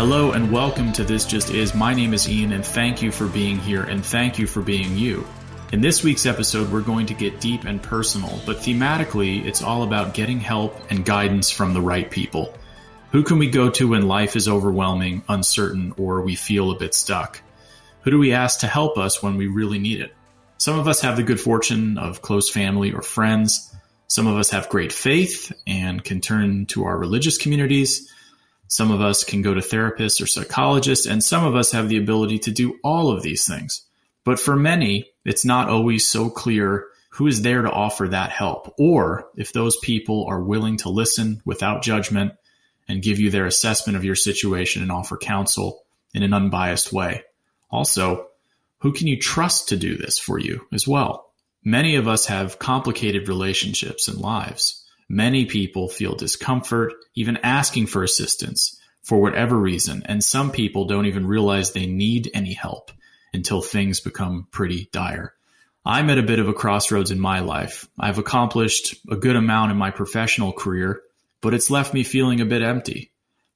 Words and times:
Hello 0.00 0.32
and 0.32 0.50
welcome 0.50 0.94
to 0.94 1.04
This 1.04 1.26
Just 1.26 1.50
Is. 1.50 1.74
My 1.74 1.92
name 1.92 2.14
is 2.14 2.26
Ian 2.26 2.52
and 2.52 2.64
thank 2.64 3.02
you 3.02 3.12
for 3.12 3.26
being 3.26 3.58
here 3.58 3.82
and 3.82 4.02
thank 4.02 4.38
you 4.38 4.46
for 4.46 4.62
being 4.62 4.96
you. 4.96 5.26
In 5.72 5.82
this 5.82 6.02
week's 6.02 6.24
episode, 6.24 6.72
we're 6.72 6.80
going 6.80 7.04
to 7.04 7.12
get 7.12 7.38
deep 7.38 7.64
and 7.64 7.82
personal, 7.82 8.40
but 8.46 8.56
thematically, 8.56 9.44
it's 9.44 9.62
all 9.62 9.82
about 9.82 10.14
getting 10.14 10.40
help 10.40 10.74
and 10.90 11.04
guidance 11.04 11.50
from 11.50 11.74
the 11.74 11.82
right 11.82 12.10
people. 12.10 12.54
Who 13.12 13.22
can 13.22 13.38
we 13.38 13.50
go 13.50 13.68
to 13.68 13.88
when 13.88 14.08
life 14.08 14.36
is 14.36 14.48
overwhelming, 14.48 15.22
uncertain, 15.28 15.92
or 15.98 16.22
we 16.22 16.34
feel 16.34 16.70
a 16.70 16.78
bit 16.78 16.94
stuck? 16.94 17.42
Who 18.04 18.10
do 18.10 18.18
we 18.18 18.32
ask 18.32 18.60
to 18.60 18.68
help 18.68 18.96
us 18.96 19.22
when 19.22 19.36
we 19.36 19.48
really 19.48 19.78
need 19.78 20.00
it? 20.00 20.14
Some 20.56 20.78
of 20.78 20.88
us 20.88 21.02
have 21.02 21.16
the 21.16 21.24
good 21.24 21.40
fortune 21.40 21.98
of 21.98 22.22
close 22.22 22.48
family 22.48 22.90
or 22.90 23.02
friends. 23.02 23.76
Some 24.08 24.26
of 24.26 24.38
us 24.38 24.48
have 24.48 24.70
great 24.70 24.94
faith 24.94 25.52
and 25.66 26.02
can 26.02 26.22
turn 26.22 26.64
to 26.68 26.84
our 26.84 26.96
religious 26.96 27.36
communities. 27.36 28.10
Some 28.70 28.92
of 28.92 29.00
us 29.00 29.24
can 29.24 29.42
go 29.42 29.52
to 29.52 29.60
therapists 29.60 30.22
or 30.22 30.28
psychologists, 30.28 31.04
and 31.04 31.24
some 31.24 31.44
of 31.44 31.56
us 31.56 31.72
have 31.72 31.88
the 31.88 31.96
ability 31.96 32.38
to 32.38 32.52
do 32.52 32.78
all 32.84 33.10
of 33.10 33.20
these 33.20 33.44
things. 33.44 33.82
But 34.24 34.38
for 34.38 34.54
many, 34.54 35.10
it's 35.24 35.44
not 35.44 35.68
always 35.68 36.06
so 36.06 36.30
clear 36.30 36.86
who 37.08 37.26
is 37.26 37.42
there 37.42 37.62
to 37.62 37.70
offer 37.70 38.06
that 38.06 38.30
help, 38.30 38.72
or 38.78 39.28
if 39.36 39.52
those 39.52 39.76
people 39.78 40.24
are 40.28 40.40
willing 40.40 40.76
to 40.78 40.88
listen 40.88 41.42
without 41.44 41.82
judgment 41.82 42.34
and 42.86 43.02
give 43.02 43.18
you 43.18 43.28
their 43.28 43.46
assessment 43.46 43.96
of 43.96 44.04
your 44.04 44.14
situation 44.14 44.82
and 44.82 44.92
offer 44.92 45.16
counsel 45.16 45.82
in 46.14 46.22
an 46.22 46.32
unbiased 46.32 46.92
way. 46.92 47.24
Also, 47.72 48.28
who 48.78 48.92
can 48.92 49.08
you 49.08 49.18
trust 49.18 49.70
to 49.70 49.76
do 49.76 49.96
this 49.96 50.16
for 50.16 50.38
you 50.38 50.64
as 50.72 50.86
well? 50.86 51.32
Many 51.64 51.96
of 51.96 52.06
us 52.06 52.26
have 52.26 52.60
complicated 52.60 53.28
relationships 53.28 54.06
and 54.06 54.18
lives. 54.18 54.79
Many 55.12 55.46
people 55.46 55.88
feel 55.88 56.14
discomfort, 56.14 56.92
even 57.16 57.38
asking 57.38 57.88
for 57.88 58.04
assistance 58.04 58.80
for 59.02 59.20
whatever 59.20 59.56
reason, 59.56 60.04
and 60.06 60.22
some 60.22 60.52
people 60.52 60.84
don't 60.84 61.06
even 61.06 61.26
realize 61.26 61.72
they 61.72 61.86
need 61.86 62.30
any 62.32 62.52
help 62.52 62.92
until 63.34 63.60
things 63.60 63.98
become 63.98 64.46
pretty 64.52 64.88
dire. 64.92 65.34
I'm 65.84 66.10
at 66.10 66.18
a 66.18 66.22
bit 66.22 66.38
of 66.38 66.46
a 66.46 66.54
crossroads 66.54 67.10
in 67.10 67.18
my 67.18 67.40
life. 67.40 67.88
I've 67.98 68.18
accomplished 68.18 69.04
a 69.10 69.16
good 69.16 69.34
amount 69.34 69.72
in 69.72 69.76
my 69.76 69.90
professional 69.90 70.52
career, 70.52 71.02
but 71.40 71.54
it's 71.54 71.72
left 71.72 71.92
me 71.92 72.04
feeling 72.04 72.40
a 72.40 72.46
bit 72.46 72.62
empty. 72.62 73.10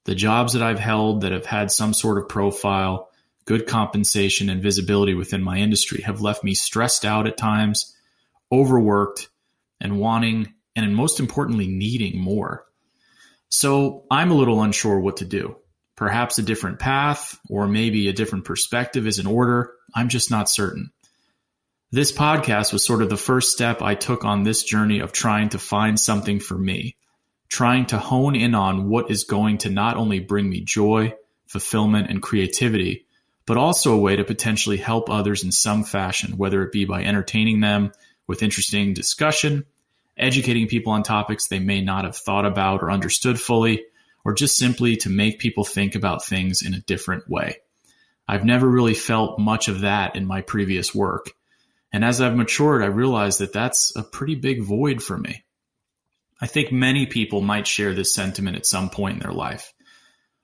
The 0.07 0.17
jobs 0.17 0.55
that 0.55 0.63
I've 0.63 0.81
held 0.81 1.21
that 1.21 1.31
have 1.31 1.47
had 1.47 1.71
some 1.71 1.95
sort 1.95 2.19
of 2.19 2.29
profile, 2.29 3.11
good 3.45 3.69
compensation, 3.69 4.51
and 4.51 4.61
visibility 4.61 5.15
within 5.15 5.45
my 5.45 5.59
industry 5.59 6.03
have 6.03 6.21
left 6.21 6.43
me 6.43 6.55
stressed 6.55 7.05
out 7.05 7.29
at 7.29 7.37
times, 7.37 7.95
overworked, 8.51 9.29
and 9.81 10.01
wanting 10.01 10.54
and 10.77 10.95
most 10.95 11.21
importantly, 11.21 11.67
needing 11.67 12.19
more. 12.19 12.67
So 13.49 14.05
I'm 14.11 14.31
a 14.31 14.35
little 14.35 14.63
unsure 14.63 14.99
what 14.99 15.19
to 15.19 15.25
do. 15.25 15.57
Perhaps 15.97 16.39
a 16.39 16.43
different 16.43 16.81
path 16.81 17.39
or 17.49 17.69
maybe 17.69 18.09
a 18.09 18.13
different 18.13 18.45
perspective 18.45 19.07
is 19.07 19.19
in 19.19 19.27
order. 19.27 19.73
I'm 19.95 20.09
just 20.09 20.31
not 20.31 20.51
certain. 20.51 20.91
This 21.93 22.11
podcast 22.11 22.73
was 22.73 22.85
sort 22.85 23.03
of 23.03 23.09
the 23.09 23.17
first 23.17 23.53
step 23.53 23.81
I 23.81 23.95
took 23.95 24.25
on 24.25 24.43
this 24.43 24.65
journey 24.65 24.99
of 24.99 25.13
trying 25.13 25.51
to 25.51 25.61
find 25.61 26.01
something 26.01 26.41
for 26.41 26.59
me, 26.59 26.97
trying 27.49 27.87
to 27.87 27.99
hone 27.99 28.35
in 28.35 28.57
on 28.57 28.89
what 28.89 29.13
is 29.13 29.23
going 29.23 29.59
to 29.59 29.71
not 29.71 29.97
only 29.97 30.19
bring 30.19 30.51
me 30.51 30.61
joy, 30.61 31.15
fulfillment, 31.47 32.11
and 32.11 32.21
creativity, 32.21 33.07
but 33.47 33.57
also 33.57 33.95
a 33.95 34.01
way 34.01 34.17
to 34.17 34.25
potentially 34.25 34.79
help 34.79 35.09
others 35.09 35.45
in 35.45 35.53
some 35.53 35.85
fashion, 35.85 36.37
whether 36.37 36.63
it 36.63 36.73
be 36.73 36.85
by 36.85 37.05
entertaining 37.05 37.61
them 37.61 37.93
with 38.27 38.43
interesting 38.43 38.95
discussion 38.95 39.65
educating 40.17 40.69
people 40.69 40.93
on 40.93 41.03
topics 41.03 41.47
they 41.47 41.59
may 41.59 41.81
not 41.81 42.05
have 42.05 42.17
thought 42.17 42.47
about 42.47 42.83
or 42.83 42.91
understood 42.91 43.41
fully, 43.41 43.85
or 44.25 44.33
just 44.33 44.57
simply 44.57 44.97
to 44.97 45.11
make 45.11 45.39
people 45.39 45.65
think 45.65 45.95
about 45.95 46.25
things 46.25 46.63
in 46.63 46.75
a 46.75 46.81
different 46.81 47.29
way. 47.29 47.59
I've 48.27 48.45
never 48.45 48.67
really 48.69 48.95
felt 48.95 49.39
much 49.39 49.69
of 49.69 49.81
that 49.81 50.17
in 50.17 50.27
my 50.27 50.41
previous 50.41 50.95
work. 50.95 51.31
And 51.93 52.05
as 52.05 52.21
I've 52.21 52.37
matured, 52.37 52.83
I 52.83 52.87
realized 52.87 53.41
that 53.41 53.53
that's 53.53 53.95
a 53.97 54.03
pretty 54.03 54.35
big 54.35 54.63
void 54.63 55.03
for 55.03 55.17
me. 55.17 55.45
I 56.41 56.47
think 56.47 56.73
many 56.73 57.07
people 57.07 57.41
might 57.41 57.67
share 57.67 57.95
this 57.95 58.15
sentiment 58.15 58.57
at 58.57 58.67
some 58.67 58.91
point 58.91 59.15
in 59.15 59.21
their 59.21 59.33
life. 59.33 59.73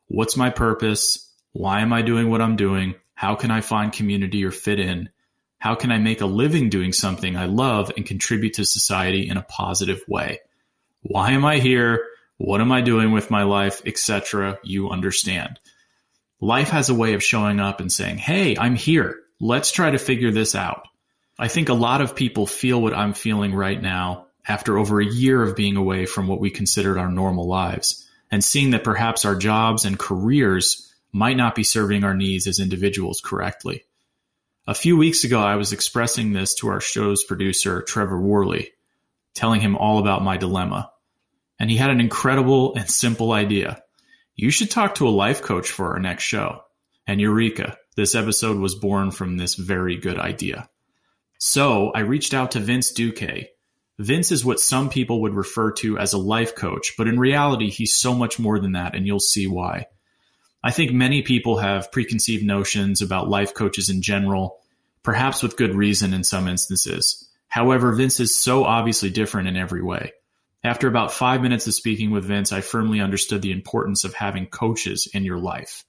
What's 0.06 0.36
my 0.36 0.50
purpose? 0.50 1.30
Why 1.52 1.80
am 1.80 1.92
I 1.92 2.02
doing 2.02 2.30
what 2.30 2.40
I'm 2.40 2.56
doing? 2.56 2.94
How 3.14 3.34
can 3.34 3.50
I 3.50 3.60
find 3.60 3.92
community 3.92 4.44
or 4.44 4.50
fit 4.50 4.78
in? 4.78 5.08
How 5.60 5.74
can 5.74 5.92
I 5.92 5.98
make 5.98 6.22
a 6.22 6.26
living 6.26 6.70
doing 6.70 6.94
something 6.94 7.36
I 7.36 7.44
love 7.44 7.92
and 7.94 8.06
contribute 8.06 8.54
to 8.54 8.64
society 8.64 9.28
in 9.28 9.36
a 9.36 9.42
positive 9.42 10.02
way? 10.08 10.40
Why 11.02 11.32
am 11.32 11.44
I 11.44 11.58
here? 11.58 12.06
What 12.38 12.62
am 12.62 12.72
I 12.72 12.80
doing 12.80 13.12
with 13.12 13.30
my 13.30 13.42
life, 13.42 13.82
etc. 13.84 14.58
You 14.64 14.88
understand. 14.88 15.60
Life 16.40 16.70
has 16.70 16.88
a 16.88 16.94
way 16.94 17.12
of 17.12 17.22
showing 17.22 17.60
up 17.60 17.80
and 17.80 17.92
saying, 17.92 18.16
Hey, 18.16 18.56
I'm 18.56 18.74
here. 18.74 19.20
Let's 19.38 19.70
try 19.70 19.90
to 19.90 19.98
figure 19.98 20.30
this 20.30 20.54
out. 20.54 20.88
I 21.38 21.48
think 21.48 21.68
a 21.68 21.74
lot 21.74 22.00
of 22.00 22.16
people 22.16 22.46
feel 22.46 22.80
what 22.80 22.94
I'm 22.94 23.12
feeling 23.12 23.54
right 23.54 23.80
now 23.80 24.28
after 24.48 24.78
over 24.78 24.98
a 24.98 25.06
year 25.06 25.42
of 25.42 25.56
being 25.56 25.76
away 25.76 26.06
from 26.06 26.26
what 26.26 26.40
we 26.40 26.50
considered 26.50 26.96
our 26.96 27.10
normal 27.10 27.46
lives 27.46 28.08
and 28.30 28.42
seeing 28.42 28.70
that 28.70 28.84
perhaps 28.84 29.26
our 29.26 29.36
jobs 29.36 29.84
and 29.84 29.98
careers 29.98 30.90
might 31.12 31.36
not 31.36 31.54
be 31.54 31.64
serving 31.64 32.02
our 32.02 32.14
needs 32.14 32.46
as 32.46 32.60
individuals 32.60 33.20
correctly. 33.22 33.84
A 34.70 34.74
few 34.74 34.96
weeks 34.96 35.24
ago, 35.24 35.40
I 35.40 35.56
was 35.56 35.72
expressing 35.72 36.32
this 36.32 36.54
to 36.54 36.68
our 36.68 36.80
show's 36.80 37.24
producer, 37.24 37.82
Trevor 37.82 38.20
Worley, 38.20 38.70
telling 39.34 39.60
him 39.60 39.74
all 39.74 39.98
about 39.98 40.22
my 40.22 40.36
dilemma. 40.36 40.92
And 41.58 41.68
he 41.68 41.76
had 41.76 41.90
an 41.90 41.98
incredible 41.98 42.76
and 42.76 42.88
simple 42.88 43.32
idea. 43.32 43.82
You 44.36 44.52
should 44.52 44.70
talk 44.70 44.94
to 44.94 45.08
a 45.08 45.10
life 45.10 45.42
coach 45.42 45.72
for 45.72 45.94
our 45.94 45.98
next 45.98 46.22
show. 46.22 46.60
And 47.04 47.20
Eureka, 47.20 47.78
this 47.96 48.14
episode 48.14 48.58
was 48.58 48.76
born 48.76 49.10
from 49.10 49.36
this 49.36 49.56
very 49.56 49.96
good 49.96 50.20
idea. 50.20 50.68
So 51.38 51.90
I 51.90 52.02
reached 52.02 52.32
out 52.32 52.52
to 52.52 52.60
Vince 52.60 52.92
Duque. 52.92 53.48
Vince 53.98 54.30
is 54.30 54.44
what 54.44 54.60
some 54.60 54.88
people 54.88 55.22
would 55.22 55.34
refer 55.34 55.72
to 55.72 55.98
as 55.98 56.12
a 56.12 56.18
life 56.18 56.54
coach, 56.54 56.92
but 56.96 57.08
in 57.08 57.18
reality, 57.18 57.70
he's 57.70 57.96
so 57.96 58.14
much 58.14 58.38
more 58.38 58.60
than 58.60 58.74
that, 58.74 58.94
and 58.94 59.04
you'll 59.04 59.18
see 59.18 59.48
why. 59.48 59.86
I 60.62 60.70
think 60.70 60.92
many 60.92 61.22
people 61.22 61.58
have 61.58 61.90
preconceived 61.90 62.44
notions 62.44 63.02
about 63.02 63.28
life 63.28 63.52
coaches 63.52 63.88
in 63.88 64.02
general, 64.02 64.59
perhaps 65.02 65.42
with 65.42 65.56
good 65.56 65.74
reason 65.74 66.12
in 66.12 66.24
some 66.24 66.48
instances. 66.48 67.28
However, 67.48 67.92
Vince 67.92 68.20
is 68.20 68.34
so 68.34 68.64
obviously 68.64 69.10
different 69.10 69.48
in 69.48 69.56
every 69.56 69.82
way. 69.82 70.12
After 70.62 70.88
about 70.88 71.12
five 71.12 71.40
minutes 71.40 71.66
of 71.66 71.74
speaking 71.74 72.10
with 72.10 72.26
Vince, 72.26 72.52
I 72.52 72.60
firmly 72.60 73.00
understood 73.00 73.42
the 73.42 73.52
importance 73.52 74.04
of 74.04 74.14
having 74.14 74.46
coaches 74.46 75.08
in 75.12 75.24
your 75.24 75.38
life. 75.38 75.84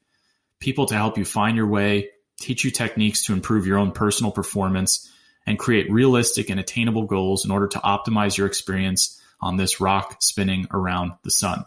People 0.59 0.85
to 0.87 0.95
help 0.95 1.17
you 1.17 1.25
find 1.25 1.57
your 1.57 1.67
way, 1.67 2.09
teach 2.39 2.63
you 2.63 2.71
techniques 2.71 3.25
to 3.25 3.33
improve 3.33 3.67
your 3.67 3.77
own 3.77 3.91
personal 3.91 4.31
performance, 4.31 5.11
and 5.45 5.59
create 5.59 5.91
realistic 5.91 6.49
and 6.49 6.59
attainable 6.59 7.05
goals 7.05 7.45
in 7.45 7.51
order 7.51 7.67
to 7.67 7.79
optimize 7.79 8.37
your 8.37 8.47
experience 8.47 9.21
on 9.41 9.57
this 9.57 9.81
rock 9.81 10.17
spinning 10.21 10.67
around 10.71 11.13
the 11.23 11.31
sun. 11.31 11.65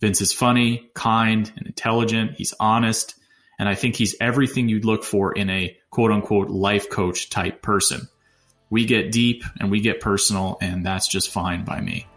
Vince 0.00 0.20
is 0.20 0.32
funny, 0.32 0.90
kind, 0.94 1.50
and 1.56 1.66
intelligent. 1.66 2.32
He's 2.36 2.54
honest. 2.60 3.14
And 3.58 3.68
I 3.68 3.74
think 3.74 3.94
he's 3.94 4.16
everything 4.20 4.68
you'd 4.68 4.84
look 4.84 5.04
for 5.04 5.32
in 5.32 5.48
a 5.48 5.76
quote 5.94 6.10
unquote 6.10 6.50
life 6.50 6.90
coach 6.90 7.30
type 7.30 7.62
person. 7.62 8.08
We 8.68 8.84
get 8.84 9.12
deep 9.12 9.44
and 9.60 9.70
we 9.70 9.80
get 9.80 10.00
personal, 10.00 10.58
and 10.60 10.84
that's 10.84 11.06
just 11.06 11.30
fine 11.30 11.64
by 11.64 11.80
me. 11.80 12.08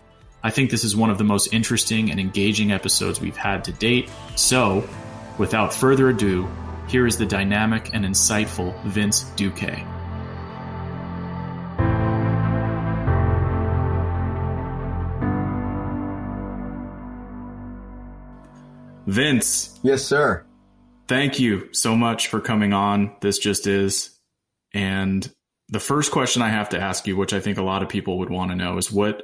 I 0.44 0.50
think 0.50 0.72
this 0.72 0.84
is 0.84 0.96
one 0.96 1.12
of 1.12 1.20
the 1.20 1.24
most 1.24 1.54
interesting 1.54 2.10
and 2.10 2.20
engaging 2.20 2.72
episodes 2.72 3.22
we've 3.22 3.38
had 3.38 3.66
to 3.66 3.72
date. 3.72 4.10
So, 4.36 4.90
without 5.38 5.76
further 5.76 6.10
ado, 6.10 6.50
here 6.88 7.06
is 7.06 7.20
the 7.20 7.28
dynamic 7.28 7.94
and 7.94 8.04
insightful 8.04 8.74
Vince 8.84 9.26
Duque. 9.36 9.86
Vince. 19.06 19.80
Yes, 19.84 20.04
sir. 20.04 20.47
Thank 21.08 21.40
you 21.40 21.70
so 21.74 21.96
much 21.96 22.28
for 22.28 22.42
coming 22.42 22.74
on. 22.74 23.16
This 23.22 23.40
just 23.40 23.66
is. 23.66 24.12
And 24.74 25.30
the 25.70 25.80
first 25.80 26.12
question 26.12 26.42
I 26.42 26.50
have 26.50 26.70
to 26.70 26.80
ask 26.80 27.08
you, 27.08 27.16
which 27.16 27.34
I 27.34 27.40
think 27.40 27.58
a 27.58 27.64
lot 27.64 27.82
of 27.82 27.90
people 27.90 28.18
would 28.20 28.30
want 28.30 28.52
to 28.52 28.56
know, 28.56 28.78
is 28.78 28.92
what 28.92 29.24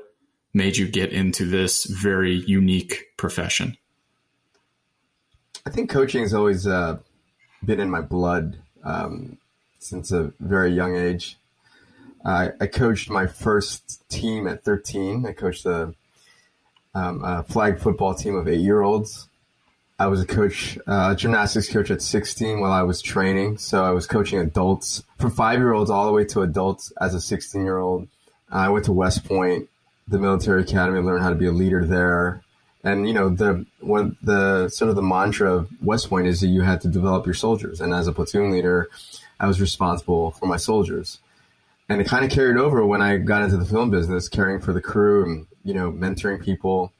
made 0.54 0.78
you 0.78 0.88
get 0.88 1.12
into 1.12 1.46
this 1.46 1.86
very 1.86 2.36
unique 2.36 3.06
profession? 3.18 3.78
I 5.66 5.70
think 5.70 5.90
coaching 5.90 6.22
has 6.22 6.34
always 6.34 6.68
uh, 6.68 7.00
been 7.64 7.80
in 7.80 7.90
my 7.90 8.02
blood 8.02 8.60
um, 8.84 9.38
since 9.80 10.12
a 10.12 10.34
very 10.40 10.72
young 10.72 10.96
age. 10.96 11.38
I, 12.26 12.52
I, 12.62 12.68
coached 12.68 13.10
my 13.10 13.28
first 13.28 14.08
team 14.10 14.48
at 14.48 14.64
13. 14.64 15.26
I 15.26 15.34
coached 15.34 15.66
a, 15.66 15.94
um, 16.94 17.24
a 17.24 17.44
flag 17.44 17.80
football 17.80 18.14
team 18.14 18.36
of 18.36 18.48
eight 18.48 18.62
year 18.62 18.82
olds. 18.82 19.28
I 20.00 20.08
was 20.08 20.22
a 20.22 20.26
coach, 20.26 20.78
uh, 20.88 21.14
gymnastics 21.16 21.70
coach 21.70 21.92
at 21.92 22.02
16 22.02 22.60
while 22.60 22.72
I 22.72 22.82
was 22.82 23.02
training. 23.02 23.58
So 23.58 23.84
I 23.84 23.92
was 23.92 24.08
coaching 24.08 24.40
adults 24.40 25.04
from 25.20 25.32
five 25.32 25.60
year 25.60 25.74
olds 25.74 25.90
all 25.90 26.06
the 26.06 26.12
way 26.12 26.26
to 26.26 26.42
adults 26.42 26.92
as 27.00 27.14
a 27.14 27.22
16 27.22 27.64
year 27.64 27.78
old. 27.78 28.08
I 28.52 28.70
went 28.70 28.86
to 28.86 28.92
West 28.92 29.26
Point, 29.26 29.70
the 30.08 30.20
military 30.20 30.62
academy, 30.62 31.00
learned 31.00 31.24
how 31.24 31.30
to 31.30 31.36
be 31.36 31.46
a 31.46 31.52
leader 31.52 31.86
there. 31.86 32.44
And 32.84 33.08
you 33.08 33.14
know 33.14 33.30
the 33.30 33.66
one 33.80 34.18
the 34.22 34.68
sort 34.68 34.90
of 34.90 34.96
the 34.96 35.02
mantra 35.02 35.54
of 35.54 35.70
West 35.82 36.10
Point 36.10 36.28
is 36.28 36.42
that 36.42 36.48
you 36.48 36.62
had 36.62 36.82
to 36.82 36.90
develop 36.90 37.26
your 37.26 37.36
soldiers. 37.36 37.80
And 37.80 37.94
as 37.94 38.08
a 38.08 38.12
platoon 38.12 38.52
leader, 38.52 38.90
I 39.40 39.48
was 39.48 39.62
responsible 39.62 40.32
for 40.32 40.48
my 40.48 40.58
soldiers. 40.58 41.20
And 41.88 42.02
it 42.02 42.08
kind 42.08 42.26
of 42.26 42.32
carried 42.32 42.58
over 42.58 42.86
when 42.86 43.02
I 43.02 43.18
got 43.18 43.44
into 43.44 43.58
the 43.58 43.66
film 43.66 43.90
business, 43.90 44.28
caring 44.28 44.60
for 44.60 44.74
the 44.74 44.82
crew 44.82 45.24
and 45.24 45.48
you 45.64 45.74
know 45.74 45.92
mentoring 45.92 46.44
people. 46.44 46.92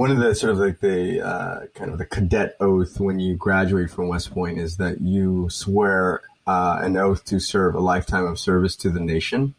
One 0.00 0.10
of 0.10 0.16
the 0.16 0.34
sort 0.34 0.52
of 0.52 0.58
like 0.58 0.80
the 0.80 1.20
uh, 1.20 1.66
kind 1.74 1.90
of 1.90 1.98
the 1.98 2.06
cadet 2.06 2.56
oath 2.58 2.98
when 2.98 3.20
you 3.20 3.36
graduate 3.36 3.90
from 3.90 4.08
West 4.08 4.30
Point 4.30 4.56
is 4.56 4.78
that 4.78 5.02
you 5.02 5.50
swear 5.50 6.22
uh, 6.46 6.78
an 6.80 6.96
oath 6.96 7.22
to 7.26 7.38
serve 7.38 7.74
a 7.74 7.80
lifetime 7.80 8.24
of 8.24 8.38
service 8.38 8.76
to 8.76 8.88
the 8.88 8.98
nation. 8.98 9.54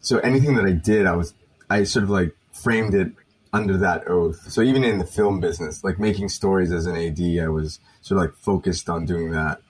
So 0.00 0.18
anything 0.18 0.56
that 0.56 0.66
I 0.66 0.72
did, 0.72 1.06
I 1.06 1.16
was 1.16 1.32
I 1.70 1.84
sort 1.84 2.02
of 2.02 2.10
like 2.10 2.36
framed 2.52 2.94
it 2.94 3.12
under 3.50 3.78
that 3.78 4.06
oath. 4.08 4.52
So 4.52 4.60
even 4.60 4.84
in 4.84 4.98
the 4.98 5.06
film 5.06 5.40
business, 5.40 5.82
like 5.82 5.98
making 5.98 6.28
stories 6.28 6.70
as 6.70 6.84
an 6.84 6.94
AD, 6.94 7.42
I 7.42 7.48
was 7.48 7.80
sort 8.02 8.20
of 8.20 8.26
like 8.26 8.36
focused 8.36 8.90
on 8.90 9.06
doing 9.06 9.30
that. 9.30 9.62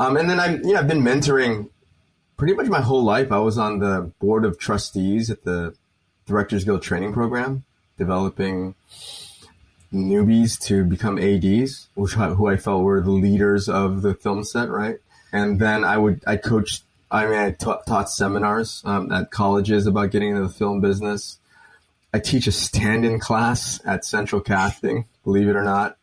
Um, 0.00 0.16
and 0.16 0.30
then 0.30 0.40
I, 0.40 0.54
you 0.54 0.72
know, 0.72 0.78
I've 0.78 0.88
been 0.88 1.02
mentoring 1.02 1.68
pretty 2.38 2.54
much 2.54 2.68
my 2.68 2.80
whole 2.80 3.04
life. 3.04 3.30
I 3.32 3.38
was 3.40 3.58
on 3.58 3.80
the 3.80 4.10
board 4.18 4.46
of 4.46 4.58
trustees 4.58 5.30
at 5.30 5.44
the 5.44 5.74
Directors 6.24 6.64
Guild 6.64 6.80
training 6.80 7.12
program, 7.12 7.64
developing 7.98 8.74
newbies 9.92 10.60
to 10.66 10.84
become 10.84 11.18
ADs, 11.18 11.88
which 11.94 12.12
who 12.12 12.48
I 12.48 12.56
felt 12.56 12.82
were 12.82 13.00
the 13.00 13.10
leaders 13.10 13.68
of 13.68 14.02
the 14.02 14.14
film 14.14 14.44
set, 14.44 14.68
right? 14.68 14.98
And 15.32 15.60
then 15.60 15.84
I 15.84 15.96
would 15.96 16.22
I 16.26 16.36
coached. 16.36 16.82
I 17.10 17.26
mean, 17.26 17.38
I 17.38 17.52
taught, 17.52 17.86
taught 17.86 18.10
seminars 18.10 18.82
um, 18.84 19.12
at 19.12 19.30
colleges 19.30 19.86
about 19.86 20.10
getting 20.10 20.30
into 20.30 20.42
the 20.42 20.52
film 20.52 20.80
business. 20.80 21.38
I 22.12 22.18
teach 22.18 22.46
a 22.46 22.52
stand-in 22.52 23.20
class 23.20 23.80
at 23.84 24.04
Central 24.04 24.40
Casting, 24.40 25.06
believe 25.22 25.48
it 25.48 25.56
or 25.56 25.64
not. 25.64 25.96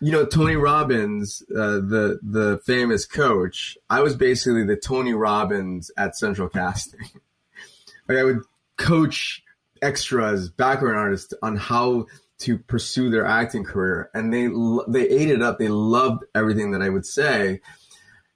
You 0.00 0.12
know, 0.12 0.26
Tony 0.26 0.56
Robbins, 0.56 1.42
uh, 1.50 1.78
the 1.78 2.18
the 2.22 2.60
famous 2.64 3.06
coach. 3.06 3.78
I 3.88 4.00
was 4.00 4.16
basically 4.16 4.64
the 4.64 4.76
Tony 4.76 5.14
Robbins 5.14 5.90
at 5.96 6.16
Central 6.16 6.48
Casting. 6.48 7.08
like 8.08 8.18
I 8.18 8.24
would 8.24 8.40
coach 8.76 9.43
extras, 9.84 10.48
background 10.48 10.96
artists 10.96 11.34
on 11.42 11.56
how 11.56 12.06
to 12.38 12.58
pursue 12.58 13.10
their 13.10 13.26
acting 13.26 13.64
career, 13.64 14.10
and 14.14 14.32
they 14.32 14.48
they 14.88 15.08
ate 15.08 15.30
it 15.30 15.42
up. 15.42 15.58
They 15.58 15.68
loved 15.68 16.24
everything 16.34 16.72
that 16.72 16.82
I 16.82 16.88
would 16.88 17.06
say 17.06 17.60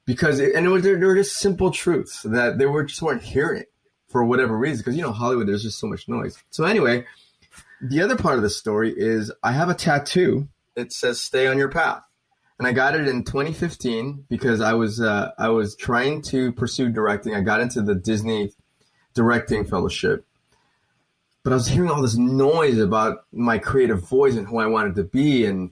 because, 0.06 0.38
it, 0.40 0.54
and 0.54 0.64
it 0.64 0.68
was, 0.68 0.82
they 0.82 0.94
were 0.94 1.16
just 1.16 1.36
simple 1.36 1.70
truths 1.70 2.22
that 2.22 2.58
they 2.58 2.66
were 2.66 2.84
just 2.84 3.02
weren't 3.02 3.22
hearing 3.22 3.64
for 4.08 4.24
whatever 4.24 4.56
reason, 4.56 4.78
because 4.78 4.96
you 4.96 5.02
know 5.02 5.12
Hollywood, 5.12 5.48
there's 5.48 5.62
just 5.62 5.78
so 5.78 5.86
much 5.86 6.08
noise. 6.08 6.42
So 6.50 6.64
anyway, 6.64 7.04
the 7.80 8.00
other 8.00 8.16
part 8.16 8.36
of 8.36 8.42
the 8.42 8.50
story 8.50 8.94
is 8.96 9.32
I 9.42 9.52
have 9.52 9.68
a 9.68 9.74
tattoo. 9.74 10.48
It 10.76 10.92
says 10.92 11.20
"Stay 11.20 11.48
on 11.48 11.58
your 11.58 11.68
path," 11.68 12.02
and 12.58 12.68
I 12.68 12.72
got 12.72 12.94
it 12.94 13.08
in 13.08 13.24
2015 13.24 14.26
because 14.28 14.60
I 14.60 14.74
was 14.74 15.00
uh, 15.00 15.32
I 15.38 15.48
was 15.48 15.74
trying 15.76 16.22
to 16.22 16.52
pursue 16.52 16.88
directing. 16.88 17.34
I 17.34 17.40
got 17.40 17.60
into 17.60 17.82
the 17.82 17.94
Disney 17.96 18.52
Directing 19.14 19.64
Fellowship, 19.64 20.24
but 21.44 21.52
I 21.52 21.56
was 21.56 21.68
hearing 21.68 21.90
all 21.90 22.02
this 22.02 22.16
noise 22.16 22.78
about 22.78 23.24
my 23.32 23.58
creative 23.58 24.06
voice 24.08 24.36
and 24.36 24.46
who 24.46 24.58
I 24.58 24.66
wanted 24.66 24.96
to 24.96 25.04
be, 25.04 25.44
and 25.44 25.70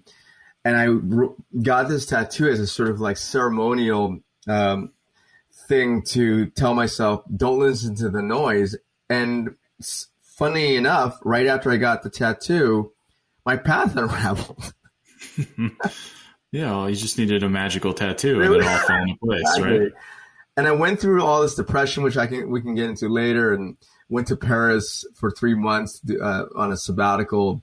and 0.65 0.77
I 0.77 1.59
got 1.63 1.89
this 1.89 2.07
tattoo 2.07 2.49
as 2.49 2.61
a 2.61 2.67
sort 2.67 2.91
of 2.91 3.01
like 3.01 3.17
ceremonial 3.17 4.19
um, 4.49 4.93
thing 5.69 6.03
to 6.03 6.47
tell 6.47 6.75
myself, 6.75 7.23
don't 7.35 7.59
listen 7.59 7.95
to 7.97 8.09
the 8.09 8.23
noise. 8.23 8.77
And 9.09 9.55
funny 10.21 10.77
enough, 10.77 11.19
right 11.25 11.47
after 11.47 11.71
I 11.71 11.77
got 11.77 12.03
the 12.03 12.11
tattoo, 12.11 12.93
my 13.45 13.57
path 13.57 13.97
unraveled. 13.97 14.75
yeah, 16.53 16.71
well, 16.71 16.91
you 16.91 16.97
just 16.97 17.19
needed 17.19 17.43
a 17.43 17.49
magical 17.49 17.93
tattoo 17.93 18.43
and 18.43 18.55
it 18.55 18.63
all 18.63 18.79
fell 18.79 19.03
into 19.03 19.17
place, 19.23 19.41
exactly. 19.57 19.79
right? 19.79 19.93
And 20.57 20.67
I 20.67 20.73
went 20.73 21.01
through 21.01 21.23
all 21.23 21.43
this 21.43 21.55
depression, 21.55 22.03
which 22.03 22.17
I 22.17 22.27
can 22.27 22.51
we 22.51 22.63
can 22.63 22.75
get 22.75 22.89
into 22.89 23.09
later, 23.09 23.53
and 23.53 23.77
went 24.09 24.29
to 24.29 24.37
Paris 24.37 25.05
for 25.15 25.31
three 25.31 25.55
months 25.55 26.01
uh, 26.11 26.45
on 26.55 26.73
a 26.73 26.77
sabbatical, 26.77 27.63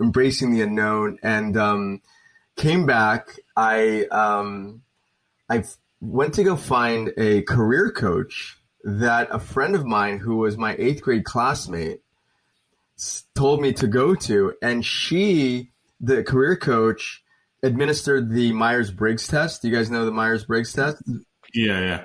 embracing 0.00 0.52
the 0.52 0.62
unknown, 0.62 1.18
and 1.22 1.56
um, 1.56 2.02
came 2.56 2.86
back. 2.86 3.38
I 3.56 4.06
um, 4.06 4.82
I 5.48 5.64
went 6.00 6.34
to 6.34 6.44
go 6.44 6.56
find 6.56 7.12
a 7.16 7.42
career 7.42 7.90
coach 7.90 8.58
that 8.84 9.28
a 9.30 9.38
friend 9.38 9.74
of 9.74 9.84
mine 9.84 10.18
who 10.18 10.36
was 10.36 10.56
my 10.56 10.76
eighth 10.78 11.02
grade 11.02 11.24
classmate 11.24 12.00
told 13.34 13.60
me 13.60 13.72
to 13.74 13.86
go 13.86 14.14
to. 14.14 14.54
And 14.62 14.84
she, 14.84 15.70
the 16.00 16.22
career 16.22 16.56
coach, 16.56 17.22
administered 17.62 18.30
the 18.30 18.52
Myers 18.52 18.90
Briggs 18.90 19.26
test. 19.26 19.62
Do 19.62 19.68
you 19.68 19.74
guys 19.74 19.90
know 19.90 20.04
the 20.04 20.12
Myers 20.12 20.44
Briggs 20.44 20.72
test? 20.72 21.02
Yeah, 21.54 21.80
yeah. 21.80 22.04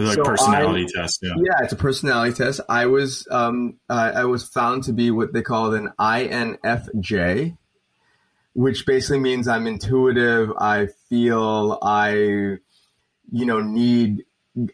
Like 0.00 0.16
so 0.16 0.24
personality 0.24 0.86
I, 0.96 1.00
test. 1.00 1.20
Yeah. 1.22 1.34
yeah, 1.36 1.64
it's 1.64 1.72
a 1.72 1.76
personality 1.76 2.34
test. 2.34 2.60
I 2.68 2.86
was 2.86 3.28
um, 3.30 3.78
uh, 3.88 4.12
I 4.14 4.24
was 4.24 4.44
found 4.44 4.84
to 4.84 4.92
be 4.92 5.10
what 5.10 5.32
they 5.32 5.42
call 5.42 5.74
an 5.74 5.92
INFJ, 5.98 7.56
which 8.54 8.86
basically 8.86 9.20
means 9.20 9.46
I'm 9.46 9.66
intuitive. 9.66 10.52
I 10.58 10.88
feel 11.08 11.78
I 11.82 12.58
you 13.30 13.46
know, 13.46 13.60
need 13.60 14.24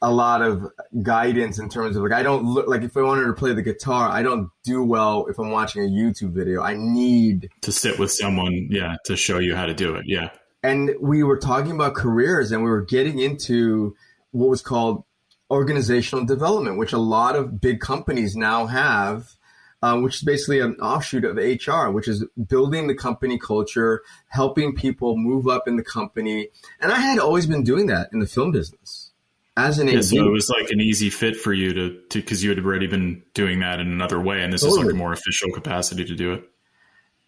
a 0.01 0.11
lot 0.11 0.41
of 0.43 0.67
guidance 1.03 1.59
in 1.59 1.69
terms 1.69 1.97
of 1.97 2.03
like 2.03 2.13
I 2.13 2.23
don't 2.23 2.45
look 2.45 2.67
like 2.67 2.83
if 2.83 2.97
I 2.97 3.03
wanted 3.03 3.27
to 3.27 3.35
play 3.35 3.53
the 3.53 3.63
guitar, 3.63 4.09
I 4.09 4.23
don't 4.23 4.51
do 4.65 4.83
well 4.83 5.27
if 5.27 5.39
I'm 5.39 5.51
watching 5.51 5.83
a 5.83 5.87
YouTube 5.87 6.33
video. 6.33 6.63
I 6.63 6.75
need 6.75 7.51
to 7.63 7.73
sit 7.73 7.99
with 7.99 8.11
someone, 8.11 8.69
yeah, 8.71 8.97
to 9.05 9.17
show 9.17 9.39
you 9.39 9.55
how 9.55 9.67
to 9.67 9.75
do 9.75 9.95
it. 9.95 10.05
Yeah. 10.07 10.31
And 10.63 10.93
we 11.01 11.23
were 11.23 11.39
talking 11.39 11.73
about 11.73 11.95
careers 11.95 12.51
and 12.51 12.65
we 12.65 12.71
were 12.71 12.83
getting 12.83 13.19
into 13.19 13.95
what 14.31 14.49
was 14.49 14.63
called 14.63 15.05
organizational 15.51 16.25
development, 16.25 16.79
which 16.79 16.93
a 16.93 16.99
lot 16.99 17.37
of 17.37 17.61
big 17.61 17.81
companies 17.81 18.37
now 18.37 18.67
have 18.67 19.37
um, 19.83 20.03
which 20.03 20.17
is 20.17 20.23
basically 20.23 20.61
an 20.61 20.75
offshoot 20.77 21.25
of 21.25 21.37
HR, 21.37 21.91
which 21.91 22.09
is 22.09 22.25
building 22.49 22.87
the 22.87 22.95
company 22.95 23.39
culture, 23.39 24.03
helping 24.29 24.75
people 24.75 25.17
move 25.17 25.47
up 25.47 25.69
in 25.69 25.77
the 25.77 25.85
company. 25.85 26.49
And 26.81 26.91
I 26.91 26.99
had 26.99 27.19
always 27.19 27.47
been 27.47 27.63
doing 27.63 27.87
that 27.87 28.09
in 28.13 28.21
the 28.21 28.27
film 28.27 28.53
business 28.53 29.13
as 29.57 29.79
an 29.79 29.89
yeah, 29.89 30.01
So 30.01 30.25
it 30.25 30.31
was 30.31 30.49
like 30.49 30.71
an 30.71 30.81
easy 30.81 31.11
fit 31.11 31.37
for 31.37 31.53
you 31.53 31.73
to, 31.75 32.01
to, 32.11 32.23
cause 32.23 32.43
you 32.43 32.51
had 32.51 32.59
already 32.59 32.87
been 32.87 33.23
doing 33.35 33.61
that 33.61 33.81
in 33.81 33.91
another 33.91 34.21
way. 34.21 34.43
And 34.43 34.53
this 34.53 34.63
totally. 34.63 34.81
is 34.81 34.87
like 34.87 34.95
a 34.95 34.99
more 34.99 35.13
official 35.13 35.51
capacity 35.53 36.05
to 36.05 36.15
do 36.15 36.33
it. 36.33 36.45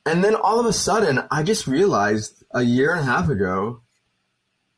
And 0.05 0.25
then 0.25 0.35
all 0.35 0.59
of 0.59 0.67
a 0.67 0.73
sudden 0.73 1.21
I 1.31 1.43
just 1.43 1.67
realized 1.67 2.45
a 2.51 2.63
year 2.63 2.93
and 2.93 3.01
a 3.01 3.05
half 3.05 3.29
ago, 3.29 3.83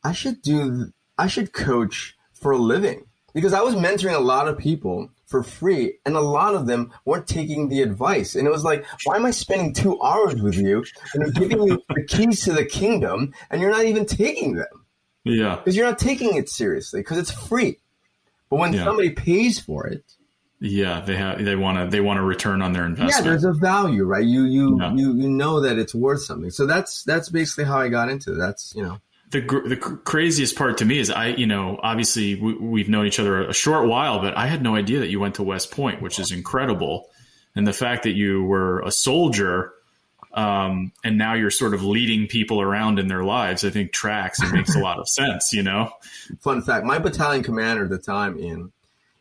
I 0.03 0.13
should 0.13 0.43
do, 0.43 0.93
I 1.17 1.29
should 1.29 1.53
coach 1.53 2.17
for 2.33 2.53
a 2.53 2.59
living 2.59 3.05
because 3.35 3.53
I 3.53 3.61
was 3.61 3.75
mentoring 3.75 4.15
a 4.15 4.21
lot 4.21 4.49
of 4.49 4.59
people 4.59 5.11
for 5.27 5.43
free, 5.43 5.99
and 6.05 6.17
a 6.17 6.21
lot 6.21 6.55
of 6.55 6.67
them 6.67 6.93
weren't 7.05 7.27
taking 7.27 7.69
the 7.69 7.83
advice. 7.83 8.35
And 8.35 8.47
it 8.47 8.51
was 8.51 8.65
like, 8.65 8.85
why 9.05 9.17
am 9.17 9.27
I 9.27 9.31
spending 9.31 9.73
two 9.73 10.01
hours 10.03 10.43
with 10.43 10.57
you 10.57 10.85
and 11.15 11.25
I'm 11.25 11.31
giving 11.31 11.63
you 11.63 11.83
the 11.89 12.05
keys 12.05 12.43
to 12.45 12.53
the 12.53 12.65
kingdom, 12.65 13.33
and 13.51 13.61
you're 13.61 13.71
not 13.71 13.85
even 13.85 14.07
taking 14.07 14.55
them? 14.55 14.87
Yeah, 15.25 15.57
because 15.57 15.77
you're 15.77 15.87
not 15.87 15.99
taking 15.99 16.37
it 16.37 16.49
seriously 16.49 17.01
because 17.01 17.19
it's 17.19 17.31
free. 17.31 17.79
But 18.49 18.57
when 18.57 18.73
yeah. 18.73 18.85
somebody 18.85 19.11
pays 19.11 19.61
for 19.61 19.87
it, 19.87 20.03
yeah, 20.61 21.01
they 21.01 21.17
have 21.17 21.43
they 21.45 21.57
want 21.57 21.79
to 21.79 21.91
they 21.91 22.01
want 22.01 22.19
to 22.19 22.23
return 22.23 22.61
on 22.61 22.73
their 22.73 22.85
investment. 22.85 23.25
Yeah, 23.25 23.31
there's 23.31 23.45
a 23.45 23.53
value, 23.53 24.05
right? 24.05 24.25
You 24.25 24.45
you 24.45 24.79
yeah. 24.79 24.93
you 24.93 25.15
you 25.15 25.29
know 25.29 25.61
that 25.61 25.79
it's 25.79 25.95
worth 25.95 26.23
something. 26.23 26.51
So 26.51 26.67
that's 26.67 27.03
that's 27.05 27.31
basically 27.31 27.65
how 27.65 27.79
I 27.79 27.89
got 27.89 28.11
into 28.11 28.33
it. 28.33 28.37
That's 28.37 28.75
you 28.75 28.83
know 28.83 28.99
the 29.31 29.41
the 29.41 29.77
craziest 29.77 30.57
part 30.57 30.79
to 30.79 30.85
me 30.85 30.99
is 30.99 31.11
I, 31.11 31.29
you 31.29 31.47
know, 31.47 31.79
obviously 31.83 32.35
we, 32.35 32.81
have 32.81 32.89
known 32.89 33.07
each 33.07 33.21
other 33.21 33.43
a 33.47 33.55
short 33.55 33.89
while, 33.89 34.21
but 34.21 34.37
I 34.37 34.47
had 34.47 34.63
no 34.63 34.75
idea 34.75 35.01
that 35.01 35.09
you 35.09 35.21
went 35.21 35.37
to 35.37 35.43
West 35.43 35.71
Point, 35.71 36.03
which 36.03 36.19
is 36.19 36.33
incredible. 36.33 37.09
And 37.55 37.67
the 37.67 37.73
fact 37.73 38.05
that 38.05 38.13
you 38.13 38.45
were 38.45 38.81
a 38.81 38.91
soldier, 38.91 39.73
um, 40.35 40.93
and 41.05 41.17
now 41.19 41.35
you're 41.35 41.51
sort 41.51 41.75
of 41.75 41.83
leading 41.85 42.27
people 42.27 42.61
around 42.61 42.99
in 42.99 43.09
their 43.09 43.25
lives, 43.25 43.65
I 43.65 43.71
think 43.71 43.93
tracks 43.93 44.41
and 44.41 44.53
makes 44.53 44.75
a 44.75 44.81
lot 44.81 44.99
of 44.99 45.09
sense. 45.09 45.53
You 45.53 45.63
know. 45.63 45.93
Fun 46.41 46.63
fact: 46.63 46.85
my 46.85 46.99
battalion 46.99 47.43
commander 47.45 47.85
at 47.85 47.91
the 47.91 47.99
time, 47.99 48.39
Ian, 48.39 48.73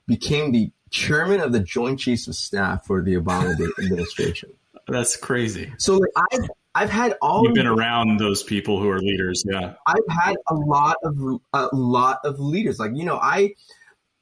became 0.07 0.51
the 0.51 0.71
chairman 0.89 1.39
of 1.39 1.51
the 1.51 1.59
Joint 1.59 1.99
Chiefs 1.99 2.27
of 2.27 2.35
Staff 2.35 2.85
for 2.85 3.01
the 3.03 3.15
Obama 3.15 3.55
administration. 3.83 4.49
That's 4.87 5.15
crazy. 5.15 5.71
So 5.77 5.97
like, 5.97 6.11
I've 6.31 6.49
I've 6.79 6.89
had 6.89 7.15
all. 7.21 7.43
You've 7.43 7.55
been 7.55 7.67
around 7.67 8.19
those 8.19 8.41
people 8.41 8.79
who 8.79 8.89
are 8.89 8.99
leaders, 8.99 9.43
yeah. 9.45 9.73
I've 9.85 9.97
had 10.09 10.37
a 10.47 10.55
lot 10.55 10.95
of 11.03 11.41
a 11.51 11.67
lot 11.73 12.19
of 12.23 12.39
leaders. 12.39 12.79
Like 12.79 12.91
you 12.95 13.03
know, 13.03 13.17
I 13.17 13.55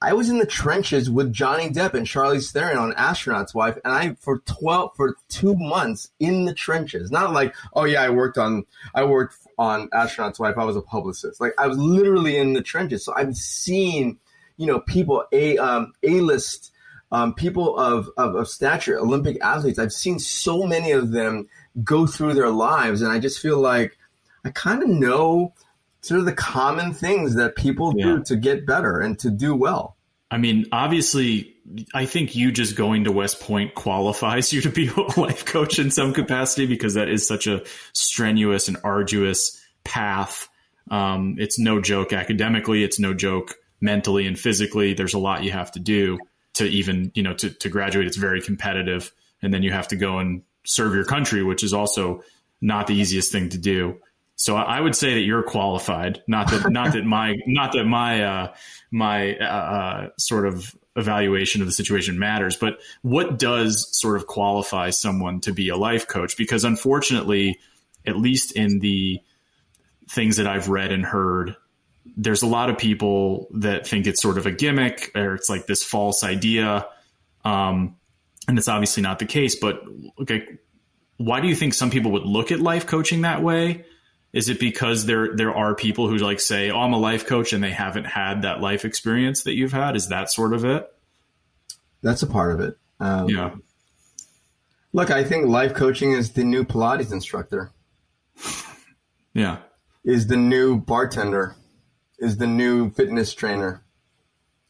I 0.01 0.13
was 0.13 0.31
in 0.31 0.39
the 0.39 0.45
trenches 0.47 1.07
with 1.07 1.31
Johnny 1.31 1.69
Depp 1.69 1.93
and 1.93 2.07
Charlize 2.07 2.51
Theron 2.51 2.79
on 2.79 2.95
Astronaut's 2.97 3.53
Wife, 3.53 3.77
and 3.85 3.93
I 3.93 4.15
for 4.21 4.39
twelve 4.39 4.95
for 4.95 5.17
two 5.29 5.55
months 5.55 6.09
in 6.19 6.45
the 6.45 6.53
trenches. 6.53 7.11
Not 7.11 7.31
like 7.31 7.53
oh 7.73 7.85
yeah, 7.85 8.01
I 8.01 8.09
worked 8.09 8.39
on 8.39 8.65
I 8.95 9.03
worked 9.03 9.35
on 9.59 9.89
Astronaut's 9.93 10.39
Wife. 10.39 10.57
I 10.57 10.65
was 10.65 10.75
a 10.75 10.81
publicist. 10.81 11.39
Like 11.39 11.53
I 11.59 11.67
was 11.67 11.77
literally 11.77 12.37
in 12.37 12.53
the 12.53 12.63
trenches. 12.63 13.05
So 13.05 13.13
I've 13.15 13.35
seen 13.35 14.17
you 14.57 14.65
know 14.65 14.79
people 14.79 15.25
a 15.31 15.59
um, 15.59 15.93
a 16.01 16.21
list 16.21 16.71
um, 17.11 17.33
people 17.33 17.77
of, 17.77 18.09
of, 18.17 18.35
of 18.35 18.49
stature, 18.49 18.99
Olympic 18.99 19.37
athletes, 19.41 19.79
I've 19.79 19.93
seen 19.93 20.19
so 20.19 20.63
many 20.63 20.91
of 20.91 21.11
them 21.11 21.47
go 21.83 22.07
through 22.07 22.33
their 22.33 22.49
lives, 22.49 23.01
and 23.01 23.11
I 23.11 23.19
just 23.19 23.39
feel 23.39 23.59
like 23.59 23.97
I 24.43 24.49
kind 24.51 24.83
of 24.83 24.89
know 24.89 25.53
sort 26.01 26.19
of 26.19 26.25
the 26.25 26.33
common 26.33 26.93
things 26.93 27.35
that 27.35 27.55
people 27.55 27.93
yeah. 27.95 28.05
do 28.05 28.23
to 28.23 28.35
get 28.35 28.65
better 28.65 28.99
and 28.99 29.17
to 29.19 29.29
do 29.29 29.55
well. 29.55 29.97
I 30.29 30.37
mean, 30.37 30.65
obviously, 30.71 31.55
I 31.93 32.05
think 32.05 32.35
you 32.35 32.51
just 32.51 32.75
going 32.75 33.05
to 33.05 33.11
West 33.11 33.41
Point 33.41 33.75
qualifies 33.75 34.51
you 34.53 34.61
to 34.61 34.69
be 34.69 34.87
a 34.87 35.19
life 35.19 35.45
coach 35.45 35.79
in 35.79 35.91
some 35.91 36.13
capacity 36.13 36.65
because 36.65 36.95
that 36.95 37.09
is 37.09 37.27
such 37.27 37.47
a 37.47 37.63
strenuous 37.93 38.67
and 38.67 38.77
arduous 38.83 39.61
path. 39.83 40.47
Um, 40.89 41.35
it's 41.37 41.59
no 41.59 41.81
joke 41.81 42.13
academically. 42.13 42.83
It's 42.83 42.99
no 42.99 43.13
joke 43.13 43.55
mentally 43.81 44.25
and 44.25 44.39
physically. 44.39 44.93
There's 44.93 45.13
a 45.13 45.19
lot 45.19 45.43
you 45.43 45.51
have 45.51 45.71
to 45.73 45.79
do 45.79 46.17
to 46.55 46.65
even, 46.65 47.11
you 47.13 47.23
know, 47.23 47.33
to, 47.35 47.49
to 47.49 47.69
graduate. 47.69 48.07
It's 48.07 48.17
very 48.17 48.41
competitive. 48.41 49.11
And 49.41 49.53
then 49.53 49.63
you 49.63 49.71
have 49.71 49.89
to 49.89 49.95
go 49.95 50.19
and 50.19 50.41
serve 50.67 50.93
your 50.93 51.05
country, 51.05 51.43
which 51.43 51.63
is 51.63 51.73
also 51.73 52.21
not 52.61 52.87
the 52.87 52.95
easiest 52.95 53.31
thing 53.31 53.49
to 53.49 53.57
do. 53.57 53.99
So 54.35 54.55
I 54.55 54.79
would 54.79 54.95
say 54.95 55.15
that 55.15 55.21
you're 55.21 55.43
qualified. 55.43 56.21
Not 56.27 56.51
that 56.51 56.69
not 56.71 56.93
that 56.93 57.05
my 57.05 57.35
not 57.47 57.73
that 57.73 57.85
my 57.85 58.23
uh, 58.23 58.53
my 58.91 59.35
uh, 59.37 59.45
uh, 59.45 60.09
sort 60.17 60.45
of 60.45 60.75
evaluation 60.95 61.61
of 61.61 61.67
the 61.67 61.73
situation 61.73 62.17
matters, 62.19 62.55
but 62.55 62.79
what 63.01 63.37
does 63.37 63.87
sort 63.91 64.17
of 64.17 64.27
qualify 64.27 64.89
someone 64.89 65.41
to 65.41 65.53
be 65.53 65.69
a 65.69 65.77
life 65.77 66.07
coach? 66.07 66.37
Because 66.37 66.63
unfortunately, 66.63 67.59
at 68.05 68.17
least 68.17 68.51
in 68.53 68.79
the 68.79 69.19
things 70.09 70.37
that 70.37 70.47
I've 70.47 70.69
read 70.69 70.91
and 70.91 71.05
heard, 71.05 71.55
there's 72.15 72.41
a 72.41 72.47
lot 72.47 72.69
of 72.69 72.77
people 72.77 73.47
that 73.51 73.85
think 73.87 74.07
it's 74.07 74.21
sort 74.21 74.37
of 74.37 74.45
a 74.45 74.51
gimmick 74.51 75.11
or 75.15 75.35
it's 75.35 75.49
like 75.49 75.67
this 75.67 75.83
false 75.83 76.23
idea. 76.23 76.87
Um, 77.43 77.95
and 78.47 78.57
it's 78.57 78.67
obviously 78.67 79.03
not 79.03 79.19
the 79.19 79.25
case, 79.25 79.55
but 79.55 79.83
okay, 80.21 80.47
why 81.17 81.41
do 81.41 81.47
you 81.47 81.55
think 81.55 81.73
some 81.73 81.89
people 81.89 82.11
would 82.11 82.25
look 82.25 82.51
at 82.51 82.59
life 82.59 82.85
coaching 82.85 83.21
that 83.21 83.43
way? 83.43 83.85
Is 84.33 84.49
it 84.49 84.59
because 84.59 85.05
there 85.05 85.35
there 85.35 85.53
are 85.53 85.73
people 85.73 86.07
who 86.07 86.17
like 86.17 86.39
say, 86.39 86.69
"Oh, 86.69 86.79
I'm 86.79 86.93
a 86.93 86.97
life 86.97 87.25
coach," 87.25 87.53
and 87.53 87.63
they 87.63 87.71
haven't 87.71 88.05
had 88.05 88.43
that 88.43 88.61
life 88.61 88.85
experience 88.85 89.43
that 89.43 89.55
you've 89.55 89.71
had? 89.71 89.95
Is 89.95 90.09
that 90.09 90.31
sort 90.31 90.53
of 90.53 90.63
it? 90.63 90.87
That's 92.01 92.21
a 92.21 92.27
part 92.27 92.53
of 92.53 92.59
it. 92.59 92.77
Um, 92.99 93.29
yeah. 93.29 93.55
Look, 94.93 95.11
I 95.11 95.23
think 95.23 95.47
life 95.47 95.73
coaching 95.73 96.11
is 96.11 96.33
the 96.33 96.43
new 96.43 96.63
Pilates 96.63 97.11
instructor. 97.11 97.71
yeah. 99.33 99.57
Is 100.03 100.27
the 100.27 100.37
new 100.37 100.77
bartender. 100.79 101.55
Is 102.19 102.37
the 102.37 102.47
new 102.47 102.89
fitness 102.91 103.33
trainer. 103.33 103.83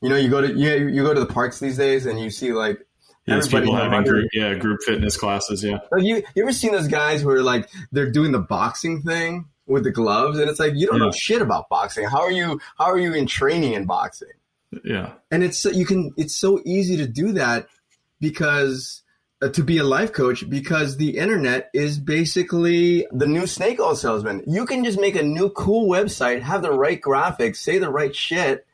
You 0.01 0.09
know, 0.09 0.15
you 0.15 0.29
go 0.29 0.41
to 0.41 0.53
yeah, 0.53 0.75
you 0.75 1.03
go 1.03 1.13
to 1.13 1.19
the 1.19 1.25
parks 1.25 1.59
these 1.59 1.77
days 1.77 2.05
and 2.05 2.19
you 2.19 2.29
see 2.29 2.53
like 2.53 2.86
Yes, 3.27 3.47
people 3.47 3.75
having 3.75 4.03
group, 4.03 4.29
yeah, 4.31 4.53
group 4.55 4.79
fitness 4.85 5.17
classes. 5.17 5.63
Yeah. 5.63 5.79
Like 5.91 6.03
you, 6.03 6.23
you 6.33 6.43
ever 6.43 6.53
seen 6.53 6.71
those 6.71 6.87
guys 6.87 7.21
who 7.21 7.29
are 7.29 7.43
like 7.43 7.69
they're 7.91 8.09
doing 8.09 8.31
the 8.31 8.39
boxing 8.39 9.01
thing 9.01 9.45
with 9.65 9.83
the 9.83 9.91
gloves, 9.91 10.39
and 10.39 10.49
it's 10.49 10.59
like 10.59 10.73
you 10.75 10.87
don't 10.87 10.99
yeah. 10.99 11.05
know 11.05 11.11
shit 11.11 11.41
about 11.41 11.67
boxing. 11.67 12.05
How 12.05 12.21
are 12.21 12.31
you? 12.31 12.61
How 12.77 12.85
are 12.85 12.97
you 12.97 13.13
in 13.13 13.25
training 13.25 13.73
in 13.73 13.85
boxing? 13.85 14.29
Yeah. 14.83 15.13
And 15.29 15.43
it's 15.43 15.65
you 15.65 15.85
can. 15.85 16.13
It's 16.15 16.35
so 16.35 16.61
easy 16.65 16.97
to 16.97 17.07
do 17.07 17.33
that 17.33 17.67
because 18.21 19.03
uh, 19.41 19.49
to 19.49 19.63
be 19.63 19.77
a 19.77 19.83
life 19.83 20.13
coach 20.13 20.49
because 20.49 20.97
the 20.97 21.17
internet 21.17 21.69
is 21.73 21.99
basically 21.99 23.05
the 23.11 23.27
new 23.27 23.45
snake 23.45 23.79
oil 23.79 23.95
salesman. 23.95 24.43
You 24.47 24.65
can 24.65 24.83
just 24.83 24.99
make 24.99 25.15
a 25.15 25.23
new 25.23 25.49
cool 25.49 25.89
website, 25.89 26.41
have 26.41 26.61
the 26.61 26.71
right 26.71 27.01
graphics, 27.01 27.57
say 27.57 27.77
the 27.77 27.89
right 27.89 28.15
shit, 28.15 28.65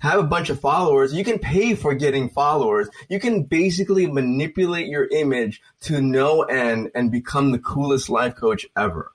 have 0.00 0.18
a 0.18 0.24
bunch 0.24 0.50
of 0.50 0.60
followers. 0.60 1.14
You 1.14 1.24
can 1.24 1.38
pay 1.38 1.74
for 1.74 1.94
getting 1.94 2.28
followers. 2.30 2.88
You 3.08 3.20
can 3.20 3.44
basically 3.44 4.06
manipulate 4.06 4.88
your 4.88 5.06
image 5.06 5.62
to 5.82 6.00
no 6.00 6.42
end 6.42 6.90
and 6.94 7.12
become 7.12 7.52
the 7.52 7.58
coolest 7.58 8.10
life 8.10 8.34
coach 8.34 8.66
ever. 8.76 9.12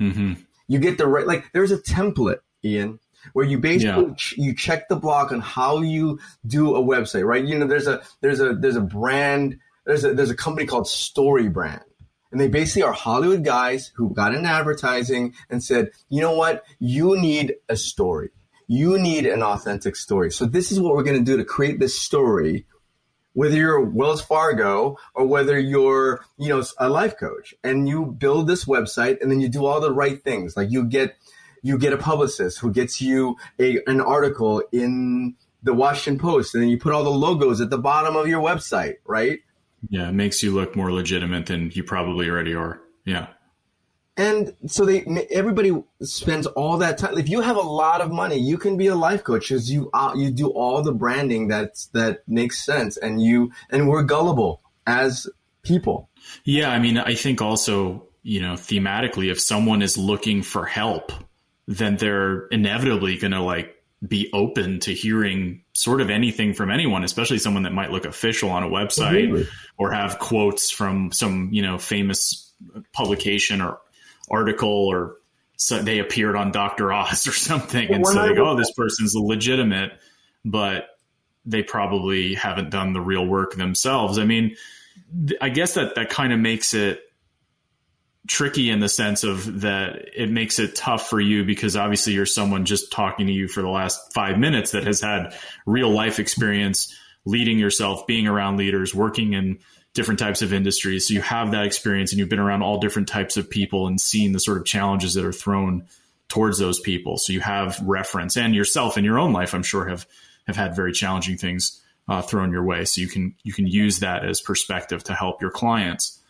Mm-hmm. 0.00 0.34
You 0.66 0.78
get 0.78 0.98
the 0.98 1.06
right, 1.06 1.26
like, 1.26 1.52
there's 1.52 1.72
a 1.72 1.78
template, 1.78 2.38
Ian, 2.64 2.98
where 3.34 3.44
you 3.44 3.58
basically 3.58 4.06
yeah. 4.06 4.14
ch- 4.16 4.38
you 4.38 4.54
check 4.54 4.88
the 4.88 4.96
block 4.96 5.30
on 5.30 5.40
how 5.40 5.80
you 5.80 6.18
do 6.46 6.74
a 6.74 6.82
website, 6.82 7.24
right? 7.24 7.44
You 7.44 7.58
know, 7.58 7.66
there's 7.66 7.86
a 7.86 8.02
there's 8.20 8.40
a 8.40 8.54
there's 8.54 8.76
a 8.76 8.80
brand, 8.80 9.58
there's 9.84 10.04
a 10.04 10.14
there's 10.14 10.30
a 10.30 10.36
company 10.36 10.66
called 10.66 10.88
Story 10.88 11.48
Brand. 11.48 11.82
And 12.32 12.40
they 12.40 12.48
basically 12.48 12.82
are 12.82 12.92
Hollywood 12.92 13.44
guys 13.44 13.92
who 13.94 14.12
got 14.12 14.34
into 14.34 14.48
advertising 14.48 15.34
and 15.48 15.62
said, 15.62 15.90
you 16.08 16.20
know 16.20 16.34
what? 16.34 16.64
You 16.80 17.16
need 17.16 17.54
a 17.68 17.76
story 17.76 18.30
you 18.66 18.98
need 18.98 19.26
an 19.26 19.42
authentic 19.42 19.96
story. 19.96 20.30
So 20.30 20.46
this 20.46 20.72
is 20.72 20.80
what 20.80 20.94
we're 20.94 21.02
going 21.02 21.18
to 21.18 21.24
do 21.24 21.36
to 21.36 21.44
create 21.44 21.78
this 21.78 22.00
story, 22.00 22.66
whether 23.32 23.56
you're 23.56 23.80
Wells 23.80 24.22
Fargo 24.22 24.96
or 25.14 25.26
whether 25.26 25.58
you're, 25.58 26.24
you 26.38 26.48
know, 26.48 26.62
a 26.78 26.88
life 26.88 27.18
coach 27.18 27.54
and 27.62 27.88
you 27.88 28.06
build 28.06 28.46
this 28.46 28.64
website 28.64 29.20
and 29.20 29.30
then 29.30 29.40
you 29.40 29.48
do 29.48 29.66
all 29.66 29.80
the 29.80 29.92
right 29.92 30.22
things. 30.22 30.56
Like 30.56 30.70
you 30.70 30.84
get, 30.84 31.16
you 31.62 31.78
get 31.78 31.92
a 31.92 31.98
publicist 31.98 32.58
who 32.58 32.72
gets 32.72 33.00
you 33.00 33.36
a, 33.58 33.80
an 33.86 34.00
article 34.00 34.62
in 34.72 35.34
the 35.62 35.74
Washington 35.74 36.20
Post 36.20 36.54
and 36.54 36.62
then 36.62 36.70
you 36.70 36.78
put 36.78 36.92
all 36.92 37.04
the 37.04 37.10
logos 37.10 37.60
at 37.60 37.70
the 37.70 37.78
bottom 37.78 38.16
of 38.16 38.28
your 38.28 38.42
website, 38.42 38.96
right? 39.04 39.40
Yeah. 39.88 40.08
It 40.08 40.14
makes 40.14 40.42
you 40.42 40.52
look 40.54 40.76
more 40.76 40.92
legitimate 40.92 41.46
than 41.46 41.70
you 41.72 41.84
probably 41.84 42.28
already 42.28 42.54
are. 42.54 42.80
Yeah. 43.04 43.28
And 44.16 44.54
so 44.66 44.84
they 44.84 45.02
everybody 45.30 45.72
spends 46.02 46.46
all 46.46 46.78
that 46.78 46.98
time. 46.98 47.18
If 47.18 47.28
you 47.28 47.40
have 47.40 47.56
a 47.56 47.60
lot 47.60 48.00
of 48.00 48.12
money, 48.12 48.36
you 48.36 48.58
can 48.58 48.76
be 48.76 48.86
a 48.86 48.94
life 48.94 49.24
coach 49.24 49.48
because 49.48 49.70
you 49.70 49.90
uh, 49.92 50.12
you 50.14 50.30
do 50.30 50.48
all 50.50 50.82
the 50.82 50.92
branding 50.92 51.48
that's 51.48 51.86
that 51.86 52.22
makes 52.28 52.64
sense, 52.64 52.96
and 52.96 53.20
you 53.20 53.50
and 53.70 53.88
we're 53.88 54.04
gullible 54.04 54.62
as 54.86 55.26
people. 55.64 56.10
Yeah, 56.44 56.70
I 56.70 56.78
mean, 56.78 56.96
I 56.96 57.14
think 57.14 57.42
also 57.42 58.06
you 58.22 58.40
know 58.40 58.52
thematically, 58.52 59.32
if 59.32 59.40
someone 59.40 59.82
is 59.82 59.98
looking 59.98 60.42
for 60.42 60.64
help, 60.64 61.10
then 61.66 61.96
they're 61.96 62.46
inevitably 62.48 63.18
going 63.18 63.32
to 63.32 63.42
like 63.42 63.74
be 64.06 64.30
open 64.32 64.80
to 64.80 64.92
hearing 64.92 65.62
sort 65.72 66.00
of 66.00 66.10
anything 66.10 66.54
from 66.54 66.70
anyone, 66.70 67.04
especially 67.04 67.38
someone 67.38 67.62
that 67.62 67.72
might 67.72 67.90
look 67.90 68.04
official 68.04 68.50
on 68.50 68.62
a 68.62 68.68
website 68.68 69.30
mm-hmm. 69.30 69.50
or 69.76 69.92
have 69.92 70.18
quotes 70.18 70.70
from 70.70 71.10
some 71.10 71.48
you 71.52 71.62
know 71.62 71.78
famous 71.78 72.52
publication 72.92 73.60
or 73.60 73.78
article 74.30 74.86
or 74.86 75.16
so 75.56 75.80
they 75.80 75.98
appeared 75.98 76.36
on 76.36 76.50
Dr. 76.52 76.92
Oz 76.92 77.26
or 77.28 77.32
something 77.32 77.92
and 77.92 78.06
say, 78.06 78.14
like, 78.14 78.38
oh, 78.38 78.56
this 78.56 78.72
person's 78.72 79.14
legitimate, 79.14 79.92
but 80.44 80.88
they 81.46 81.62
probably 81.62 82.34
haven't 82.34 82.70
done 82.70 82.92
the 82.92 83.00
real 83.00 83.26
work 83.26 83.54
themselves. 83.54 84.18
I 84.18 84.24
mean, 84.24 84.56
I 85.40 85.50
guess 85.50 85.74
that 85.74 85.94
that 85.96 86.10
kind 86.10 86.32
of 86.32 86.40
makes 86.40 86.74
it 86.74 87.00
tricky 88.26 88.70
in 88.70 88.80
the 88.80 88.88
sense 88.88 89.22
of 89.22 89.60
that 89.60 90.08
it 90.16 90.30
makes 90.30 90.58
it 90.58 90.74
tough 90.74 91.10
for 91.10 91.20
you 91.20 91.44
because 91.44 91.76
obviously 91.76 92.14
you're 92.14 92.24
someone 92.24 92.64
just 92.64 92.90
talking 92.90 93.26
to 93.26 93.32
you 93.32 93.48
for 93.48 93.60
the 93.60 93.68
last 93.68 94.14
five 94.14 94.38
minutes 94.38 94.70
that 94.70 94.84
has 94.84 95.02
had 95.02 95.36
real 95.66 95.90
life 95.90 96.18
experience 96.18 96.98
leading 97.26 97.58
yourself, 97.58 98.06
being 98.06 98.26
around 98.26 98.56
leaders, 98.56 98.94
working 98.94 99.34
in 99.34 99.58
different 99.94 100.18
types 100.18 100.42
of 100.42 100.52
industries. 100.52 101.08
So 101.08 101.14
you 101.14 101.22
have 101.22 101.52
that 101.52 101.64
experience 101.64 102.12
and 102.12 102.18
you've 102.18 102.28
been 102.28 102.40
around 102.40 102.62
all 102.62 102.78
different 102.78 103.08
types 103.08 103.36
of 103.36 103.48
people 103.48 103.86
and 103.86 104.00
seen 104.00 104.32
the 104.32 104.40
sort 104.40 104.58
of 104.58 104.64
challenges 104.64 105.14
that 105.14 105.24
are 105.24 105.32
thrown 105.32 105.86
towards 106.28 106.58
those 106.58 106.80
people. 106.80 107.16
So 107.16 107.32
you 107.32 107.40
have 107.40 107.80
reference 107.80 108.36
and 108.36 108.54
yourself 108.54 108.98
in 108.98 109.04
your 109.04 109.18
own 109.18 109.32
life, 109.32 109.54
I'm 109.54 109.62
sure 109.62 109.88
have, 109.88 110.06
have 110.46 110.56
had 110.56 110.74
very 110.74 110.92
challenging 110.92 111.36
things 111.36 111.80
uh, 112.08 112.22
thrown 112.22 112.50
your 112.50 112.64
way. 112.64 112.84
So 112.84 113.00
you 113.00 113.08
can, 113.08 113.34
you 113.44 113.52
can 113.52 113.68
use 113.68 114.00
that 114.00 114.24
as 114.24 114.40
perspective 114.40 115.04
to 115.04 115.14
help 115.14 115.40
your 115.40 115.52
clients. 115.52 116.20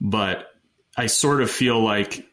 But 0.00 0.48
I 0.96 1.06
sort 1.06 1.42
of 1.42 1.50
feel 1.50 1.82
like, 1.82 2.26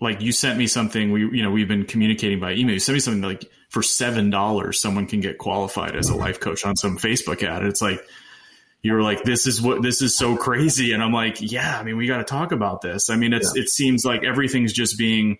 like 0.00 0.20
you 0.20 0.30
sent 0.30 0.56
me 0.56 0.68
something 0.68 1.10
we, 1.10 1.22
you 1.22 1.42
know, 1.42 1.50
we've 1.50 1.66
been 1.66 1.84
communicating 1.84 2.38
by 2.38 2.52
email. 2.52 2.74
You 2.74 2.80
sent 2.80 2.94
me 2.94 3.00
something 3.00 3.22
like 3.22 3.50
for 3.70 3.82
$7, 3.82 4.74
someone 4.74 5.06
can 5.08 5.20
get 5.20 5.36
qualified 5.36 5.96
as 5.96 6.08
a 6.08 6.16
life 6.16 6.38
coach 6.38 6.64
on 6.64 6.76
some 6.76 6.96
Facebook 6.96 7.42
ad. 7.42 7.64
It's 7.64 7.82
like, 7.82 8.00
you 8.82 8.92
were 8.92 9.02
like, 9.02 9.22
this 9.24 9.46
is 9.46 9.60
what 9.60 9.82
this 9.82 10.02
is 10.02 10.16
so 10.16 10.36
crazy. 10.36 10.92
And 10.92 11.02
I'm 11.02 11.12
like, 11.12 11.38
yeah, 11.40 11.78
I 11.78 11.82
mean, 11.82 11.96
we 11.96 12.06
got 12.06 12.18
to 12.18 12.24
talk 12.24 12.52
about 12.52 12.80
this. 12.80 13.10
I 13.10 13.16
mean, 13.16 13.32
it's, 13.32 13.54
yeah. 13.54 13.62
it 13.62 13.68
seems 13.68 14.04
like 14.04 14.24
everything's 14.24 14.72
just 14.72 14.96
being, 14.96 15.38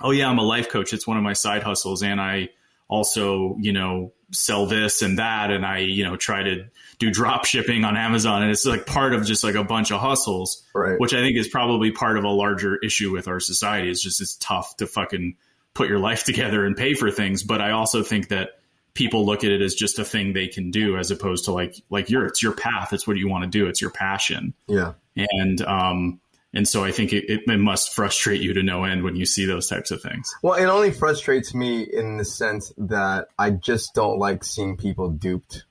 oh 0.00 0.10
yeah, 0.10 0.28
I'm 0.28 0.38
a 0.38 0.42
life 0.42 0.70
coach. 0.70 0.92
It's 0.92 1.06
one 1.06 1.18
of 1.18 1.22
my 1.22 1.34
side 1.34 1.62
hustles. 1.62 2.02
And 2.02 2.20
I 2.20 2.48
also, 2.88 3.56
you 3.60 3.72
know, 3.72 4.12
sell 4.32 4.64
this 4.66 5.02
and 5.02 5.18
that. 5.18 5.50
And 5.50 5.66
I, 5.66 5.78
you 5.78 6.04
know, 6.04 6.16
try 6.16 6.42
to 6.42 6.64
do 6.98 7.10
drop 7.10 7.44
shipping 7.44 7.84
on 7.84 7.96
Amazon. 7.96 8.42
And 8.42 8.50
it's 8.50 8.64
like 8.64 8.86
part 8.86 9.12
of 9.12 9.26
just 9.26 9.44
like 9.44 9.54
a 9.54 9.64
bunch 9.64 9.90
of 9.92 10.00
hustles, 10.00 10.64
right. 10.74 10.98
which 10.98 11.12
I 11.12 11.20
think 11.20 11.36
is 11.36 11.48
probably 11.48 11.90
part 11.90 12.16
of 12.16 12.24
a 12.24 12.30
larger 12.30 12.76
issue 12.76 13.12
with 13.12 13.28
our 13.28 13.40
society. 13.40 13.90
It's 13.90 14.02
just, 14.02 14.22
it's 14.22 14.36
tough 14.36 14.76
to 14.78 14.86
fucking 14.86 15.36
put 15.74 15.88
your 15.88 15.98
life 15.98 16.24
together 16.24 16.64
and 16.64 16.74
pay 16.74 16.94
for 16.94 17.10
things. 17.10 17.42
But 17.42 17.60
I 17.60 17.72
also 17.72 18.02
think 18.02 18.28
that, 18.28 18.58
people 18.94 19.24
look 19.24 19.44
at 19.44 19.50
it 19.50 19.62
as 19.62 19.74
just 19.74 19.98
a 19.98 20.04
thing 20.04 20.32
they 20.32 20.48
can 20.48 20.70
do 20.70 20.96
as 20.96 21.10
opposed 21.10 21.44
to 21.46 21.52
like 21.52 21.76
like 21.90 22.10
your 22.10 22.26
it's 22.26 22.42
your 22.42 22.52
path. 22.52 22.92
It's 22.92 23.06
what 23.06 23.16
you 23.16 23.28
want 23.28 23.44
to 23.44 23.50
do. 23.50 23.66
It's 23.66 23.80
your 23.80 23.90
passion. 23.90 24.54
Yeah. 24.66 24.92
And 25.16 25.62
um 25.62 26.20
and 26.54 26.68
so 26.68 26.84
i 26.84 26.92
think 26.92 27.14
it, 27.14 27.24
it, 27.30 27.40
it, 27.46 27.58
must 27.58 27.94
frustrate 27.94 28.42
you 28.42 28.52
to 28.52 28.62
no 28.62 28.84
end 28.84 29.02
when 29.04 29.16
you 29.16 29.24
see 29.24 29.46
those 29.46 29.68
types 29.68 29.90
of 29.90 30.02
things. 30.02 30.34
Well 30.42 30.54
it 30.54 30.66
only 30.66 30.90
frustrates 30.90 31.54
me 31.54 31.82
in 31.82 32.18
the 32.18 32.24
sense 32.24 32.72
that 32.76 33.28
i 33.38 33.50
just 33.50 33.94
don't 33.94 34.18
like 34.18 34.44
seeing 34.44 34.76
people 34.76 35.10
duped. 35.10 35.64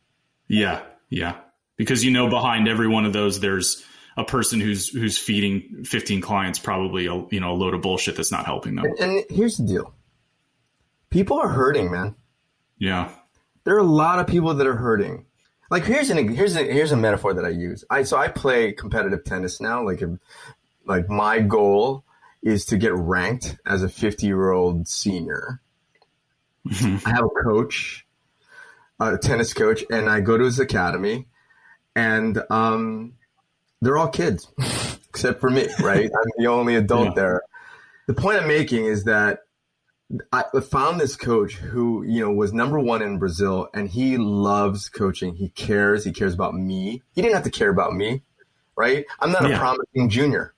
Yeah. 0.47 0.81
Yeah. 1.09 1.37
Because 1.77 2.03
you 2.03 2.11
know 2.11 2.29
behind 2.29 2.67
every 2.67 2.87
one 2.87 3.05
of 3.05 3.13
those 3.13 3.39
there's 3.39 3.83
a 4.17 4.25
person 4.25 4.59
who's 4.59 4.89
who's 4.89 5.17
feeding 5.17 5.83
15 5.85 6.21
clients 6.21 6.59
probably 6.59 7.05
a 7.05 7.15
you 7.31 7.39
know 7.39 7.51
a 7.51 7.53
load 7.53 7.73
of 7.73 7.81
bullshit 7.81 8.15
that's 8.15 8.31
not 8.31 8.45
helping 8.45 8.75
them. 8.75 8.85
And, 8.85 8.99
and 8.99 9.25
here's 9.29 9.57
the 9.57 9.65
deal: 9.65 9.93
people 11.09 11.39
are 11.39 11.47
hurting, 11.47 11.91
man. 11.91 12.15
Yeah, 12.81 13.11
there 13.63 13.75
are 13.75 13.79
a 13.79 13.83
lot 13.83 14.17
of 14.17 14.25
people 14.25 14.55
that 14.55 14.65
are 14.65 14.75
hurting. 14.75 15.25
Like 15.69 15.85
here's 15.85 16.09
an 16.09 16.27
here's 16.33 16.55
a 16.55 16.63
here's 16.63 16.91
a 16.91 16.97
metaphor 16.97 17.35
that 17.35 17.45
I 17.45 17.49
use. 17.49 17.85
I 17.91 18.01
so 18.03 18.17
I 18.17 18.27
play 18.27 18.71
competitive 18.71 19.23
tennis 19.23 19.61
now. 19.61 19.85
Like 19.85 20.01
like 20.85 21.07
my 21.07 21.41
goal 21.41 22.03
is 22.41 22.65
to 22.65 22.77
get 22.77 22.93
ranked 22.95 23.57
as 23.67 23.83
a 23.83 23.89
50 23.89 24.25
year 24.25 24.49
old 24.49 24.87
senior. 24.87 25.61
I 26.71 26.99
have 27.05 27.25
a 27.25 27.43
coach, 27.43 28.03
a 28.99 29.15
tennis 29.19 29.53
coach, 29.53 29.83
and 29.91 30.09
I 30.09 30.21
go 30.21 30.37
to 30.37 30.43
his 30.43 30.59
academy, 30.59 31.27
and 31.95 32.41
um, 32.49 33.13
they're 33.79 33.97
all 33.97 34.09
kids, 34.09 34.47
except 35.09 35.39
for 35.39 35.51
me, 35.51 35.67
right? 35.79 36.09
I'm 36.15 36.31
the 36.37 36.47
only 36.47 36.75
adult 36.75 37.09
yeah. 37.09 37.13
there. 37.15 37.41
The 38.07 38.15
point 38.15 38.41
I'm 38.41 38.47
making 38.47 38.85
is 38.85 39.03
that 39.03 39.41
I 40.31 40.43
found 40.61 40.99
this 40.99 41.15
coach 41.15 41.53
who, 41.53 42.03
you 42.03 42.21
know, 42.21 42.31
was 42.31 42.53
number 42.53 42.79
one 42.79 43.01
in 43.01 43.17
Brazil 43.17 43.69
and 43.73 43.89
he 43.89 44.17
loves 44.17 44.89
coaching. 44.89 45.35
He 45.35 45.49
cares. 45.49 46.03
He 46.03 46.11
cares 46.11 46.33
about 46.33 46.53
me. 46.53 47.01
He 47.13 47.21
didn't 47.21 47.35
have 47.35 47.43
to 47.43 47.51
care 47.51 47.69
about 47.69 47.93
me, 47.93 48.21
right? 48.75 49.05
I'm 49.19 49.31
not 49.31 49.47
yeah. 49.47 49.55
a 49.55 49.59
promising 49.59 50.09
junior. 50.09 50.53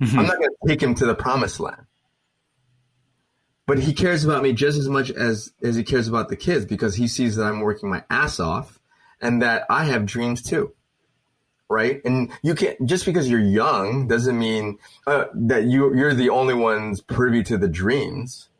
Mm-hmm. 0.00 0.18
I'm 0.18 0.26
not 0.26 0.38
going 0.38 0.50
to 0.50 0.68
take 0.68 0.82
him 0.82 0.94
to 0.96 1.06
the 1.06 1.14
promised 1.14 1.60
land. 1.60 1.86
But 3.66 3.78
he 3.78 3.92
cares 3.92 4.24
about 4.24 4.42
me 4.42 4.52
just 4.52 4.78
as 4.78 4.88
much 4.88 5.10
as, 5.10 5.52
as 5.62 5.76
he 5.76 5.84
cares 5.84 6.08
about 6.08 6.28
the 6.28 6.36
kids 6.36 6.64
because 6.64 6.96
he 6.96 7.08
sees 7.08 7.36
that 7.36 7.44
I'm 7.44 7.60
working 7.60 7.88
my 7.90 8.04
ass 8.10 8.40
off 8.40 8.80
and 9.20 9.42
that 9.42 9.64
I 9.70 9.84
have 9.84 10.04
dreams 10.04 10.42
too 10.42 10.74
right? 11.72 12.02
And 12.04 12.30
you 12.42 12.54
can't 12.54 12.84
just 12.84 13.06
because 13.06 13.28
you're 13.28 13.40
young 13.40 14.06
doesn't 14.06 14.38
mean 14.38 14.78
uh, 15.06 15.24
that 15.34 15.64
you 15.64 15.94
you're 15.94 16.14
the 16.14 16.28
only 16.28 16.54
ones 16.54 17.00
privy 17.00 17.42
to 17.44 17.56
the 17.56 17.68
dreams, 17.68 18.50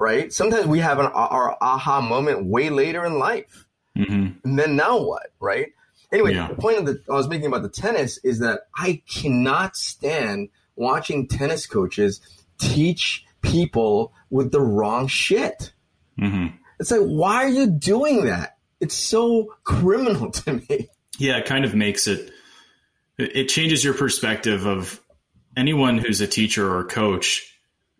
right? 0.00 0.32
Sometimes 0.32 0.66
we 0.66 0.78
have 0.78 0.98
an 0.98 1.06
our 1.06 1.56
aha 1.60 2.00
moment 2.00 2.46
way 2.46 2.70
later 2.70 3.04
in 3.04 3.18
life, 3.18 3.66
mm-hmm. 3.96 4.38
and 4.42 4.58
then 4.58 4.74
now 4.74 5.00
what, 5.00 5.30
right? 5.38 5.68
Anyway, 6.10 6.34
yeah. 6.34 6.48
the 6.48 6.54
point 6.54 6.78
of 6.78 6.86
the 6.86 7.02
I 7.08 7.12
was 7.12 7.28
making 7.28 7.46
about 7.46 7.62
the 7.62 7.68
tennis 7.68 8.18
is 8.24 8.40
that 8.40 8.62
I 8.74 9.02
cannot 9.08 9.76
stand 9.76 10.48
watching 10.74 11.28
tennis 11.28 11.66
coaches 11.66 12.20
teach 12.58 13.26
people 13.42 14.12
with 14.30 14.50
the 14.52 14.60
wrong 14.60 15.06
shit. 15.06 15.72
Mm-hmm. 16.18 16.56
It's 16.80 16.90
like, 16.90 17.02
why 17.02 17.44
are 17.44 17.48
you 17.48 17.66
doing 17.66 18.24
that? 18.24 18.56
It's 18.80 18.94
so 18.94 19.54
criminal 19.64 20.30
to 20.42 20.54
me. 20.54 20.88
Yeah, 21.18 21.36
it 21.36 21.44
kind 21.44 21.66
of 21.66 21.74
makes 21.74 22.06
it 22.06 22.32
it 23.18 23.50
changes 23.50 23.84
your 23.84 23.92
perspective 23.92 24.66
of 24.66 24.98
anyone 25.58 25.98
who's 25.98 26.22
a 26.22 26.26
teacher 26.26 26.74
or 26.74 26.84
coach 26.84 27.54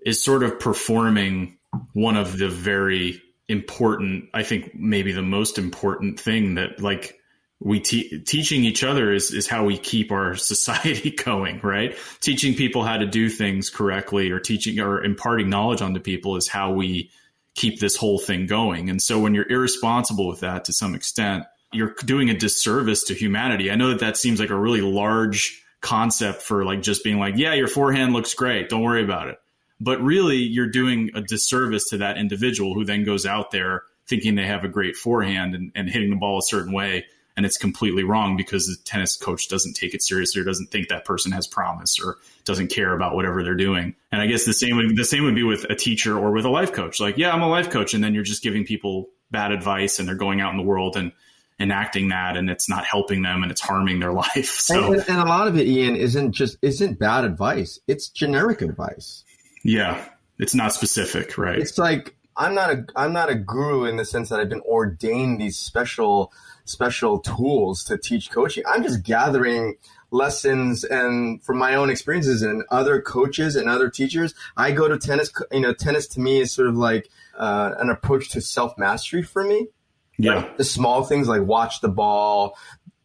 is 0.07 0.23
sort 0.23 0.43
of 0.43 0.59
performing 0.59 1.59
one 1.93 2.17
of 2.17 2.39
the 2.39 2.49
very 2.49 3.23
important 3.49 4.25
i 4.35 4.43
think 4.43 4.75
maybe 4.75 5.13
the 5.13 5.23
most 5.23 5.59
important 5.59 6.19
thing 6.19 6.55
that 6.55 6.81
like 6.81 7.17
we 7.63 7.79
te- 7.81 8.21
teaching 8.21 8.65
each 8.65 8.85
other 8.85 9.13
is 9.13 9.33
is 9.33 9.47
how 9.47 9.65
we 9.65 9.77
keep 9.77 10.13
our 10.13 10.35
society 10.53 11.11
going 11.11 11.61
right 11.63 11.97
teaching 12.21 12.55
people 12.55 12.85
how 12.85 12.97
to 12.97 13.07
do 13.07 13.29
things 13.29 13.71
correctly 13.71 14.31
or 14.31 14.39
teaching 14.39 14.79
or 14.79 15.03
imparting 15.03 15.49
knowledge 15.49 15.83
onto 15.83 16.01
people 16.01 16.37
is 16.37 16.49
how 16.49 16.73
we 16.73 17.11
keep 17.55 17.81
this 17.81 17.97
whole 17.97 18.19
thing 18.19 18.47
going 18.47 18.89
and 18.89 19.03
so 19.03 19.19
when 19.19 19.35
you're 19.35 19.51
irresponsible 19.51 20.29
with 20.29 20.41
that 20.41 20.65
to 20.65 20.73
some 20.73 20.95
extent 20.95 21.45
you're 21.73 21.95
doing 22.05 22.31
a 22.31 22.35
disservice 22.35 23.05
to 23.05 23.15
humanity. 23.15 23.71
I 23.71 23.77
know 23.77 23.89
that 23.91 24.01
that 24.01 24.17
seems 24.17 24.41
like 24.41 24.51
a 24.51 24.59
really 24.59 24.81
large 24.81 25.63
concept 25.81 26.43
for 26.43 26.65
like 26.65 26.83
just 26.83 27.05
being 27.05 27.19
like, 27.19 27.37
yeah, 27.37 27.55
your 27.55 27.69
forehand 27.69 28.13
looks 28.13 28.35
great. 28.35 28.69
Don't 28.69 28.83
worry 28.83 29.05
about 29.05 29.29
it. 29.29 29.39
But 29.81 30.01
really, 30.03 30.37
you're 30.37 30.69
doing 30.69 31.11
a 31.15 31.23
disservice 31.23 31.89
to 31.89 31.99
that 31.99 32.19
individual 32.19 32.75
who 32.75 32.85
then 32.85 33.05
goes 33.05 33.25
out 33.25 33.51
there 33.51 33.85
thinking 34.07 34.35
they 34.35 34.47
have 34.47 34.65
a 34.65 34.69
great 34.69 34.97
forehand 34.97 35.55
and, 35.55 35.73
and 35.75 35.89
hitting 35.89 36.11
the 36.11 36.17
ball 36.17 36.39
a 36.39 36.43
certain 36.43 36.73
way. 36.73 37.07
And 37.37 37.47
it's 37.47 37.57
completely 37.57 38.03
wrong 38.05 38.37
because 38.37 38.67
the 38.67 38.77
tennis 38.85 39.17
coach 39.17 39.49
doesn't 39.49 39.75
take 39.75 39.95
it 39.95 40.03
seriously 40.03 40.43
or 40.43 40.45
doesn't 40.45 40.71
think 40.71 40.89
that 40.89 41.05
person 41.05 41.33
has 41.33 41.47
promise 41.47 41.99
or 42.05 42.19
doesn't 42.45 42.69
care 42.69 42.93
about 42.93 43.15
whatever 43.15 43.43
they're 43.43 43.55
doing. 43.55 43.95
And 44.13 44.21
I 44.21 44.27
guess 44.27 44.45
the 44.45 44.53
same 44.53 44.77
would, 44.77 44.97
the 44.97 45.05
same 45.05 45.25
would 45.25 45.37
be 45.37 45.45
with 45.45 45.65
a 45.71 45.75
teacher 45.75 46.19
or 46.19 46.33
with 46.33 46.45
a 46.45 46.51
life 46.51 46.73
coach. 46.73 47.01
Like, 47.01 47.17
yeah, 47.17 47.33
I'm 47.33 47.41
a 47.41 47.49
life 47.49 47.71
coach. 47.71 47.95
And 47.95 48.05
then 48.05 48.13
you're 48.15 48.25
just 48.25 48.43
giving 48.43 48.67
people 48.67 49.09
bad 49.31 49.53
advice 49.53 49.99
and 49.99 50.09
they're 50.09 50.17
going 50.17 50.41
out 50.41 50.51
in 50.51 50.59
the 50.59 50.65
world 50.65 50.97
and 50.97 51.13
enacting 51.61 52.09
that 52.09 52.37
and 52.37 52.51
it's 52.51 52.69
not 52.69 52.85
helping 52.85 53.23
them 53.23 53.43
and 53.43 53.53
it's 53.53 53.61
harming 53.61 54.01
their 54.01 54.13
life. 54.25 54.57
So 54.59 54.93
and, 54.93 55.05
and, 55.09 55.19
a 55.19 55.25
lot 55.25 55.47
of 55.47 55.57
it, 55.57 55.67
Ian, 55.67 55.95
isn't 55.95 56.33
just 56.33 56.59
isn't 56.63 56.99
bad 56.99 57.25
advice. 57.25 57.79
It's 57.87 58.09
generic 58.09 58.61
advice. 58.61 59.25
Yeah. 59.63 60.05
It's 60.39 60.55
not 60.55 60.73
specific, 60.73 61.37
right? 61.37 61.59
It's 61.59 61.77
like 61.77 62.17
I'm 62.37 62.55
not 62.55 62.71
a 62.71 62.85
I'm 62.97 63.13
not 63.13 63.29
a 63.29 63.35
guru 63.35 63.85
in 63.85 63.97
the 63.97 64.05
sense 64.05 64.31
that 64.31 64.41
I've 64.41 64.49
been 64.49 64.63
ordained 64.63 65.41
these 65.41 65.59
special 65.59 66.33
special 66.65 67.19
tools 67.19 67.85
to 67.85 67.99
teach 67.99 68.31
coaching. 68.31 68.65
I'm 68.67 68.83
just 68.83 69.03
gathering 69.03 69.77
lessons 70.11 70.83
and 70.85 71.43
from 71.43 71.59
my 71.59 71.75
own 71.75 71.91
experiences 71.91 72.43
and 72.43 72.65
other 72.71 73.03
coaches 73.03 73.57
and 73.57 73.69
other 73.69 73.91
teachers. 73.91 74.35
I 74.57 74.73
go 74.73 74.89
to 74.89 74.97
tennis. 74.99 75.31
You 75.53 75.61
know, 75.61 75.75
tennis 75.75 76.07
to 76.09 76.21
me 76.21 76.41
is 76.41 76.53
sort 76.53 76.69
of 76.69 76.77
like 76.77 77.11
uh, 77.37 77.73
an 77.79 77.91
approach 77.91 78.31
to 78.31 78.41
self 78.41 78.79
mastery 78.79 79.23
for 79.23 79.45
me. 79.45 79.69
Yeah. 80.17 80.37
Like 80.37 80.57
the 80.59 80.65
small 80.65 81.05
things 81.05 81.29
like 81.29 81.43
watch 81.43 81.81
the 81.81 81.89
ball, 81.89 82.57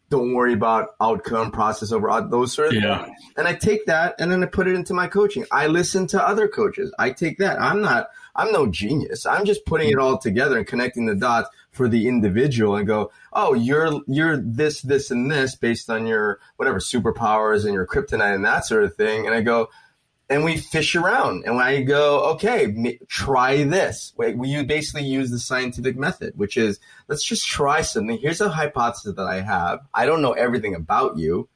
don't 0.10 0.34
worry 0.34 0.54
about 0.54 0.96
outcome, 1.02 1.52
process 1.52 1.91
over 1.91 2.28
those 2.30 2.54
sort 2.54 2.70
of 2.70 2.74
yeah. 2.76 3.06
things. 3.06 3.20
And 3.38 3.48
I 3.48 3.54
take 3.54 3.86
that 3.88 4.15
and 4.20 4.32
then 4.32 4.44
I 4.44 4.48
put 4.48 4.68
it 4.68 4.76
into 4.76 4.94
my 4.94 5.08
coaching. 5.08 5.46
I 5.52 5.68
listen 5.68 6.08
to 6.08 6.22
other 6.22 6.48
coaches. 6.48 6.94
I 7.00 7.12
take 7.12 7.39
that. 7.39 7.60
I'm 7.60 7.82
not, 7.82 8.10
I'm 8.36 8.52
no 8.52 8.68
genius. 8.68 9.26
I'm 9.26 9.46
just 9.46 9.65
putting 9.65 9.89
it 9.89 9.98
all 9.98 10.18
together 10.18 10.58
and 10.58 10.68
connecting 10.68 11.06
the 11.06 11.15
dots 11.15 11.50
for 11.72 11.89
the 11.89 12.08
individual 12.08 12.76
and 12.76 12.88
go, 12.88 13.12
oh, 13.34 13.54
you're, 13.54 14.02
you're 14.08 14.38
this, 14.38 14.82
this, 14.82 15.12
and 15.12 15.30
this 15.30 15.56
based 15.56 15.89
on 15.89 16.06
your 16.06 16.39
whatever 16.58 16.80
superpowers 16.80 17.65
and 17.65 17.74
your 17.74 17.88
kryptonite 17.88 18.36
and 18.36 18.46
that 18.46 18.65
sort 18.65 18.84
of 18.84 18.96
thing. 18.96 19.26
And 19.26 19.36
I 19.36 19.41
go, 19.41 19.70
and 20.30 20.44
we 20.44 20.58
fish 20.58 20.96
around 20.96 21.46
and 21.46 21.60
I 21.60 21.84
go, 21.84 22.32
okay, 22.34 22.98
try 23.08 23.64
this. 23.64 24.14
We 24.18 24.64
basically 24.64 25.04
use 25.08 25.30
the 25.30 25.40
scientific 25.40 25.96
method, 25.98 26.34
which 26.36 26.58
is 26.58 26.80
let's 27.08 27.24
just 27.24 27.46
try 27.46 27.82
something. 27.82 28.18
Here's 28.18 28.42
a 28.42 28.50
hypothesis 28.50 29.16
that 29.16 29.28
I 29.28 29.42
have. 29.42 29.80
I 29.94 30.06
don't 30.06 30.22
know 30.22 30.34
everything 30.34 30.74
about 30.74 31.18
you, 31.18 31.48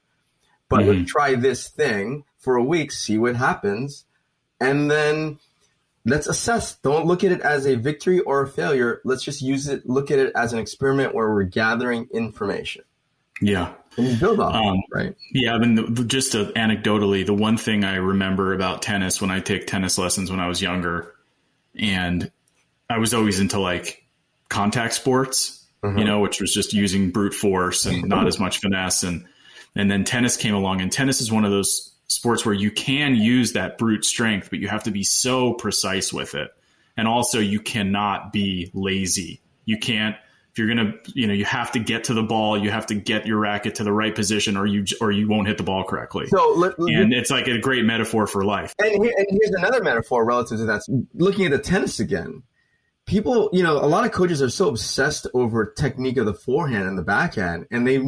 but 0.67 0.81
mm-hmm. 0.81 0.99
let's 0.99 1.11
try 1.11 1.35
this 1.35 1.67
thing 1.67 2.25
for 2.37 2.55
a 2.55 2.63
week, 2.63 2.91
see 2.91 3.17
what 3.17 3.35
happens. 3.35 4.05
And 4.61 4.91
then 4.91 5.39
let's 6.05 6.27
assess. 6.27 6.75
Don't 6.75 7.05
look 7.05 7.23
at 7.23 7.31
it 7.31 7.41
as 7.41 7.65
a 7.65 7.75
victory 7.75 8.19
or 8.19 8.43
a 8.43 8.47
failure. 8.47 9.01
Let's 9.03 9.23
just 9.23 9.41
use 9.41 9.67
it, 9.67 9.87
look 9.89 10.11
at 10.11 10.19
it 10.19 10.31
as 10.35 10.53
an 10.53 10.59
experiment 10.59 11.15
where 11.15 11.29
we're 11.29 11.43
gathering 11.43 12.07
information. 12.11 12.83
Yeah. 13.41 13.73
Build 13.95 14.39
on 14.39 14.55
um, 14.55 14.81
right? 14.93 15.15
Yeah. 15.33 15.55
I 15.55 15.57
mean, 15.57 15.93
the, 15.93 16.03
just 16.05 16.31
to, 16.31 16.45
anecdotally, 16.55 17.25
the 17.25 17.33
one 17.33 17.57
thing 17.57 17.83
I 17.83 17.95
remember 17.95 18.53
about 18.53 18.81
tennis 18.81 19.19
when 19.19 19.31
I 19.31 19.39
take 19.39 19.67
tennis 19.67 19.97
lessons 19.97 20.31
when 20.31 20.39
I 20.39 20.47
was 20.47 20.61
younger, 20.61 21.13
and 21.75 22.31
I 22.89 22.97
was 22.97 23.13
always 23.13 23.39
into 23.39 23.59
like 23.59 24.05
contact 24.49 24.93
sports, 24.93 25.65
mm-hmm. 25.83 25.97
you 25.97 26.05
know, 26.05 26.19
which 26.19 26.39
was 26.39 26.53
just 26.53 26.73
using 26.73 27.11
brute 27.11 27.33
force 27.33 27.85
and 27.85 28.07
not 28.07 28.27
as 28.27 28.39
much 28.39 28.59
finesse. 28.59 29.03
And, 29.03 29.25
and 29.75 29.91
then 29.91 30.03
tennis 30.03 30.37
came 30.37 30.55
along, 30.55 30.81
and 30.81 30.91
tennis 30.91 31.21
is 31.21 31.31
one 31.31 31.45
of 31.45 31.51
those 31.51 31.93
sports 32.07 32.45
where 32.45 32.55
you 32.55 32.71
can 32.71 33.15
use 33.15 33.53
that 33.53 33.77
brute 33.77 34.05
strength, 34.05 34.49
but 34.49 34.59
you 34.59 34.67
have 34.67 34.83
to 34.83 34.91
be 34.91 35.03
so 35.03 35.53
precise 35.53 36.11
with 36.11 36.35
it. 36.35 36.51
And 36.97 37.07
also, 37.07 37.39
you 37.39 37.59
cannot 37.59 38.33
be 38.33 38.71
lazy. 38.73 39.41
You 39.65 39.77
can't 39.77 40.15
you're 40.59 40.67
gonna 40.67 40.93
you 41.15 41.25
know 41.25 41.33
you 41.33 41.45
have 41.45 41.71
to 41.71 41.79
get 41.79 42.03
to 42.03 42.13
the 42.13 42.21
ball 42.21 42.57
you 42.57 42.69
have 42.69 42.85
to 42.85 42.95
get 42.95 43.25
your 43.25 43.39
racket 43.39 43.75
to 43.75 43.83
the 43.83 43.91
right 43.91 44.13
position 44.13 44.55
or 44.55 44.65
you 44.65 44.85
or 45.01 45.11
you 45.11 45.27
won't 45.27 45.47
hit 45.47 45.57
the 45.57 45.63
ball 45.63 45.83
correctly. 45.83 46.27
So 46.27 46.53
let, 46.55 46.77
and 46.77 47.13
it's 47.13 47.31
like 47.31 47.47
a 47.47 47.59
great 47.59 47.85
metaphor 47.85 48.27
for 48.27 48.45
life. 48.45 48.75
And, 48.79 49.03
here, 49.03 49.13
and 49.17 49.27
here's 49.29 49.51
another 49.51 49.83
metaphor 49.83 50.25
relative 50.25 50.59
to 50.59 50.65
that. 50.65 50.81
Looking 51.13 51.45
at 51.45 51.51
the 51.51 51.59
tennis 51.59 51.99
again 51.99 52.43
people 53.05 53.49
you 53.53 53.63
know 53.63 53.77
a 53.77 53.87
lot 53.87 54.05
of 54.05 54.11
coaches 54.11 54.39
are 54.39 54.49
so 54.49 54.69
obsessed 54.69 55.25
over 55.33 55.65
technique 55.65 56.17
of 56.17 56.27
the 56.27 56.33
forehand 56.33 56.87
and 56.87 56.95
the 56.95 57.01
backhand 57.01 57.65
and 57.71 57.87
they 57.87 57.99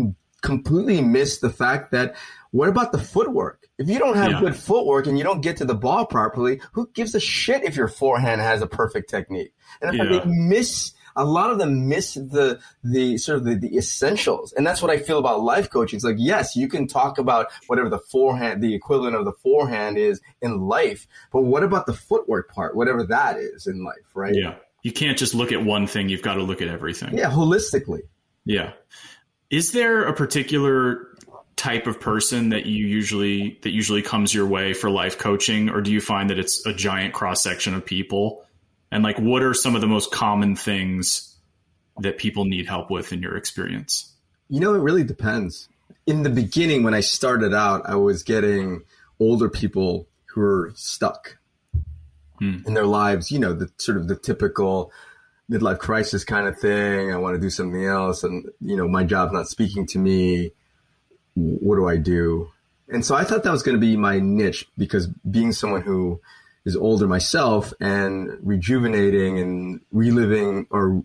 completely 0.42 1.02
miss 1.02 1.40
the 1.40 1.50
fact 1.50 1.92
that 1.92 2.16
what 2.52 2.68
about 2.68 2.92
the 2.92 3.00
footwork? 3.00 3.68
If 3.78 3.90
you 3.90 3.98
don't 3.98 4.18
have 4.18 4.32
yeah. 4.32 4.40
good 4.42 4.56
footwork 4.56 5.08
and 5.08 5.18
you 5.18 5.24
don't 5.24 5.42
get 5.42 5.58
to 5.58 5.66
the 5.66 5.74
ball 5.74 6.06
properly 6.06 6.62
who 6.74 6.90
gives 6.94 7.16
a 7.16 7.20
shit 7.20 7.64
if 7.64 7.76
your 7.76 7.88
forehand 7.88 8.42
has 8.42 8.62
a 8.62 8.68
perfect 8.68 9.10
technique? 9.10 9.54
And 9.82 9.96
if 9.96 9.96
yeah. 9.96 10.20
they 10.20 10.26
miss 10.26 10.94
a 11.16 11.26
lot 11.26 11.52
of 11.52 11.60
them 11.60 11.88
miss 11.88 12.14
the 12.16 12.60
the 12.84 13.18
sort 13.18 13.38
of 13.38 13.46
the, 13.46 13.56
the 13.56 13.78
essentials. 13.78 14.54
And 14.54 14.66
that's 14.66 14.82
what 14.82 14.92
i 14.92 14.98
feel 14.98 15.20
about 15.20 15.42
life 15.42 15.70
coaching 15.70 15.98
it's 15.98 16.06
like 16.06 16.18
yes 16.20 16.56
you 16.56 16.68
can 16.68 16.88
talk 16.88 17.18
about 17.18 17.48
whatever 17.68 17.90
the 17.90 18.00
forehand 18.00 18.62
the 18.62 18.74
equivalent 18.74 19.16
of 19.16 19.26
the 19.26 19.32
forehand 19.32 19.98
is 19.98 20.22
in 20.42 20.62
life 20.62 21.08
but 21.32 21.42
what 21.42 21.64
about 21.64 21.86
the 21.86 21.94
footwork 21.94 22.54
part 22.54 22.76
whatever 22.76 23.04
that 23.06 23.38
is 23.38 23.68
in 23.68 23.84
life 23.84 24.12
right? 24.14 24.36
Yeah. 24.36 24.56
You 24.84 24.92
can't 24.92 25.18
just 25.18 25.36
look 25.36 25.52
at 25.52 25.64
one 25.64 25.86
thing 25.86 26.10
you've 26.10 26.24
got 26.24 26.36
to 26.36 26.44
look 26.44 26.62
at 26.62 26.68
everything. 26.68 27.18
Yeah 27.18 27.30
holistically. 27.30 28.02
Yeah. 28.46 28.74
Is 29.50 29.74
there 29.74 30.04
a 30.04 30.14
particular 30.14 31.08
type 31.56 31.86
of 31.86 32.00
person 32.00 32.50
that 32.50 32.66
you 32.66 32.88
usually 32.88 33.60
that 33.62 33.72
usually 33.72 34.02
comes 34.02 34.34
your 34.34 34.48
way 34.48 34.74
for 34.74 34.90
life 34.90 35.18
coaching 35.18 35.70
or 35.70 35.82
do 35.82 35.92
you 35.92 36.02
find 36.02 36.30
that 36.30 36.40
it's 36.40 36.66
a 36.66 36.74
giant 36.74 37.14
cross 37.14 37.44
section 37.44 37.74
of 37.74 37.86
people? 37.86 38.44
And 38.92 39.04
like 39.04 39.18
what 39.20 39.42
are 39.42 39.54
some 39.54 39.76
of 39.76 39.82
the 39.82 39.88
most 39.88 40.12
common 40.12 40.56
things 40.56 41.36
that 42.00 42.18
people 42.18 42.46
need 42.46 42.68
help 42.68 42.90
with 42.90 43.14
in 43.14 43.22
your 43.22 43.38
experience? 43.38 44.14
You 44.50 44.60
know, 44.60 44.74
it 44.74 44.80
really 44.80 45.04
depends. 45.04 45.70
In 46.06 46.24
the 46.24 46.30
beginning 46.30 46.84
when 46.84 46.94
I 46.94 47.00
started 47.00 47.54
out, 47.54 47.84
I 47.86 47.96
was 47.96 48.24
getting 48.24 48.82
older 49.20 49.50
people 49.50 50.08
who 50.26 50.42
are 50.42 50.72
stuck 50.76 51.38
hmm. 52.40 52.60
in 52.66 52.74
their 52.74 52.86
lives, 52.86 53.32
you 53.32 53.40
know, 53.40 53.54
the 53.54 53.70
sort 53.78 53.98
of 53.98 54.08
the 54.08 54.16
typical 54.16 54.92
midlife 55.50 55.80
crisis 55.80 56.24
kind 56.24 56.48
of 56.48 56.58
thing. 56.58 57.14
I 57.14 57.18
want 57.18 57.36
to 57.36 57.42
do 57.42 57.50
something 57.50 57.86
else. 57.86 58.24
And, 58.24 58.50
you 58.60 58.76
know, 58.76 58.88
my 58.88 59.04
job's 59.04 59.34
not 59.34 59.48
speaking 59.48 59.86
to 59.88 60.00
me. 60.00 60.52
What 61.36 61.76
do 61.76 61.88
I 61.88 61.98
do? 61.98 62.52
And 62.90 63.06
so 63.06 63.16
I 63.16 63.24
thought 63.24 63.44
that 63.44 63.52
was 63.52 63.64
going 63.64 63.76
to 63.76 63.82
be 63.82 63.96
my 63.96 64.20
niche 64.20 64.68
because 64.78 65.08
being 65.08 65.54
someone 65.54 65.82
who 65.82 66.20
is 66.66 66.76
older 66.76 67.08
myself 67.08 67.74
and 67.80 68.38
rejuvenating 68.42 69.40
and 69.40 69.82
reliving 69.92 70.68
or 70.70 71.04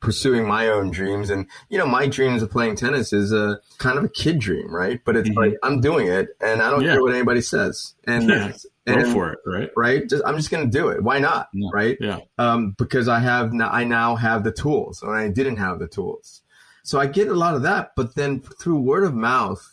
pursuing 0.00 0.46
my 0.46 0.66
own 0.66 0.90
dreams. 0.90 1.30
And, 1.30 1.46
you 1.70 1.78
know, 1.78 1.86
my 1.86 2.06
dreams 2.06 2.42
of 2.42 2.50
playing 2.50 2.76
tennis 2.76 3.12
is 3.12 3.32
a 3.32 3.60
kind 3.78 3.96
of 3.96 4.04
a 4.04 4.08
kid 4.08 4.38
dream, 4.40 4.74
right? 4.74 5.00
But 5.04 5.16
it's 5.16 5.28
mm-hmm. 5.28 5.38
like, 5.38 5.54
I'm 5.62 5.80
doing 5.80 6.08
it 6.08 6.28
and 6.40 6.60
I 6.60 6.70
don't 6.70 6.82
yeah. 6.82 6.94
care 6.94 7.02
what 7.02 7.14
anybody 7.14 7.40
says. 7.40 7.94
And, 8.04 8.28
yeah. 8.28 8.52
and 8.86 9.04
Go 9.04 9.12
for 9.12 9.32
it, 9.32 9.38
right? 9.46 9.70
Right. 9.76 10.08
Just, 10.08 10.24
I'm 10.26 10.36
just 10.36 10.50
going 10.50 10.68
to 10.68 10.78
do 10.78 10.88
it. 10.88 11.02
Why 11.02 11.20
not? 11.20 11.48
Yeah. 11.54 11.70
Right. 11.72 11.96
Yeah. 12.00 12.18
Um, 12.36 12.74
because 12.76 13.08
I 13.08 13.20
have, 13.20 13.52
I 13.60 13.84
now 13.84 14.16
have 14.16 14.42
the 14.42 14.52
tools 14.52 15.02
and 15.02 15.12
I 15.12 15.28
didn't 15.28 15.56
have 15.56 15.78
the 15.78 15.88
tools. 15.88 16.42
So 16.82 16.98
I 16.98 17.06
get 17.06 17.28
a 17.28 17.34
lot 17.34 17.54
of 17.54 17.62
that, 17.62 17.92
but 17.96 18.16
then 18.16 18.40
through 18.40 18.80
word 18.80 19.04
of 19.04 19.14
mouth 19.14 19.64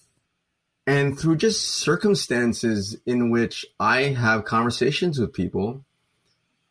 and 0.89 1.19
through 1.19 1.37
just 1.37 1.67
circumstances 1.67 2.97
in 3.05 3.29
which 3.29 3.63
I 3.79 4.05
have 4.05 4.43
conversations 4.43 5.19
with 5.19 5.33
people, 5.33 5.85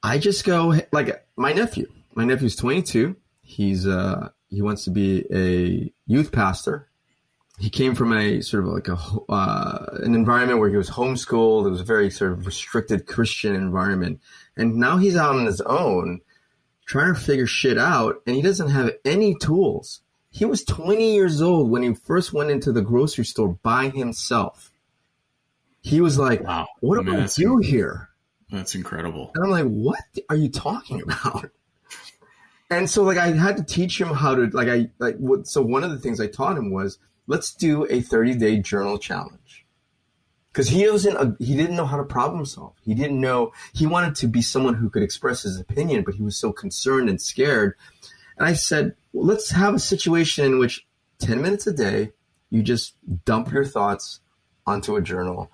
I 0.03 0.19
just 0.19 0.45
go 0.45 0.75
like 0.91 1.25
my 1.37 1.53
nephew. 1.53 1.87
My 2.15 2.25
nephew's 2.25 2.57
22 2.57 3.15
He's 3.43 3.87
uh, 3.87 4.31
he 4.51 4.61
wants 4.61 4.85
to 4.85 4.91
be 4.91 5.25
a 5.33 5.93
youth 6.07 6.33
pastor. 6.33 6.89
He 7.61 7.71
came 7.71 7.95
from 7.95 8.13
a 8.13 8.41
sort 8.41 8.65
of 8.65 8.71
like 8.71 8.89
a 8.89 8.99
uh, 9.33 9.87
an 10.03 10.15
environment 10.17 10.59
where 10.59 10.69
he 10.69 10.77
was 10.77 10.91
homeschooled. 10.91 11.67
It 11.67 11.71
was 11.71 11.81
a 11.81 11.85
very 11.85 12.11
sort 12.11 12.33
of 12.33 12.45
restricted 12.45 13.07
Christian 13.07 13.55
environment, 13.55 14.21
and 14.57 14.75
now 14.77 14.97
he's 14.97 15.17
out 15.17 15.37
on 15.37 15.47
his 15.47 15.61
own, 15.61 16.21
trying 16.87 17.15
to 17.15 17.21
figure 17.21 17.47
shit 17.47 17.79
out, 17.79 18.17
and 18.27 18.35
he 18.35 18.43
doesn't 18.43 18.71
have 18.71 18.91
any 19.05 19.37
tools. 19.37 20.01
He 20.39 20.45
was 20.45 20.65
20 20.65 21.15
years 21.15 21.43
old 21.43 21.69
when 21.69 21.83
he 21.83 21.95
first 21.95 22.33
went 22.33 22.51
into 22.51 22.71
the 22.71 22.81
grocery 22.81 23.25
store 23.25 23.59
by 23.65 23.89
himself. 23.89 24.71
He 25.81 26.01
was 26.01 26.17
like, 26.17 26.43
wow. 26.45 26.69
"What 26.81 27.05
do 27.05 27.13
I, 27.13 27.17
mean, 27.17 27.25
I 27.25 27.29
do 27.35 27.59
here?" 27.59 28.11
That's 28.49 28.77
incredible. 28.77 29.33
And 29.35 29.45
I'm 29.45 29.51
like, 29.51 29.67
"What 29.67 29.99
are 30.29 30.37
you 30.37 30.49
talking 30.49 31.03
about?" 31.03 31.51
and 32.71 32.89
so 32.89 33.03
like 33.03 33.19
I 33.19 33.29
had 33.33 33.57
to 33.57 33.65
teach 33.65 34.01
him 34.01 34.09
how 34.09 34.37
to 34.37 34.47
like 34.53 34.69
I 34.69 34.91
like 34.99 35.17
what 35.17 35.49
so 35.49 35.61
one 35.61 35.83
of 35.83 35.91
the 35.91 35.99
things 35.99 36.21
I 36.21 36.29
taught 36.29 36.57
him 36.57 36.71
was 36.71 36.99
let's 37.27 37.53
do 37.53 37.87
a 37.91 38.01
30 38.01 38.35
day 38.35 38.59
journal 38.59 38.99
challenge 38.99 39.67
because 40.53 40.69
he 40.69 40.89
wasn't 40.89 41.17
a, 41.17 41.37
he 41.43 41.57
didn't 41.57 41.77
know 41.77 41.87
how 41.87 41.97
to 41.97 42.05
problem 42.05 42.45
solve 42.45 42.75
he 42.83 42.95
didn't 42.95 43.21
know 43.21 43.53
he 43.73 43.87
wanted 43.87 44.15
to 44.17 44.27
be 44.27 44.43
someone 44.43 44.75
who 44.75 44.91
could 44.91 45.03
express 45.03 45.43
his 45.43 45.59
opinion 45.59 46.03
but 46.05 46.15
he 46.15 46.23
was 46.23 46.37
so 46.37 46.53
concerned 46.53 47.09
and 47.09 47.21
scared 47.21 47.75
and 48.39 48.49
I 48.49 48.55
said 48.55 48.95
well, 49.13 49.27
let's 49.27 49.51
have 49.51 49.75
a 49.75 49.81
situation 49.81 50.45
in 50.45 50.59
which 50.59 50.87
10 51.21 51.43
minutes 51.43 51.67
a 51.67 51.73
day 51.73 52.13
you 52.51 52.63
just 52.63 52.95
dump 53.25 53.53
your 53.53 53.65
thoughts 53.65 54.21
onto 54.67 54.97
a 54.97 55.03
journal 55.03 55.51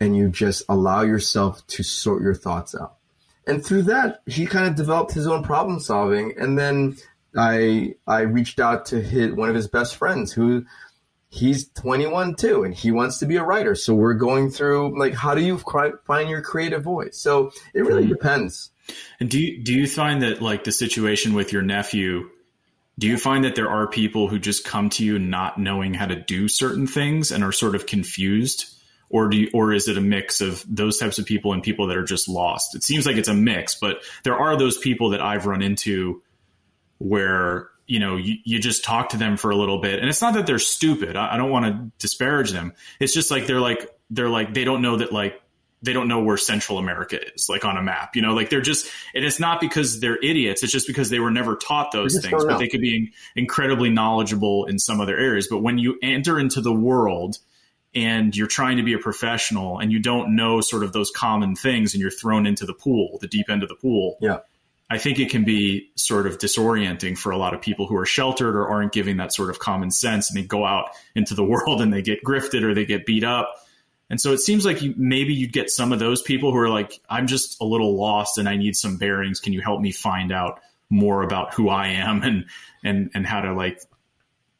and 0.00 0.16
you 0.16 0.28
just 0.28 0.62
allow 0.68 1.02
yourself 1.02 1.66
to 1.66 1.82
sort 1.82 2.22
your 2.22 2.34
thoughts 2.34 2.74
out. 2.74 2.96
And 3.46 3.64
through 3.64 3.82
that 3.82 4.22
he 4.26 4.46
kind 4.46 4.66
of 4.66 4.74
developed 4.76 5.12
his 5.12 5.26
own 5.26 5.42
problem 5.42 5.80
solving. 5.80 6.34
And 6.38 6.58
then 6.58 6.96
i 7.36 7.94
i 8.08 8.22
reached 8.22 8.58
out 8.58 8.86
to 8.86 9.00
his 9.00 9.32
one 9.32 9.48
of 9.48 9.54
his 9.54 9.68
best 9.68 9.94
friends 9.94 10.32
who 10.32 10.64
he's 11.28 11.68
21 11.68 12.34
too 12.34 12.64
and 12.64 12.74
he 12.74 12.90
wants 12.90 13.18
to 13.18 13.26
be 13.26 13.36
a 13.36 13.44
writer. 13.44 13.74
So 13.74 13.94
we're 13.94 14.14
going 14.14 14.50
through 14.50 14.98
like 14.98 15.14
how 15.14 15.34
do 15.34 15.42
you 15.42 15.58
find 15.58 16.28
your 16.28 16.42
creative 16.42 16.82
voice? 16.82 17.18
So 17.18 17.52
it 17.74 17.82
really 17.82 18.02
mm-hmm. 18.02 18.12
depends 18.12 18.70
and 19.18 19.30
do 19.30 19.40
you 19.40 19.62
do 19.62 19.74
you 19.74 19.86
find 19.86 20.22
that 20.22 20.40
like 20.42 20.64
the 20.64 20.72
situation 20.72 21.34
with 21.34 21.52
your 21.52 21.62
nephew 21.62 22.28
do 22.98 23.06
you 23.06 23.16
find 23.16 23.44
that 23.44 23.54
there 23.54 23.70
are 23.70 23.86
people 23.86 24.28
who 24.28 24.38
just 24.38 24.64
come 24.64 24.90
to 24.90 25.04
you 25.04 25.18
not 25.18 25.58
knowing 25.58 25.94
how 25.94 26.06
to 26.06 26.16
do 26.16 26.48
certain 26.48 26.86
things 26.86 27.30
and 27.30 27.42
are 27.42 27.52
sort 27.52 27.74
of 27.74 27.86
confused 27.86 28.74
or 29.10 29.28
do 29.28 29.36
you, 29.36 29.50
or 29.52 29.72
is 29.72 29.88
it 29.88 29.98
a 29.98 30.00
mix 30.00 30.40
of 30.40 30.64
those 30.68 30.98
types 30.98 31.18
of 31.18 31.26
people 31.26 31.52
and 31.52 31.62
people 31.62 31.88
that 31.88 31.96
are 31.96 32.04
just 32.04 32.28
lost? 32.28 32.76
It 32.76 32.84
seems 32.84 33.06
like 33.06 33.16
it's 33.16 33.28
a 33.28 33.34
mix, 33.34 33.74
but 33.74 34.02
there 34.22 34.36
are 34.36 34.56
those 34.56 34.78
people 34.78 35.10
that 35.10 35.20
I've 35.20 35.46
run 35.46 35.62
into 35.62 36.22
where 36.98 37.70
you 37.86 37.98
know 37.98 38.16
you, 38.16 38.36
you 38.44 38.60
just 38.60 38.84
talk 38.84 39.08
to 39.08 39.16
them 39.16 39.36
for 39.36 39.50
a 39.50 39.56
little 39.56 39.80
bit, 39.80 39.98
and 39.98 40.08
it's 40.08 40.22
not 40.22 40.34
that 40.34 40.46
they're 40.46 40.60
stupid. 40.60 41.16
I, 41.16 41.34
I 41.34 41.36
don't 41.36 41.50
want 41.50 41.66
to 41.66 41.90
disparage 41.98 42.52
them. 42.52 42.72
It's 43.00 43.12
just 43.12 43.32
like 43.32 43.46
they're 43.46 43.60
like 43.60 43.90
they're 44.10 44.28
like 44.28 44.54
they 44.54 44.64
don't 44.64 44.80
know 44.80 44.96
that 44.96 45.12
like 45.12 45.39
they 45.82 45.92
don't 45.92 46.08
know 46.08 46.22
where 46.22 46.36
Central 46.36 46.78
America 46.78 47.18
is, 47.34 47.48
like 47.48 47.64
on 47.64 47.76
a 47.76 47.82
map. 47.82 48.14
You 48.14 48.22
know, 48.22 48.34
like 48.34 48.50
they're 48.50 48.60
just, 48.60 48.86
and 49.14 49.24
it's 49.24 49.40
not 49.40 49.60
because 49.60 50.00
they're 50.00 50.18
idiots. 50.18 50.62
It's 50.62 50.72
just 50.72 50.86
because 50.86 51.08
they 51.08 51.20
were 51.20 51.30
never 51.30 51.56
taught 51.56 51.92
those 51.92 52.20
things, 52.20 52.44
but 52.44 52.58
they 52.58 52.68
could 52.68 52.82
be 52.82 53.12
incredibly 53.34 53.88
knowledgeable 53.88 54.66
in 54.66 54.78
some 54.78 55.00
other 55.00 55.16
areas. 55.16 55.48
But 55.48 55.62
when 55.62 55.78
you 55.78 55.98
enter 56.02 56.38
into 56.38 56.60
the 56.60 56.72
world 56.72 57.38
and 57.94 58.36
you're 58.36 58.46
trying 58.46 58.76
to 58.76 58.82
be 58.82 58.92
a 58.92 58.98
professional 58.98 59.78
and 59.78 59.90
you 59.90 59.98
don't 59.98 60.36
know 60.36 60.60
sort 60.60 60.84
of 60.84 60.92
those 60.92 61.10
common 61.10 61.56
things 61.56 61.94
and 61.94 62.00
you're 62.00 62.10
thrown 62.10 62.46
into 62.46 62.66
the 62.66 62.74
pool, 62.74 63.18
the 63.20 63.28
deep 63.28 63.48
end 63.48 63.62
of 63.62 63.68
the 63.68 63.74
pool. 63.74 64.18
Yeah. 64.20 64.40
I 64.90 64.98
think 64.98 65.20
it 65.20 65.30
can 65.30 65.44
be 65.44 65.90
sort 65.94 66.26
of 66.26 66.38
disorienting 66.38 67.16
for 67.16 67.30
a 67.30 67.38
lot 67.38 67.54
of 67.54 67.62
people 67.62 67.86
who 67.86 67.96
are 67.96 68.06
sheltered 68.06 68.56
or 68.56 68.68
aren't 68.68 68.92
giving 68.92 69.18
that 69.18 69.32
sort 69.32 69.48
of 69.48 69.60
common 69.60 69.92
sense 69.92 70.30
and 70.30 70.36
they 70.36 70.44
go 70.44 70.66
out 70.66 70.90
into 71.14 71.34
the 71.34 71.44
world 71.44 71.80
and 71.80 71.92
they 71.92 72.02
get 72.02 72.22
grifted 72.24 72.64
or 72.64 72.74
they 72.74 72.84
get 72.84 73.06
beat 73.06 73.24
up. 73.24 73.54
And 74.10 74.20
so 74.20 74.32
it 74.32 74.38
seems 74.38 74.66
like 74.66 74.82
you, 74.82 74.92
maybe 74.96 75.32
you'd 75.32 75.52
get 75.52 75.70
some 75.70 75.92
of 75.92 75.98
those 75.98 76.20
people 76.20 76.52
who 76.52 76.58
are 76.58 76.68
like, 76.68 77.00
I'm 77.08 77.26
just 77.26 77.60
a 77.60 77.64
little 77.64 77.96
lost 77.96 78.36
and 78.36 78.48
I 78.48 78.56
need 78.56 78.76
some 78.76 78.96
bearings. 78.96 79.40
Can 79.40 79.52
you 79.52 79.60
help 79.60 79.80
me 79.80 79.92
find 79.92 80.32
out 80.32 80.60
more 80.90 81.22
about 81.22 81.54
who 81.54 81.68
I 81.68 81.88
am 81.88 82.22
and, 82.22 82.46
and, 82.84 83.10
and 83.14 83.26
how 83.26 83.40
to 83.40 83.54
like, 83.54 83.80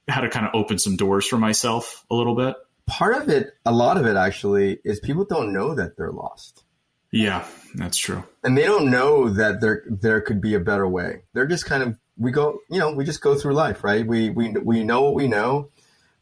how 0.08 0.20
to 0.20 0.30
kind 0.30 0.46
of 0.46 0.54
open 0.54 0.78
some 0.78 0.96
doors 0.96 1.26
for 1.26 1.36
myself 1.36 2.06
a 2.10 2.14
little 2.14 2.36
bit? 2.36 2.54
part 2.90 3.16
of 3.16 3.28
it, 3.28 3.54
a 3.64 3.72
lot 3.72 3.96
of 3.96 4.04
it 4.04 4.16
actually, 4.16 4.80
is 4.84 5.00
people 5.00 5.24
don't 5.24 5.52
know 5.52 5.74
that 5.74 5.96
they're 5.96 6.10
lost. 6.10 6.64
Yeah, 7.12 7.46
that's 7.74 7.96
true. 7.96 8.24
And 8.44 8.58
they 8.58 8.64
don't 8.64 8.90
know 8.90 9.30
that 9.30 9.60
there 9.60 9.84
there 9.88 10.20
could 10.20 10.40
be 10.40 10.54
a 10.54 10.60
better 10.60 10.86
way. 10.86 11.22
They're 11.32 11.46
just 11.46 11.66
kind 11.66 11.82
of 11.82 11.98
we 12.16 12.30
go, 12.30 12.60
you 12.68 12.78
know, 12.78 12.92
we 12.92 13.04
just 13.04 13.20
go 13.20 13.34
through 13.34 13.54
life, 13.54 13.82
right? 13.82 14.06
We 14.06 14.30
we 14.30 14.50
we 14.50 14.84
know 14.84 15.02
what 15.02 15.14
we 15.14 15.26
know. 15.26 15.70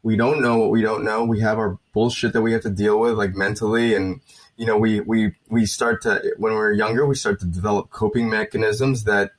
We 0.01 0.15
don't 0.15 0.41
know 0.41 0.57
what 0.57 0.69
we 0.69 0.81
don't 0.81 1.03
know. 1.03 1.23
We 1.23 1.41
have 1.41 1.57
our 1.57 1.77
bullshit 1.93 2.33
that 2.33 2.41
we 2.41 2.53
have 2.53 2.61
to 2.61 2.69
deal 2.69 2.99
with, 2.99 3.13
like 3.13 3.35
mentally, 3.35 3.95
and 3.95 4.21
you 4.57 4.65
know, 4.65 4.77
we 4.77 4.99
we 5.01 5.33
we 5.49 5.65
start 5.65 6.01
to 6.03 6.33
when 6.37 6.53
we're 6.53 6.73
younger, 6.73 7.05
we 7.05 7.15
start 7.15 7.39
to 7.39 7.45
develop 7.45 7.89
coping 7.89 8.29
mechanisms 8.29 9.05
that 9.05 9.31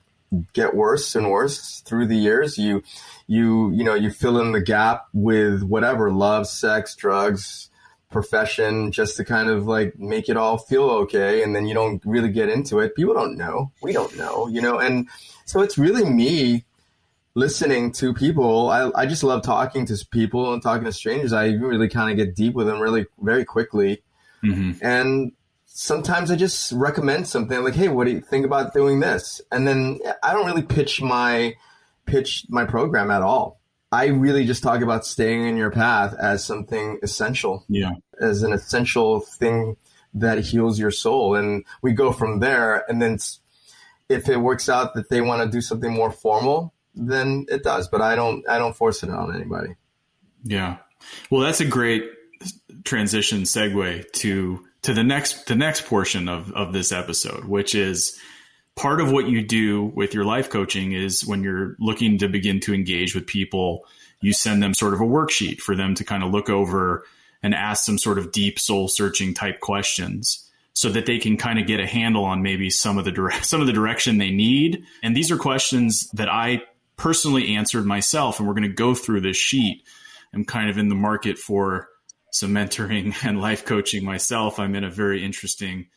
get 0.53 0.75
worse 0.75 1.15
and 1.15 1.29
worse 1.29 1.81
through 1.81 2.07
the 2.07 2.15
years. 2.15 2.57
You 2.57 2.83
you 3.27 3.71
you 3.71 3.83
know 3.83 3.93
you 3.93 4.11
fill 4.11 4.39
in 4.39 4.51
the 4.51 4.61
gap 4.61 5.07
with 5.13 5.63
whatever 5.63 6.11
love, 6.11 6.47
sex, 6.47 6.95
drugs, 6.95 7.69
profession, 8.09 8.91
just 8.91 9.17
to 9.17 9.25
kind 9.25 9.49
of 9.49 9.67
like 9.67 9.97
make 9.99 10.29
it 10.29 10.37
all 10.37 10.57
feel 10.57 10.89
okay, 10.89 11.43
and 11.43 11.55
then 11.55 11.65
you 11.65 11.73
don't 11.73 12.01
really 12.05 12.29
get 12.29 12.49
into 12.49 12.79
it. 12.79 12.95
People 12.95 13.13
don't 13.13 13.37
know. 13.37 13.71
We 13.81 13.93
don't 13.93 14.15
know, 14.17 14.47
you 14.47 14.61
know, 14.61 14.79
and 14.79 15.07
so 15.45 15.61
it's 15.61 15.77
really 15.77 16.03
me 16.03 16.65
listening 17.35 17.91
to 17.93 18.13
people. 18.13 18.69
I 18.69 18.91
I 18.95 19.05
just 19.05 19.23
love 19.23 19.43
talking 19.43 19.85
to 19.87 20.05
people 20.11 20.53
and 20.53 20.61
talking 20.61 20.85
to 20.85 20.93
strangers. 20.93 21.33
I 21.33 21.47
really 21.51 21.87
kind 21.87 22.11
of 22.11 22.17
get 22.17 22.35
deep 22.35 22.53
with 22.53 22.67
them 22.67 22.79
really 22.79 23.05
very 23.19 23.45
quickly. 23.45 24.03
Mm-hmm. 24.43 24.83
And 24.85 25.31
sometimes 25.65 26.31
I 26.31 26.35
just 26.35 26.71
recommend 26.71 27.27
something 27.27 27.63
like, 27.63 27.75
"Hey, 27.75 27.89
what 27.89 28.05
do 28.05 28.11
you 28.11 28.21
think 28.21 28.45
about 28.45 28.73
doing 28.73 28.99
this?" 28.99 29.41
And 29.51 29.67
then 29.67 29.99
I 30.23 30.33
don't 30.33 30.45
really 30.45 30.63
pitch 30.63 31.01
my 31.01 31.55
pitch 32.05 32.45
my 32.49 32.65
program 32.65 33.11
at 33.11 33.21
all. 33.21 33.59
I 33.91 34.07
really 34.07 34.45
just 34.45 34.63
talk 34.63 34.81
about 34.81 35.05
staying 35.05 35.45
in 35.45 35.57
your 35.57 35.71
path 35.71 36.15
as 36.17 36.45
something 36.45 36.99
essential. 37.03 37.65
Yeah. 37.67 37.91
As 38.21 38.41
an 38.41 38.53
essential 38.53 39.19
thing 39.19 39.75
that 40.13 40.39
heals 40.39 40.79
your 40.79 40.91
soul. 40.91 41.35
And 41.35 41.65
we 41.81 41.91
go 41.91 42.13
from 42.13 42.39
there. 42.39 42.89
And 42.89 43.01
then 43.01 43.17
if 44.07 44.29
it 44.29 44.37
works 44.37 44.69
out 44.69 44.93
that 44.93 45.09
they 45.09 45.21
want 45.21 45.43
to 45.43 45.49
do 45.49 45.61
something 45.61 45.91
more 45.91 46.11
formal, 46.11 46.73
then 46.95 47.45
it 47.49 47.63
does. 47.63 47.87
But 47.87 48.01
I 48.01 48.15
don't, 48.15 48.47
I 48.47 48.57
don't 48.57 48.75
force 48.75 49.03
it 49.03 49.09
on 49.09 49.35
anybody. 49.35 49.75
Yeah. 50.43 50.77
Well, 51.29 51.41
that's 51.41 51.61
a 51.61 51.65
great 51.65 52.03
transition 52.83 53.43
segue 53.43 54.11
to 54.11 54.65
to 54.83 54.93
the 54.93 55.03
next 55.03 55.45
the 55.45 55.55
next 55.55 55.85
portion 55.85 56.27
of 56.27 56.51
of 56.53 56.73
this 56.73 56.91
episode, 56.91 57.45
which 57.45 57.75
is 57.75 58.19
part 58.75 59.01
of 59.01 59.11
what 59.11 59.27
you 59.27 59.43
do 59.43 59.83
with 59.95 60.13
your 60.13 60.25
life 60.25 60.49
coaching 60.49 60.93
is 60.93 61.25
when 61.25 61.43
you're 61.43 61.75
looking 61.79 62.17
to 62.19 62.27
begin 62.27 62.59
to 62.61 62.73
engage 62.73 63.13
with 63.13 63.27
people, 63.27 63.85
you 64.21 64.33
send 64.33 64.63
them 64.63 64.73
sort 64.73 64.93
of 64.93 65.01
a 65.01 65.05
worksheet 65.05 65.59
for 65.59 65.75
them 65.75 65.93
to 65.95 66.03
kind 66.03 66.23
of 66.23 66.31
look 66.31 66.49
over 66.49 67.05
and 67.43 67.53
ask 67.53 67.83
some 67.83 67.97
sort 67.97 68.17
of 68.17 68.31
deep 68.31 68.59
soul 68.59 68.87
searching 68.87 69.33
type 69.33 69.59
questions 69.59 70.47
so 70.73 70.89
that 70.89 71.05
they 71.05 71.17
can 71.17 71.37
kind 71.37 71.59
of 71.59 71.67
get 71.67 71.79
a 71.79 71.87
handle 71.87 72.23
on 72.23 72.41
maybe 72.41 72.69
some 72.69 72.97
of 72.97 73.03
the 73.03 73.11
direct, 73.11 73.45
some 73.45 73.61
of 73.61 73.67
the 73.67 73.73
direction 73.73 74.17
they 74.17 74.31
need. 74.31 74.83
And 75.03 75.15
these 75.15 75.31
are 75.31 75.37
questions 75.37 76.09
that 76.13 76.29
I 76.29 76.63
personally 77.01 77.55
answered 77.55 77.83
myself 77.83 78.37
and 78.37 78.47
we're 78.47 78.53
going 78.53 78.61
to 78.61 78.69
go 78.69 78.93
through 78.93 79.21
this 79.21 79.35
sheet. 79.35 79.81
I'm 80.35 80.45
kind 80.45 80.69
of 80.69 80.77
in 80.77 80.87
the 80.87 80.93
market 80.93 81.39
for 81.39 81.89
some 82.31 82.51
mentoring 82.51 83.15
and 83.25 83.41
life 83.41 83.65
coaching 83.65 84.05
myself. 84.05 84.59
I'm 84.59 84.75
in 84.75 84.83
a 84.83 84.91
very 84.91 85.25
interesting 85.25 85.87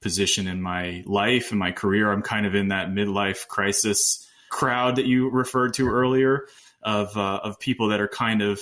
position 0.00 0.48
in 0.48 0.62
my 0.62 1.02
life 1.04 1.50
and 1.50 1.58
my 1.58 1.70
career. 1.70 2.10
I'm 2.10 2.22
kind 2.22 2.46
of 2.46 2.54
in 2.54 2.68
that 2.68 2.88
midlife 2.88 3.46
crisis 3.46 4.26
crowd 4.50 4.96
that 4.96 5.04
you 5.04 5.28
referred 5.28 5.74
to 5.74 5.88
earlier 5.90 6.46
of 6.82 7.14
uh, 7.16 7.40
of 7.42 7.60
people 7.60 7.88
that 7.88 8.00
are 8.00 8.08
kind 8.08 8.40
of 8.40 8.60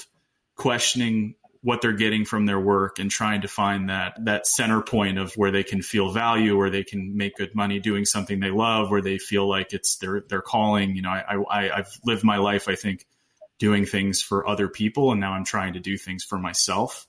questioning 0.57 1.37
what 1.63 1.81
they're 1.81 1.93
getting 1.93 2.25
from 2.25 2.47
their 2.47 2.59
work 2.59 2.99
and 2.99 3.11
trying 3.11 3.41
to 3.43 3.49
find 3.49 3.89
that 3.89 4.17
that 4.25 4.47
center 4.47 4.83
point 4.83 5.17
of 5.17 5.33
where 5.35 5.53
they 5.53 5.63
can 5.63 5.81
feel 5.81 6.11
value, 6.11 6.57
where 6.57 6.71
they 6.71 6.83
can 6.83 7.17
make 7.17 7.37
good 7.37 7.55
money 7.55 7.79
doing 7.79 8.05
something 8.05 8.41
they 8.41 8.51
love, 8.51 8.91
where 8.91 9.03
they 9.03 9.19
feel 9.19 9.49
like 9.49 9.73
it's 9.73 9.97
their 9.97 10.23
their 10.29 10.43
calling. 10.43 10.97
You 10.97 11.03
know, 11.03 11.11
I, 11.11 11.37
I 11.37 11.79
I've 11.79 12.01
lived 12.05 12.25
my 12.25 12.39
life, 12.39 12.69
I 12.69 12.75
think, 12.75 13.07
doing 13.59 13.87
things 13.87 14.21
for 14.21 14.49
other 14.49 14.69
people, 14.69 15.13
and 15.13 15.21
now 15.21 15.33
I'm 15.33 15.45
trying 15.45 15.75
to 15.75 15.81
do 15.81 15.97
things 15.97 16.25
for 16.25 16.39
myself. 16.39 17.07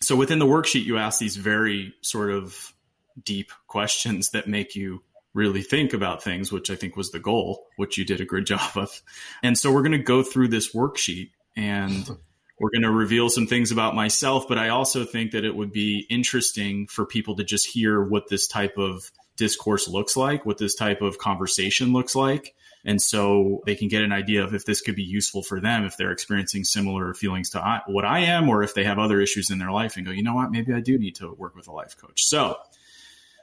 So 0.00 0.16
within 0.16 0.38
the 0.38 0.46
worksheet, 0.46 0.84
you 0.84 0.98
ask 0.98 1.18
these 1.18 1.36
very 1.36 1.94
sort 2.02 2.30
of 2.30 2.74
deep 3.22 3.52
questions 3.68 4.30
that 4.30 4.46
make 4.46 4.74
you 4.74 5.02
really 5.32 5.62
think 5.62 5.94
about 5.94 6.22
things, 6.22 6.52
which 6.52 6.70
I 6.70 6.76
think 6.76 6.96
was 6.96 7.10
the 7.10 7.18
goal, 7.18 7.66
which 7.76 7.96
you 7.96 8.04
did 8.04 8.20
a 8.20 8.26
good 8.26 8.46
job 8.46 8.76
of. 8.76 9.02
And 9.42 9.58
so 9.58 9.72
we're 9.72 9.82
going 9.82 9.92
to 9.92 9.98
go 9.98 10.22
through 10.22 10.48
this 10.48 10.74
worksheet 10.74 11.30
and 11.56 12.08
we're 12.58 12.70
going 12.70 12.82
to 12.82 12.90
reveal 12.90 13.28
some 13.28 13.46
things 13.46 13.72
about 13.72 13.94
myself, 13.94 14.46
but 14.48 14.58
I 14.58 14.68
also 14.68 15.04
think 15.04 15.32
that 15.32 15.44
it 15.44 15.56
would 15.56 15.72
be 15.72 16.06
interesting 16.08 16.86
for 16.86 17.04
people 17.04 17.36
to 17.36 17.44
just 17.44 17.66
hear 17.66 18.02
what 18.02 18.28
this 18.28 18.46
type 18.46 18.78
of 18.78 19.10
discourse 19.36 19.88
looks 19.88 20.16
like, 20.16 20.46
what 20.46 20.58
this 20.58 20.74
type 20.74 21.02
of 21.02 21.18
conversation 21.18 21.92
looks 21.92 22.14
like. 22.14 22.54
And 22.84 23.00
so 23.00 23.62
they 23.66 23.74
can 23.74 23.88
get 23.88 24.02
an 24.02 24.12
idea 24.12 24.44
of 24.44 24.54
if 24.54 24.66
this 24.66 24.82
could 24.82 24.94
be 24.94 25.02
useful 25.02 25.42
for 25.42 25.60
them, 25.60 25.84
if 25.84 25.96
they're 25.96 26.12
experiencing 26.12 26.64
similar 26.64 27.14
feelings 27.14 27.50
to 27.50 27.82
what 27.86 28.04
I 28.04 28.20
am, 28.20 28.48
or 28.48 28.62
if 28.62 28.74
they 28.74 28.84
have 28.84 28.98
other 28.98 29.20
issues 29.20 29.50
in 29.50 29.58
their 29.58 29.72
life 29.72 29.96
and 29.96 30.06
go, 30.06 30.12
you 30.12 30.22
know 30.22 30.34
what, 30.34 30.52
maybe 30.52 30.72
I 30.72 30.80
do 30.80 30.98
need 30.98 31.16
to 31.16 31.32
work 31.32 31.56
with 31.56 31.66
a 31.66 31.72
life 31.72 31.96
coach. 31.96 32.24
So 32.24 32.56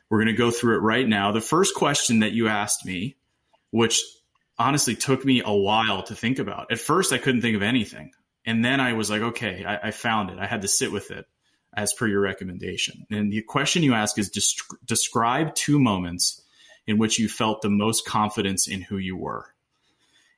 we're 0.10 0.20
going 0.20 0.28
to 0.28 0.34
go 0.34 0.52
through 0.52 0.78
it 0.78 0.82
right 0.82 1.08
now. 1.08 1.32
The 1.32 1.42
first 1.42 1.74
question 1.74 2.20
that 2.20 2.34
you 2.34 2.48
asked 2.48 2.86
me, 2.86 3.18
which 3.72 4.02
honestly 4.60 4.96
took 4.96 5.26
me 5.26 5.42
a 5.44 5.54
while 5.54 6.04
to 6.04 6.16
think 6.16 6.38
about. 6.38 6.72
At 6.72 6.80
first, 6.80 7.12
I 7.12 7.18
couldn't 7.18 7.42
think 7.42 7.56
of 7.56 7.64
anything. 7.64 8.12
And 8.46 8.66
then 8.66 8.80
I 8.80 8.94
was 8.94 9.10
like, 9.10 9.22
okay, 9.22 9.64
I, 9.66 9.88
I 9.88 9.92
found 9.92 10.30
it. 10.32 10.40
I 10.40 10.48
had 10.48 10.64
to 10.64 10.68
sit 10.68 10.92
with 10.92 11.12
it 11.12 11.26
as 11.76 11.94
per 11.94 12.08
your 12.08 12.22
recommendation. 12.22 13.06
And 13.10 13.32
the 13.32 13.42
question 13.44 13.84
you 13.84 13.94
ask 13.94 14.18
is 14.18 14.30
describe 14.86 15.56
two 15.56 15.80
moments 15.80 16.42
in 16.88 16.98
which 16.98 17.20
you 17.20 17.30
felt 17.30 17.62
the 17.62 17.70
most 17.70 18.06
confidence 18.06 18.68
in 18.68 18.82
who 18.82 18.98
you 18.98 19.16
were. 19.16 19.54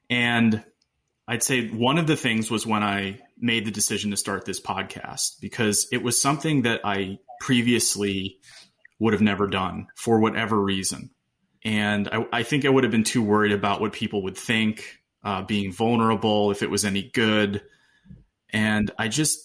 And 0.09 0.63
I'd 1.27 1.43
say 1.43 1.69
one 1.69 1.97
of 1.97 2.07
the 2.07 2.17
things 2.17 2.51
was 2.51 2.67
when 2.67 2.83
I 2.83 3.19
made 3.39 3.65
the 3.65 3.71
decision 3.71 4.11
to 4.11 4.17
start 4.17 4.45
this 4.45 4.59
podcast 4.59 5.39
because 5.39 5.87
it 5.91 6.03
was 6.03 6.21
something 6.21 6.63
that 6.63 6.81
I 6.83 7.19
previously 7.39 8.39
would 8.99 9.13
have 9.13 9.21
never 9.21 9.47
done 9.47 9.87
for 9.95 10.19
whatever 10.19 10.59
reason. 10.59 11.09
And 11.63 12.09
I, 12.09 12.25
I 12.31 12.43
think 12.43 12.65
I 12.65 12.69
would 12.69 12.83
have 12.83 12.91
been 12.91 13.05
too 13.05 13.23
worried 13.23 13.53
about 13.53 13.79
what 13.79 13.93
people 13.93 14.23
would 14.23 14.37
think, 14.37 14.99
uh, 15.23 15.43
being 15.43 15.71
vulnerable, 15.71 16.51
if 16.51 16.61
it 16.61 16.69
was 16.69 16.83
any 16.83 17.09
good. 17.13 17.61
And 18.53 18.91
I 18.97 19.07
just 19.09 19.39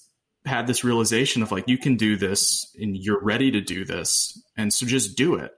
had 0.44 0.66
this 0.66 0.84
realization 0.84 1.42
of 1.42 1.50
like, 1.50 1.68
you 1.68 1.78
can 1.78 1.96
do 1.96 2.16
this 2.16 2.64
and 2.78 2.96
you're 2.96 3.22
ready 3.22 3.50
to 3.50 3.60
do 3.60 3.84
this. 3.84 4.40
And 4.56 4.72
so 4.72 4.86
just 4.86 5.16
do 5.16 5.34
it. 5.34 5.52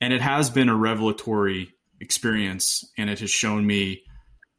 And 0.00 0.12
it 0.12 0.20
has 0.20 0.50
been 0.50 0.68
a 0.68 0.76
revelatory 0.76 1.74
experience. 2.00 2.84
And 2.96 3.10
it 3.10 3.20
has 3.20 3.30
shown 3.30 3.66
me 3.66 4.02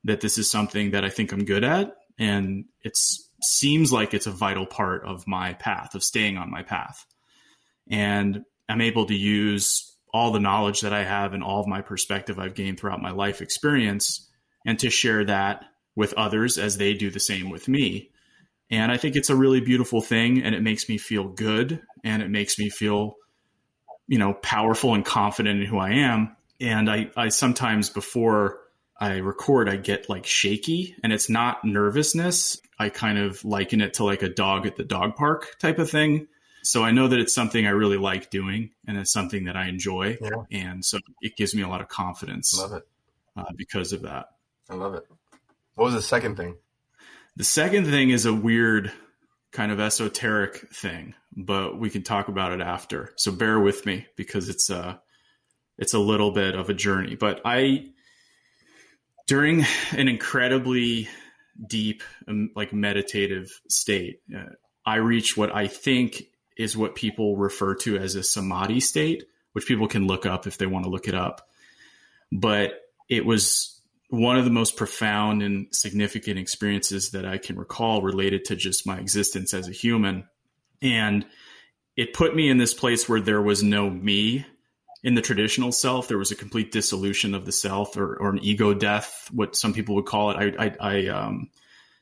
that 0.03 0.21
this 0.21 0.37
is 0.37 0.49
something 0.49 0.91
that 0.91 1.05
I 1.05 1.09
think 1.09 1.31
I'm 1.31 1.45
good 1.45 1.63
at. 1.63 1.95
And 2.19 2.65
it 2.81 2.97
seems 3.41 3.91
like 3.91 4.13
it's 4.13 4.27
a 4.27 4.31
vital 4.31 4.65
part 4.65 5.05
of 5.05 5.27
my 5.27 5.53
path, 5.53 5.95
of 5.95 6.03
staying 6.03 6.37
on 6.37 6.51
my 6.51 6.63
path. 6.63 7.05
And 7.89 8.43
I'm 8.67 8.81
able 8.81 9.05
to 9.05 9.15
use 9.15 9.95
all 10.13 10.31
the 10.31 10.39
knowledge 10.39 10.81
that 10.81 10.93
I 10.93 11.03
have 11.03 11.33
and 11.33 11.43
all 11.43 11.59
of 11.59 11.67
my 11.67 11.81
perspective 11.81 12.39
I've 12.39 12.53
gained 12.53 12.79
throughout 12.79 13.01
my 13.01 13.11
life 13.11 13.41
experience 13.41 14.29
and 14.65 14.77
to 14.79 14.89
share 14.89 15.25
that 15.25 15.65
with 15.95 16.13
others 16.13 16.57
as 16.57 16.77
they 16.77 16.93
do 16.93 17.09
the 17.09 17.19
same 17.19 17.49
with 17.49 17.67
me. 17.67 18.11
And 18.73 18.91
I 18.91 18.97
think 18.97 19.15
it's 19.15 19.29
a 19.29 19.36
really 19.36 19.62
beautiful 19.62 20.01
thing 20.01 20.41
and 20.41 20.55
it 20.55 20.63
makes 20.63 20.89
me 20.89 20.97
feel 20.97 21.27
good 21.27 21.79
and 22.03 22.23
it 22.23 22.29
makes 22.31 22.57
me 22.57 22.69
feel, 22.69 23.17
you 24.07 24.17
know, 24.17 24.33
powerful 24.33 24.95
and 24.95 25.05
confident 25.05 25.62
in 25.62 25.67
who 25.67 25.77
I 25.77 25.91
am. 25.91 26.36
And 26.59 26.89
I, 26.89 27.12
I 27.15 27.29
sometimes 27.29 27.91
before 27.91 28.62
I 28.99 29.17
record, 29.17 29.69
I 29.69 29.75
get 29.75 30.09
like 30.09 30.25
shaky 30.25 30.95
and 31.03 31.13
it's 31.13 31.29
not 31.29 31.63
nervousness. 31.63 32.59
I 32.79 32.89
kind 32.89 33.19
of 33.19 33.45
liken 33.45 33.79
it 33.79 33.93
to 33.95 34.05
like 34.05 34.23
a 34.23 34.29
dog 34.29 34.65
at 34.65 34.75
the 34.75 34.83
dog 34.83 35.17
park 35.17 35.55
type 35.59 35.77
of 35.77 35.91
thing. 35.91 36.27
So 36.63 36.83
I 36.83 36.89
know 36.89 37.07
that 37.09 37.19
it's 37.19 37.33
something 37.33 37.67
I 37.67 37.71
really 37.71 37.97
like 37.97 38.31
doing 38.31 38.71
and 38.88 38.97
it's 38.97 39.13
something 39.13 39.43
that 39.43 39.55
I 39.55 39.67
enjoy. 39.67 40.17
Yeah. 40.19 40.29
And 40.51 40.83
so 40.83 40.97
it 41.21 41.36
gives 41.38 41.53
me 41.53 41.62
a 41.62 41.67
lot 41.67 41.81
of 41.81 41.89
confidence. 41.89 42.57
Love 42.57 42.73
it. 42.73 42.88
Uh, 43.38 43.43
because 43.55 43.93
of 43.93 44.01
that. 44.01 44.29
I 44.67 44.73
love 44.73 44.95
it. 44.95 45.05
What 45.75 45.86
was 45.86 45.93
the 45.93 46.01
second 46.01 46.38
thing? 46.38 46.55
The 47.35 47.43
second 47.43 47.85
thing 47.85 48.11
is 48.11 48.25
a 48.25 48.33
weird 48.33 48.91
kind 49.51 49.71
of 49.71 49.79
esoteric 49.79 50.71
thing, 50.73 51.15
but 51.35 51.79
we 51.79 51.89
can 51.89 52.03
talk 52.03 52.27
about 52.27 52.51
it 52.51 52.61
after. 52.61 53.11
So 53.17 53.31
bear 53.31 53.59
with 53.59 53.85
me 53.85 54.05
because 54.15 54.49
it's 54.49 54.69
a 54.69 54.77
uh, 54.77 54.95
it's 55.79 55.95
a 55.95 55.99
little 55.99 56.31
bit 56.31 56.53
of 56.53 56.69
a 56.69 56.73
journey. 56.73 57.15
But 57.15 57.41
I 57.43 57.87
during 59.27 59.65
an 59.91 60.07
incredibly 60.07 61.09
deep 61.67 62.03
um, 62.27 62.51
like 62.55 62.73
meditative 62.73 63.59
state, 63.69 64.19
uh, 64.35 64.53
I 64.85 64.97
reach 64.97 65.35
what 65.37 65.55
I 65.55 65.67
think 65.67 66.23
is 66.57 66.77
what 66.77 66.93
people 66.93 67.37
refer 67.37 67.73
to 67.75 67.97
as 67.97 68.15
a 68.15 68.23
samadhi 68.23 68.79
state, 68.79 69.23
which 69.53 69.65
people 69.65 69.87
can 69.87 70.05
look 70.05 70.25
up 70.25 70.45
if 70.45 70.57
they 70.57 70.67
want 70.67 70.85
to 70.85 70.91
look 70.91 71.07
it 71.07 71.15
up. 71.15 71.47
But 72.31 72.79
it 73.09 73.25
was 73.25 73.72
one 74.13 74.38
of 74.38 74.45
the 74.45 74.52
most 74.52 74.78
profound 74.78 75.41
and 75.41 75.65
significant 75.71 76.38
experiences 76.38 77.10
that 77.10 77.26
I 77.26 77.39
can 77.39 77.58
recall 77.58 78.04
related 78.04 78.45
to 78.45 78.56
just 78.56 78.86
my 78.86 78.99
existence 78.99 79.56
as 79.56 79.67
a 79.67 79.71
human. 79.71 80.26
And 80.84 81.26
it 81.97 82.13
put 82.13 82.36
me 82.36 82.47
in 82.47 82.60
this 82.60 82.76
place 82.76 83.10
where 83.10 83.19
there 83.19 83.41
was 83.41 83.63
no 83.63 83.89
me 83.89 84.45
in 85.04 85.15
the 85.15 85.21
traditional 85.23 85.71
self. 85.71 86.08
There 86.08 86.19
was 86.19 86.30
a 86.30 86.36
complete 86.36 86.71
dissolution 86.71 87.34
of 87.34 87.47
the 87.47 87.52
self 87.52 87.97
or, 87.97 88.15
or 88.17 88.30
an 88.30 88.39
ego 88.43 88.76
death, 88.76 89.30
what 89.32 89.56
some 89.56 89.73
people 89.73 89.95
would 89.95 90.06
call 90.06 90.30
it. 90.30 90.56
I, 90.60 90.65
I, 90.65 90.76
I, 90.80 91.08
um, 91.08 91.49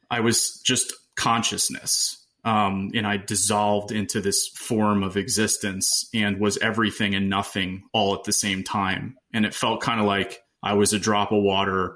I 0.09 0.19
was 0.19 0.59
just 0.65 0.91
consciousness 1.15 2.27
um, 2.43 2.91
and 2.93 3.07
I 3.07 3.15
dissolved 3.15 3.93
into 3.93 4.19
this 4.19 4.49
form 4.49 5.03
of 5.03 5.15
existence 5.15 6.09
and 6.13 6.41
was 6.41 6.57
everything 6.57 7.15
and 7.15 7.29
nothing 7.29 7.83
all 7.93 8.15
at 8.15 8.25
the 8.25 8.33
same 8.33 8.65
time. 8.65 9.15
And 9.33 9.45
it 9.45 9.55
felt 9.55 9.79
kind 9.79 10.01
of 10.01 10.05
like 10.05 10.43
I 10.63 10.73
was 10.73 10.93
a 10.93 10.99
drop 10.99 11.31
of 11.31 11.41
water 11.41 11.95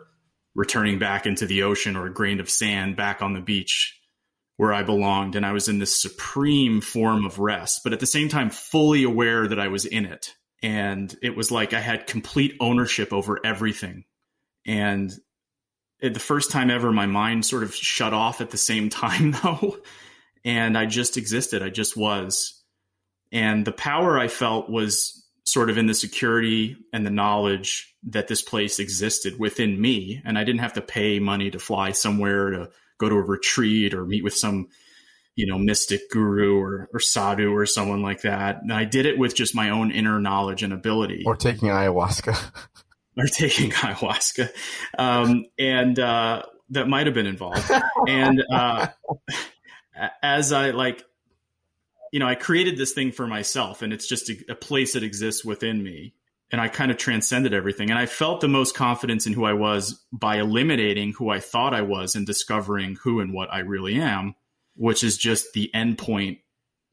returning 0.53 0.99
back 0.99 1.25
into 1.25 1.45
the 1.45 1.63
ocean 1.63 1.95
or 1.95 2.05
a 2.05 2.13
grain 2.13 2.39
of 2.39 2.49
sand 2.49 2.95
back 2.95 3.21
on 3.21 3.33
the 3.33 3.41
beach 3.41 3.99
where 4.57 4.73
I 4.73 4.83
belonged. 4.83 5.35
And 5.35 5.45
I 5.45 5.51
was 5.51 5.67
in 5.67 5.79
this 5.79 6.01
supreme 6.01 6.81
form 6.81 7.25
of 7.25 7.39
rest, 7.39 7.81
but 7.83 7.93
at 7.93 7.99
the 7.99 8.05
same 8.05 8.29
time, 8.29 8.49
fully 8.49 9.03
aware 9.03 9.47
that 9.47 9.59
I 9.59 9.67
was 9.67 9.85
in 9.85 10.05
it. 10.05 10.33
And 10.63 11.13
it 11.21 11.35
was 11.35 11.51
like 11.51 11.73
I 11.73 11.81
had 11.81 12.07
complete 12.07 12.55
ownership 12.59 13.11
over 13.11 13.45
everything. 13.45 14.05
And 14.65 15.11
the 16.01 16.19
first 16.19 16.51
time 16.51 16.71
ever, 16.71 16.91
my 16.91 17.05
mind 17.05 17.45
sort 17.45 17.63
of 17.63 17.75
shut 17.75 18.13
off 18.13 18.39
at 18.39 18.49
the 18.49 18.57
same 18.57 18.89
time, 18.89 19.31
though 19.43 19.77
and 20.45 20.77
I 20.77 20.85
just 20.85 21.17
existed. 21.17 21.63
I 21.63 21.69
just 21.69 21.97
was. 21.97 22.63
And 23.31 23.65
the 23.65 23.71
power 23.71 24.17
I 24.17 24.27
felt 24.27 24.69
was 24.69 25.24
sort 25.45 25.69
of 25.69 25.77
in 25.77 25.85
the 25.85 25.93
security 25.93 26.75
and 26.91 27.05
the 27.05 27.11
knowledge 27.11 27.95
that 28.03 28.27
this 28.27 28.41
place 28.41 28.79
existed 28.79 29.39
within 29.39 29.79
me. 29.79 30.21
And 30.25 30.37
I 30.37 30.43
didn't 30.43 30.61
have 30.61 30.73
to 30.73 30.81
pay 30.81 31.19
money 31.19 31.51
to 31.51 31.59
fly 31.59 31.91
somewhere 31.91 32.49
to 32.51 32.69
go 32.97 33.09
to 33.09 33.15
a 33.15 33.21
retreat 33.21 33.93
or 33.93 34.05
meet 34.05 34.23
with 34.23 34.35
some, 34.35 34.69
you 35.35 35.45
know, 35.45 35.59
mystic 35.59 36.09
guru 36.09 36.59
or, 36.59 36.89
or 36.93 36.99
sadhu 36.99 37.53
or 37.53 37.65
someone 37.65 38.01
like 38.01 38.21
that. 38.21 38.61
And 38.61 38.73
I 38.73 38.85
did 38.85 39.05
it 39.05 39.17
with 39.17 39.35
just 39.35 39.55
my 39.55 39.69
own 39.69 39.91
inner 39.91 40.19
knowledge 40.19 40.63
and 40.63 40.73
ability. 40.73 41.23
Or 41.25 41.35
taking 41.35 41.69
ayahuasca. 41.69 42.35
or 43.17 43.25
taking 43.25 43.69
ayahuasca. 43.71 44.49
Um, 44.97 45.45
and 45.59 45.99
uh, 45.99 46.43
that 46.69 46.87
might 46.87 47.05
have 47.05 47.13
been 47.13 47.27
involved. 47.27 47.69
and 48.07 48.41
uh, 48.51 48.87
as 50.23 50.51
I 50.51 50.71
like, 50.71 51.03
you 52.15 52.19
know, 52.19 52.29
I 52.29 52.35
created 52.35 52.77
this 52.77 52.93
thing 52.93 53.11
for 53.11 53.27
myself 53.27 53.81
and 53.81 53.91
it's 53.91 54.07
just 54.07 54.29
a, 54.29 54.37
a 54.47 54.55
place 54.55 54.93
that 54.93 55.03
exists 55.03 55.43
within 55.43 55.83
me. 55.83 56.13
and 56.51 56.61
I 56.61 56.67
kind 56.67 56.91
of 56.91 56.97
transcended 56.97 57.53
everything. 57.53 57.89
And 57.89 57.99
I 57.99 58.05
felt 58.05 58.39
the 58.39 58.47
most 58.47 58.75
confidence 58.75 59.25
in 59.27 59.33
who 59.33 59.43
I 59.43 59.53
was 59.53 60.01
by 60.13 60.37
eliminating 60.37 61.13
who 61.13 61.29
I 61.29 61.39
thought 61.39 61.73
I 61.73 61.81
was 61.81 62.15
and 62.15 62.25
discovering 62.25 62.97
who 63.03 63.19
and 63.19 63.33
what 63.33 63.51
I 63.51 63.59
really 63.59 63.99
am, 63.99 64.35
which 64.75 65.03
is 65.03 65.17
just 65.17 65.53
the 65.53 65.69
endpoint 65.75 66.39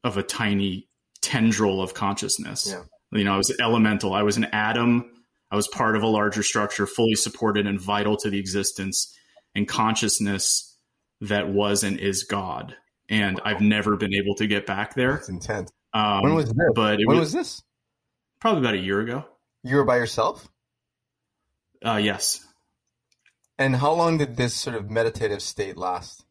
of 0.03 0.17
a 0.17 0.23
tiny 0.23 0.89
tendril 1.21 1.81
of 1.81 1.93
consciousness. 1.93 2.67
Yeah. 2.69 2.83
You 3.17 3.23
know, 3.23 3.35
I 3.35 3.37
was 3.37 3.55
elemental. 3.59 4.13
I 4.13 4.23
was 4.23 4.37
an 4.37 4.45
atom. 4.45 5.09
I 5.51 5.55
was 5.55 5.67
part 5.67 5.95
of 5.95 6.03
a 6.03 6.07
larger 6.07 6.43
structure, 6.43 6.87
fully 6.87 7.15
supported 7.15 7.67
and 7.67 7.79
vital 7.79 8.17
to 8.17 8.29
the 8.29 8.39
existence 8.39 9.15
and 9.55 9.67
consciousness 9.67 10.77
that 11.21 11.47
was 11.47 11.83
and 11.83 11.99
is 11.99 12.23
God. 12.23 12.75
And 13.09 13.39
I've 13.43 13.61
never 13.61 13.97
been 13.97 14.13
able 14.13 14.35
to 14.35 14.47
get 14.47 14.65
back 14.65 14.95
there. 14.95 15.13
That's 15.13 15.29
intense. 15.29 15.71
Um, 15.93 16.23
when 16.23 16.35
was 16.35 16.45
this? 16.45 16.71
But 16.73 16.99
when 17.03 17.17
was, 17.17 17.19
was 17.19 17.33
this? 17.33 17.63
Probably 18.39 18.61
about 18.61 18.75
a 18.75 18.79
year 18.79 19.01
ago. 19.01 19.25
You 19.63 19.75
were 19.75 19.83
by 19.83 19.97
yourself? 19.97 20.47
Uh, 21.85 21.99
yes. 22.01 22.45
And 23.57 23.75
how 23.75 23.93
long 23.93 24.17
did 24.17 24.35
this 24.35 24.53
sort 24.53 24.75
of 24.75 24.89
meditative 24.89 25.41
state 25.41 25.77
last? 25.77 26.25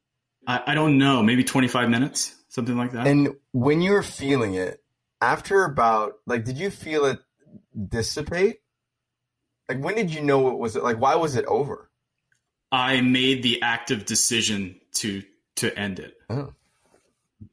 I, 0.47 0.63
I 0.69 0.75
don't 0.75 0.99
know, 0.99 1.23
maybe 1.23 1.45
25 1.45 1.89
minutes, 1.89 2.35
something 2.49 2.77
like 2.77 2.93
that. 2.93 3.07
And 3.07 3.37
when 3.53 3.81
you 3.81 3.93
were 3.93 4.03
feeling 4.03 4.55
it, 4.55 4.83
after 5.21 5.65
about, 5.65 6.15
like, 6.27 6.45
did 6.45 6.59
you 6.59 6.71
feel 6.71 7.05
it 7.05 7.21
dissipate? 7.89 8.61
Like, 9.69 9.79
when 9.79 9.95
did 9.95 10.13
you 10.13 10.21
know 10.21 10.49
it 10.49 10.59
was, 10.59 10.75
like, 10.75 11.01
why 11.01 11.15
was 11.15 11.37
it 11.37 11.45
over? 11.45 11.91
I 12.73 13.03
made 13.03 13.43
the 13.43 13.63
active 13.63 14.07
decision 14.07 14.81
to 14.95 15.23
to 15.57 15.79
end 15.79 16.01
it. 16.01 16.15
Oh. 16.31 16.55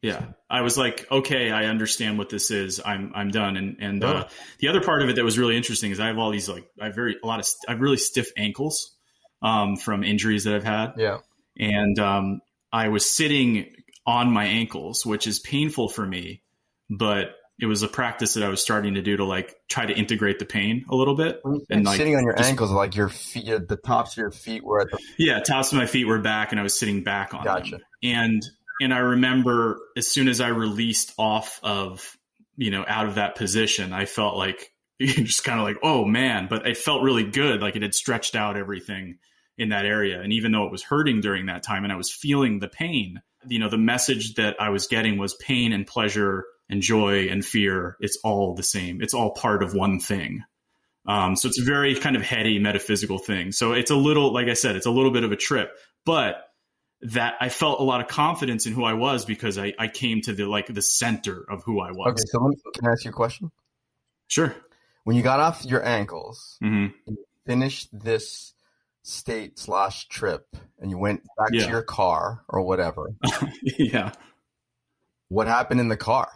Yeah, 0.01 0.25
I 0.49 0.61
was 0.61 0.77
like, 0.77 1.07
okay, 1.11 1.51
I 1.51 1.65
understand 1.65 2.17
what 2.17 2.29
this 2.29 2.51
is. 2.51 2.81
I'm 2.83 3.11
I'm 3.15 3.31
done. 3.31 3.57
And 3.57 3.77
and 3.79 4.03
uh, 4.03 4.27
the 4.59 4.67
other 4.67 4.81
part 4.81 5.01
of 5.01 5.09
it 5.09 5.15
that 5.15 5.23
was 5.23 5.37
really 5.37 5.57
interesting 5.57 5.91
is 5.91 5.99
I 5.99 6.07
have 6.07 6.17
all 6.17 6.31
these 6.31 6.49
like 6.49 6.65
I 6.81 6.85
have 6.85 6.95
very 6.95 7.17
a 7.23 7.27
lot 7.27 7.39
of 7.39 7.47
I 7.67 7.71
have 7.71 7.81
really 7.81 7.97
stiff 7.97 8.31
ankles 8.37 8.95
um, 9.41 9.75
from 9.75 10.03
injuries 10.03 10.43
that 10.45 10.55
I've 10.55 10.63
had. 10.63 10.93
Yeah, 10.97 11.19
and 11.57 11.97
um, 11.99 12.41
I 12.71 12.89
was 12.89 13.09
sitting 13.09 13.73
on 14.05 14.31
my 14.31 14.45
ankles, 14.45 15.05
which 15.05 15.27
is 15.27 15.39
painful 15.39 15.89
for 15.89 16.05
me, 16.05 16.41
but 16.89 17.35
it 17.59 17.65
was 17.65 17.83
a 17.83 17.87
practice 17.87 18.35
that 18.35 18.43
I 18.43 18.47
was 18.47 18.61
starting 18.61 18.93
to 18.93 19.01
do 19.01 19.17
to 19.17 19.25
like 19.25 19.53
try 19.69 19.85
to 19.85 19.93
integrate 19.93 20.39
the 20.39 20.45
pain 20.45 20.85
a 20.89 20.95
little 20.95 21.15
bit. 21.15 21.41
And, 21.69 21.85
like, 21.85 21.97
sitting 21.97 22.15
on 22.15 22.23
your 22.23 22.35
just, 22.35 22.49
ankles, 22.49 22.71
like 22.71 22.95
your 22.95 23.09
feet, 23.09 23.67
the 23.67 23.75
tops 23.75 24.13
of 24.13 24.17
your 24.17 24.31
feet 24.31 24.63
were 24.63 24.81
at 24.81 24.91
the 24.91 24.99
yeah, 25.17 25.41
tops 25.41 25.71
of 25.73 25.77
my 25.77 25.85
feet 25.85 26.05
were 26.05 26.19
back, 26.19 26.51
and 26.51 26.59
I 26.59 26.63
was 26.63 26.77
sitting 26.77 27.03
back 27.03 27.33
on 27.33 27.43
gotcha. 27.43 27.71
them. 27.71 27.81
And 28.01 28.41
and 28.81 28.93
I 28.93 28.99
remember 28.99 29.79
as 29.97 30.07
soon 30.07 30.27
as 30.27 30.41
I 30.41 30.49
released 30.49 31.13
off 31.17 31.59
of, 31.63 32.17
you 32.55 32.71
know, 32.71 32.85
out 32.87 33.07
of 33.07 33.15
that 33.15 33.35
position, 33.35 33.93
I 33.93 34.05
felt 34.05 34.37
like 34.37 34.73
just 35.01 35.43
kind 35.43 35.59
of 35.59 35.65
like, 35.65 35.77
oh 35.83 36.05
man, 36.05 36.47
but 36.49 36.67
it 36.67 36.77
felt 36.77 37.03
really 37.03 37.23
good. 37.23 37.61
Like 37.61 37.75
it 37.75 37.81
had 37.81 37.95
stretched 37.95 38.35
out 38.35 38.57
everything 38.57 39.17
in 39.57 39.69
that 39.69 39.85
area. 39.85 40.21
And 40.21 40.33
even 40.33 40.51
though 40.51 40.65
it 40.65 40.71
was 40.71 40.83
hurting 40.83 41.21
during 41.21 41.47
that 41.47 41.63
time 41.63 41.83
and 41.83 41.91
I 41.91 41.97
was 41.97 42.11
feeling 42.11 42.59
the 42.59 42.69
pain, 42.69 43.21
you 43.47 43.59
know, 43.59 43.69
the 43.69 43.77
message 43.77 44.35
that 44.35 44.55
I 44.59 44.69
was 44.69 44.87
getting 44.87 45.17
was 45.17 45.35
pain 45.35 45.73
and 45.73 45.85
pleasure 45.85 46.45
and 46.69 46.81
joy 46.81 47.27
and 47.29 47.43
fear. 47.43 47.97
It's 47.99 48.17
all 48.23 48.55
the 48.55 48.63
same. 48.63 49.01
It's 49.01 49.13
all 49.13 49.31
part 49.31 49.63
of 49.63 49.73
one 49.73 49.99
thing. 49.99 50.43
Um, 51.05 51.35
so 51.35 51.47
it's 51.47 51.59
a 51.59 51.65
very 51.65 51.95
kind 51.95 52.15
of 52.15 52.21
heady 52.21 52.59
metaphysical 52.59 53.17
thing. 53.17 53.51
So 53.51 53.73
it's 53.73 53.91
a 53.91 53.95
little, 53.95 54.33
like 54.33 54.47
I 54.47 54.53
said, 54.53 54.75
it's 54.75 54.85
a 54.85 54.91
little 54.91 55.11
bit 55.11 55.23
of 55.23 55.31
a 55.31 55.35
trip, 55.35 55.71
but 56.05 56.48
that 57.01 57.35
I 57.39 57.49
felt 57.49 57.79
a 57.79 57.83
lot 57.83 58.01
of 58.01 58.07
confidence 58.07 58.65
in 58.65 58.73
who 58.73 58.83
I 58.83 58.93
was 58.93 59.25
because 59.25 59.57
I, 59.57 59.73
I 59.79 59.87
came 59.87 60.21
to 60.21 60.33
the 60.33 60.45
like 60.45 60.67
the 60.67 60.81
center 60.81 61.45
of 61.49 61.63
who 61.63 61.79
I 61.79 61.91
was. 61.91 62.11
Okay, 62.11 62.23
so 62.25 62.39
me, 62.39 62.55
can 62.73 62.87
I 62.87 62.91
ask 62.91 63.05
you 63.05 63.11
a 63.11 63.13
question? 63.13 63.51
Sure. 64.27 64.55
When 65.05 65.15
you 65.15 65.23
got 65.23 65.39
off 65.39 65.65
your 65.65 65.85
ankles, 65.85 66.57
mm-hmm. 66.61 66.93
you 67.07 67.17
finished 67.45 67.89
this 67.91 68.53
state 69.01 69.57
slash 69.57 70.07
trip, 70.07 70.55
and 70.79 70.91
you 70.91 70.97
went 70.97 71.23
back 71.37 71.49
yeah. 71.51 71.65
to 71.65 71.69
your 71.69 71.81
car 71.81 72.43
or 72.47 72.61
whatever. 72.61 73.11
yeah. 73.63 74.11
What 75.29 75.47
happened 75.47 75.79
in 75.79 75.87
the 75.87 75.97
car? 75.97 76.29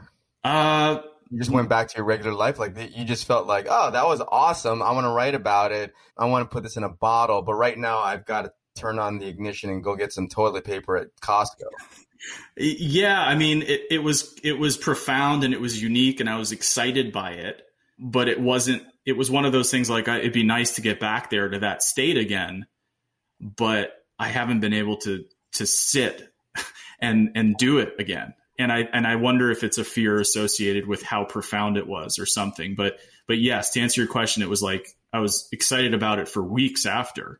Uh, 0.43 0.99
you 1.30 1.39
just 1.39 1.52
went 1.52 1.69
back 1.69 1.89
to 1.89 1.97
your 1.97 2.06
regular 2.06 2.34
life. 2.34 2.60
Like 2.60 2.78
you 2.95 3.06
just 3.06 3.26
felt 3.26 3.47
like, 3.47 3.67
oh, 3.69 3.91
that 3.91 4.06
was 4.06 4.21
awesome. 4.21 4.82
I 4.82 4.91
want 4.91 5.06
to 5.06 5.10
write 5.10 5.36
about 5.36 5.71
it. 5.71 5.93
I 6.17 6.26
want 6.26 6.49
to 6.49 6.54
put 6.54 6.63
this 6.63 6.78
in 6.78 6.84
a 6.84 6.89
bottle. 6.89 7.41
But 7.41 7.56
right 7.56 7.78
now, 7.78 7.99
I've 7.99 8.26
got 8.26 8.43
to 8.43 8.52
turn 8.75 8.99
on 8.99 9.19
the 9.19 9.27
ignition 9.27 9.69
and 9.69 9.83
go 9.83 9.95
get 9.95 10.13
some 10.13 10.27
toilet 10.27 10.65
paper 10.65 10.97
at 10.97 11.15
Costco. 11.21 11.67
Yeah, 12.55 13.21
I 13.21 13.36
mean, 13.36 13.63
it, 13.63 13.81
it 13.89 13.99
was 13.99 14.33
it 14.43 14.57
was 14.57 14.77
profound 14.77 15.43
and 15.43 15.53
it 15.53 15.59
was 15.59 15.81
unique, 15.81 16.19
and 16.19 16.29
I 16.29 16.38
was 16.38 16.51
excited 16.51 17.12
by 17.12 17.31
it. 17.31 17.62
But 17.99 18.27
it 18.27 18.39
wasn't. 18.39 18.83
It 19.05 19.17
was 19.17 19.29
one 19.29 19.45
of 19.45 19.51
those 19.51 19.69
things 19.69 19.89
like 19.89 20.07
it'd 20.07 20.33
be 20.33 20.43
nice 20.43 20.75
to 20.75 20.81
get 20.81 20.99
back 20.99 21.29
there 21.29 21.49
to 21.49 21.59
that 21.59 21.83
state 21.83 22.17
again, 22.17 22.65
but 23.39 23.91
I 24.17 24.29
haven't 24.29 24.62
been 24.62 24.73
able 24.73 24.97
to 24.97 25.25
to 25.53 25.65
sit 25.65 26.31
and 26.99 27.31
and 27.36 27.57
do 27.57 27.79
it 27.79 27.95
again. 27.99 28.33
And 28.57 28.71
I 28.71 28.88
and 28.93 29.05
I 29.05 29.15
wonder 29.17 29.51
if 29.51 29.63
it's 29.63 29.77
a 29.77 29.83
fear 29.83 30.19
associated 30.19 30.88
with 30.88 31.03
how 31.03 31.25
profound 31.25 31.77
it 31.77 31.88
was 31.88 32.19
or 32.19 32.25
something. 32.25 32.75
But 32.75 32.99
but 33.27 33.39
yes, 33.39 33.71
to 33.71 33.81
answer 33.81 34.01
your 34.01 34.09
question, 34.09 34.43
it 34.43 34.49
was 34.49 34.62
like 34.62 34.88
I 35.12 35.19
was 35.19 35.49
excited 35.51 35.93
about 35.93 36.19
it 36.19 36.29
for 36.29 36.41
weeks 36.41 36.86
after 36.86 37.39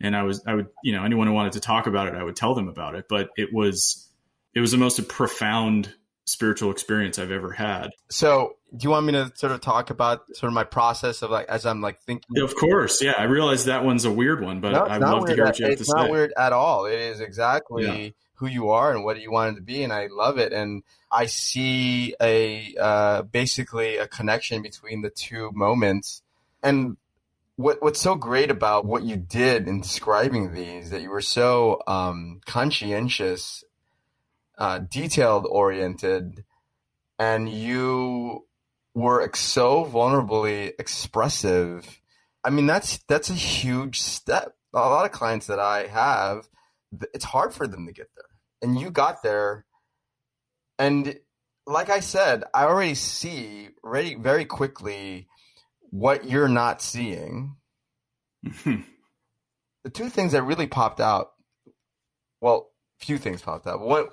and 0.00 0.16
I 0.16 0.22
was 0.22 0.42
I 0.46 0.54
would 0.54 0.66
you 0.82 0.92
know 0.92 1.04
anyone 1.04 1.26
who 1.26 1.32
wanted 1.32 1.52
to 1.52 1.60
talk 1.60 1.86
about 1.86 2.08
it 2.08 2.14
I 2.14 2.22
would 2.22 2.36
tell 2.36 2.54
them 2.54 2.68
about 2.68 2.94
it 2.94 3.06
but 3.08 3.30
it 3.36 3.52
was 3.52 4.08
it 4.54 4.60
was 4.60 4.70
the 4.70 4.78
most 4.78 5.06
profound 5.08 5.94
spiritual 6.24 6.70
experience 6.70 7.18
I've 7.18 7.30
ever 7.30 7.52
had. 7.52 7.90
So, 8.10 8.56
do 8.76 8.84
you 8.84 8.90
want 8.90 9.06
me 9.06 9.12
to 9.12 9.30
sort 9.34 9.52
of 9.52 9.60
talk 9.60 9.90
about 9.90 10.22
sort 10.34 10.48
of 10.48 10.54
my 10.54 10.64
process 10.64 11.22
of 11.22 11.30
like 11.30 11.46
as 11.48 11.66
I'm 11.66 11.80
like 11.80 12.00
thinking? 12.00 12.42
Of 12.42 12.54
course, 12.56 13.02
yeah. 13.02 13.14
I 13.16 13.24
realize 13.24 13.66
that 13.66 13.84
one's 13.84 14.04
a 14.04 14.10
weird 14.10 14.42
one, 14.42 14.60
but 14.60 14.72
no, 14.72 14.86
I'd 14.86 15.00
love 15.00 15.26
to 15.26 15.34
hear 15.34 15.44
what 15.44 15.58
you 15.58 15.66
have 15.66 15.76
to 15.78 15.84
say. 15.84 15.90
It's 15.90 15.94
not 15.94 16.10
weird 16.10 16.32
at 16.36 16.52
all. 16.52 16.86
It 16.86 16.98
is 16.98 17.20
exactly 17.20 18.04
yeah. 18.04 18.10
who 18.34 18.46
you 18.46 18.70
are 18.70 18.92
and 18.92 19.04
what 19.04 19.20
you 19.20 19.30
wanted 19.30 19.56
to 19.56 19.62
be, 19.62 19.82
and 19.82 19.92
I 19.92 20.08
love 20.10 20.38
it. 20.38 20.52
And 20.52 20.82
I 21.10 21.26
see 21.26 22.14
a 22.20 22.74
uh, 22.80 23.22
basically 23.22 23.96
a 23.96 24.08
connection 24.08 24.62
between 24.62 25.02
the 25.02 25.10
two 25.10 25.50
moments. 25.52 26.22
And 26.62 26.96
what 27.56 27.82
what's 27.82 28.00
so 28.00 28.14
great 28.14 28.50
about 28.50 28.84
what 28.84 29.04
you 29.04 29.16
did 29.16 29.68
in 29.68 29.80
describing 29.80 30.52
these 30.52 30.90
that 30.90 31.02
you 31.02 31.10
were 31.10 31.20
so 31.20 31.80
um, 31.86 32.40
conscientious, 32.46 33.62
uh, 34.58 34.78
detailed 34.78 35.46
oriented, 35.48 36.44
and 37.18 37.48
you 37.48 38.46
were 38.94 39.28
so 39.34 39.84
vulnerably 39.84 40.72
expressive. 40.78 42.00
I 42.42 42.50
mean, 42.50 42.66
that's 42.66 42.98
that's 43.08 43.30
a 43.30 43.34
huge 43.34 44.00
step. 44.00 44.56
A 44.74 44.78
lot 44.78 45.06
of 45.06 45.12
clients 45.12 45.46
that 45.46 45.60
I 45.60 45.86
have, 45.86 46.48
it's 47.12 47.24
hard 47.24 47.54
for 47.54 47.68
them 47.68 47.86
to 47.86 47.92
get 47.92 48.08
there, 48.16 48.28
and 48.62 48.80
you 48.80 48.90
got 48.90 49.22
there. 49.22 49.64
And 50.76 51.20
like 51.68 51.88
I 51.88 52.00
said, 52.00 52.42
I 52.52 52.64
already 52.64 52.96
see 52.96 53.68
very 53.84 54.16
very 54.16 54.44
quickly 54.44 55.28
what 55.94 56.28
you're 56.28 56.48
not 56.48 56.82
seeing. 56.82 57.56
The 59.84 59.90
two 59.90 60.08
things 60.08 60.32
that 60.32 60.44
really 60.44 60.66
popped 60.66 60.98
out, 60.98 61.32
well, 62.40 62.70
few 62.98 63.18
things 63.18 63.42
popped 63.42 63.66
out. 63.66 63.80
One, 63.80 64.06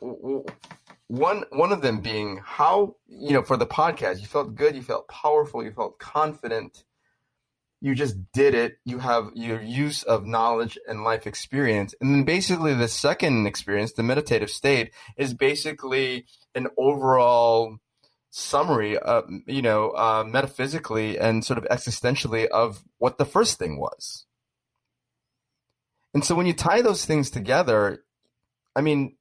one, 1.08 1.46
one 1.50 1.72
of 1.72 1.82
them 1.82 2.02
being 2.02 2.41
how 2.44 2.98
you 3.08 3.32
know 3.32 3.41
for 3.41 3.56
the 3.56 3.65
podcast, 3.65 4.20
you 4.20 4.28
felt 4.28 4.54
good, 4.54 4.76
you 4.76 4.82
felt 4.82 5.08
powerful, 5.08 5.63
you 5.63 5.72
felt 5.72 5.98
confident. 5.98 6.84
You 7.80 7.96
just 7.96 8.17
did 8.34 8.54
it. 8.54 8.80
You 8.84 9.00
have 9.00 9.32
your 9.34 9.62
use 9.62 10.04
of 10.04 10.26
knowledge 10.26 10.78
and 10.89 11.06
life 11.06 11.26
experience. 11.26 11.96
And 12.02 12.13
then 12.13 12.26
basically 12.26 12.74
the 12.74 12.89
second 12.89 13.48
experience, 13.48 13.94
the 13.94 14.04
meditative 14.04 14.50
state, 14.50 14.91
is 15.15 15.34
basically 15.34 16.26
an 16.54 16.67
overall 16.78 17.78
summary, 18.32 18.98
uh, 18.98 19.22
you 19.46 19.62
know, 19.62 19.91
uh, 19.91 20.24
metaphysically 20.26 21.19
and 21.19 21.46
sort 21.46 21.60
of 21.60 21.65
existentially 21.65 22.48
of 22.48 22.82
what 22.98 23.17
the 23.17 23.25
first 23.25 23.60
thing 23.60 23.77
was. 23.77 24.25
And 26.13 26.25
so 26.25 26.34
when 26.34 26.46
you 26.46 26.54
tie 26.54 26.82
those 26.82 27.06
things 27.06 27.29
together, 27.29 28.04
I 28.75 28.82
mean, 28.82 29.17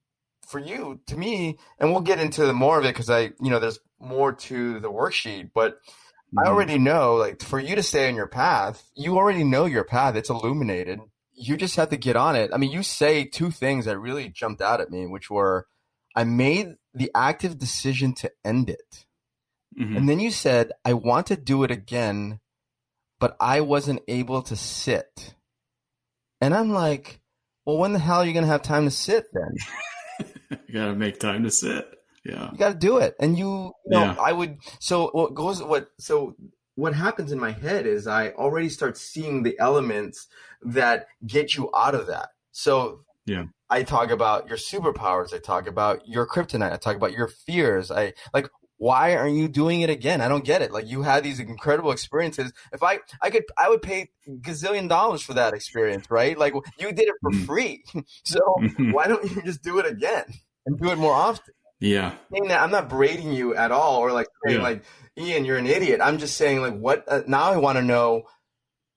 for 0.47 0.59
you, 0.59 1.01
to 1.07 1.17
me, 1.17 1.59
and 1.79 1.91
we'll 1.91 2.01
get 2.01 2.21
into 2.21 2.53
more 2.53 2.79
of 2.79 2.85
it 2.85 2.95
because 2.95 3.11
I, 3.11 3.33
you 3.41 3.51
know, 3.51 3.59
there's 3.59 3.81
more 4.01 4.33
to 4.33 4.81
the 4.81 4.91
worksheet, 4.91 5.51
but 5.55 5.75
mm-hmm. 5.75 6.39
I 6.41 6.47
already 6.47 6.79
know, 6.79 7.17
like, 7.17 7.43
for 7.43 7.59
you 7.59 7.77
to 7.77 7.83
stay 7.83 8.09
on 8.09 8.15
your 8.15 8.27
path, 8.29 8.91
you 8.95 9.17
already 9.17 9.45
know 9.45 9.67
your 9.67 9.85
path. 9.85 10.17
It's 10.17 10.31
illuminated. 10.31 11.01
You 11.35 11.57
just 11.57 11.77
have 11.77 11.91
to 11.91 11.97
get 11.97 12.17
on 12.17 12.37
it. 12.37 12.51
I 12.53 12.59
mean, 12.59 12.71
you 12.71 12.83
say 12.83 13.25
two 13.25 13.51
things 13.51 13.85
that 13.87 13.99
really 13.99 14.29
jumped 14.29 14.63
out 14.63 14.81
at 14.81 14.91
me, 14.91 15.07
which 15.07 15.31
were, 15.31 15.67
I 16.15 16.25
made 16.25 16.75
the 16.95 17.11
active 17.15 17.59
decision 17.59 18.15
to 18.15 18.31
end 18.45 18.71
it. 18.71 19.07
Mm-hmm. 19.79 19.97
And 19.97 20.09
then 20.09 20.21
you 20.21 20.31
said, 20.31 20.73
I 20.85 20.95
want 20.95 21.27
to 21.29 21.37
do 21.37 21.63
it 21.63 21.71
again, 21.71 22.41
but 23.19 23.37
I 23.41 23.61
wasn't 23.61 24.03
able 24.09 24.43
to 24.43 24.57
sit. 24.57 25.35
And 26.41 26.55
I'm 26.55 26.71
like, 26.71 27.21
well, 27.65 27.79
when 27.79 27.93
the 27.93 27.99
hell 27.99 28.19
are 28.19 28.27
you 28.27 28.33
going 28.33 28.45
to 28.45 28.51
have 28.51 28.63
time 28.63 28.85
to 28.85 28.91
sit 28.91 29.27
then? 29.33 30.29
you 30.67 30.75
got 30.75 30.87
to 30.87 30.95
make 30.95 31.21
time 31.21 31.45
to 31.45 31.51
sit. 31.51 31.89
Yeah. 32.25 32.51
You 32.51 32.59
got 32.59 32.73
to 32.73 32.79
do 32.79 32.99
it. 32.99 33.15
And 33.21 33.39
you, 33.39 33.49
you 33.49 33.73
know, 33.87 34.05
yeah. 34.05 34.17
I 34.21 34.33
would, 34.33 34.59
so 34.79 35.11
what 35.13 35.35
goes, 35.35 35.63
what, 35.63 35.89
so 35.99 36.35
what 36.75 36.95
happens 36.95 37.31
in 37.31 37.39
my 37.39 37.53
head 37.53 37.87
is 37.87 38.07
I 38.07 38.31
already 38.31 38.69
start 38.69 38.97
seeing 38.97 39.43
the 39.43 39.59
elements 39.59 40.27
that 40.63 41.07
get 41.27 41.55
you 41.57 41.71
out 41.75 41.95
of 41.95 42.09
that. 42.09 42.31
So 42.53 43.01
yeah. 43.31 43.45
I 43.69 43.85
talk 43.85 44.11
about 44.11 44.49
your 44.49 44.59
superpowers. 44.59 45.33
I 45.33 45.39
talk 45.39 45.69
about 45.69 46.09
your 46.09 46.27
kryptonite. 46.27 46.73
I 46.73 46.77
talk 46.77 46.97
about 46.97 47.13
your 47.13 47.29
fears. 47.29 47.93
I 47.93 48.15
like 48.35 48.49
why 48.79 49.15
aren't 49.15 49.37
you 49.37 49.47
doing 49.47 49.83
it 49.83 49.91
again? 49.91 50.23
I 50.23 50.29
don't 50.29 50.45
get 50.45 50.63
it. 50.63 50.73
Like 50.73 50.89
you 50.89 51.03
had 51.03 51.23
these 51.23 51.39
incredible 51.39 51.93
experiences. 51.93 52.51
If 52.73 52.83
I, 52.83 53.01
I 53.21 53.29
could, 53.29 53.45
I 53.59 53.69
would 53.69 53.83
pay 53.83 54.09
gazillion 54.27 54.89
dollars 54.89 55.21
for 55.21 55.35
that 55.35 55.53
experience, 55.53 56.11
right? 56.11 56.37
Like 56.37 56.55
you 56.79 56.91
did 56.91 57.09
it 57.09 57.15
for 57.21 57.31
mm. 57.31 57.45
free. 57.45 57.85
so 58.25 58.41
why 58.91 59.07
don't 59.07 59.31
you 59.31 59.43
just 59.43 59.63
do 59.63 59.81
it 59.81 59.87
again 59.87 60.25
and 60.65 60.81
do 60.81 60.91
it 60.91 60.97
more 60.97 61.13
often? 61.13 61.53
Yeah. 61.79 62.15
That 62.31 62.63
I'm 62.63 62.71
not 62.71 62.89
braiding 62.89 63.35
you 63.35 63.55
at 63.55 63.71
all 63.71 63.99
or 63.99 64.13
like 64.13 64.29
saying 64.47 64.61
yeah. 64.61 64.65
like, 64.65 64.85
Ian, 65.19 65.45
you're 65.45 65.59
an 65.59 65.67
idiot. 65.67 66.01
I'm 66.03 66.17
just 66.17 66.39
saying 66.39 66.63
like 66.63 66.79
what, 66.79 67.05
uh, 67.07 67.21
now 67.27 67.53
I 67.53 67.59
want 67.59 67.77
to 67.77 67.83
know 67.83 68.23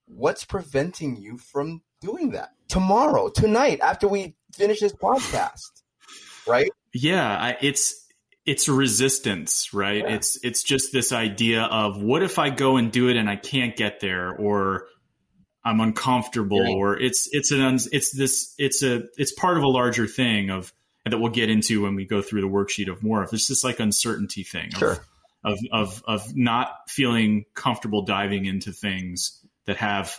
what's 0.06 0.46
preventing 0.46 1.18
you 1.18 1.38
from 1.38 1.82
doing 2.00 2.32
that 2.32 2.52
tomorrow, 2.74 3.30
tonight, 3.30 3.80
after 3.82 4.08
we 4.08 4.36
finish 4.54 4.80
this 4.80 4.94
podcast, 4.94 5.84
right? 6.48 6.72
Yeah. 6.92 7.38
I, 7.38 7.58
it's, 7.62 8.04
it's 8.46 8.68
resistance, 8.68 9.74
right? 9.74 10.04
Yeah. 10.04 10.16
It's 10.16 10.38
it's 10.44 10.64
just 10.64 10.92
this 10.92 11.14
idea 11.14 11.62
of 11.64 12.02
what 12.02 12.24
if 12.24 12.40
I 12.40 12.50
go 12.50 12.76
and 12.76 12.92
do 12.92 13.08
it 13.08 13.16
and 13.16 13.30
I 13.30 13.38
can't 13.38 13.76
get 13.76 14.02
there, 14.02 14.36
or 14.36 14.88
I'm 15.64 15.80
uncomfortable, 15.80 16.76
or 16.76 17.00
it's 17.00 17.30
it's 17.32 17.52
an 17.52 17.80
it's 17.94 18.12
this 18.12 18.54
it's 18.58 18.84
a 18.84 19.04
it's 19.18 19.32
part 19.32 19.58
of 19.58 19.64
a 19.64 19.68
larger 19.70 20.08
thing 20.08 20.50
of 20.50 20.74
that 21.06 21.18
we'll 21.20 21.32
get 21.32 21.50
into 21.50 21.84
when 21.84 21.96
we 21.96 22.06
go 22.06 22.22
through 22.22 22.42
the 22.42 22.48
worksheet 22.48 22.92
of 22.92 23.02
more. 23.02 23.24
It's 23.24 23.48
just 23.48 23.64
like 23.64 23.80
uncertainty 23.80 24.44
thing 24.44 24.72
sure. 24.72 24.98
of, 25.46 25.56
of 25.56 25.60
of 25.72 26.04
of 26.06 26.36
not 26.36 26.70
feeling 26.90 27.46
comfortable 27.54 28.04
diving 28.04 28.46
into 28.46 28.74
things 28.74 29.40
that 29.68 29.78
have 29.78 30.18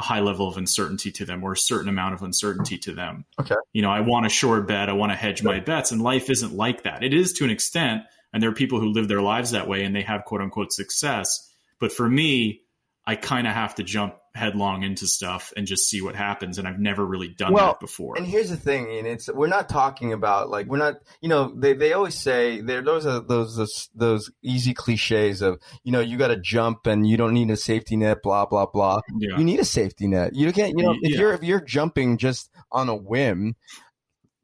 a 0.00 0.02
high 0.02 0.20
level 0.20 0.48
of 0.48 0.56
uncertainty 0.56 1.12
to 1.12 1.26
them 1.26 1.44
or 1.44 1.52
a 1.52 1.56
certain 1.58 1.90
amount 1.90 2.14
of 2.14 2.22
uncertainty 2.22 2.78
to 2.78 2.94
them. 2.94 3.26
Okay. 3.38 3.54
You 3.74 3.82
know, 3.82 3.90
I 3.90 4.00
want 4.00 4.24
a 4.24 4.30
short 4.30 4.66
bet, 4.66 4.88
I 4.88 4.94
want 4.94 5.12
to 5.12 5.16
hedge 5.16 5.42
my 5.42 5.60
bets, 5.60 5.92
and 5.92 6.00
life 6.00 6.30
isn't 6.30 6.54
like 6.54 6.84
that. 6.84 7.04
It 7.04 7.12
is 7.12 7.34
to 7.34 7.44
an 7.44 7.50
extent, 7.50 8.04
and 8.32 8.42
there 8.42 8.48
are 8.48 8.54
people 8.54 8.80
who 8.80 8.94
live 8.94 9.08
their 9.08 9.20
lives 9.20 9.50
that 9.50 9.68
way 9.68 9.84
and 9.84 9.94
they 9.94 10.00
have 10.00 10.24
quote 10.24 10.40
unquote 10.40 10.72
success. 10.72 11.52
But 11.78 11.92
for 11.92 12.08
me, 12.08 12.62
I 13.04 13.14
kind 13.14 13.46
of 13.46 13.52
have 13.52 13.74
to 13.74 13.82
jump 13.82 14.14
headlong 14.34 14.82
into 14.84 15.06
stuff 15.06 15.52
and 15.56 15.66
just 15.66 15.88
see 15.88 16.00
what 16.00 16.14
happens. 16.14 16.58
And 16.58 16.66
I've 16.68 16.78
never 16.78 17.04
really 17.04 17.28
done 17.28 17.52
well, 17.52 17.68
that 17.68 17.80
before. 17.80 18.16
And 18.16 18.26
here's 18.26 18.50
the 18.50 18.56
thing, 18.56 18.90
and 18.98 19.06
it's 19.06 19.28
we're 19.28 19.48
not 19.48 19.68
talking 19.68 20.12
about 20.12 20.50
like 20.50 20.66
we're 20.66 20.78
not 20.78 20.96
you 21.20 21.28
know 21.28 21.52
they, 21.54 21.72
they 21.72 21.92
always 21.92 22.14
say 22.14 22.60
there 22.60 22.82
those 22.82 23.06
are 23.06 23.20
those, 23.20 23.56
those 23.56 23.90
those 23.94 24.30
easy 24.42 24.74
cliches 24.74 25.42
of 25.42 25.60
you 25.82 25.92
know 25.92 26.00
you 26.00 26.16
got 26.16 26.28
to 26.28 26.36
jump 26.36 26.86
and 26.86 27.06
you 27.06 27.16
don't 27.16 27.34
need 27.34 27.50
a 27.50 27.56
safety 27.56 27.96
net 27.96 28.22
blah 28.22 28.46
blah 28.46 28.66
blah. 28.66 29.00
Yeah. 29.18 29.36
You 29.38 29.44
need 29.44 29.60
a 29.60 29.64
safety 29.64 30.06
net. 30.06 30.34
You 30.34 30.52
can't 30.52 30.74
you 30.76 30.84
know 30.84 30.96
if 31.00 31.12
yeah. 31.12 31.18
you're 31.18 31.32
if 31.34 31.42
you're 31.42 31.60
jumping 31.60 32.18
just 32.18 32.50
on 32.70 32.88
a 32.88 32.96
whim, 32.96 33.56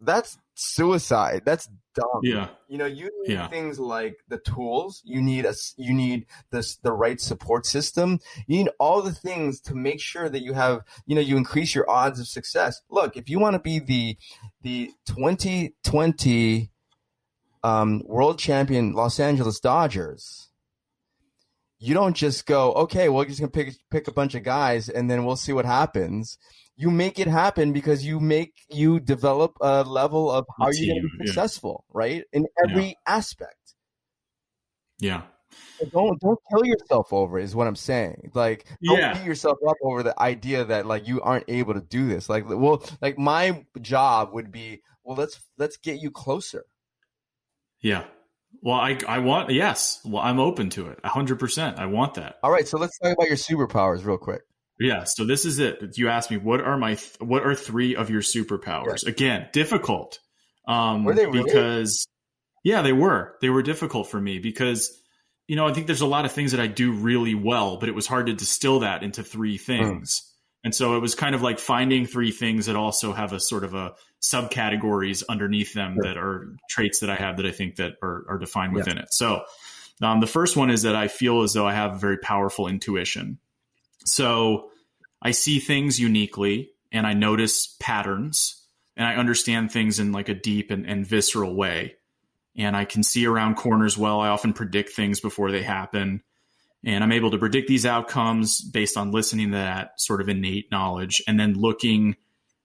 that's 0.01 0.39
suicide. 0.55 1.43
That's 1.45 1.69
dumb. 1.97 2.21
Yeah. 2.23 2.49
You 2.69 2.79
know, 2.79 2.87
you 2.87 3.11
need 3.23 3.33
yeah. 3.33 3.49
things 3.49 3.81
like 3.81 4.19
the 4.29 4.39
tools. 4.39 5.03
You 5.05 5.21
need 5.21 5.45
a 5.45 5.55
you 5.77 5.93
need 5.93 6.27
this 6.51 6.77
the 6.77 6.93
right 6.93 7.21
support 7.21 7.67
system. 7.67 8.21
You 8.47 8.59
need 8.59 8.71
all 8.79 9.03
the 9.03 9.13
things 9.13 9.61
to 9.63 9.75
make 9.75 10.01
sure 10.01 10.29
that 10.29 10.43
you 10.43 10.53
have 10.53 10.83
you 11.07 11.15
know 11.15 11.21
you 11.21 11.37
increase 11.37 11.75
your 11.75 11.91
odds 11.91 12.21
of 12.21 12.29
success. 12.29 12.83
Look, 12.91 13.17
if 13.17 13.29
you 13.29 13.39
want 13.39 13.55
to 13.55 13.61
be 13.61 13.79
the 13.81 14.17
the 14.63 14.91
2020 15.07 16.71
um, 17.65 18.03
world 18.07 18.39
champion 18.39 18.93
Los 18.93 19.19
Angeles 19.19 19.59
Dodgers, 19.59 20.51
you 21.79 21.95
don't 21.95 22.15
just 22.15 22.47
go, 22.47 22.73
okay, 22.73 23.09
well, 23.09 23.19
we're 23.19 23.27
just 23.27 23.41
gonna 23.41 23.51
pick 23.51 23.75
pick 23.91 24.07
a 24.07 24.13
bunch 24.13 24.35
of 24.35 24.43
guys 24.43 24.89
and 24.89 25.11
then 25.11 25.25
we'll 25.25 25.37
see 25.37 25.53
what 25.53 25.65
happens 25.65 26.39
you 26.77 26.91
make 26.91 27.19
it 27.19 27.27
happen 27.27 27.73
because 27.73 28.05
you 28.05 28.21
make 28.21 28.53
you 28.69 29.01
develop 29.01 29.57
a 29.61 29.83
level 29.83 30.31
of 30.31 30.47
how 30.59 30.69
you're 30.71 30.95
going 30.95 31.03
to 31.03 31.19
be 31.19 31.27
successful, 31.27 31.85
yeah. 31.89 31.99
right? 31.99 32.25
In 32.33 32.47
every 32.65 32.87
yeah. 32.89 32.93
aspect. 33.07 33.75
Yeah. 34.99 35.23
So 35.79 35.87
don't 35.87 36.21
don't 36.21 36.39
kill 36.51 36.65
yourself 36.65 37.13
over 37.13 37.39
it, 37.39 37.45
is 37.45 37.55
what 37.55 37.67
I'm 37.67 37.77
saying. 37.77 38.31
Like 38.35 38.67
don't 38.85 38.99
yeah. 38.99 39.15
beat 39.15 39.25
yourself 39.25 39.59
up 39.67 39.77
over 39.83 40.03
the 40.03 40.21
idea 40.21 40.65
that 40.65 40.87
like 40.87 41.09
you 41.09 41.23
aren't 41.23 41.45
able 41.49 41.75
to 41.75 41.81
do 41.81 42.09
this. 42.09 42.29
Like 42.29 42.49
well, 42.49 42.83
like 43.01 43.19
my 43.19 43.65
job 43.81 44.33
would 44.33 44.53
be 44.53 44.83
well, 45.05 45.17
let's 45.17 45.41
let's 45.59 45.77
get 45.77 46.01
you 46.01 46.11
closer. 46.11 46.65
Yeah. 47.81 48.05
Well, 48.63 48.77
I 48.77 48.99
I 49.07 49.19
want 49.21 49.51
yes. 49.51 50.01
Well, 50.05 50.23
I'm 50.23 50.41
open 50.41 50.71
to 50.71 50.89
it. 50.89 50.99
hundred 51.05 51.39
percent. 51.39 51.79
I 51.79 51.87
want 51.87 52.15
that. 52.15 52.37
All 52.43 52.51
right, 52.51 52.67
so 52.67 52.79
let's 52.79 52.99
talk 52.99 53.13
about 53.13 53.29
your 53.29 53.37
superpowers 53.37 54.05
real 54.05 54.19
quick. 54.19 54.43
Yeah, 54.79 55.05
so 55.05 55.25
this 55.25 55.45
is 55.45 55.59
it. 55.59 55.97
You 55.97 56.09
asked 56.09 56.31
me 56.31 56.37
what 56.37 56.61
are 56.61 56.77
my 56.77 56.95
th- 56.95 57.21
what 57.21 57.47
are 57.47 57.55
three 57.55 57.97
of 57.97 58.11
your 58.11 58.21
superpowers? 58.21 59.05
Yeah. 59.05 59.11
Again, 59.11 59.49
difficult. 59.53 60.19
Um 60.69 61.05
were 61.05 61.15
they 61.15 61.27
really? 61.27 61.45
because 61.45 62.07
yeah, 62.65 62.83
they 62.83 62.93
were. 62.93 63.37
They 63.41 63.49
were 63.49 63.63
difficult 63.63 64.09
for 64.09 64.21
me 64.21 64.39
because 64.39 65.01
you 65.47 65.55
know, 65.55 65.67
I 65.67 65.73
think 65.73 65.87
there's 65.87 66.01
a 66.01 66.07
lot 66.07 66.25
of 66.25 66.33
things 66.33 66.51
that 66.51 66.61
I 66.61 66.67
do 66.67 66.91
really 66.93 67.35
well, 67.35 67.77
but 67.77 67.89
it 67.89 67.95
was 67.95 68.07
hard 68.07 68.27
to 68.27 68.33
distill 68.33 68.81
that 68.81 69.05
into 69.05 69.23
three 69.23 69.59
things. 69.59 70.21
Mm. 70.21 70.33
And 70.65 70.75
so 70.75 70.97
it 70.97 71.01
was 71.01 71.15
kind 71.15 71.37
of 71.37 71.43
like 71.43 71.61
finding 71.61 72.07
three 72.07 72.33
things 72.33 72.67
that 72.67 72.75
also 72.75 73.13
have 73.13 73.33
a 73.33 73.39
sort 73.39 73.63
of 73.63 73.75
a 73.75 73.95
subcategories 74.21 75.23
underneath 75.29 75.73
them 75.73 75.95
sure. 75.95 76.03
that 76.03 76.19
are 76.19 76.57
traits 76.69 77.01
that 77.01 77.11
I 77.11 77.15
have 77.15 77.37
that 77.37 77.47
I 77.47 77.53
think 77.53 77.77
that 77.77 77.93
are, 78.03 78.25
are 78.29 78.39
defined 78.39 78.75
within 78.75 78.97
yeah. 78.97 79.05
it. 79.05 79.13
So 79.13 79.45
um, 80.03 80.19
the 80.19 80.27
first 80.27 80.57
one 80.57 80.71
is 80.71 80.83
that 80.83 80.97
I 80.97 81.07
feel 81.07 81.43
as 81.43 81.53
though 81.53 81.67
I 81.67 81.75
have 81.75 81.95
a 81.95 81.99
very 81.99 82.19
powerful 82.19 82.67
intuition. 82.67 83.39
So 84.07 84.71
I 85.21 85.33
see 85.33 85.59
things 85.59 85.99
uniquely 85.99 86.71
and 86.93 87.07
I 87.07 87.13
notice 87.13 87.77
patterns 87.81 88.67
and 88.97 89.07
I 89.07 89.17
understand 89.17 89.71
things 89.71 89.99
in 89.99 90.13
like 90.13 90.29
a 90.29 90.35
deep 90.35 90.71
and, 90.71 90.87
and 90.87 91.07
visceral 91.07 91.55
way. 91.55 91.97
And 92.57 92.75
I 92.75 92.87
can 92.87 93.03
see 93.03 93.27
around 93.27 93.57
corners 93.57 93.99
well. 93.99 94.21
I 94.21 94.29
often 94.29 94.55
predict 94.55 94.91
things 94.91 95.21
before 95.21 95.51
they 95.51 95.63
happen. 95.63 96.23
And 96.85 97.05
I'm 97.05 97.13
able 97.13 97.33
to 97.33 97.39
predict 97.39 97.69
these 97.69 97.85
outcomes 97.85 98.61
based 98.61 98.97
on 98.97 99.11
listening 99.11 99.51
to 99.51 99.57
that 99.57 100.01
sort 100.01 100.21
of 100.21 100.29
innate 100.29 100.71
knowledge 100.71 101.23
and 101.27 101.39
then 101.39 101.55
looking 101.55 102.17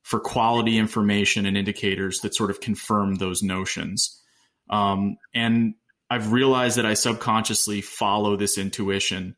for 0.03 0.19
quality 0.19 0.77
information 0.77 1.45
and 1.45 1.57
indicators 1.57 2.19
that 2.19 2.35
sort 2.35 2.51
of 2.51 2.61
confirm 2.61 3.15
those 3.15 3.43
notions. 3.43 4.21
Um, 4.69 5.17
and 5.33 5.75
I've 6.09 6.31
realized 6.31 6.77
that 6.77 6.85
I 6.85 6.93
subconsciously 6.93 7.81
follow 7.81 8.35
this 8.35 8.57
intuition 8.57 9.35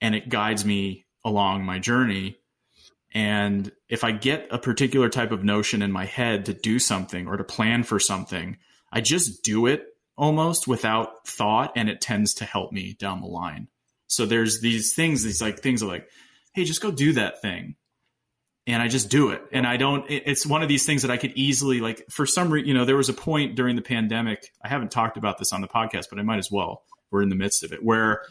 and 0.00 0.14
it 0.14 0.28
guides 0.28 0.64
me 0.64 1.03
along 1.24 1.64
my 1.64 1.78
journey. 1.78 2.36
And 3.12 3.70
if 3.88 4.02
I 4.04 4.10
get 4.10 4.48
a 4.50 4.58
particular 4.58 5.08
type 5.08 5.30
of 5.30 5.44
notion 5.44 5.82
in 5.82 5.92
my 5.92 6.04
head 6.04 6.46
to 6.46 6.54
do 6.54 6.78
something 6.78 7.28
or 7.28 7.36
to 7.36 7.44
plan 7.44 7.84
for 7.84 8.00
something, 8.00 8.58
I 8.92 9.00
just 9.00 9.42
do 9.42 9.66
it 9.66 9.86
almost 10.16 10.68
without 10.68 11.26
thought 11.26 11.72
and 11.76 11.88
it 11.88 12.00
tends 12.00 12.34
to 12.34 12.44
help 12.44 12.72
me 12.72 12.94
down 12.98 13.20
the 13.20 13.26
line. 13.26 13.68
So 14.06 14.26
there's 14.26 14.60
these 14.60 14.94
things, 14.94 15.22
these 15.22 15.40
like 15.40 15.60
things 15.60 15.82
are 15.82 15.88
like, 15.88 16.08
hey, 16.54 16.64
just 16.64 16.82
go 16.82 16.90
do 16.90 17.12
that 17.14 17.40
thing. 17.40 17.76
And 18.66 18.80
I 18.80 18.88
just 18.88 19.10
do 19.10 19.30
it. 19.30 19.42
And 19.52 19.66
I 19.66 19.76
don't, 19.76 20.06
it's 20.08 20.46
one 20.46 20.62
of 20.62 20.68
these 20.68 20.86
things 20.86 21.02
that 21.02 21.10
I 21.10 21.18
could 21.18 21.32
easily, 21.34 21.80
like, 21.80 22.06
for 22.08 22.24
some 22.24 22.50
reason, 22.50 22.68
you 22.68 22.72
know, 22.72 22.86
there 22.86 22.96
was 22.96 23.10
a 23.10 23.14
point 23.14 23.56
during 23.56 23.76
the 23.76 23.82
pandemic. 23.82 24.52
I 24.62 24.68
haven't 24.68 24.90
talked 24.90 25.18
about 25.18 25.36
this 25.38 25.52
on 25.52 25.60
the 25.60 25.68
podcast, 25.68 26.06
but 26.08 26.18
I 26.18 26.22
might 26.22 26.38
as 26.38 26.50
well. 26.50 26.82
We're 27.10 27.20
in 27.20 27.28
the 27.28 27.34
midst 27.34 27.62
of 27.62 27.74
it 27.74 27.84
where 27.84 28.22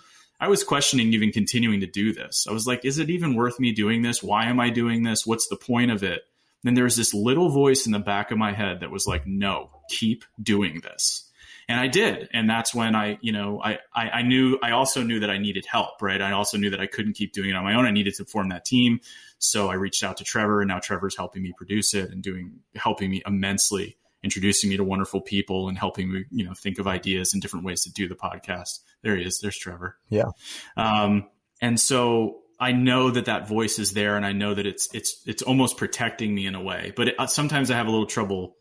I 0.44 0.50
was 0.50 0.66
questioning 0.66 1.14
even 1.14 1.32
continuing 1.32 1.80
to 1.80 1.88
do 1.88 2.12
this. 2.12 2.48
I 2.50 2.52
was 2.52 2.68
like, 2.68 2.84
is 2.84 3.00
it 3.00 3.10
even 3.10 3.34
worth 3.34 3.62
me 3.62 3.72
doing 3.72 4.02
this? 4.02 4.22
Why 4.22 4.48
am 4.48 4.60
I 4.60 4.72
doing 4.72 5.04
this? 5.04 5.26
What's 5.26 5.48
the 5.48 5.56
point 5.56 5.90
of 5.90 6.04
it? 6.04 6.24
And 6.66 6.76
there 6.76 6.84
was 6.84 6.98
this 6.98 7.14
little 7.14 7.48
voice 7.48 7.86
in 7.86 7.94
the 7.94 8.00
back 8.00 8.30
of 8.30 8.38
my 8.38 8.52
head 8.52 8.82
that 8.82 8.92
was 8.92 9.08
like, 9.08 9.26
no, 9.26 9.70
keep 9.88 10.26
doing 10.42 10.82
this. 10.84 11.32
And 11.70 11.80
I 11.80 11.88
did. 11.88 12.28
And 12.34 12.50
that's 12.50 12.76
when 12.76 12.94
I, 12.94 13.20
you 13.22 13.32
know, 13.32 13.62
I, 13.64 13.80
I, 13.96 14.10
I 14.10 14.22
knew, 14.24 14.60
I 14.62 14.72
also 14.72 15.02
knew 15.02 15.22
that 15.22 15.30
I 15.30 15.38
needed 15.38 15.66
help, 15.66 16.02
right? 16.02 16.22
I 16.22 16.34
also 16.34 16.58
knew 16.58 16.72
that 16.72 16.82
I 16.82 16.88
couldn't 16.88 17.14
keep 17.14 17.32
doing 17.32 17.52
it 17.52 17.56
on 17.56 17.64
my 17.64 17.76
own. 17.76 17.86
I 17.86 17.92
needed 17.92 18.16
to 18.16 18.26
form 18.26 18.50
that 18.50 18.66
team. 18.66 19.00
So 19.40 19.70
I 19.70 19.76
reached 19.76 20.04
out 20.04 20.18
to 20.18 20.26
Trevor 20.26 20.60
and 20.60 20.68
now 20.68 20.80
Trevor's 20.80 21.16
helping 21.16 21.42
me 21.42 21.54
produce 21.56 21.94
it 21.94 22.12
and 22.12 22.22
doing, 22.22 22.60
helping 22.76 23.10
me 23.10 23.22
immensely 23.26 23.96
introducing 24.24 24.70
me 24.70 24.78
to 24.78 24.84
wonderful 24.84 25.22
people 25.22 25.68
and 25.68 25.78
helping 25.78 26.12
me, 26.12 26.26
you 26.32 26.46
know, 26.46 26.54
think 26.54 26.80
of 26.80 26.88
ideas 26.88 27.34
and 27.34 27.42
different 27.42 27.66
ways 27.66 27.84
to 27.84 27.92
do 27.92 28.08
the 28.08 28.16
podcast. 28.16 28.80
There 29.02 29.16
he 29.16 29.24
is. 29.24 29.40
There's 29.40 29.58
Trevor. 29.58 29.98
Yeah. 30.10 30.32
Um, 30.78 31.28
and 31.62 31.80
so 31.80 32.40
I 32.60 32.72
know 32.72 33.12
that 33.12 33.26
that 33.26 33.48
voice 33.48 33.80
is 33.80 33.94
there, 33.94 34.16
and 34.16 34.26
I 34.26 34.32
know 34.32 34.54
that 34.54 34.66
it's 34.66 34.88
it's 34.94 35.22
it's 35.26 35.42
almost 35.42 35.78
protecting 35.78 36.34
me 36.34 36.46
in 36.46 36.56
a 36.56 36.62
way. 36.62 36.94
But 36.96 37.10
it, 37.10 37.16
uh, 37.20 37.28
sometimes 37.28 37.70
I 37.70 37.76
have 37.76 37.88
a 37.88 37.92
little 37.92 38.06
trouble 38.06 38.56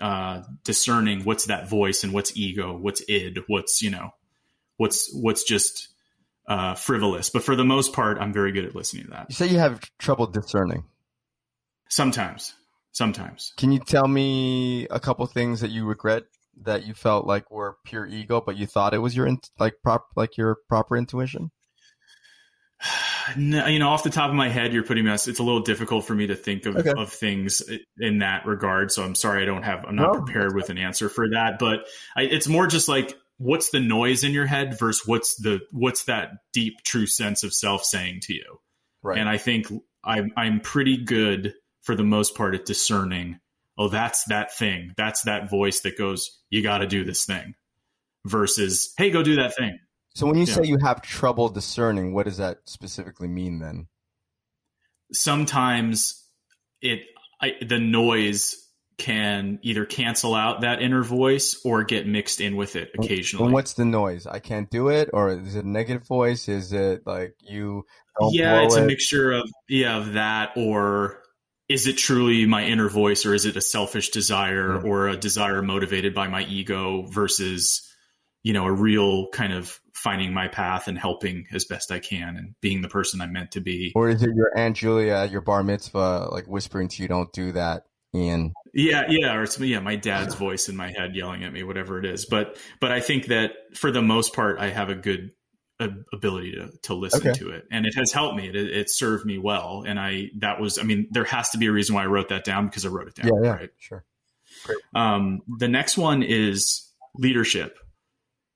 uh, 0.00 0.42
discerning 0.64 1.24
what's 1.24 1.46
that 1.46 1.68
voice 1.68 2.04
and 2.04 2.12
what's 2.12 2.36
ego, 2.36 2.76
what's 2.76 3.02
id, 3.08 3.42
what's 3.48 3.82
you 3.82 3.90
know, 3.90 4.10
what's 4.76 5.12
what's 5.12 5.44
just 5.44 5.88
uh, 6.46 6.74
frivolous. 6.74 7.30
But 7.30 7.42
for 7.42 7.56
the 7.56 7.64
most 7.64 7.92
part, 7.92 8.18
I'm 8.18 8.32
very 8.32 8.52
good 8.52 8.64
at 8.64 8.74
listening 8.74 9.04
to 9.04 9.10
that. 9.10 9.26
You 9.28 9.34
say 9.34 9.48
you 9.48 9.58
have 9.58 9.80
trouble 9.98 10.26
discerning. 10.26 10.84
Sometimes, 11.88 12.54
sometimes. 12.98 13.54
Can 13.56 13.72
you 13.72 13.78
tell 13.78 14.06
me 14.06 14.86
a 14.90 15.00
couple 15.00 15.24
things 15.26 15.60
that 15.62 15.70
you 15.70 15.86
regret 15.86 16.24
that 16.62 16.84
you 16.86 16.92
felt 16.92 17.24
like 17.26 17.50
were 17.50 17.76
pure 17.84 18.04
ego, 18.06 18.42
but 18.44 18.56
you 18.56 18.66
thought 18.66 18.92
it 18.92 18.98
was 18.98 19.16
your 19.16 19.26
in, 19.26 19.38
like 19.58 19.74
prop 19.82 20.08
like 20.16 20.36
your 20.36 20.58
proper 20.68 20.96
intuition? 20.96 21.50
No, 23.36 23.66
you 23.66 23.78
know, 23.78 23.90
off 23.90 24.04
the 24.04 24.08
top 24.10 24.30
of 24.30 24.36
my 24.36 24.48
head, 24.48 24.72
you're 24.72 24.82
putting 24.82 25.04
me. 25.04 25.12
It's 25.12 25.26
a 25.26 25.42
little 25.42 25.60
difficult 25.60 26.06
for 26.06 26.14
me 26.14 26.28
to 26.28 26.34
think 26.34 26.64
of, 26.64 26.76
Okay. 26.76 26.94
of 26.96 27.12
things 27.12 27.62
in 27.98 28.20
that 28.20 28.46
regard. 28.46 28.90
So 28.90 29.04
I'm 29.04 29.14
sorry, 29.14 29.42
I 29.42 29.44
don't 29.44 29.64
have. 29.64 29.84
I'm 29.84 29.96
not 29.96 30.14
No. 30.14 30.22
prepared 30.22 30.54
with 30.54 30.70
an 30.70 30.78
answer 30.78 31.10
for 31.10 31.28
that. 31.32 31.58
But 31.58 31.80
I, 32.16 32.22
it's 32.22 32.48
more 32.48 32.66
just 32.66 32.88
like, 32.88 33.14
what's 33.36 33.68
the 33.68 33.80
noise 33.80 34.24
in 34.24 34.32
your 34.32 34.46
head 34.46 34.78
versus 34.78 35.06
what's 35.06 35.36
the 35.36 35.60
what's 35.72 36.04
that 36.04 36.30
deep, 36.54 36.82
true 36.84 37.06
sense 37.06 37.42
of 37.44 37.52
self 37.52 37.84
saying 37.84 38.20
to 38.22 38.32
you. 38.34 38.60
Right. 39.02 39.18
And 39.18 39.28
I 39.28 39.36
think 39.36 39.66
I'm 40.02 40.30
I'm 40.34 40.60
pretty 40.60 40.96
good 40.96 41.52
for 41.82 41.94
the 41.94 42.04
most 42.04 42.34
part 42.34 42.54
at 42.54 42.64
discerning. 42.64 43.40
Oh, 43.76 43.88
that's 43.88 44.24
that 44.24 44.54
thing. 44.56 44.92
That's 44.96 45.22
that 45.22 45.48
voice 45.50 45.80
that 45.80 45.96
goes, 45.96 46.40
"You 46.50 46.62
got 46.62 46.78
to 46.78 46.86
do 46.86 47.04
this 47.04 47.24
thing," 47.24 47.54
versus, 48.26 48.92
"Hey, 48.98 49.10
go 49.10 49.22
do 49.22 49.36
that 49.36 49.54
thing." 49.56 49.78
So 50.14 50.26
when 50.26 50.36
you 50.36 50.46
Yeah. 50.46 50.54
say 50.54 50.64
you 50.64 50.78
have 50.82 51.00
trouble 51.02 51.48
discerning, 51.48 52.12
what 52.12 52.24
does 52.26 52.38
that 52.38 52.58
specifically 52.64 53.28
mean 53.28 53.60
then? 53.60 53.86
sometimes 55.12 56.24
it 56.80 57.00
I, 57.40 57.54
the 57.66 57.78
noise 57.78 58.56
can 58.96 59.60
either 59.62 59.84
cancel 59.84 60.34
out 60.34 60.62
that 60.62 60.82
inner 60.82 61.04
voice 61.04 61.60
or 61.64 61.84
get 61.84 62.06
mixed 62.06 62.40
in 62.40 62.56
with 62.56 62.74
it 62.74 62.90
occasionally. 62.98 63.44
And 63.46 63.54
what's 63.54 63.74
the 63.74 63.84
noise? 63.84 64.26
I 64.26 64.40
can't 64.40 64.68
do 64.68 64.88
it, 64.88 65.08
or 65.12 65.30
is 65.30 65.54
it 65.54 65.64
a 65.64 65.68
negative 65.68 66.06
voice? 66.06 66.48
Is 66.48 66.72
it 66.72 67.06
like 67.06 67.34
you 67.40 67.86
don't 68.20 68.34
yeah, 68.34 68.62
it's 68.62 68.74
it? 68.74 68.82
a 68.82 68.86
mixture 68.86 69.30
of 69.30 69.48
yeah 69.68 69.96
of 69.96 70.14
that 70.14 70.50
or 70.56 71.22
is 71.68 71.86
it 71.86 71.98
truly 71.98 72.46
my 72.46 72.64
inner 72.64 72.88
voice 72.88 73.26
or 73.26 73.34
is 73.34 73.44
it 73.44 73.56
a 73.56 73.60
selfish 73.60 74.10
desire 74.10 74.78
Mm. 74.78 74.84
or 74.84 75.08
a 75.08 75.16
desire 75.16 75.62
motivated 75.62 76.14
by 76.14 76.28
my 76.28 76.42
ego 76.44 77.02
versus 77.10 77.82
you 78.42 78.52
know 78.52 78.64
a 78.66 78.72
real 78.72 79.28
kind 79.28 79.52
of 79.52 79.80
finding 79.92 80.32
my 80.32 80.48
path 80.48 80.86
and 80.88 80.96
helping 80.96 81.46
as 81.52 81.64
best 81.64 81.90
I 81.90 81.98
can 81.98 82.36
and 82.36 82.54
being 82.60 82.82
the 82.82 82.88
person 82.88 83.20
I'm 83.20 83.32
meant 83.32 83.50
to 83.52 83.60
be. 83.60 83.92
Or 83.96 84.08
is 84.08 84.22
it 84.22 84.30
your 84.34 84.56
Aunt 84.56 84.76
Julia 84.76 85.12
at 85.14 85.32
your 85.32 85.40
bar 85.40 85.64
mitzvah, 85.64 86.28
like 86.30 86.46
whispering 86.46 86.86
to 86.88 87.02
you, 87.02 87.08
"Don't 87.08 87.32
do 87.32 87.52
that"? 87.52 87.84
Ian. 88.14 88.54
Yeah, 88.72 89.04
yeah, 89.08 89.34
or 89.34 89.42
it's 89.42 89.60
yeah, 89.60 89.80
my 89.80 89.96
dad's 89.96 90.34
voice 90.34 90.68
in 90.68 90.76
my 90.76 90.90
head 90.90 91.14
yelling 91.14 91.44
at 91.44 91.52
me, 91.52 91.62
whatever 91.62 91.98
it 91.98 92.06
is. 92.06 92.24
But 92.24 92.56
but 92.80 92.90
I 92.90 93.00
think 93.00 93.26
that 93.26 93.52
for 93.74 93.90
the 93.90 94.00
most 94.00 94.34
part, 94.34 94.58
I 94.58 94.70
have 94.70 94.88
a 94.88 94.94
good 94.94 95.32
ability 95.80 96.52
to 96.52 96.70
to 96.82 96.94
listen 96.94 97.20
Okay. 97.20 97.38
to 97.38 97.50
it, 97.50 97.66
and 97.70 97.86
it 97.86 97.94
has 97.96 98.12
helped 98.12 98.36
me. 98.36 98.48
It, 98.48 98.56
it 98.56 98.90
served 98.90 99.24
me 99.24 99.38
well, 99.38 99.84
and 99.86 99.98
I 99.98 100.30
that 100.38 100.60
was 100.60 100.78
I 100.78 100.82
mean 100.82 101.08
there 101.10 101.24
has 101.24 101.50
to 101.50 101.58
be 101.58 101.66
a 101.66 101.72
reason 101.72 101.94
why 101.94 102.02
I 102.02 102.06
wrote 102.06 102.28
that 102.30 102.44
down 102.44 102.66
because 102.66 102.84
I 102.84 102.88
wrote 102.88 103.08
it 103.08 103.14
down. 103.14 103.28
Yeah, 103.28 103.40
yeah, 103.42 103.52
Right. 103.54 103.70
sure. 103.78 104.04
Um, 104.94 105.42
the 105.58 105.68
next 105.68 105.96
one 105.96 106.22
is 106.22 106.90
leadership. 107.14 107.78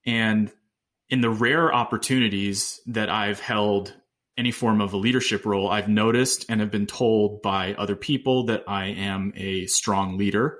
And 0.05 0.51
in 1.09 1.21
the 1.21 1.31
rare 1.31 1.73
opportunities 1.73 2.81
that 2.87 3.09
I've 3.09 3.41
held 3.41 3.95
any 4.37 4.51
form 4.51 4.81
of 4.81 4.93
a 4.93 4.97
leadership 4.97 5.45
role, 5.45 5.71
I've 5.71 5.89
noticed 5.89 6.47
and 6.49 6.61
have 6.61 6.71
been 6.71 6.87
told 6.87 7.43
by 7.43 7.75
other 7.75 7.97
people 7.97 8.47
that 8.47 8.65
I 8.67 8.87
am 8.87 9.33
a 9.37 9.67
strong 9.67 10.17
leader. 10.17 10.59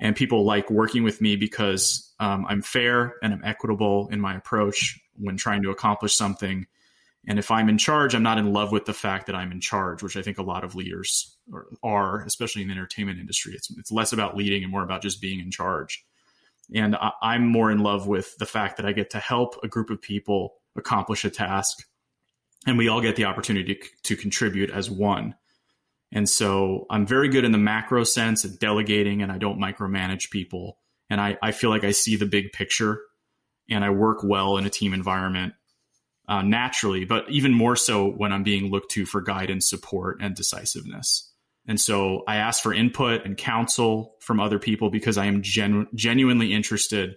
And 0.00 0.16
people 0.16 0.44
like 0.44 0.68
working 0.68 1.04
with 1.04 1.20
me 1.20 1.36
because 1.36 2.12
um, 2.18 2.44
I'm 2.48 2.60
fair 2.62 3.14
and 3.22 3.32
I'm 3.32 3.44
equitable 3.44 4.08
in 4.10 4.20
my 4.20 4.34
approach 4.34 4.98
when 5.22 5.36
trying 5.36 5.62
to 5.62 5.70
accomplish 5.70 6.14
something. 6.14 6.66
And 7.26 7.38
if 7.38 7.50
I'm 7.50 7.68
in 7.68 7.78
charge, 7.78 8.14
I'm 8.14 8.22
not 8.22 8.38
in 8.38 8.52
love 8.52 8.72
with 8.72 8.84
the 8.84 8.92
fact 8.92 9.26
that 9.26 9.36
I'm 9.36 9.52
in 9.52 9.60
charge, 9.60 10.02
which 10.02 10.16
I 10.16 10.22
think 10.22 10.38
a 10.38 10.42
lot 10.42 10.64
of 10.64 10.74
leaders 10.74 11.36
are, 11.82 12.22
especially 12.24 12.62
in 12.62 12.68
the 12.68 12.74
entertainment 12.74 13.20
industry. 13.20 13.54
It's, 13.54 13.70
it's 13.78 13.92
less 13.92 14.12
about 14.12 14.36
leading 14.36 14.62
and 14.64 14.72
more 14.72 14.82
about 14.82 15.02
just 15.02 15.20
being 15.20 15.38
in 15.38 15.50
charge. 15.50 16.04
And 16.74 16.96
I, 16.96 17.12
I'm 17.22 17.46
more 17.46 17.70
in 17.70 17.78
love 17.78 18.08
with 18.08 18.36
the 18.38 18.46
fact 18.46 18.76
that 18.76 18.86
I 18.86 18.92
get 18.92 19.10
to 19.10 19.18
help 19.18 19.56
a 19.62 19.68
group 19.68 19.90
of 19.90 20.02
people 20.02 20.54
accomplish 20.76 21.24
a 21.24 21.30
task, 21.30 21.84
and 22.66 22.78
we 22.78 22.88
all 22.88 23.00
get 23.00 23.16
the 23.16 23.26
opportunity 23.26 23.74
to, 23.74 23.88
to 24.02 24.16
contribute 24.16 24.70
as 24.70 24.90
one. 24.90 25.34
And 26.12 26.28
so 26.28 26.86
I'm 26.90 27.06
very 27.06 27.28
good 27.28 27.44
in 27.44 27.52
the 27.52 27.58
macro 27.58 28.04
sense 28.04 28.44
at 28.44 28.58
delegating, 28.58 29.22
and 29.22 29.30
I 29.30 29.38
don't 29.38 29.60
micromanage 29.60 30.30
people. 30.30 30.78
And 31.08 31.20
I, 31.20 31.38
I 31.42 31.52
feel 31.52 31.70
like 31.70 31.84
I 31.84 31.90
see 31.90 32.16
the 32.16 32.26
big 32.26 32.52
picture, 32.52 33.00
and 33.72 33.84
I 33.84 33.90
work 33.90 34.22
well 34.22 34.56
in 34.56 34.66
a 34.66 34.70
team 34.70 34.94
environment 34.94 35.54
uh, 36.28 36.42
naturally, 36.42 37.04
but 37.04 37.28
even 37.28 37.52
more 37.52 37.76
so 37.76 38.08
when 38.10 38.32
I'm 38.32 38.42
being 38.42 38.70
looked 38.70 38.92
to 38.92 39.04
for 39.04 39.20
guidance, 39.20 39.68
support, 39.68 40.18
and 40.20 40.34
decisiveness. 40.34 41.32
And 41.66 41.80
so 41.80 42.24
I 42.26 42.36
ask 42.36 42.62
for 42.62 42.74
input 42.74 43.24
and 43.24 43.36
counsel 43.36 44.16
from 44.20 44.40
other 44.40 44.58
people 44.58 44.90
because 44.90 45.18
I 45.18 45.26
am 45.26 45.42
genu- 45.42 45.86
genuinely 45.94 46.52
interested 46.52 47.16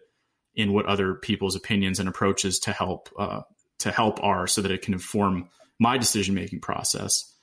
in 0.53 0.71
what 0.71 0.85
other 0.85 1.15
people's 1.15 1.55
opinions 1.55 1.99
and 1.99 2.07
approaches 2.07 2.59
to 2.59 2.71
help 2.71 3.09
uh, 3.17 3.41
to 3.79 3.91
help 3.91 4.23
are, 4.23 4.47
so 4.47 4.61
that 4.61 4.71
it 4.71 4.81
can 4.81 4.93
inform 4.93 5.49
my 5.79 5.97
decision 5.97 6.33
making 6.33 6.61
process. 6.61 7.33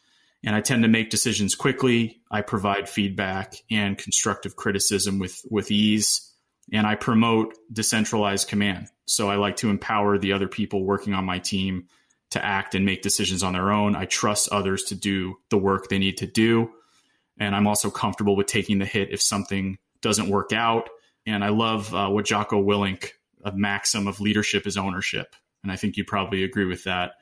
And 0.45 0.57
I 0.57 0.61
tend 0.61 0.83
to 0.83 0.89
make 0.89 1.11
decisions 1.11 1.55
quickly. 1.55 2.23
I 2.31 2.41
provide 2.41 2.89
feedback 2.89 3.55
and 3.71 3.99
constructive 3.99 4.57
criticism 4.57 5.19
with 5.19 5.41
with 5.51 5.71
ease, 5.71 6.32
and 6.71 6.87
I 6.87 6.95
promote 6.95 7.55
decentralized 7.73 8.49
command. 8.49 8.89
So 9.07 9.31
I 9.31 9.37
like 9.37 9.57
to 9.57 9.71
empower 9.71 10.19
the 10.19 10.33
other 10.33 10.49
people 10.49 10.85
working 10.85 11.15
on 11.15 11.25
my 11.25 11.39
team 11.39 11.89
to 12.31 12.45
act 12.45 12.75
and 12.75 12.87
make 12.87 13.03
decisions 13.03 13.43
on 13.43 13.53
their 13.53 13.71
own. 13.71 13.95
I 13.95 14.07
trust 14.07 14.49
others 14.51 14.85
to 14.85 14.95
do 14.95 15.37
the 15.51 15.59
work 15.59 15.89
they 15.89 15.99
need 15.99 16.19
to 16.19 16.27
do. 16.27 16.71
And 17.39 17.55
I'm 17.55 17.67
also 17.67 17.91
comfortable 17.91 18.37
with 18.37 18.47
taking 18.47 18.79
the 18.79 18.87
hit 18.87 19.11
if 19.11 19.21
something 19.21 19.79
doesn't 20.01 20.29
work 20.29 20.53
out. 20.53 20.89
And 21.27 21.45
I 21.45 21.49
love 21.49 21.95
uh, 21.95 22.09
what 22.09 22.25
Jocko 22.25 22.63
Willink, 22.63 23.11
a 23.45 23.53
maxim 23.53 24.07
of 24.07 24.21
leadership 24.21 24.67
is 24.67 24.77
ownership. 24.77 25.35
And 25.63 25.71
I 25.71 25.77
think 25.77 25.97
you 25.97 26.05
probably 26.05 26.43
agree 26.43 26.65
with 26.65 26.85
that, 26.85 27.13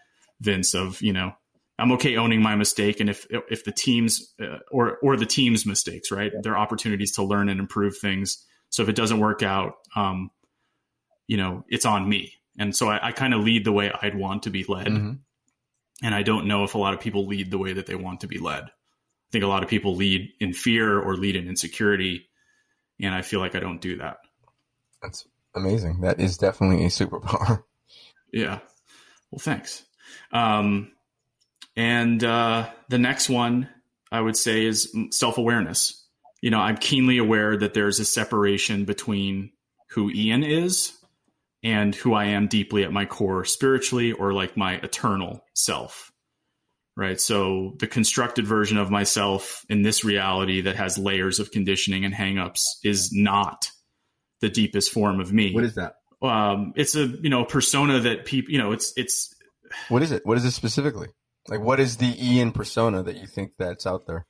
Vince, 0.41 0.75
of, 0.75 1.03
you 1.03 1.13
know, 1.13 1.33
I'm 1.79 1.93
okay 1.93 2.17
owning 2.17 2.43
my 2.43 2.57
mistake. 2.57 3.01
And 3.01 3.09
if, 3.11 3.27
if 3.31 3.65
the 3.65 3.73
team's 3.73 4.33
uh, 4.41 4.59
or, 4.71 4.99
or 4.99 5.17
the 5.17 5.27
team's 5.27 5.65
mistakes, 5.67 6.11
right, 6.11 6.33
there 6.43 6.53
are 6.53 6.59
opportunities 6.59 7.13
to 7.13 7.23
learn 7.23 7.49
and 7.49 7.59
improve 7.59 7.97
things. 7.99 8.45
So 8.71 8.83
if 8.83 8.89
it 8.89 8.97
doesn't 8.97 9.19
work 9.21 9.43
out, 9.43 9.75
um, 9.95 10.31
you 11.27 11.37
know, 11.37 11.65
it's 11.69 11.85
on 11.85 12.09
me. 12.09 12.35
And 12.59 12.75
so 12.75 12.89
I, 12.89 13.09
I 13.09 13.13
kind 13.13 13.35
of 13.35 13.41
lead 13.41 13.65
the 13.65 13.73
way 13.73 13.93
I'd 14.03 14.17
want 14.17 14.45
to 14.45 14.51
be 14.51 14.65
led. 14.65 14.87
Mhm. 14.89 15.19
And 16.03 16.15
I 16.15 16.23
don't 16.23 16.47
know 16.47 16.65
if 16.65 16.75
a 16.75 16.79
lot 16.79 16.95
of 16.95 17.01
people 17.01 17.27
lead 17.27 17.51
the 17.51 17.59
way 17.59 17.75
that 17.75 17.87
they 17.87 17.95
want 17.95 18.21
to 18.21 18.27
be 18.27 18.39
led. 18.39 18.65
I 18.65 19.31
think 19.33 19.45
a 19.45 19.49
lot 19.49 19.63
of 19.63 19.69
people 19.69 19.95
lead 19.97 20.31
in 20.41 20.53
fear 20.53 20.99
or 20.99 21.15
lead 21.17 21.37
in 21.37 21.47
insecurity. 21.47 22.29
And 23.01 23.15
I 23.15 23.23
feel 23.23 23.41
like 23.41 23.55
I 23.55 23.61
don't 23.61 23.81
do 23.81 23.99
that. 23.99 24.19
That's 25.03 25.27
amazing. 25.55 26.01
That 26.01 26.21
is 26.21 26.37
definitely 26.37 26.85
a 26.85 26.89
superpower. 26.89 27.65
Yeah. 28.33 28.61
Well, 29.33 29.41
thanks. 29.41 29.85
Um, 30.31 30.93
and 31.75 32.23
uh, 32.23 32.71
the 32.89 32.99
next 32.99 33.29
one 33.29 33.69
I 34.13 34.21
would 34.21 34.37
say 34.37 34.65
is 34.65 34.95
self 35.11 35.37
awareness. 35.37 36.00
You 36.43 36.51
know, 36.51 36.59
I'm 36.59 36.77
keenly 36.77 37.19
aware 37.19 37.57
that 37.57 37.75
there's 37.75 38.01
a 38.01 38.05
separation 38.05 38.85
between 38.85 39.53
who 39.91 40.11
Ian 40.11 40.43
is 40.43 40.93
and 41.63 41.95
who 41.95 42.15
I 42.15 42.27
am 42.27 42.47
deeply 42.47 42.85
at 42.85 42.93
my 42.93 43.05
core 43.05 43.45
spiritually 43.45 44.13
or 44.13 44.33
like 44.33 44.57
my 44.57 44.75
eternal 44.75 45.45
self. 45.55 46.11
Right. 46.97 47.21
So 47.21 47.75
the 47.79 47.87
constructed 47.87 48.47
version 48.47 48.77
of 48.79 48.91
myself 48.91 49.65
in 49.69 49.83
this 49.83 50.05
reality 50.05 50.63
that 50.63 50.77
has 50.77 50.99
layers 50.99 51.39
of 51.41 51.51
conditioning 51.51 52.05
and 52.05 52.15
hangups 52.15 52.61
is 52.85 53.11
not 53.13 53.71
the 54.41 54.49
deepest 54.49 54.91
form 54.93 55.21
of 55.21 55.33
me 55.33 55.55
What 55.55 55.65
is 55.65 55.75
that? 55.77 55.95
um, 56.23 56.73
it's 56.77 56.95
a 56.97 57.07
you 57.07 57.31
know 57.31 57.45
persona 57.45 58.01
that 58.01 58.25
people 58.27 58.53
you 58.53 58.59
know 58.59 58.73
it's 58.73 58.93
it's 58.97 59.35
What 59.89 60.03
is 60.03 60.13
it? 60.13 60.23
What 60.25 60.37
is 60.37 60.45
it 60.45 60.51
specifically? 60.51 61.09
Like, 61.49 61.61
what 61.61 61.81
is 61.81 61.97
the 61.97 62.15
Ian 62.23 62.53
persona 62.53 63.03
that 63.03 63.17
you 63.17 63.27
think 63.27 63.53
that's 63.59 63.87
out 63.87 64.07
there? 64.07 64.27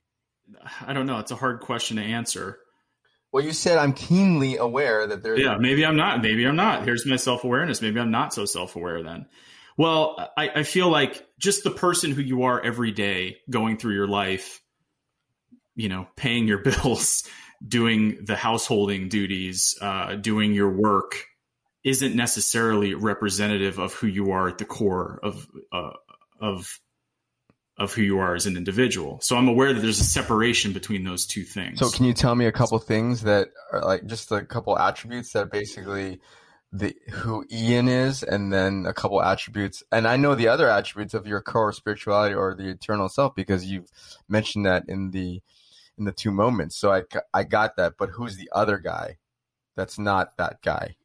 I 0.86 0.92
don't 0.92 1.06
know 1.06 1.18
it's 1.18 1.30
a 1.30 1.36
hard 1.36 1.60
question 1.60 1.96
to 1.96 2.02
answer. 2.02 2.58
Well, 3.32 3.44
you 3.44 3.52
said 3.52 3.78
I'm 3.78 3.92
keenly 3.92 4.56
aware 4.56 5.06
that 5.06 5.22
there's. 5.22 5.40
Yeah, 5.40 5.56
maybe 5.58 5.84
I'm 5.86 5.96
not. 5.96 6.20
Maybe 6.20 6.44
I'm 6.46 6.56
not. 6.56 6.84
Here's 6.84 7.06
my 7.06 7.16
self 7.16 7.44
awareness. 7.44 7.80
Maybe 7.80 8.00
I'm 8.00 8.10
not 8.10 8.34
so 8.34 8.44
self 8.44 8.76
aware 8.76 9.02
then. 9.02 9.26
Well, 9.76 10.16
I, 10.36 10.50
I 10.56 10.62
feel 10.64 10.88
like 10.88 11.24
just 11.38 11.64
the 11.64 11.70
person 11.70 12.10
who 12.10 12.22
you 12.22 12.42
are 12.42 12.60
every 12.60 12.90
day, 12.90 13.38
going 13.48 13.76
through 13.76 13.94
your 13.94 14.08
life, 14.08 14.60
you 15.76 15.88
know, 15.88 16.08
paying 16.16 16.48
your 16.48 16.58
bills, 16.62 17.22
doing 17.66 18.24
the 18.24 18.36
householding 18.36 19.08
duties, 19.08 19.78
uh, 19.80 20.16
doing 20.16 20.52
your 20.52 20.70
work, 20.70 21.24
isn't 21.84 22.14
necessarily 22.14 22.94
representative 22.94 23.78
of 23.78 23.94
who 23.94 24.06
you 24.06 24.32
are 24.32 24.48
at 24.48 24.58
the 24.58 24.64
core 24.64 25.20
of 25.22 25.46
uh, 25.72 25.92
of 26.40 26.80
of 27.80 27.94
who 27.94 28.02
you 28.02 28.18
are 28.18 28.34
as 28.34 28.44
an 28.46 28.58
individual. 28.58 29.18
So 29.22 29.36
I'm 29.36 29.48
aware 29.48 29.72
that 29.72 29.80
there's 29.80 30.00
a 30.00 30.04
separation 30.04 30.72
between 30.72 31.02
those 31.02 31.26
two 31.26 31.44
things. 31.44 31.78
So, 31.78 31.88
can 31.88 32.04
you 32.04 32.12
tell 32.12 32.34
me 32.34 32.44
a 32.44 32.52
couple 32.52 32.78
things 32.78 33.22
that 33.22 33.48
are 33.72 33.80
like 33.80 34.06
just 34.06 34.30
a 34.30 34.44
couple 34.44 34.78
attributes 34.78 35.32
that 35.32 35.50
basically 35.50 36.20
the 36.72 36.94
who 37.10 37.44
Ian 37.50 37.88
is, 37.88 38.22
and 38.22 38.52
then 38.52 38.84
a 38.86 38.92
couple 38.92 39.20
attributes, 39.20 39.82
and 39.90 40.06
I 40.06 40.16
know 40.16 40.34
the 40.34 40.48
other 40.48 40.68
attributes 40.68 41.14
of 41.14 41.26
your 41.26 41.40
core 41.40 41.72
spirituality 41.72 42.34
or 42.34 42.54
the 42.54 42.68
eternal 42.68 43.08
self 43.08 43.34
because 43.34 43.64
you've 43.64 43.90
mentioned 44.28 44.66
that 44.66 44.84
in 44.86 45.10
the 45.10 45.40
in 45.98 46.04
the 46.04 46.12
two 46.12 46.30
moments. 46.30 46.76
So 46.76 46.92
I 46.92 47.02
I 47.32 47.44
got 47.44 47.76
that, 47.76 47.94
but 47.98 48.10
who's 48.10 48.36
the 48.36 48.50
other 48.52 48.78
guy? 48.78 49.16
That's 49.74 49.98
not 49.98 50.36
that 50.36 50.62
guy. 50.62 50.96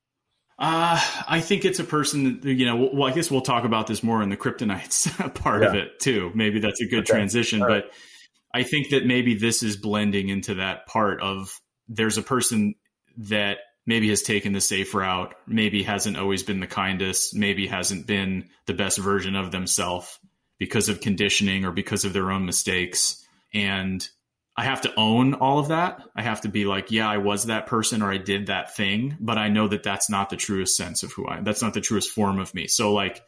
Uh, 0.58 1.02
I 1.28 1.42
think 1.42 1.66
it's 1.66 1.80
a 1.80 1.84
person 1.84 2.40
that, 2.40 2.54
you 2.54 2.66
know, 2.66 2.90
well, 2.94 3.10
I 3.10 3.14
guess 3.14 3.30
we'll 3.30 3.42
talk 3.42 3.66
about 3.66 3.88
this 3.88 4.02
more 4.04 4.24
in 4.24 4.30
the 4.30 4.38
kryptonites 4.38 5.12
part 5.36 5.64
yeah. 5.64 5.70
of 5.70 5.76
it 5.76 6.00
too. 6.00 6.32
Maybe 6.34 6.60
that's 6.60 6.82
a 6.82 6.86
good 6.86 7.00
okay. 7.00 7.12
transition, 7.12 7.62
right. 7.62 7.84
but 7.84 7.92
I 8.54 8.64
think 8.64 8.92
that 8.92 9.06
maybe 9.06 9.36
this 9.36 9.64
is 9.64 9.76
blending 9.76 10.30
into 10.30 10.56
that 10.56 10.88
part 10.88 11.22
of 11.22 11.60
there's 11.90 12.18
a 12.18 12.24
person 12.24 12.76
that 13.18 13.58
maybe 13.86 14.10
has 14.10 14.22
taken 14.22 14.54
the 14.54 14.62
safe 14.62 14.94
route, 14.94 15.36
maybe 15.46 15.84
hasn't 15.84 16.18
always 16.18 16.44
been 16.44 16.62
the 16.62 16.68
kindest, 16.68 17.36
maybe 17.36 17.68
hasn't 17.68 18.08
been 18.08 18.50
the 18.66 18.74
best 18.74 18.98
version 18.98 19.36
of 19.36 19.52
themselves 19.52 20.20
because 20.58 20.90
of 20.90 21.02
conditioning 21.02 21.66
or 21.66 21.72
because 21.72 22.06
of 22.06 22.14
their 22.14 22.32
own 22.32 22.46
mistakes. 22.46 23.24
And 23.54 24.08
I 24.58 24.64
have 24.64 24.82
to 24.82 24.94
own 24.96 25.34
all 25.34 25.60
of 25.60 25.68
that. 25.68 26.02
I 26.16 26.22
have 26.22 26.42
to 26.42 26.48
be 26.48 26.66
like, 26.66 26.90
yeah, 26.90 27.10
I 27.10 27.18
was 27.18 27.46
that 27.46 27.68
person 27.68 28.02
or 28.02 28.12
I 28.12 28.18
did 28.18 28.48
that 28.48 28.76
thing, 28.76 29.18
but 29.20 29.38
I 29.38 29.50
know 29.50 29.68
that 29.68 29.84
that's 29.84 30.10
not 30.10 30.30
the 30.30 30.38
truest 30.38 30.78
sense 30.78 31.04
of 31.04 31.12
who 31.12 31.28
I 31.28 31.38
am. 31.38 31.44
That's 31.44 31.62
not 31.62 31.74
the 31.74 31.82
truest 31.82 32.12
form 32.12 32.40
of 32.40 32.54
me. 32.54 32.68
So 32.68 32.94
like 32.94 33.22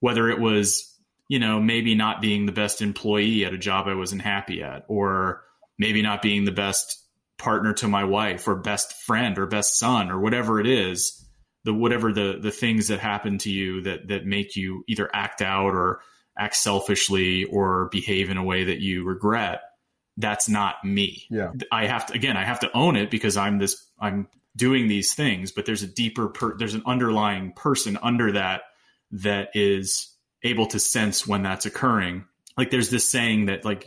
whether 0.00 0.28
it 0.30 0.40
was, 0.40 0.90
you 1.28 1.38
know, 1.38 1.60
maybe 1.60 1.94
not 1.94 2.22
being 2.22 2.46
the 2.46 2.52
best 2.52 2.80
employee 2.80 3.44
at 3.44 3.52
a 3.52 3.58
job 3.58 3.88
I 3.88 3.94
wasn't 3.94 4.22
happy 4.22 4.62
at 4.62 4.84
or 4.88 5.42
maybe 5.78 6.00
not 6.00 6.22
being 6.22 6.46
the 6.46 6.52
best 6.52 6.98
partner 7.36 7.74
to 7.74 7.88
my 7.88 8.04
wife 8.04 8.48
or 8.48 8.54
best 8.54 8.94
friend 9.02 9.38
or 9.38 9.46
best 9.46 9.78
son 9.78 10.10
or 10.10 10.18
whatever 10.18 10.60
it 10.60 10.66
is, 10.66 11.26
the 11.64 11.74
whatever 11.74 12.12
the 12.12 12.38
the 12.40 12.50
things 12.50 12.88
that 12.88 13.00
happen 13.00 13.38
to 13.38 13.50
you 13.50 13.82
that 13.82 14.08
that 14.08 14.24
make 14.24 14.56
you 14.56 14.84
either 14.86 15.10
act 15.12 15.42
out 15.42 15.74
or 15.74 16.00
act 16.38 16.56
selfishly 16.56 17.44
or 17.44 17.88
behave 17.90 18.30
in 18.30 18.36
a 18.36 18.44
way 18.44 18.64
that 18.64 18.80
you 18.80 19.04
regret 19.04 19.62
that's 20.16 20.48
not 20.48 20.84
me. 20.84 21.26
Yeah. 21.30 21.52
I 21.72 21.86
have 21.86 22.06
to 22.06 22.14
again, 22.14 22.36
I 22.36 22.44
have 22.44 22.60
to 22.60 22.76
own 22.76 22.96
it 22.96 23.10
because 23.10 23.36
I'm 23.36 23.58
this 23.58 23.84
I'm 23.98 24.28
doing 24.56 24.88
these 24.88 25.14
things, 25.14 25.50
but 25.50 25.66
there's 25.66 25.82
a 25.82 25.86
deeper 25.86 26.28
per, 26.28 26.56
there's 26.56 26.74
an 26.74 26.82
underlying 26.86 27.52
person 27.52 27.98
under 28.02 28.32
that 28.32 28.62
that 29.10 29.50
is 29.54 30.14
able 30.42 30.66
to 30.66 30.78
sense 30.78 31.26
when 31.26 31.42
that's 31.42 31.66
occurring. 31.66 32.24
Like 32.56 32.70
there's 32.70 32.90
this 32.90 33.04
saying 33.04 33.46
that 33.46 33.64
like 33.64 33.86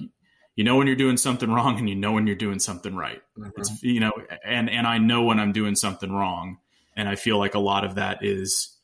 you 0.55 0.63
know 0.63 0.75
when 0.75 0.87
you're 0.87 0.95
doing 0.95 1.17
something 1.17 1.49
wrong 1.49 1.77
and 1.77 1.87
you 1.87 1.95
know 1.95 2.11
when 2.11 2.27
you're 2.27 2.35
doing 2.35 2.59
something 2.59 2.95
right. 2.95 3.21
Mm-hmm. 3.37 3.49
It's 3.57 3.83
you 3.83 3.99
know 3.99 4.11
and 4.43 4.69
and 4.69 4.85
I 4.85 4.97
know 4.97 5.23
when 5.23 5.39
I'm 5.39 5.53
doing 5.53 5.75
something 5.75 6.11
wrong 6.11 6.57
and 6.95 7.07
I 7.07 7.15
feel 7.15 7.37
like 7.37 7.55
a 7.55 7.59
lot 7.59 7.85
of 7.85 7.95
that 7.95 8.25
is 8.25 8.75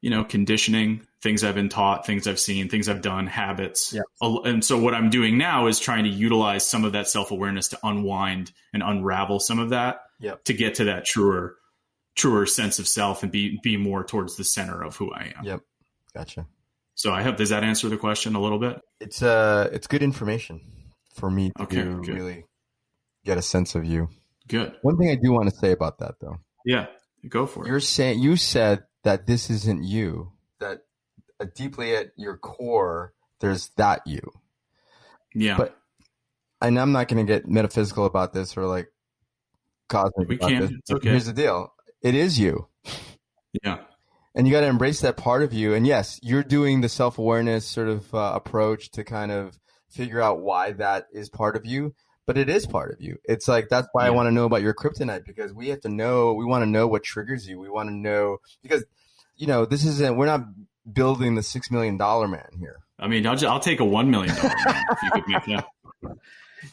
you 0.00 0.10
know 0.10 0.22
conditioning 0.22 1.06
things 1.22 1.44
I've 1.44 1.54
been 1.54 1.68
taught, 1.68 2.04
things 2.04 2.26
I've 2.26 2.40
seen, 2.40 2.68
things 2.68 2.88
I've 2.88 3.00
done, 3.00 3.26
habits. 3.26 3.92
Yeah. 3.92 4.02
And 4.20 4.64
so 4.64 4.78
what 4.78 4.92
I'm 4.92 5.08
doing 5.08 5.38
now 5.38 5.66
is 5.68 5.78
trying 5.78 6.04
to 6.04 6.10
utilize 6.10 6.66
some 6.66 6.84
of 6.84 6.92
that 6.92 7.08
self 7.08 7.30
awareness 7.30 7.68
to 7.68 7.78
unwind 7.82 8.52
and 8.72 8.82
unravel 8.82 9.38
some 9.38 9.58
of 9.58 9.70
that 9.70 10.00
yep. 10.18 10.44
to 10.44 10.52
get 10.52 10.74
to 10.76 10.84
that 10.84 11.04
truer, 11.04 11.56
truer 12.16 12.44
sense 12.46 12.78
of 12.78 12.88
self 12.88 13.22
and 13.22 13.30
be 13.30 13.58
be 13.62 13.76
more 13.76 14.04
towards 14.04 14.36
the 14.36 14.44
center 14.44 14.82
of 14.82 14.96
who 14.96 15.12
I 15.12 15.32
am. 15.36 15.44
Yep. 15.44 15.60
Gotcha. 16.14 16.46
So 16.94 17.12
I 17.12 17.22
hope 17.22 17.36
does 17.36 17.50
that 17.50 17.64
answer 17.64 17.88
the 17.88 17.96
question 17.96 18.34
a 18.34 18.40
little 18.40 18.58
bit? 18.58 18.80
It's 19.00 19.22
uh 19.22 19.70
it's 19.72 19.86
good 19.86 20.02
information 20.02 20.60
for 21.14 21.30
me 21.30 21.52
to 21.56 21.62
okay, 21.62 21.82
really 21.82 22.44
get 23.24 23.38
a 23.38 23.42
sense 23.42 23.74
of 23.74 23.84
you. 23.84 24.08
Good. 24.48 24.74
One 24.82 24.98
thing 24.98 25.10
I 25.10 25.14
do 25.14 25.32
want 25.32 25.48
to 25.48 25.56
say 25.56 25.70
about 25.70 25.98
that 26.00 26.16
though. 26.20 26.38
Yeah. 26.64 26.86
Go 27.28 27.46
for 27.46 27.64
it. 27.64 27.68
You're 27.68 27.80
saying 27.80 28.18
you 28.18 28.36
said 28.36 28.82
that 29.04 29.26
this 29.26 29.48
isn't 29.48 29.84
you. 29.84 30.32
That 30.58 30.80
deeply 31.44 31.94
at 31.96 32.12
your 32.16 32.36
core, 32.36 33.12
there's 33.40 33.68
that 33.76 34.06
you. 34.06 34.20
Yeah. 35.34 35.56
But 35.56 35.76
and 36.60 36.78
I'm 36.78 36.92
not 36.92 37.08
going 37.08 37.24
to 37.24 37.30
get 37.30 37.48
metaphysical 37.48 38.06
about 38.06 38.32
this 38.32 38.56
or 38.56 38.66
like 38.66 38.88
cosmic. 39.88 40.28
We 40.28 40.36
can. 40.38 40.78
It's 40.78 40.90
okay. 40.90 41.10
Here's 41.10 41.26
the 41.26 41.32
deal. 41.32 41.72
It 42.02 42.14
is 42.14 42.38
you. 42.38 42.68
Yeah. 43.62 43.78
And 44.34 44.46
you 44.46 44.52
got 44.52 44.60
to 44.60 44.66
embrace 44.66 45.00
that 45.02 45.16
part 45.16 45.42
of 45.42 45.52
you. 45.52 45.74
And 45.74 45.86
yes, 45.86 46.18
you're 46.22 46.42
doing 46.42 46.80
the 46.80 46.88
self 46.88 47.18
awareness 47.18 47.66
sort 47.66 47.88
of 47.88 48.14
uh, 48.14 48.32
approach 48.34 48.90
to 48.92 49.04
kind 49.04 49.30
of 49.30 49.58
figure 49.90 50.22
out 50.22 50.40
why 50.40 50.72
that 50.72 51.06
is 51.12 51.28
part 51.28 51.56
of 51.56 51.66
you. 51.66 51.94
But 52.24 52.38
it 52.38 52.48
is 52.48 52.66
part 52.66 52.92
of 52.92 53.00
you. 53.00 53.18
It's 53.24 53.48
like 53.48 53.68
that's 53.68 53.88
why 53.92 54.04
yeah. 54.04 54.08
I 54.08 54.10
want 54.12 54.28
to 54.28 54.30
know 54.30 54.44
about 54.44 54.62
your 54.62 54.74
kryptonite 54.74 55.26
because 55.26 55.52
we 55.52 55.68
have 55.68 55.80
to 55.80 55.88
know. 55.88 56.34
We 56.34 56.44
want 56.44 56.62
to 56.62 56.70
know 56.70 56.86
what 56.86 57.02
triggers 57.02 57.48
you. 57.48 57.58
We 57.58 57.68
want 57.68 57.88
to 57.88 57.94
know 57.94 58.38
because 58.62 58.84
you 59.36 59.48
know 59.48 59.66
this 59.66 59.84
isn't. 59.84 60.16
We're 60.16 60.26
not 60.26 60.44
building 60.90 61.34
the 61.34 61.42
six 61.42 61.70
million 61.70 61.96
dollar 61.96 62.28
man 62.28 62.48
here. 62.58 62.78
I 62.98 63.08
mean, 63.08 63.26
I'll, 63.26 63.34
just, 63.34 63.44
I'll 63.44 63.60
take 63.60 63.80
a 63.80 63.84
one 63.84 64.10
million 64.10 64.34
dollar 64.34 64.54
man 64.66 64.84
if 64.90 65.02
you 65.02 65.10
could 65.10 65.28
make 65.28 65.44
that. 65.46 65.66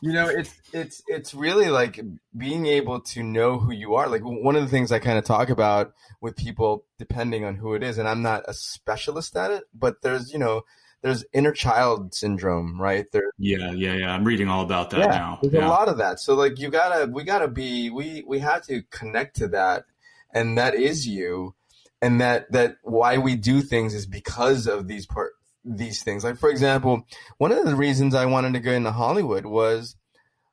You 0.02 0.14
know, 0.14 0.28
it's 0.28 0.54
it's 0.72 1.02
it's 1.08 1.34
really 1.34 1.70
like 1.70 2.00
being 2.38 2.68
able 2.68 3.02
to 3.02 3.24
know 3.24 3.58
who 3.58 3.74
you 3.74 3.96
are. 3.96 4.08
Like 4.08 4.22
one 4.24 4.56
of 4.56 4.62
the 4.62 4.70
things 4.70 4.92
I 4.92 5.00
kind 5.00 5.18
of 5.18 5.26
talk 5.26 5.50
about 5.50 5.94
with 6.22 6.36
people, 6.36 6.86
depending 7.00 7.44
on 7.44 7.56
who 7.56 7.74
it 7.74 7.82
is, 7.82 7.98
and 7.98 8.08
I'm 8.08 8.22
not 8.22 8.44
a 8.48 8.54
specialist 8.54 9.36
at 9.36 9.50
it, 9.50 9.64
but 9.74 10.04
there's 10.04 10.32
you 10.32 10.38
know 10.38 10.62
there's 11.02 11.26
inner 11.34 11.52
child 11.52 12.14
syndrome, 12.14 12.80
right? 12.80 13.06
There. 13.12 13.32
Yeah, 13.38 13.72
yeah, 13.72 13.94
yeah. 13.94 14.14
I'm 14.14 14.24
reading 14.24 14.50
all 14.50 14.64
about 14.64 14.90
that 14.92 15.00
yeah, 15.00 15.08
now. 15.08 15.40
There's 15.42 15.54
yeah. 15.54 15.68
a 15.68 15.70
lot 15.70 15.88
of 15.88 15.98
that. 15.98 16.20
So 16.20 16.36
like 16.36 16.60
you 16.60 16.70
gotta, 16.70 17.10
we 17.12 17.24
gotta 17.24 17.48
be, 17.48 17.90
we 17.90 18.24
we 18.28 18.40
have 18.40 18.64
to 18.68 18.84
connect 18.92 19.38
to 19.38 19.48
that, 19.50 19.86
and 20.34 20.58
that 20.58 20.76
is 20.76 21.08
you 21.08 21.56
and 22.02 22.22
that 22.22 22.52
that 22.52 22.78
why 22.84 23.18
we 23.18 23.36
do 23.36 23.62
things 23.62 23.94
is 23.94 24.06
because 24.06 24.68
of 24.68 24.88
these 24.88 25.06
part 25.06 25.34
these 25.66 26.04
things. 26.04 26.24
Like 26.24 26.38
for 26.38 26.50
example, 26.50 27.06
one 27.38 27.52
of 27.52 27.66
the 27.66 27.76
reasons 27.76 28.16
I 28.16 28.26
wanted 28.26 28.54
to 28.54 28.60
go 28.60 28.72
into 28.72 28.92
Hollywood 28.92 29.46
was 29.46 29.96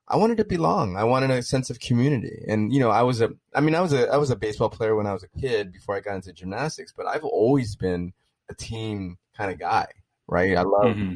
I 0.08 0.16
wanted 0.16 0.36
to 0.38 0.44
belong. 0.44 0.96
I 0.96 1.04
wanted 1.04 1.30
a 1.30 1.42
sense 1.42 1.70
of 1.70 1.80
community. 1.80 2.44
And 2.46 2.72
you 2.72 2.80
know, 2.80 2.90
I 2.90 3.02
was 3.02 3.20
a 3.20 3.30
I 3.54 3.60
mean, 3.60 3.74
I 3.74 3.80
was 3.80 3.92
a 3.92 4.08
I 4.08 4.16
was 4.16 4.30
a 4.30 4.36
baseball 4.36 4.70
player 4.70 4.94
when 4.94 5.06
I 5.06 5.12
was 5.12 5.22
a 5.22 5.40
kid 5.40 5.72
before 5.72 5.96
I 5.96 6.00
got 6.00 6.16
into 6.16 6.32
gymnastics, 6.32 6.92
but 6.96 7.06
I've 7.06 7.24
always 7.24 7.76
been 7.76 8.12
a 8.48 8.54
team 8.54 9.18
kind 9.36 9.50
of 9.50 9.58
guy, 9.58 9.88
right? 10.26 10.56
I 10.56 10.62
love 10.62 10.96
mm-hmm. 10.96 11.14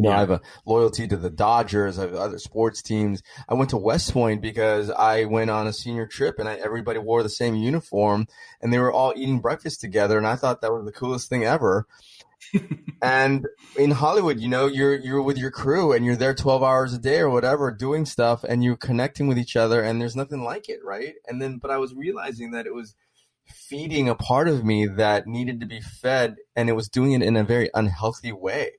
You 0.00 0.04
know, 0.04 0.10
yeah. 0.12 0.16
I 0.16 0.20
have 0.20 0.30
a 0.30 0.40
loyalty 0.64 1.06
to 1.08 1.16
the 1.18 1.28
Dodgers. 1.28 1.98
I 1.98 2.02
have 2.02 2.14
other 2.14 2.38
sports 2.38 2.80
teams. 2.80 3.22
I 3.46 3.52
went 3.52 3.68
to 3.70 3.76
West 3.76 4.14
Point 4.14 4.40
because 4.40 4.90
I 4.90 5.26
went 5.26 5.50
on 5.50 5.66
a 5.66 5.74
senior 5.74 6.06
trip 6.06 6.38
and 6.38 6.48
I, 6.48 6.54
everybody 6.54 6.98
wore 6.98 7.22
the 7.22 7.28
same 7.28 7.54
uniform 7.54 8.26
and 8.62 8.72
they 8.72 8.78
were 8.78 8.90
all 8.90 9.12
eating 9.14 9.40
breakfast 9.40 9.82
together. 9.82 10.16
And 10.16 10.26
I 10.26 10.36
thought 10.36 10.62
that 10.62 10.72
was 10.72 10.86
the 10.86 10.92
coolest 10.92 11.28
thing 11.28 11.44
ever. 11.44 11.86
and 13.02 13.46
in 13.76 13.90
Hollywood, 13.90 14.40
you 14.40 14.48
know, 14.48 14.68
you're 14.68 14.96
you're 14.96 15.20
with 15.20 15.36
your 15.36 15.50
crew 15.50 15.92
and 15.92 16.06
you're 16.06 16.16
there 16.16 16.34
12 16.34 16.62
hours 16.62 16.94
a 16.94 16.98
day 16.98 17.18
or 17.18 17.28
whatever 17.28 17.70
doing 17.70 18.06
stuff 18.06 18.42
and 18.42 18.64
you're 18.64 18.78
connecting 18.78 19.28
with 19.28 19.38
each 19.38 19.54
other 19.54 19.82
and 19.82 20.00
there's 20.00 20.16
nothing 20.16 20.42
like 20.42 20.70
it, 20.70 20.80
right? 20.82 21.16
And 21.28 21.42
then 21.42 21.58
but 21.58 21.70
I 21.70 21.76
was 21.76 21.92
realizing 21.92 22.52
that 22.52 22.64
it 22.64 22.72
was 22.74 22.94
feeding 23.46 24.08
a 24.08 24.14
part 24.14 24.48
of 24.48 24.64
me 24.64 24.86
that 24.86 25.26
needed 25.26 25.60
to 25.60 25.66
be 25.66 25.82
fed 25.82 26.36
and 26.56 26.70
it 26.70 26.74
was 26.74 26.88
doing 26.88 27.12
it 27.12 27.22
in 27.22 27.36
a 27.36 27.44
very 27.44 27.68
unhealthy 27.74 28.32
way 28.32 28.70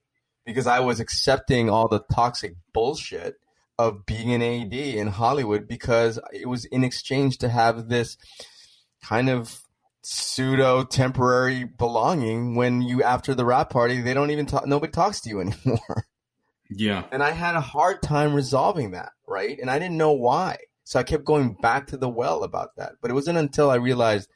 because 0.45 0.67
I 0.67 0.79
was 0.79 0.99
accepting 0.99 1.69
all 1.69 1.87
the 1.87 2.03
toxic 2.13 2.55
bullshit 2.73 3.35
of 3.77 4.05
being 4.05 4.33
an 4.33 4.41
AD 4.41 4.73
in 4.73 5.07
Hollywood 5.07 5.67
because 5.67 6.19
it 6.33 6.47
was 6.47 6.65
in 6.65 6.83
exchange 6.83 7.37
to 7.39 7.49
have 7.49 7.89
this 7.89 8.17
kind 9.03 9.29
of 9.29 9.61
pseudo 10.03 10.83
temporary 10.83 11.63
belonging 11.63 12.55
when 12.55 12.81
you 12.81 13.03
after 13.03 13.35
the 13.35 13.45
wrap 13.45 13.69
party 13.69 14.01
they 14.01 14.15
don't 14.15 14.31
even 14.31 14.47
talk 14.47 14.65
nobody 14.65 14.91
talks 14.91 15.21
to 15.21 15.29
you 15.29 15.41
anymore. 15.41 16.05
Yeah. 16.69 17.03
And 17.11 17.21
I 17.21 17.31
had 17.31 17.55
a 17.55 17.61
hard 17.61 18.01
time 18.01 18.33
resolving 18.33 18.91
that, 18.91 19.11
right? 19.27 19.59
And 19.59 19.69
I 19.69 19.77
didn't 19.77 19.97
know 19.97 20.13
why. 20.13 20.57
So 20.83 20.99
I 20.99 21.03
kept 21.03 21.25
going 21.25 21.53
back 21.61 21.87
to 21.87 21.97
the 21.97 22.09
well 22.09 22.43
about 22.43 22.69
that. 22.77 22.93
But 23.01 23.11
it 23.11 23.13
wasn't 23.13 23.37
until 23.37 23.69
I 23.69 23.75
realized 23.75 24.29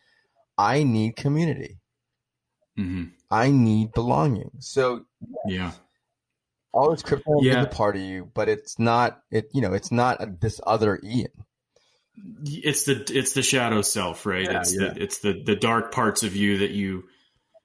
I 0.58 0.84
need 0.84 1.16
community. 1.16 1.80
Mm-hmm. 2.78 3.06
I 3.32 3.52
need 3.52 3.94
belonging. 3.94 4.52
So 4.60 5.06
yeah, 5.48 5.72
all 6.76 6.92
this 6.92 7.02
crypto 7.02 7.42
yeah. 7.42 7.62
is 7.62 7.66
a 7.66 7.70
part 7.70 7.96
of 7.96 8.02
you, 8.02 8.30
but 8.34 8.50
it's 8.50 8.78
not 8.78 9.22
it. 9.32 9.50
You 9.54 9.62
know, 9.62 9.74
it's 9.74 9.92
not 9.92 10.22
a, 10.22 10.28
this 10.28 10.60
other 10.68 11.00
Ian. 11.04 11.32
It's 12.44 12.84
the 12.84 13.04
it's 13.10 13.34
the 13.34 13.42
shadow 13.42 13.82
self, 13.82 14.26
right? 14.26 14.44
Yeah, 14.44 14.60
it's 14.60 14.76
yeah. 14.76 14.90
the 14.90 15.04
it's 15.04 15.20
the 15.20 15.42
the 15.44 15.56
dark 15.56 15.94
parts 15.94 16.24
of 16.24 16.36
you 16.36 16.60
that 16.60 16.72
you 16.72 17.06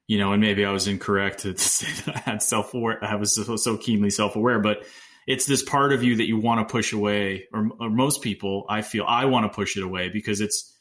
you 0.07 0.17
know. 0.17 0.31
And 0.31 0.41
maybe 0.41 0.65
I 0.65 0.71
was 0.71 0.87
incorrect 0.87 1.41
to, 1.41 1.53
to 1.53 1.61
say 1.61 1.91
that 2.05 2.15
I 2.15 2.19
had 2.19 2.41
self 2.41 2.73
aware. 2.73 3.03
I 3.03 3.15
was 3.15 3.35
so, 3.35 3.57
so 3.57 3.77
keenly 3.77 4.09
self 4.09 4.35
aware, 4.35 4.59
but 4.59 4.83
it's 5.27 5.45
this 5.45 5.61
part 5.61 5.93
of 5.93 6.03
you 6.03 6.15
that 6.17 6.25
you 6.25 6.39
want 6.39 6.67
to 6.67 6.71
push 6.71 6.93
away, 6.93 7.47
or, 7.53 7.69
or 7.79 7.89
most 7.89 8.21
people, 8.21 8.65
I 8.67 8.81
feel, 8.81 9.05
I 9.07 9.25
want 9.25 9.45
to 9.45 9.55
push 9.55 9.77
it 9.77 9.83
away 9.83 10.09
because 10.09 10.41
it's 10.41 10.73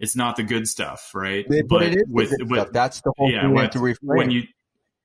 it's 0.00 0.16
not 0.16 0.36
the 0.36 0.42
good 0.42 0.66
stuff, 0.66 1.10
right? 1.14 1.46
But, 1.48 1.68
but 1.68 1.82
it 1.82 1.96
is 1.96 2.04
with, 2.08 2.32
with 2.40 2.72
that's 2.72 3.00
the 3.02 3.12
whole 3.16 3.30
yeah, 3.30 3.42
thing 3.42 3.54
with, 3.54 3.70
to 3.72 3.78
reframe. 3.78 3.96
When 4.02 4.30
you 4.30 4.42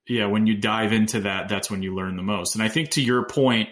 yeah, 0.08 0.26
when 0.26 0.46
you 0.46 0.56
dive 0.56 0.92
into 0.92 1.20
that, 1.20 1.48
that's 1.48 1.70
when 1.70 1.82
you 1.82 1.94
learn 1.94 2.16
the 2.16 2.22
most. 2.22 2.54
And 2.54 2.62
I 2.62 2.68
think 2.68 2.90
to 2.90 3.02
your 3.02 3.24
point, 3.24 3.68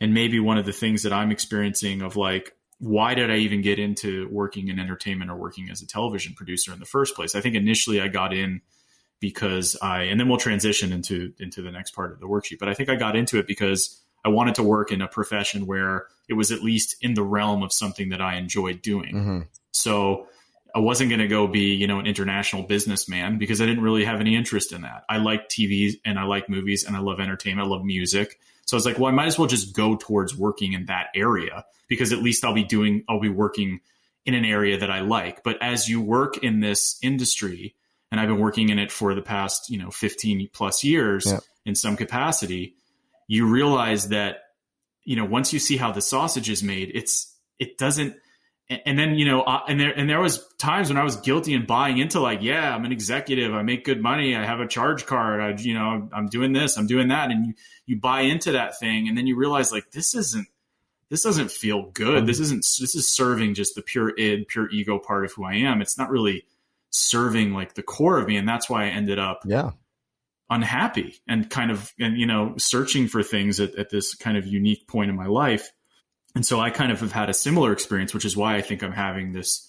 and 0.00 0.14
maybe 0.14 0.40
one 0.40 0.58
of 0.58 0.66
the 0.66 0.72
things 0.72 1.02
that 1.02 1.12
I'm 1.12 1.30
experiencing 1.30 2.02
of 2.02 2.16
like, 2.16 2.54
why 2.78 3.14
did 3.14 3.30
I 3.30 3.36
even 3.36 3.60
get 3.60 3.78
into 3.78 4.28
working 4.30 4.68
in 4.68 4.78
entertainment 4.78 5.30
or 5.30 5.36
working 5.36 5.68
as 5.70 5.82
a 5.82 5.86
television 5.86 6.32
producer 6.34 6.72
in 6.72 6.78
the 6.78 6.86
first 6.86 7.14
place? 7.14 7.34
I 7.34 7.40
think 7.40 7.54
initially 7.54 8.00
I 8.00 8.08
got 8.08 8.32
in 8.32 8.62
because 9.20 9.76
I, 9.82 10.04
and 10.04 10.18
then 10.18 10.28
we'll 10.28 10.38
transition 10.38 10.92
into 10.92 11.34
into 11.38 11.60
the 11.60 11.70
next 11.70 11.90
part 11.90 12.12
of 12.12 12.20
the 12.20 12.26
worksheet. 12.26 12.58
But 12.58 12.70
I 12.70 12.74
think 12.74 12.88
I 12.88 12.96
got 12.96 13.16
into 13.16 13.38
it 13.38 13.46
because 13.46 14.00
I 14.24 14.30
wanted 14.30 14.54
to 14.54 14.62
work 14.62 14.92
in 14.92 15.02
a 15.02 15.08
profession 15.08 15.66
where 15.66 16.06
it 16.28 16.34
was 16.34 16.52
at 16.52 16.62
least 16.62 16.96
in 17.02 17.14
the 17.14 17.22
realm 17.22 17.62
of 17.62 17.72
something 17.72 18.08
that 18.10 18.22
I 18.22 18.36
enjoyed 18.36 18.80
doing. 18.80 19.14
Mm-hmm. 19.14 19.40
So 19.72 20.26
I 20.74 20.78
wasn't 20.78 21.10
going 21.10 21.20
to 21.20 21.28
go 21.28 21.46
be, 21.46 21.74
you 21.74 21.86
know, 21.86 21.98
an 21.98 22.06
international 22.06 22.62
businessman 22.62 23.38
because 23.38 23.60
I 23.60 23.66
didn't 23.66 23.82
really 23.82 24.04
have 24.04 24.20
any 24.20 24.36
interest 24.36 24.72
in 24.72 24.82
that. 24.82 25.04
I 25.08 25.18
like 25.18 25.48
TV 25.48 25.94
and 26.04 26.18
I 26.18 26.24
like 26.24 26.48
movies 26.48 26.84
and 26.84 26.96
I 26.96 27.00
love 27.00 27.20
entertainment. 27.20 27.66
I 27.66 27.70
love 27.70 27.84
music. 27.84 28.38
So 28.66 28.76
I 28.76 28.78
was 28.78 28.86
like, 28.86 28.98
well, 28.98 29.08
I 29.08 29.14
might 29.14 29.26
as 29.26 29.38
well 29.38 29.48
just 29.48 29.74
go 29.74 29.96
towards 29.96 30.36
working 30.36 30.74
in 30.74 30.86
that 30.86 31.08
area 31.14 31.64
because 31.88 32.12
at 32.12 32.20
least 32.20 32.44
I'll 32.44 32.54
be 32.54 32.64
doing, 32.64 33.04
I'll 33.08 33.20
be 33.20 33.28
working 33.28 33.80
in 34.24 34.34
an 34.34 34.44
area 34.44 34.78
that 34.78 34.90
I 34.90 35.00
like. 35.00 35.42
But 35.42 35.60
as 35.60 35.88
you 35.88 36.00
work 36.00 36.38
in 36.38 36.60
this 36.60 36.98
industry, 37.02 37.74
and 38.10 38.20
I've 38.20 38.28
been 38.28 38.38
working 38.38 38.68
in 38.68 38.78
it 38.78 38.90
for 38.90 39.14
the 39.14 39.22
past, 39.22 39.70
you 39.70 39.78
know, 39.78 39.90
15 39.90 40.50
plus 40.52 40.84
years 40.84 41.26
yeah. 41.26 41.38
in 41.64 41.74
some 41.74 41.96
capacity, 41.96 42.74
you 43.28 43.46
realize 43.46 44.08
that, 44.08 44.44
you 45.04 45.16
know, 45.16 45.24
once 45.24 45.52
you 45.52 45.58
see 45.58 45.76
how 45.76 45.92
the 45.92 46.02
sausage 46.02 46.50
is 46.50 46.62
made, 46.62 46.90
it's, 46.94 47.34
it 47.58 47.78
doesn't, 47.78 48.16
and 48.86 48.98
then 48.98 49.16
you 49.16 49.24
know 49.24 49.42
uh, 49.42 49.60
and 49.68 49.80
there 49.80 49.90
and 49.90 50.08
there 50.08 50.20
was 50.20 50.46
times 50.58 50.88
when 50.88 50.96
i 50.96 51.02
was 51.02 51.16
guilty 51.16 51.54
and 51.54 51.66
buying 51.66 51.98
into 51.98 52.20
like 52.20 52.40
yeah 52.40 52.74
i'm 52.74 52.84
an 52.84 52.92
executive 52.92 53.52
i 53.52 53.62
make 53.62 53.84
good 53.84 54.00
money 54.00 54.36
i 54.36 54.44
have 54.44 54.60
a 54.60 54.66
charge 54.66 55.06
card 55.06 55.40
i 55.40 55.60
you 55.60 55.74
know 55.74 56.08
i'm 56.12 56.28
doing 56.28 56.52
this 56.52 56.76
i'm 56.76 56.86
doing 56.86 57.08
that 57.08 57.30
and 57.30 57.46
you 57.46 57.54
you 57.86 57.98
buy 57.98 58.20
into 58.20 58.52
that 58.52 58.78
thing 58.78 59.08
and 59.08 59.18
then 59.18 59.26
you 59.26 59.36
realize 59.36 59.72
like 59.72 59.90
this 59.90 60.14
isn't 60.14 60.46
this 61.10 61.24
doesn't 61.24 61.50
feel 61.50 61.90
good. 61.90 62.24
This 62.24 62.38
isn't 62.38 62.64
this 62.78 62.94
is 62.94 63.12
serving 63.12 63.54
just 63.54 63.74
the 63.74 63.82
pure 63.82 64.16
id 64.16 64.46
pure 64.46 64.70
ego 64.70 64.98
part 64.98 65.24
of 65.24 65.32
who 65.32 65.44
i 65.44 65.54
am. 65.54 65.82
It's 65.82 65.98
not 65.98 66.08
really 66.08 66.44
serving 66.90 67.52
like 67.52 67.74
the 67.74 67.82
core 67.82 68.18
of 68.18 68.26
me 68.26 68.36
and 68.36 68.48
that's 68.48 68.68
why 68.68 68.84
i 68.84 68.88
ended 68.88 69.18
up 69.18 69.42
yeah. 69.46 69.70
unhappy 70.48 71.14
and 71.28 71.48
kind 71.48 71.70
of 71.70 71.92
and 72.00 72.18
you 72.18 72.26
know 72.26 72.54
searching 72.58 73.06
for 73.06 73.22
things 73.22 73.60
at, 73.60 73.74
at 73.76 73.90
this 73.90 74.14
kind 74.14 74.36
of 74.36 74.44
unique 74.44 74.88
point 74.88 75.08
in 75.08 75.16
my 75.16 75.26
life 75.26 75.70
and 76.34 76.46
so 76.46 76.60
I 76.60 76.70
kind 76.70 76.92
of 76.92 77.00
have 77.00 77.12
had 77.12 77.28
a 77.28 77.34
similar 77.34 77.72
experience, 77.72 78.14
which 78.14 78.24
is 78.24 78.36
why 78.36 78.56
I 78.56 78.60
think 78.60 78.82
I'm 78.82 78.92
having 78.92 79.32
this. 79.32 79.66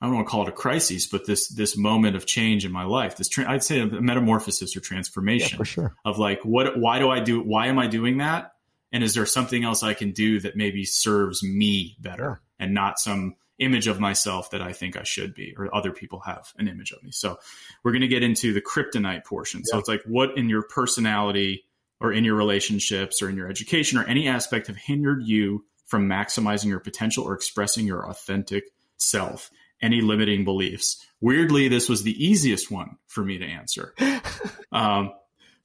I 0.00 0.06
don't 0.06 0.14
want 0.14 0.28
to 0.28 0.30
call 0.30 0.42
it 0.42 0.48
a 0.48 0.52
crisis, 0.52 1.06
but 1.06 1.26
this 1.26 1.48
this 1.48 1.76
moment 1.76 2.16
of 2.16 2.24
change 2.24 2.64
in 2.64 2.72
my 2.72 2.84
life. 2.84 3.16
This 3.16 3.28
tra- 3.28 3.50
I'd 3.50 3.64
say 3.64 3.80
a 3.80 3.86
metamorphosis 3.86 4.76
or 4.76 4.80
transformation 4.80 5.58
yeah, 5.58 5.64
sure. 5.64 5.94
of 6.04 6.18
like 6.18 6.40
what 6.44 6.78
why 6.78 6.98
do 6.98 7.10
I 7.10 7.20
do 7.20 7.40
why 7.42 7.66
am 7.66 7.78
I 7.78 7.88
doing 7.88 8.18
that? 8.18 8.52
And 8.92 9.02
is 9.02 9.14
there 9.14 9.26
something 9.26 9.64
else 9.64 9.82
I 9.82 9.94
can 9.94 10.12
do 10.12 10.40
that 10.40 10.56
maybe 10.56 10.84
serves 10.84 11.42
me 11.42 11.96
better 12.00 12.40
and 12.58 12.72
not 12.74 12.98
some 12.98 13.34
image 13.58 13.88
of 13.88 14.00
myself 14.00 14.50
that 14.50 14.62
I 14.62 14.72
think 14.72 14.96
I 14.96 15.02
should 15.02 15.34
be 15.34 15.54
or 15.56 15.74
other 15.74 15.90
people 15.90 16.20
have 16.20 16.52
an 16.58 16.68
image 16.68 16.92
of 16.92 17.02
me. 17.02 17.10
So 17.10 17.38
we're 17.82 17.90
going 17.90 18.02
to 18.02 18.08
get 18.08 18.22
into 18.22 18.52
the 18.52 18.62
kryptonite 18.62 19.24
portion. 19.24 19.60
Yeah. 19.60 19.72
So 19.72 19.78
it's 19.78 19.88
like 19.88 20.02
what 20.06 20.38
in 20.38 20.48
your 20.48 20.62
personality 20.62 21.64
or 22.00 22.12
in 22.12 22.24
your 22.24 22.36
relationships 22.36 23.20
or 23.20 23.28
in 23.28 23.36
your 23.36 23.48
education 23.48 23.98
or 23.98 24.04
any 24.04 24.28
aspect 24.28 24.68
have 24.68 24.76
hindered 24.76 25.24
you 25.24 25.64
from 25.88 26.08
maximizing 26.08 26.66
your 26.66 26.80
potential 26.80 27.24
or 27.24 27.34
expressing 27.34 27.86
your 27.86 28.08
authentic 28.08 28.64
self? 28.96 29.50
Any 29.80 30.00
limiting 30.00 30.44
beliefs? 30.44 31.04
Weirdly, 31.20 31.68
this 31.68 31.88
was 31.88 32.02
the 32.02 32.24
easiest 32.24 32.70
one 32.70 32.96
for 33.06 33.24
me 33.24 33.38
to 33.38 33.44
answer. 33.44 33.94
um, 34.72 35.12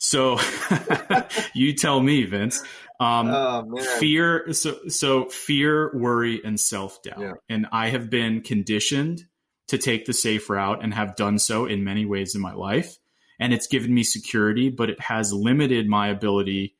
so 0.04 0.38
you 1.56 1.74
tell 1.74 2.00
me, 2.00 2.26
Vince. 2.26 2.62
Um, 3.00 3.30
oh, 3.30 3.78
fear, 4.00 4.52
so 4.54 4.78
so 4.88 5.26
fear, 5.26 5.92
worry, 5.96 6.42
and 6.44 6.60
self 6.60 7.02
doubt, 7.02 7.20
yeah. 7.20 7.34
and 7.50 7.68
I 7.72 7.90
have 7.90 8.10
been 8.10 8.42
conditioned 8.42 9.24
to 9.68 9.78
take 9.78 10.06
the 10.06 10.14
safe 10.14 10.50
route 10.50 10.84
and 10.84 10.94
have 10.94 11.16
done 11.16 11.40
so 11.40 11.66
in 11.66 11.84
many 11.84 12.06
ways 12.06 12.36
in 12.36 12.42
my 12.42 12.54
life, 12.54 12.98
and 13.40 13.54
it's 13.54 13.68
given 13.68 13.94
me 13.94 14.04
security, 14.04 14.70
but 14.70 14.90
it 14.90 15.00
has 15.00 15.34
limited 15.34 15.88
my 15.88 16.10
ability 16.10 16.76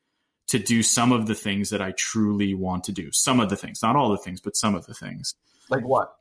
to 0.48 0.58
do 0.58 0.82
some 0.82 1.12
of 1.12 1.26
the 1.26 1.34
things 1.34 1.70
that 1.70 1.80
I 1.80 1.92
truly 1.92 2.54
want 2.54 2.84
to 2.84 2.92
do. 2.92 3.10
Some 3.12 3.40
of 3.40 3.48
the 3.48 3.56
things, 3.56 3.82
not 3.82 3.96
all 3.96 4.10
the 4.10 4.18
things, 4.18 4.40
but 4.40 4.56
some 4.56 4.74
of 4.74 4.86
the 4.86 4.94
things. 4.94 5.34
Like 5.70 5.86
what? 5.86 6.14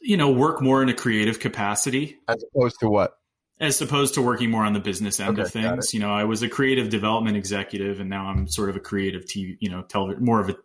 You 0.00 0.16
know, 0.16 0.30
work 0.30 0.62
more 0.62 0.82
in 0.82 0.88
a 0.88 0.94
creative 0.94 1.40
capacity. 1.40 2.18
As 2.26 2.42
opposed 2.54 2.80
to 2.80 2.88
what? 2.88 3.18
As 3.60 3.80
opposed 3.82 4.14
to 4.14 4.22
working 4.22 4.50
more 4.50 4.64
on 4.64 4.72
the 4.72 4.80
business 4.80 5.20
end 5.20 5.32
okay, 5.32 5.42
of 5.42 5.50
things. 5.50 5.92
You 5.92 6.00
know, 6.00 6.10
I 6.10 6.24
was 6.24 6.42
a 6.42 6.48
creative 6.48 6.88
development 6.88 7.36
executive 7.36 8.00
and 8.00 8.08
now 8.08 8.26
I'm 8.26 8.48
sort 8.48 8.70
of 8.70 8.76
a 8.76 8.80
creative 8.80 9.26
TV, 9.26 9.58
you 9.60 9.68
know, 9.68 9.82
television, 9.82 10.24
more 10.24 10.40
of 10.40 10.48
a 10.48 10.56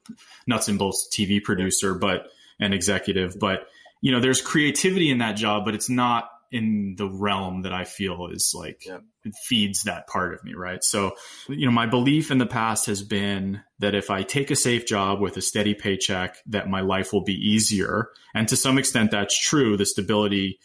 nuts 0.48 0.70
and 0.70 0.80
bolts 0.80 1.10
TV 1.12 1.44
producer, 1.44 1.94
but 1.94 2.28
an 2.62 2.72
executive. 2.72 3.38
But, 3.38 3.68
you 4.00 4.14
know, 4.14 4.22
there's 4.22 4.40
creativity 4.40 5.12
in 5.12 5.18
that 5.18 5.34
job, 5.34 5.66
but 5.66 5.76
it's 5.76 5.90
not 5.90 6.30
in 6.52 6.96
the 6.98 7.10
realm 7.10 7.64
that 7.64 7.74
I 7.74 7.84
feel 7.84 8.28
is 8.32 8.54
like 8.56 8.86
yeah. 8.86 9.00
it 9.24 9.34
feeds 9.46 9.84
that 9.84 10.08
part 10.08 10.34
of 10.34 10.44
me, 10.44 10.54
right? 10.54 10.84
So, 10.84 11.16
you 11.48 11.66
know, 11.66 11.72
my 11.72 11.86
belief 11.86 12.32
in 12.32 12.38
the 12.38 12.46
past 12.46 12.86
has 12.86 13.04
been 13.04 13.62
that 13.80 13.96
if 13.96 14.10
I 14.10 14.24
take 14.24 14.52
a 14.52 14.56
safe 14.56 14.86
job 14.86 15.22
with 15.22 15.38
a 15.38 15.42
steady 15.42 15.74
paycheck, 15.74 16.38
that 16.48 16.70
my 16.70 16.82
life 16.82 17.12
will 17.14 17.24
be 17.24 17.34
easier, 17.34 18.10
and 18.34 18.48
to 18.48 18.58
some 18.58 18.78
extent, 18.78 19.12
that's 19.12 19.38
true. 19.38 19.78
The 19.78 19.86
stability 19.86 20.60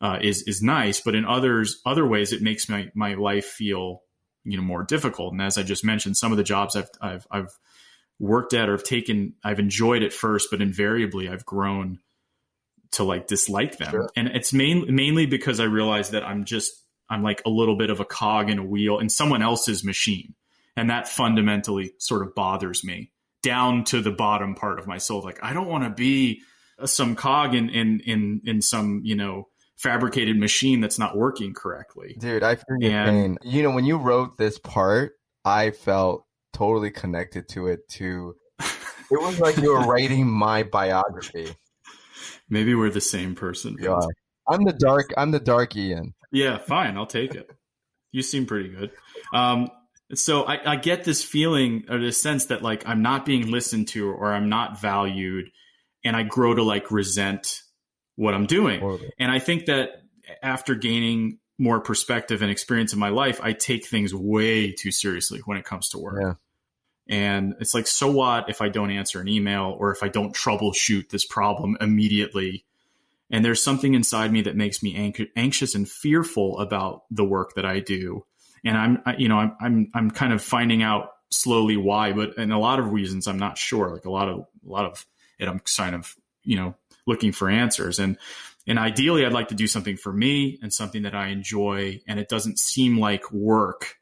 uh, 0.00 0.18
is 0.20 0.42
is 0.42 0.62
nice, 0.62 1.00
but 1.00 1.14
in 1.14 1.24
others 1.24 1.80
other 1.86 2.06
ways, 2.06 2.32
it 2.32 2.42
makes 2.42 2.68
my 2.68 2.88
my 2.94 3.14
life 3.14 3.46
feel 3.46 4.02
you 4.44 4.56
know 4.56 4.62
more 4.62 4.84
difficult. 4.84 5.32
And 5.32 5.42
as 5.42 5.58
I 5.58 5.62
just 5.62 5.84
mentioned, 5.84 6.16
some 6.16 6.32
of 6.32 6.38
the 6.38 6.44
jobs 6.44 6.76
I've 6.76 6.90
I've, 7.00 7.26
I've 7.30 7.50
worked 8.18 8.54
at 8.54 8.68
or 8.68 8.72
have 8.72 8.82
taken, 8.82 9.34
I've 9.44 9.58
enjoyed 9.58 10.02
at 10.02 10.12
first, 10.12 10.48
but 10.50 10.62
invariably 10.62 11.28
I've 11.28 11.44
grown 11.44 11.98
to 12.96 13.04
like 13.04 13.26
dislike 13.26 13.78
them. 13.78 13.90
Sure. 13.90 14.10
And 14.16 14.28
it's 14.28 14.52
main, 14.52 14.94
mainly 14.94 15.26
because 15.26 15.60
I 15.60 15.64
realize 15.64 16.10
that 16.10 16.24
I'm 16.24 16.44
just, 16.44 16.72
I'm 17.08 17.22
like 17.22 17.42
a 17.46 17.50
little 17.50 17.76
bit 17.76 17.90
of 17.90 18.00
a 18.00 18.04
cog 18.04 18.50
in 18.50 18.58
a 18.58 18.64
wheel 18.64 18.98
in 18.98 19.08
someone 19.08 19.42
else's 19.42 19.84
machine. 19.84 20.34
And 20.76 20.90
that 20.90 21.08
fundamentally 21.08 21.92
sort 21.98 22.22
of 22.22 22.34
bothers 22.34 22.84
me 22.84 23.12
down 23.42 23.84
to 23.84 24.00
the 24.00 24.10
bottom 24.10 24.54
part 24.54 24.78
of 24.78 24.86
my 24.86 24.98
soul. 24.98 25.22
Like, 25.22 25.42
I 25.42 25.52
don't 25.52 25.68
want 25.68 25.84
to 25.84 25.90
be 25.90 26.42
some 26.84 27.16
cog 27.16 27.54
in, 27.54 27.70
in, 27.70 28.00
in, 28.00 28.40
in 28.44 28.62
some, 28.62 29.02
you 29.04 29.14
know, 29.14 29.48
fabricated 29.76 30.38
machine 30.38 30.80
that's 30.80 30.98
not 30.98 31.16
working 31.16 31.54
correctly. 31.54 32.16
Dude, 32.18 32.42
I 32.42 32.56
feel 32.56 32.76
your 32.80 33.04
pain. 33.04 33.38
You 33.42 33.62
know, 33.62 33.70
when 33.70 33.84
you 33.84 33.98
wrote 33.98 34.38
this 34.38 34.58
part, 34.58 35.12
I 35.44 35.70
felt 35.70 36.26
totally 36.52 36.90
connected 36.90 37.48
to 37.50 37.68
it 37.68 37.88
too. 37.88 38.36
It 39.08 39.22
was 39.22 39.38
like 39.38 39.56
you 39.58 39.72
were 39.72 39.86
writing 39.86 40.26
my 40.26 40.64
biography. 40.64 41.54
Maybe 42.48 42.74
we're 42.74 42.90
the 42.90 43.00
same 43.00 43.34
person. 43.34 43.76
Yeah. 43.78 43.98
I'm 44.48 44.64
the 44.64 44.72
dark. 44.72 45.12
I'm 45.16 45.32
the 45.32 45.40
dark 45.40 45.74
Ian. 45.76 46.14
Yeah, 46.32 46.58
fine. 46.58 46.96
I'll 46.96 47.06
take 47.06 47.34
it. 47.34 47.50
You 48.12 48.22
seem 48.22 48.46
pretty 48.46 48.68
good. 48.68 48.92
Um, 49.34 49.68
so 50.14 50.44
I, 50.44 50.72
I 50.72 50.76
get 50.76 51.04
this 51.04 51.24
feeling 51.24 51.84
or 51.88 51.98
this 51.98 52.20
sense 52.20 52.46
that 52.46 52.62
like 52.62 52.86
I'm 52.86 53.02
not 53.02 53.24
being 53.24 53.50
listened 53.50 53.88
to 53.88 54.08
or 54.08 54.32
I'm 54.32 54.48
not 54.48 54.80
valued, 54.80 55.50
and 56.04 56.14
I 56.14 56.22
grow 56.22 56.54
to 56.54 56.62
like 56.62 56.90
resent 56.92 57.62
what 58.14 58.34
I'm 58.34 58.46
doing. 58.46 58.80
And 59.18 59.30
I 59.30 59.40
think 59.40 59.66
that 59.66 59.90
after 60.42 60.74
gaining 60.74 61.38
more 61.58 61.80
perspective 61.80 62.42
and 62.42 62.50
experience 62.50 62.92
in 62.92 62.98
my 62.98 63.08
life, 63.08 63.40
I 63.42 63.52
take 63.52 63.86
things 63.86 64.14
way 64.14 64.72
too 64.72 64.92
seriously 64.92 65.40
when 65.44 65.58
it 65.58 65.64
comes 65.64 65.88
to 65.90 65.98
work. 65.98 66.38
And 67.08 67.54
it's 67.60 67.74
like, 67.74 67.86
so 67.86 68.10
what 68.10 68.50
if 68.50 68.60
I 68.60 68.68
don't 68.68 68.90
answer 68.90 69.20
an 69.20 69.28
email 69.28 69.76
or 69.78 69.92
if 69.92 70.02
I 70.02 70.08
don't 70.08 70.34
troubleshoot 70.34 71.10
this 71.10 71.24
problem 71.24 71.76
immediately? 71.80 72.64
And 73.30 73.44
there's 73.44 73.62
something 73.62 73.94
inside 73.94 74.32
me 74.32 74.42
that 74.42 74.56
makes 74.56 74.82
me 74.82 75.14
anxious 75.36 75.74
and 75.74 75.88
fearful 75.88 76.58
about 76.58 77.02
the 77.10 77.24
work 77.24 77.54
that 77.54 77.64
I 77.64 77.80
do. 77.80 78.24
And 78.64 78.76
I'm, 78.76 79.02
I, 79.04 79.16
you 79.16 79.28
know, 79.28 79.38
I'm, 79.38 79.56
I'm, 79.60 79.90
I'm 79.94 80.10
kind 80.10 80.32
of 80.32 80.42
finding 80.42 80.82
out 80.82 81.10
slowly 81.30 81.76
why, 81.76 82.12
but 82.12 82.36
in 82.38 82.52
a 82.52 82.58
lot 82.58 82.78
of 82.78 82.92
reasons, 82.92 83.26
I'm 83.26 83.38
not 83.38 83.58
sure. 83.58 83.90
Like 83.90 84.04
a 84.04 84.10
lot 84.10 84.28
of, 84.28 84.38
a 84.38 84.70
lot 84.70 84.84
of 84.84 85.04
it, 85.38 85.48
I'm 85.48 85.60
kind 85.76 85.94
of, 85.94 86.14
you 86.44 86.56
know, 86.56 86.74
looking 87.06 87.32
for 87.32 87.48
answers. 87.48 87.98
And, 87.98 88.16
and 88.66 88.78
ideally, 88.78 89.24
I'd 89.24 89.32
like 89.32 89.48
to 89.48 89.54
do 89.54 89.66
something 89.66 89.96
for 89.96 90.12
me 90.12 90.58
and 90.62 90.72
something 90.72 91.02
that 91.02 91.14
I 91.14 91.28
enjoy. 91.28 92.00
And 92.08 92.18
it 92.18 92.28
doesn't 92.28 92.58
seem 92.58 92.98
like 92.98 93.30
work 93.32 93.98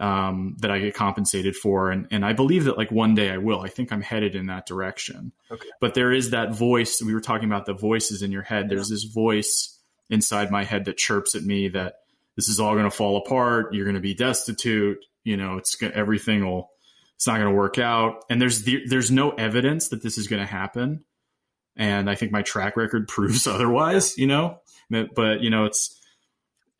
um, 0.00 0.56
that 0.60 0.70
I 0.70 0.78
get 0.78 0.94
compensated 0.94 1.54
for. 1.54 1.90
And, 1.90 2.08
and 2.10 2.24
I 2.24 2.32
believe 2.32 2.64
that 2.64 2.78
like 2.78 2.90
one 2.90 3.14
day 3.14 3.30
I 3.30 3.36
will. 3.36 3.60
I 3.60 3.68
think 3.68 3.92
I'm 3.92 4.00
headed 4.00 4.34
in 4.34 4.46
that 4.46 4.66
direction. 4.66 5.32
Okay. 5.50 5.68
But 5.78 5.94
there 5.94 6.10
is 6.10 6.30
that 6.30 6.54
voice. 6.54 7.02
We 7.02 7.14
were 7.14 7.20
talking 7.20 7.48
about 7.48 7.66
the 7.66 7.74
voices 7.74 8.22
in 8.22 8.32
your 8.32 8.42
head. 8.42 8.68
There's 8.68 8.88
this 8.88 9.04
voice 9.04 9.78
inside 10.08 10.50
my 10.50 10.64
head 10.64 10.86
that 10.86 10.96
chirps 10.96 11.34
at 11.34 11.44
me 11.44 11.68
that 11.68 11.96
this 12.34 12.48
is 12.48 12.58
all 12.58 12.72
going 12.72 12.84
to 12.84 12.90
fall 12.90 13.18
apart. 13.18 13.74
You're 13.74 13.84
going 13.84 13.94
to 13.94 14.00
be 14.00 14.14
destitute. 14.14 15.04
You 15.22 15.36
know, 15.36 15.58
it's 15.58 15.80
everything 15.82 16.46
will, 16.46 16.70
it's 17.16 17.26
not 17.26 17.36
going 17.38 17.50
to 17.50 17.56
work 17.56 17.78
out. 17.78 18.24
And 18.30 18.40
there's 18.40 18.62
the, 18.62 18.82
there's 18.86 19.10
no 19.10 19.30
evidence 19.32 19.88
that 19.88 20.02
this 20.02 20.16
is 20.16 20.28
going 20.28 20.40
to 20.40 20.50
happen. 20.50 21.04
And 21.76 22.08
I 22.08 22.14
think 22.14 22.32
my 22.32 22.40
track 22.40 22.78
record 22.78 23.06
proves 23.08 23.46
otherwise, 23.46 24.16
you 24.16 24.26
know, 24.26 24.60
but 24.88 25.42
you 25.42 25.50
know, 25.50 25.66
it's, 25.66 25.99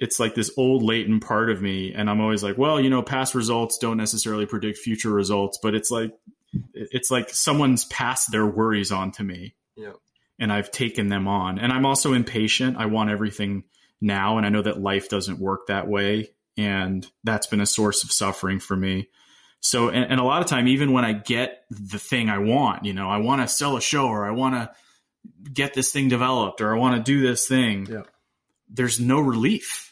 it's 0.01 0.19
like 0.19 0.35
this 0.35 0.51
old 0.57 0.83
latent 0.83 1.23
part 1.23 1.51
of 1.51 1.63
me 1.63 1.93
and 1.95 2.11
i'm 2.11 2.21
always 2.21 2.43
like 2.43 2.59
well 2.59 2.81
you 2.81 2.91
know 2.91 3.03
past 3.03 3.35
results 3.35 3.79
don't 3.79 3.97
necessarily 3.97 4.47
predict 4.47 4.79
future 4.79 5.11
results 5.11 5.59
but 5.63 5.75
it's 5.75 5.91
like 5.91 6.13
it's 6.75 7.11
like 7.11 7.31
someone's 7.31 7.85
passed 7.87 8.33
their 8.33 8.47
worries 8.47 8.91
on 8.91 9.13
to 9.13 9.23
me 9.23 9.55
yeah. 9.77 9.93
and 10.39 10.53
i've 10.53 10.71
taken 10.71 11.09
them 11.09 11.29
on 11.29 11.59
and 11.59 11.73
i'm 11.73 11.87
also 11.87 12.13
impatient 12.13 12.77
i 12.77 12.87
want 12.87 13.11
everything 13.11 13.65
now 14.01 14.37
and 14.37 14.47
i 14.47 14.49
know 14.49 14.63
that 14.63 14.81
life 14.81 15.09
doesn't 15.09 15.39
work 15.39 15.67
that 15.69 15.87
way 15.87 16.31
and 16.57 17.07
that's 17.25 17.47
been 17.47 17.61
a 17.61 17.67
source 17.67 18.03
of 18.03 18.11
suffering 18.11 18.59
for 18.59 18.77
me 18.77 19.09
so 19.61 19.89
and, 19.89 20.11
and 20.11 20.21
a 20.21 20.25
lot 20.25 20.43
of 20.43 20.49
time 20.49 20.67
even 20.67 20.93
when 20.93 21.05
i 21.05 21.13
get 21.13 21.65
the 21.71 21.99
thing 21.99 22.29
i 22.29 22.39
want 22.39 22.85
you 22.85 22.93
know 22.93 23.09
i 23.09 23.19
want 23.19 23.41
to 23.41 23.47
sell 23.47 23.77
a 23.77 23.81
show 23.81 24.07
or 24.07 24.27
i 24.27 24.31
want 24.31 24.55
to 24.55 24.71
get 25.53 25.75
this 25.75 25.93
thing 25.93 26.09
developed 26.09 26.61
or 26.61 26.75
I 26.75 26.79
want 26.79 26.97
to 26.97 27.03
do 27.03 27.21
this 27.21 27.47
thing, 27.47 27.87
Yeah. 27.91 28.03
there's 28.69 29.01
no 29.01 29.21
relief. 29.21 29.90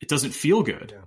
It 0.00 0.08
doesn't 0.08 0.30
feel 0.32 0.62
good. 0.62 0.92
Yeah. 0.94 1.04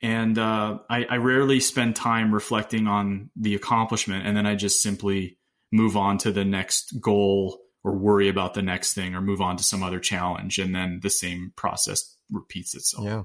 And 0.00 0.38
uh, 0.38 0.78
I, 0.88 1.04
I 1.04 1.16
rarely 1.16 1.58
spend 1.58 1.96
time 1.96 2.32
reflecting 2.32 2.86
on 2.86 3.30
the 3.34 3.54
accomplishment, 3.56 4.26
and 4.26 4.36
then 4.36 4.46
I 4.46 4.54
just 4.54 4.80
simply 4.80 5.38
move 5.72 5.96
on 5.96 6.18
to 6.18 6.30
the 6.30 6.44
next 6.44 7.00
goal 7.00 7.58
or 7.82 7.96
worry 7.96 8.28
about 8.28 8.54
the 8.54 8.62
next 8.62 8.94
thing 8.94 9.14
or 9.14 9.20
move 9.20 9.40
on 9.40 9.56
to 9.56 9.64
some 9.64 9.82
other 9.82 9.98
challenge, 9.98 10.58
and 10.58 10.74
then 10.74 11.00
the 11.02 11.10
same 11.10 11.52
process 11.56 12.16
repeats 12.30 12.74
itself. 12.76 13.04
Yeah. 13.04 13.22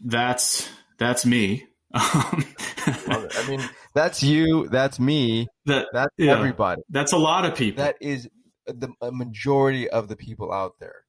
That's 0.00 0.68
that's 0.98 1.24
me. 1.24 1.66
Um. 1.94 2.44
I 2.86 3.46
mean, 3.48 3.60
that's 3.94 4.20
you. 4.22 4.68
That's 4.68 4.98
me. 4.98 5.46
that 5.66 5.86
That's 5.92 6.12
Yeah. 6.18 6.36
everybody. 6.36 6.82
that's 6.90 7.12
a 7.12 7.16
lot 7.16 7.44
of 7.44 7.54
people. 7.54 7.84
That 7.84 7.96
is 8.00 8.28
the 8.66 8.88
a 9.00 9.12
majority 9.12 9.88
of 9.88 10.08
the 10.08 10.16
people 10.16 10.52
out 10.52 10.72
there, 10.80 11.04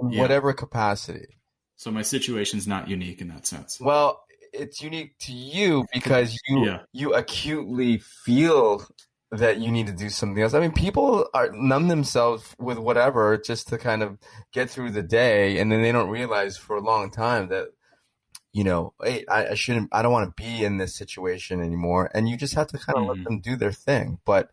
in 0.00 0.10
Yeah. 0.10 0.22
whatever 0.22 0.52
capacity. 0.54 1.38
So 1.76 1.90
my 1.90 2.02
situation's 2.02 2.66
not 2.66 2.88
unique 2.88 3.20
in 3.20 3.28
that 3.28 3.46
sense. 3.46 3.80
Well, 3.80 4.24
it's 4.52 4.80
unique 4.82 5.18
to 5.20 5.32
you 5.32 5.84
because 5.92 6.38
you 6.48 6.64
Yeah. 6.66 6.80
you 6.92 7.14
acutely 7.14 7.98
feel 7.98 8.86
that 9.32 9.58
you 9.58 9.72
need 9.72 9.88
to 9.88 9.92
do 9.92 10.08
something 10.10 10.40
else. 10.40 10.54
I 10.54 10.60
mean, 10.60 10.70
people 10.72 11.28
are 11.34 11.50
numb 11.50 11.88
themselves 11.88 12.54
with 12.58 12.78
whatever 12.78 13.36
just 13.36 13.66
to 13.68 13.78
kind 13.78 14.02
of 14.02 14.16
get 14.52 14.70
through 14.70 14.92
the 14.92 15.02
day, 15.02 15.58
and 15.58 15.72
then 15.72 15.82
they 15.82 15.90
don't 15.90 16.08
realize 16.10 16.56
for 16.56 16.76
a 16.76 16.80
long 16.80 17.10
time 17.10 17.48
that 17.48 17.68
you 18.52 18.62
know, 18.62 18.92
hey, 19.02 19.24
I, 19.28 19.48
I 19.48 19.54
shouldn't, 19.54 19.88
I 19.90 20.00
don't 20.00 20.12
want 20.12 20.28
to 20.36 20.40
be 20.40 20.64
in 20.64 20.76
this 20.76 20.94
situation 20.94 21.60
anymore, 21.60 22.08
and 22.14 22.28
you 22.28 22.36
just 22.36 22.54
have 22.54 22.68
to 22.68 22.78
kind 22.78 22.96
of 22.96 23.02
Mhm. 23.04 23.08
let 23.08 23.24
them 23.24 23.40
do 23.40 23.56
their 23.56 23.72
thing. 23.72 24.20
But 24.24 24.50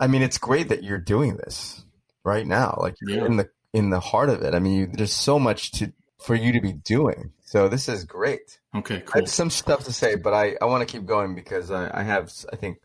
I 0.00 0.08
mean, 0.08 0.22
it's 0.22 0.38
great 0.38 0.68
that 0.70 0.82
you're 0.82 0.98
doing 0.98 1.36
this 1.36 1.84
right 2.24 2.44
now, 2.48 2.76
like 2.80 2.96
you're 3.00 3.18
Yeah. 3.20 3.26
in 3.26 3.36
the 3.36 3.50
in 3.72 3.90
the 3.90 4.00
heart 4.00 4.28
of 4.30 4.42
it. 4.42 4.54
I 4.54 4.58
mean, 4.58 4.72
you, 4.74 4.86
there's 4.92 5.12
so 5.12 5.38
much 5.38 5.70
to 5.72 5.92
for 6.24 6.34
you 6.34 6.52
to 6.52 6.60
be 6.60 6.72
doing. 6.72 7.32
So 7.44 7.68
this 7.68 7.88
is 7.88 8.04
great. 8.04 8.58
Okay, 8.74 8.96
I 8.96 9.00
cool. 9.00 9.22
have 9.22 9.28
some 9.28 9.50
stuff 9.50 9.84
to 9.84 9.92
say, 9.92 10.14
but 10.14 10.32
I, 10.32 10.56
I 10.60 10.64
want 10.64 10.86
to 10.86 10.90
keep 10.90 11.06
going 11.06 11.34
because 11.34 11.70
I, 11.70 11.90
I 12.00 12.02
have, 12.02 12.32
I 12.52 12.56
think, 12.56 12.78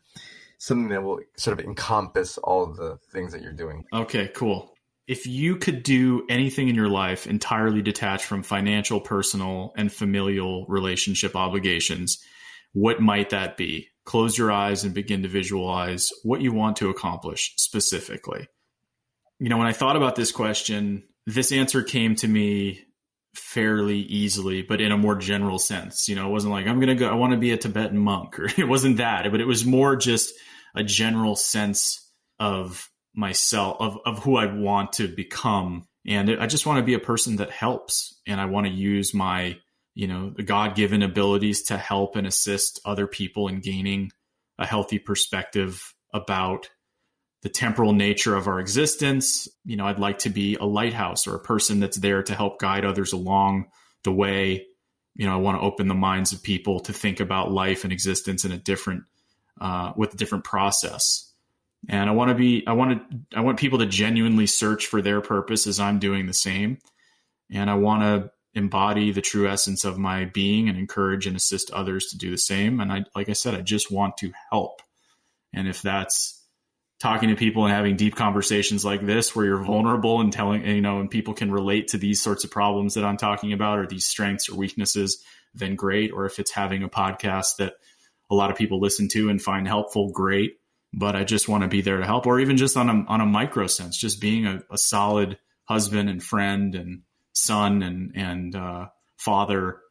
something 0.58 0.90
that 0.90 1.02
will 1.02 1.22
sort 1.38 1.58
of 1.58 1.66
encompass 1.66 2.38
all 2.38 2.64
of 2.64 2.76
the 2.76 3.00
things 3.14 3.32
that 3.32 3.42
you're 3.42 3.54
doing. 3.54 3.86
Okay, 3.94 4.30
cool. 4.36 4.74
If 5.08 5.26
you 5.26 5.56
could 5.56 5.84
do 5.84 6.26
anything 6.30 6.68
in 6.68 6.76
your 6.76 6.90
life 6.90 7.26
entirely 7.26 7.82
detached 7.82 8.26
from 8.26 8.44
financial, 8.44 9.00
personal, 9.00 9.74
and 9.76 9.92
familial 9.92 10.66
relationship 10.68 11.36
obligations, 11.36 12.20
what 12.74 13.00
might 13.00 13.30
that 13.30 13.58
be? 13.58 13.88
Close 14.04 14.38
your 14.38 14.52
eyes 14.52 14.84
and 14.84 14.94
begin 14.94 15.24
to 15.24 15.30
visualize 15.30 16.10
what 16.24 16.42
you 16.42 16.52
want 16.52 16.78
to 16.78 16.90
accomplish 16.90 17.54
specifically. 17.58 18.48
You 19.40 19.50
know, 19.50 19.58
when 19.58 19.68
I 19.68 19.74
thought 19.74 19.96
about 19.96 20.16
this 20.16 20.32
question, 20.32 21.04
this 21.26 21.52
answer 21.52 21.82
came 21.84 22.16
to 22.16 22.28
me 22.28 22.82
fairly 23.36 24.00
easily, 24.00 24.62
but 24.62 24.82
in 24.82 24.92
a 24.92 24.98
more 24.98 25.16
general 25.16 25.60
sense. 25.60 26.08
You 26.08 26.16
know, 26.16 26.28
it 26.28 26.32
wasn't 26.32 26.54
like, 26.54 26.68
I'm 26.68 26.80
to 26.82 26.96
go, 26.96 27.10
I 27.10 27.16
want 27.16 27.34
to 27.34 27.40
be 27.40 27.52
a 27.52 27.58
Tibetan 27.58 27.98
monk, 27.98 28.40
or 28.40 28.46
it 28.58 28.68
wasn't 28.68 28.98
that, 28.98 29.30
but 29.32 29.42
it 29.42 29.48
was 29.48 29.66
more 29.66 29.96
just 29.96 30.34
a 30.76 30.84
general 30.84 31.36
sense 31.36 32.12
of 32.40 32.90
myself, 33.14 33.78
of, 33.80 33.98
of 34.06 34.20
who 34.20 34.38
I 34.38 34.46
want 34.46 34.94
to 34.94 35.08
become. 35.08 35.88
And 36.08 36.32
I 36.40 36.48
just 36.48 36.66
want 36.66 36.80
to 36.80 36.86
be 36.86 36.94
a 36.94 37.00
person 37.00 37.38
that 37.38 37.52
helps. 37.52 38.20
And 38.26 38.40
I 38.40 38.46
want 38.46 38.68
to 38.68 38.74
use 38.74 39.14
my, 39.14 39.58
you 39.94 40.08
know, 40.08 40.32
the 40.36 40.44
God 40.44 40.76
given 40.76 41.04
abilities 41.04 41.64
to 41.64 41.78
help 41.78 42.16
and 42.16 42.26
assist 42.26 42.80
other 42.86 43.08
people 43.08 43.48
in 43.48 43.60
gaining 43.60 44.12
a 44.58 44.66
healthy 44.66 45.00
perspective 45.00 45.94
about 46.14 46.70
the 47.42 47.50
temporal 47.50 47.94
nature 47.94 48.36
of 48.36 48.48
our 48.48 48.60
existence. 48.60 49.48
You 49.66 49.78
know, 49.78 49.88
I'd 49.88 50.00
like 50.00 50.20
to 50.20 50.30
be 50.30 50.56
a 50.56 50.66
lighthouse 50.66 51.28
or 51.28 51.36
a 51.36 51.40
person 51.40 51.80
that's 51.80 51.98
there 51.98 52.24
to 52.24 52.36
help 52.36 52.60
guide 52.60 52.86
others 52.86 53.14
along 53.14 53.68
the 54.04 54.12
way. 54.12 54.66
You 55.16 55.26
know, 55.26 55.34
I 55.34 55.38
want 55.38 55.58
to 55.58 55.66
open 55.66 55.88
the 55.88 55.96
minds 55.96 56.34
of 56.34 56.44
people 56.44 56.82
to 56.82 56.94
think 56.94 57.20
about 57.20 57.52
life 57.52 57.84
and 57.84 57.94
existence 57.94 58.46
in 58.46 58.52
a 58.52 58.58
different, 58.58 59.04
uh, 59.60 59.94
with 59.96 60.14
a 60.14 60.18
different 60.18 60.44
process. 60.44 61.34
And 61.88 62.10
I 62.10 62.14
want 62.14 62.30
to 62.30 62.36
be, 62.36 62.66
I 62.68 62.74
want 62.74 63.10
to, 63.10 63.38
I 63.38 63.42
want 63.42 63.58
people 63.58 63.80
to 63.80 63.86
genuinely 63.86 64.46
search 64.46 64.88
for 64.88 65.02
their 65.02 65.22
purpose 65.22 65.66
as 65.66 65.80
I'm 65.80 66.00
doing 66.00 66.26
the 66.26 66.34
same. 66.34 66.80
And 67.50 67.70
I 67.70 67.76
want 67.76 68.04
to 68.04 68.32
embody 68.54 69.12
the 69.12 69.22
true 69.22 69.48
essence 69.48 69.86
of 69.86 69.98
my 69.98 70.26
being 70.26 70.68
and 70.68 70.78
encourage 70.78 71.26
and 71.26 71.38
assist 71.38 71.72
others 71.72 72.08
to 72.08 72.18
do 72.18 72.32
the 72.32 72.38
same. 72.38 72.82
And 72.82 72.92
I, 72.92 73.06
like 73.16 73.30
I 73.30 73.34
said, 73.34 73.56
I 73.56 73.62
just 73.62 73.92
want 73.92 74.18
to 74.18 74.34
help. 74.52 74.82
And 75.54 75.68
if 75.68 75.82
that's, 75.82 76.39
talking 77.00 77.30
to 77.30 77.36
people 77.36 77.66
and 77.66 77.74
having 77.74 77.96
deep 77.96 78.16
conversations 78.16 78.84
like 78.84 79.06
this 79.06 79.36
where 79.36 79.46
you're 79.46 79.64
vulnerable 79.64 80.20
and 80.20 80.34
telling 80.34 80.66
you 80.66 80.82
know 80.82 81.00
and 81.00 81.10
people 81.10 81.34
can 81.34 81.52
relate 81.52 81.90
to 81.90 81.98
these 81.98 82.22
sorts 82.22 82.44
of 82.44 82.52
problems 82.52 82.96
that 82.96 83.06
I'm 83.06 83.18
talking 83.18 83.54
about 83.54 83.80
or 83.80 83.88
these 83.88 84.06
strengths 84.06 84.50
or 84.50 84.56
weaknesses 84.56 85.24
then 85.54 85.76
great. 85.76 86.12
Or 86.12 86.26
if 86.26 86.40
it's 86.40 86.52
having 86.52 86.84
a 86.84 86.90
podcast 86.90 87.58
that 87.58 87.74
a 88.30 88.36
lot 88.36 88.52
of 88.52 88.58
people 88.58 88.80
listen 88.80 89.08
to 89.10 89.30
and 89.30 89.42
find 89.42 89.68
helpful 89.68 90.12
great. 90.12 90.58
But 90.94 91.16
I 91.16 91.24
just 91.24 91.48
want 91.48 91.64
to 91.64 91.68
be 91.68 91.82
there 91.82 91.98
to 91.98 92.06
help. 92.06 92.26
Or 92.26 92.40
even 92.40 92.58
just 92.58 92.76
on 92.76 92.90
a 92.90 93.06
on 93.08 93.22
a 93.22 93.26
micro 93.26 93.68
sense 93.68 93.98
just 93.98 94.20
being 94.20 94.48
a, 94.48 94.64
a 94.72 94.78
solid 94.78 95.38
husband 95.66 96.10
and 96.10 96.24
friend 96.24 96.74
and 96.74 97.02
son 97.34 97.84
and 97.84 98.12
and 98.16 98.56
uh, 98.56 98.88
father 99.18 99.82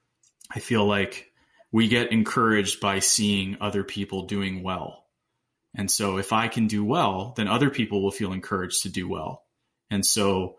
I 0.51 0.59
feel 0.59 0.85
like 0.87 1.27
we 1.71 1.87
get 1.87 2.11
encouraged 2.11 2.81
by 2.81 2.99
seeing 2.99 3.59
other 3.61 3.85
people 3.85 4.27
doing 4.27 4.63
well 4.65 5.05
and 5.75 5.91
so 5.91 6.19
if 6.19 6.33
I 6.33 6.49
can 6.49 6.67
do 6.67 6.85
well, 6.85 7.35
then 7.37 7.49
other 7.49 7.71
people 7.71 8.03
will 8.03 8.11
feel 8.11 8.33
encouraged 8.33 8.83
to 8.83 8.89
do 8.89 9.09
well. 9.09 9.45
And 9.91 10.05
so 10.05 10.57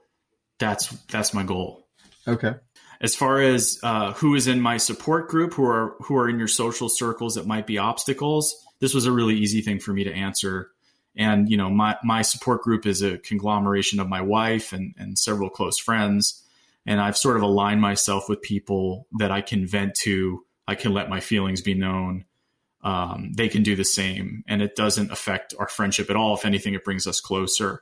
that's 0.59 0.87
that's 1.07 1.33
my 1.33 1.43
goal. 1.43 1.87
Okay. 2.27 2.53
As 3.01 3.15
far 3.15 3.41
as 3.41 3.79
uh, 3.81 4.13
who 4.13 4.35
is 4.35 4.47
in 4.47 4.59
my 4.59 4.77
support 4.77 5.29
group, 5.29 5.53
who 5.53 5.65
are 5.65 5.95
who 6.01 6.15
are 6.17 6.29
in 6.29 6.37
your 6.37 6.47
social 6.47 6.89
circles 6.89 7.35
that 7.35 7.47
might 7.47 7.65
be 7.65 7.77
obstacles, 7.77 8.55
this 8.79 8.93
was 8.93 9.05
a 9.05 9.11
really 9.11 9.35
easy 9.35 9.61
thing 9.61 9.79
for 9.79 9.93
me 9.93 10.03
to 10.03 10.13
answer. 10.13 10.71
And 11.15 11.49
you 11.49 11.57
know, 11.57 11.69
my 11.69 11.97
my 12.03 12.21
support 12.21 12.61
group 12.61 12.85
is 12.85 13.01
a 13.01 13.17
conglomeration 13.17 13.99
of 13.99 14.09
my 14.09 14.21
wife 14.21 14.73
and 14.73 14.93
and 14.97 15.17
several 15.17 15.49
close 15.49 15.79
friends, 15.79 16.43
and 16.85 16.99
I've 16.99 17.17
sort 17.17 17.37
of 17.37 17.41
aligned 17.41 17.81
myself 17.81 18.29
with 18.29 18.41
people 18.41 19.07
that 19.17 19.31
I 19.31 19.41
can 19.41 19.65
vent 19.65 19.95
to. 20.01 20.45
I 20.67 20.75
can 20.75 20.93
let 20.93 21.09
my 21.09 21.19
feelings 21.19 21.61
be 21.61 21.73
known 21.73 22.25
um, 22.81 23.33
they 23.35 23.49
can 23.49 23.63
do 23.63 23.75
the 23.75 23.83
same. 23.85 24.43
And 24.47 24.61
it 24.61 24.75
doesn't 24.75 25.11
affect 25.11 25.53
our 25.59 25.67
friendship 25.67 26.09
at 26.09 26.15
all. 26.15 26.35
If 26.35 26.45
anything 26.45 26.73
it 26.73 26.83
brings 26.83 27.07
us 27.07 27.19
closer. 27.19 27.81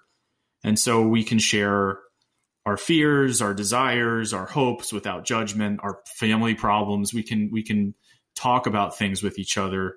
And 0.63 0.79
so 0.79 1.07
we 1.07 1.23
can 1.23 1.39
share 1.39 1.99
our 2.65 2.75
fears 2.75 3.41
our 3.41 3.53
desires 3.53 4.33
our 4.33 4.45
hopes 4.45 4.91
without 4.91 5.23
judgment 5.23 5.79
our 5.83 5.99
family 6.05 6.53
problems. 6.53 7.13
We 7.13 7.23
can 7.23 7.49
we 7.49 7.63
can 7.63 7.95
talk 8.35 8.67
about 8.67 8.97
things 8.97 9.23
with 9.23 9.39
each 9.39 9.57
other. 9.57 9.95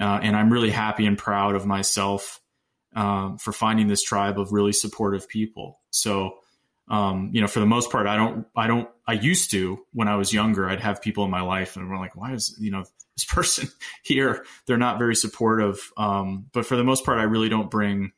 Uh, 0.00 0.20
and 0.22 0.36
i'm 0.36 0.52
really 0.52 0.70
happy 0.70 1.04
and 1.04 1.18
proud 1.18 1.54
of 1.54 1.66
myself 1.66 2.40
um, 2.94 3.38
for 3.38 3.52
finding 3.52 3.88
this 3.88 4.02
tribe 4.02 4.38
of 4.38 4.52
really 4.52 4.72
supportive 4.72 5.28
people. 5.28 5.80
So 5.90 6.38
um, 6.88 7.30
you 7.32 7.40
know 7.40 7.46
for 7.46 7.60
the 7.60 7.66
most 7.66 7.90
part 7.90 8.06
i 8.06 8.16
don't 8.16 8.46
i 8.56 8.66
don't 8.66 8.88
i 9.06 9.12
used 9.12 9.50
to 9.52 9.78
when 9.92 10.08
i 10.08 10.16
was 10.16 10.32
younger 10.32 10.68
i'd 10.68 10.80
have 10.80 11.00
people 11.00 11.24
in 11.24 11.30
my 11.30 11.40
life 11.40 11.76
and 11.76 11.88
we're 11.88 11.98
like 11.98 12.14
why 12.16 12.32
is 12.32 12.56
you 12.60 12.70
know 12.70 12.84
this 13.22 13.24
person 13.34 13.68
here 14.02 14.44
they're 14.66 14.76
not 14.76 14.98
very 14.98 15.14
supportive 15.14 15.90
um, 15.96 16.46
but 16.52 16.66
for 16.66 16.76
the 16.76 16.84
most 16.84 17.04
part 17.04 17.18
i 17.18 17.22
really 17.24 17.48
don't 17.48 17.70
bring 17.70 18.12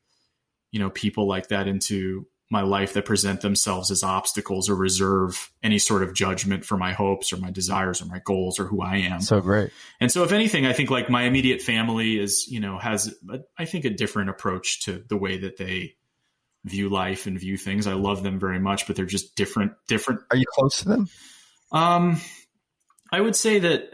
you 0.73 0.81
know 0.81 0.91
people 0.91 1.27
like 1.29 1.49
that 1.49 1.69
into 1.69 2.27
my 2.51 2.61
life 2.61 2.93
that 2.93 3.05
present 3.05 3.41
themselves 3.41 3.91
as 3.91 4.03
obstacles 4.03 4.69
or 4.69 4.75
reserve 4.77 5.51
any 5.63 5.79
sort 5.79 6.03
of 6.03 6.15
judgment 6.15 6.65
for 6.65 6.77
my 6.77 6.93
hopes 6.93 7.33
or 7.33 7.39
my 7.39 7.51
desires 7.51 8.03
or 8.03 8.05
my 8.07 8.21
goals 8.25 8.59
or 8.61 8.65
who 8.65 8.83
i 8.83 8.97
am 8.97 9.21
So 9.21 9.41
great. 9.41 9.71
and 10.01 10.11
so 10.13 10.25
if 10.25 10.33
anything 10.33 10.67
i 10.67 10.73
think 10.73 10.91
like 10.91 11.09
my 11.11 11.23
immediate 11.25 11.63
family 11.63 12.19
is 12.19 12.47
you 12.49 12.61
know 12.61 12.79
has 12.79 13.13
a, 13.31 13.41
i 13.59 13.65
think 13.65 13.85
a 13.85 13.91
different 13.91 14.31
approach 14.31 14.85
to 14.85 15.03
the 15.09 15.17
way 15.17 15.39
that 15.39 15.57
they 15.57 15.95
view 16.65 16.89
life 16.89 17.27
and 17.27 17.39
view 17.39 17.57
things 17.57 17.87
i 17.87 17.93
love 17.95 18.23
them 18.23 18.39
very 18.39 18.59
much 18.61 18.87
but 18.87 18.95
they're 18.97 19.05
just 19.07 19.35
different 19.37 19.73
different 19.89 20.21
Are 20.31 20.37
you 20.37 20.47
close 20.55 20.79
to 20.79 20.89
them? 20.89 21.09
um, 21.73 22.21
I 23.13 23.21
would 23.21 23.37
say 23.37 23.59
that 23.61 23.94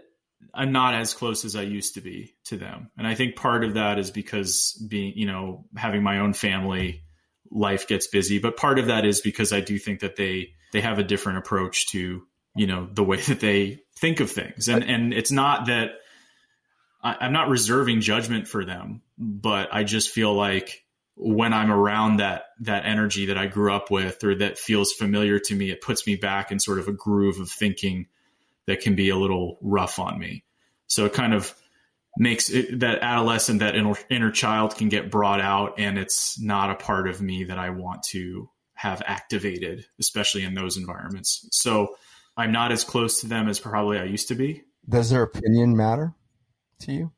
I'm 0.54 0.72
not 0.72 0.94
as 0.94 1.14
close 1.14 1.44
as 1.44 1.56
I 1.56 1.62
used 1.62 1.94
to 1.94 2.00
be 2.00 2.34
to 2.46 2.56
them, 2.56 2.90
and 2.96 3.06
I 3.06 3.14
think 3.14 3.36
part 3.36 3.64
of 3.64 3.74
that 3.74 3.98
is 3.98 4.10
because 4.10 4.72
being, 4.88 5.12
you 5.16 5.26
know, 5.26 5.64
having 5.76 6.02
my 6.02 6.18
own 6.18 6.32
family, 6.32 7.02
life 7.50 7.86
gets 7.86 8.06
busy. 8.06 8.38
But 8.38 8.56
part 8.56 8.78
of 8.78 8.86
that 8.86 9.04
is 9.04 9.20
because 9.20 9.52
I 9.52 9.60
do 9.60 9.78
think 9.78 10.00
that 10.00 10.16
they 10.16 10.50
they 10.72 10.80
have 10.80 10.98
a 10.98 11.04
different 11.04 11.38
approach 11.38 11.88
to, 11.88 12.22
you 12.54 12.66
know, 12.66 12.88
the 12.92 13.04
way 13.04 13.20
that 13.28 13.40
they 13.40 13.80
think 13.98 14.20
of 14.20 14.30
things, 14.30 14.68
and 14.68 14.84
and 14.84 15.12
it's 15.12 15.32
not 15.32 15.66
that 15.66 15.90
I, 17.02 17.16
I'm 17.20 17.32
not 17.32 17.48
reserving 17.48 18.00
judgment 18.00 18.48
for 18.48 18.64
them, 18.64 19.02
but 19.18 19.68
I 19.72 19.84
just 19.84 20.10
feel 20.10 20.34
like 20.34 20.84
when 21.16 21.52
I'm 21.52 21.70
around 21.70 22.16
that 22.16 22.44
that 22.60 22.86
energy 22.86 23.26
that 23.26 23.38
I 23.38 23.46
grew 23.46 23.72
up 23.72 23.90
with 23.90 24.24
or 24.24 24.34
that 24.36 24.58
feels 24.58 24.92
familiar 24.92 25.38
to 25.38 25.54
me, 25.54 25.70
it 25.70 25.82
puts 25.82 26.06
me 26.06 26.16
back 26.16 26.50
in 26.50 26.58
sort 26.58 26.78
of 26.78 26.88
a 26.88 26.92
groove 26.92 27.40
of 27.40 27.50
thinking 27.50 28.06
that 28.70 28.80
can 28.80 28.94
be 28.94 29.10
a 29.10 29.16
little 29.16 29.58
rough 29.60 29.98
on 29.98 30.18
me. 30.18 30.44
So 30.86 31.04
it 31.04 31.12
kind 31.12 31.34
of 31.34 31.52
makes 32.16 32.50
it, 32.50 32.80
that 32.80 33.00
adolescent, 33.02 33.60
that 33.60 33.74
inner, 33.74 33.94
inner 34.08 34.30
child 34.30 34.76
can 34.76 34.88
get 34.88 35.10
brought 35.10 35.40
out, 35.40 35.78
and 35.78 35.98
it's 35.98 36.40
not 36.40 36.70
a 36.70 36.76
part 36.76 37.08
of 37.08 37.20
me 37.20 37.44
that 37.44 37.58
I 37.58 37.70
want 37.70 38.04
to 38.10 38.48
have 38.74 39.02
activated, 39.04 39.86
especially 39.98 40.44
in 40.44 40.54
those 40.54 40.76
environments. 40.76 41.48
So 41.50 41.96
I'm 42.36 42.52
not 42.52 42.72
as 42.72 42.84
close 42.84 43.20
to 43.20 43.26
them 43.26 43.48
as 43.48 43.58
probably 43.58 43.98
I 43.98 44.04
used 44.04 44.28
to 44.28 44.34
be. 44.34 44.62
Does 44.88 45.10
their 45.10 45.22
opinion 45.22 45.76
matter 45.76 46.14
to 46.80 46.92
you? 46.92 47.12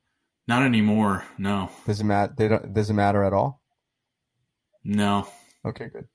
Not 0.48 0.62
anymore. 0.62 1.24
No. 1.38 1.70
Does 1.86 2.00
it 2.00 2.04
matter? 2.04 2.34
They 2.36 2.48
don't. 2.48 2.74
Does 2.74 2.90
it 2.90 2.94
matter 2.94 3.22
at 3.22 3.32
all? 3.32 3.62
No. 4.82 5.28
Okay, 5.64 5.88
good. 5.92 6.08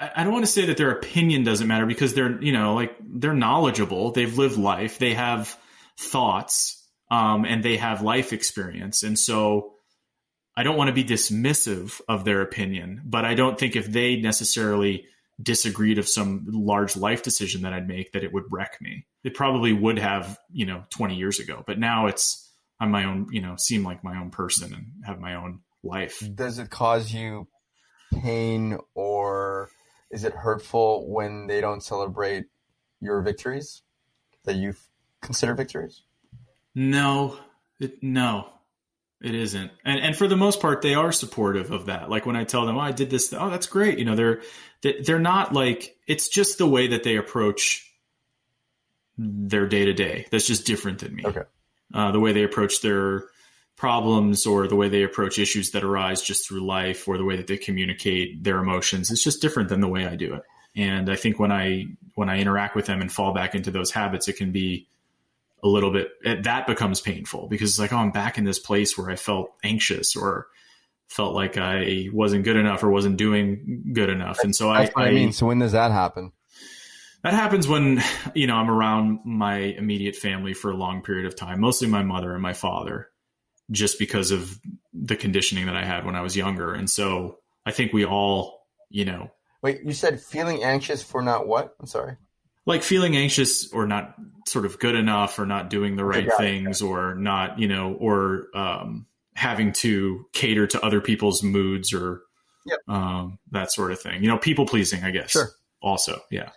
I, 0.00 0.24
don't 0.24 0.32
want 0.32 0.44
to 0.44 0.50
say 0.50 0.66
that 0.66 0.76
their 0.76 0.90
opinion 0.90 1.44
doesn't 1.44 1.66
matter 1.66 1.86
because 1.86 2.14
they're, 2.14 2.40
you 2.42 2.52
know, 2.52 2.74
like 2.74 2.96
they're 3.00 3.34
knowledgeable. 3.34 4.12
They've 4.12 4.36
lived 4.36 4.56
life. 4.56 4.98
They 4.98 5.14
have 5.14 5.56
thoughts, 5.98 6.86
um, 7.10 7.44
and 7.44 7.62
they 7.62 7.76
have 7.76 8.02
life 8.02 8.32
experience. 8.32 9.02
And 9.02 9.18
so 9.18 9.72
I 10.56 10.62
don't 10.62 10.76
want 10.76 10.88
to 10.88 10.94
be 10.94 11.04
dismissive 11.04 12.00
of 12.08 12.24
their 12.24 12.42
opinion, 12.42 13.02
but 13.04 13.24
I 13.24 13.34
don't 13.34 13.58
think 13.58 13.76
if 13.76 13.86
they 13.86 14.16
necessarily 14.16 15.06
disagreed 15.40 15.98
of 15.98 16.08
some 16.08 16.46
large 16.48 16.96
life 16.96 17.22
decision 17.22 17.62
that 17.62 17.72
I'd 17.72 17.86
make 17.86 18.12
that 18.12 18.24
it 18.24 18.32
would 18.32 18.44
wreck 18.50 18.78
me. 18.80 19.06
It 19.22 19.34
probably 19.34 19.72
would 19.72 19.98
have, 19.98 20.36
you 20.50 20.66
know, 20.66 20.82
20 20.90 21.14
years 21.14 21.38
ago, 21.38 21.62
but 21.66 21.78
now 21.78 22.06
it's 22.06 22.44
I'm 22.80 22.90
my 22.90 23.04
own, 23.04 23.28
you 23.30 23.40
know, 23.40 23.56
seem 23.56 23.84
like 23.84 24.04
my 24.04 24.18
own 24.18 24.30
person 24.30 24.72
and 24.72 24.86
have 25.04 25.20
my 25.20 25.34
own 25.34 25.60
life. 25.82 26.22
Does 26.34 26.58
it 26.58 26.70
cause 26.70 27.12
you 27.12 27.48
pain 28.12 28.78
or 28.94 29.17
is 30.10 30.24
it 30.24 30.32
hurtful 30.32 31.08
when 31.08 31.46
they 31.46 31.60
don't 31.60 31.82
celebrate 31.82 32.46
your 33.00 33.20
victories 33.22 33.82
that 34.44 34.56
you 34.56 34.74
consider 35.20 35.54
victories? 35.54 36.02
No, 36.74 37.38
it, 37.80 38.02
no, 38.02 38.48
it 39.20 39.34
isn't. 39.34 39.70
And 39.84 40.00
and 40.00 40.16
for 40.16 40.28
the 40.28 40.36
most 40.36 40.60
part, 40.60 40.82
they 40.82 40.94
are 40.94 41.12
supportive 41.12 41.70
of 41.70 41.86
that. 41.86 42.08
Like 42.08 42.26
when 42.26 42.36
I 42.36 42.44
tell 42.44 42.66
them, 42.66 42.76
"Oh, 42.76 42.80
I 42.80 42.92
did 42.92 43.10
this," 43.10 43.32
oh, 43.32 43.50
that's 43.50 43.66
great. 43.66 43.98
You 43.98 44.04
know, 44.04 44.14
they're 44.16 44.42
they're 45.02 45.18
not 45.18 45.52
like 45.52 45.96
it's 46.06 46.28
just 46.28 46.58
the 46.58 46.66
way 46.66 46.88
that 46.88 47.02
they 47.02 47.16
approach 47.16 47.84
their 49.16 49.66
day 49.66 49.84
to 49.86 49.92
day. 49.92 50.26
That's 50.30 50.46
just 50.46 50.66
different 50.66 51.00
than 51.00 51.16
me. 51.16 51.24
Okay. 51.26 51.42
Uh, 51.92 52.12
the 52.12 52.20
way 52.20 52.32
they 52.32 52.44
approach 52.44 52.80
their 52.80 53.24
problems 53.78 54.44
or 54.44 54.66
the 54.66 54.76
way 54.76 54.88
they 54.88 55.04
approach 55.04 55.38
issues 55.38 55.70
that 55.70 55.84
arise 55.84 56.20
just 56.20 56.46
through 56.46 56.60
life 56.60 57.06
or 57.08 57.16
the 57.16 57.24
way 57.24 57.36
that 57.36 57.46
they 57.46 57.56
communicate 57.56 58.42
their 58.42 58.58
emotions 58.58 59.10
it's 59.10 59.22
just 59.22 59.40
different 59.40 59.68
than 59.68 59.80
the 59.80 59.88
way 59.88 60.04
i 60.04 60.16
do 60.16 60.34
it. 60.34 60.42
And 60.76 61.08
i 61.08 61.16
think 61.16 61.38
when 61.38 61.52
i 61.52 61.86
when 62.14 62.28
i 62.28 62.38
interact 62.38 62.74
with 62.74 62.86
them 62.86 63.00
and 63.00 63.10
fall 63.10 63.32
back 63.32 63.54
into 63.54 63.70
those 63.70 63.92
habits 63.92 64.26
it 64.26 64.36
can 64.36 64.50
be 64.50 64.88
a 65.62 65.68
little 65.68 65.92
bit 65.92 66.10
that 66.42 66.66
becomes 66.66 67.00
painful 67.00 67.46
because 67.48 67.70
it's 67.70 67.78
like 67.78 67.92
oh 67.92 67.98
i'm 67.98 68.10
back 68.10 68.36
in 68.36 68.44
this 68.44 68.58
place 68.58 68.98
where 68.98 69.10
i 69.10 69.16
felt 69.16 69.52
anxious 69.62 70.16
or 70.16 70.48
felt 71.08 71.34
like 71.34 71.56
i 71.56 72.08
wasn't 72.12 72.44
good 72.44 72.56
enough 72.56 72.82
or 72.82 72.90
wasn't 72.90 73.16
doing 73.16 73.92
good 73.94 74.10
enough. 74.10 74.44
And 74.44 74.54
so 74.54 74.68
I, 74.68 74.90
I 74.94 75.10
mean. 75.10 75.32
So 75.32 75.46
when 75.46 75.58
does 75.58 75.72
that 75.72 75.90
happen? 75.90 76.32
That 77.22 77.32
happens 77.32 77.66
when 77.66 78.02
you 78.34 78.46
know 78.46 78.54
i'm 78.56 78.70
around 78.70 79.20
my 79.24 79.56
immediate 79.56 80.16
family 80.16 80.54
for 80.54 80.70
a 80.70 80.76
long 80.76 81.02
period 81.02 81.26
of 81.26 81.34
time 81.34 81.60
mostly 81.60 81.88
my 81.88 82.02
mother 82.02 82.32
and 82.32 82.42
my 82.42 82.52
father 82.52 83.08
just 83.70 83.98
because 83.98 84.30
of 84.30 84.58
the 84.92 85.16
conditioning 85.16 85.66
that 85.66 85.76
I 85.76 85.84
had 85.84 86.04
when 86.04 86.16
I 86.16 86.22
was 86.22 86.36
younger. 86.36 86.72
And 86.72 86.88
so 86.88 87.38
I 87.66 87.72
think 87.72 87.92
we 87.92 88.04
all, 88.04 88.66
you 88.88 89.04
know. 89.04 89.30
Wait, 89.62 89.82
you 89.84 89.92
said 89.92 90.20
feeling 90.20 90.62
anxious 90.62 91.02
for 91.02 91.22
not 91.22 91.46
what? 91.46 91.74
I'm 91.80 91.86
sorry. 91.86 92.16
Like 92.66 92.82
feeling 92.82 93.16
anxious 93.16 93.72
or 93.72 93.86
not 93.86 94.14
sort 94.46 94.66
of 94.66 94.78
good 94.78 94.94
enough 94.94 95.38
or 95.38 95.46
not 95.46 95.70
doing 95.70 95.96
the 95.96 96.04
right 96.04 96.28
things 96.36 96.82
or 96.82 97.14
not, 97.14 97.58
you 97.58 97.66
know, 97.66 97.94
or 97.94 98.46
um, 98.54 99.06
having 99.34 99.72
to 99.72 100.26
cater 100.32 100.66
to 100.66 100.84
other 100.84 101.00
people's 101.00 101.42
moods 101.42 101.92
or 101.92 102.22
yep. 102.66 102.78
um, 102.88 103.38
that 103.50 103.72
sort 103.72 103.90
of 103.90 104.00
thing. 104.00 104.22
You 104.22 104.28
know, 104.28 104.38
people 104.38 104.66
pleasing, 104.66 105.02
I 105.02 105.10
guess. 105.10 105.30
Sure. 105.30 105.48
Also, 105.80 106.20
yeah. 106.30 106.50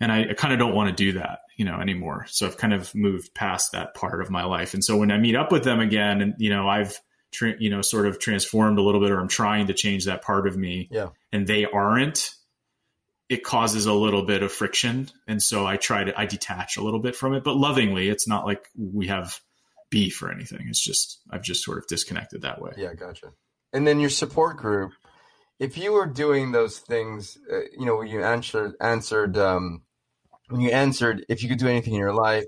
And 0.00 0.10
I, 0.10 0.30
I 0.30 0.34
kind 0.34 0.52
of 0.52 0.58
don't 0.58 0.74
want 0.74 0.96
to 0.96 1.04
do 1.04 1.18
that 1.18 1.40
you 1.56 1.64
know 1.64 1.80
anymore. 1.80 2.26
So 2.28 2.46
i've 2.46 2.56
kind 2.56 2.72
of 2.72 2.94
moved 2.94 3.34
past 3.34 3.72
that 3.72 3.94
part 3.94 4.20
of 4.20 4.30
my 4.30 4.44
life. 4.44 4.74
And 4.74 4.84
so 4.84 4.96
when 4.96 5.10
i 5.10 5.18
meet 5.18 5.36
up 5.36 5.52
with 5.52 5.64
them 5.64 5.80
again 5.80 6.20
and 6.20 6.34
you 6.38 6.50
know 6.50 6.68
i've 6.68 6.98
tra- 7.32 7.56
you 7.58 7.70
know 7.70 7.82
sort 7.82 8.06
of 8.06 8.18
transformed 8.18 8.78
a 8.78 8.82
little 8.82 9.00
bit 9.00 9.10
or 9.10 9.20
i'm 9.20 9.28
trying 9.28 9.68
to 9.68 9.74
change 9.74 10.06
that 10.06 10.22
part 10.22 10.46
of 10.46 10.56
me 10.56 10.88
yeah. 10.90 11.08
and 11.32 11.46
they 11.46 11.64
aren't 11.64 12.30
it 13.30 13.42
causes 13.42 13.86
a 13.86 13.92
little 13.92 14.26
bit 14.26 14.42
of 14.42 14.52
friction. 14.52 15.08
And 15.26 15.42
so 15.42 15.66
i 15.66 15.76
try 15.76 16.04
to 16.04 16.18
i 16.18 16.26
detach 16.26 16.76
a 16.76 16.82
little 16.82 17.00
bit 17.00 17.16
from 17.16 17.34
it 17.34 17.44
but 17.44 17.56
lovingly 17.56 18.08
it's 18.08 18.28
not 18.28 18.44
like 18.44 18.66
we 18.76 19.08
have 19.08 19.40
beef 19.90 20.22
or 20.22 20.32
anything. 20.32 20.66
It's 20.68 20.82
just 20.82 21.20
i've 21.30 21.42
just 21.42 21.64
sort 21.64 21.78
of 21.78 21.86
disconnected 21.86 22.42
that 22.42 22.60
way. 22.60 22.72
Yeah 22.76 22.94
gotcha. 22.94 23.32
And 23.72 23.86
then 23.86 24.00
your 24.00 24.10
support 24.10 24.56
group 24.56 24.92
if 25.60 25.78
you 25.78 25.92
were 25.92 26.06
doing 26.06 26.50
those 26.50 26.78
things 26.78 27.38
uh, 27.50 27.60
you 27.78 27.86
know 27.86 28.02
you 28.02 28.22
answered 28.24 28.74
answered 28.80 29.38
um, 29.38 29.83
when 30.48 30.60
you 30.60 30.70
answered 30.70 31.24
if 31.28 31.42
you 31.42 31.48
could 31.48 31.58
do 31.58 31.68
anything 31.68 31.94
in 31.94 32.00
your 32.00 32.12
life 32.12 32.44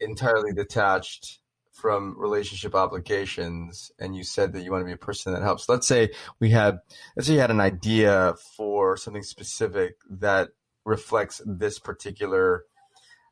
entirely 0.00 0.52
detached 0.52 1.38
from 1.72 2.14
relationship 2.18 2.74
obligations 2.74 3.90
and 3.98 4.14
you 4.14 4.22
said 4.22 4.52
that 4.52 4.62
you 4.62 4.70
want 4.70 4.82
to 4.82 4.86
be 4.86 4.92
a 4.92 4.96
person 4.96 5.32
that 5.32 5.42
helps. 5.42 5.68
Let's 5.68 5.86
say 5.86 6.10
we 6.38 6.50
had 6.50 6.78
let's 7.16 7.26
say 7.26 7.34
you 7.34 7.40
had 7.40 7.50
an 7.50 7.60
idea 7.60 8.34
for 8.56 8.96
something 8.96 9.22
specific 9.22 9.96
that 10.10 10.50
reflects 10.84 11.40
this 11.46 11.78
particular 11.78 12.64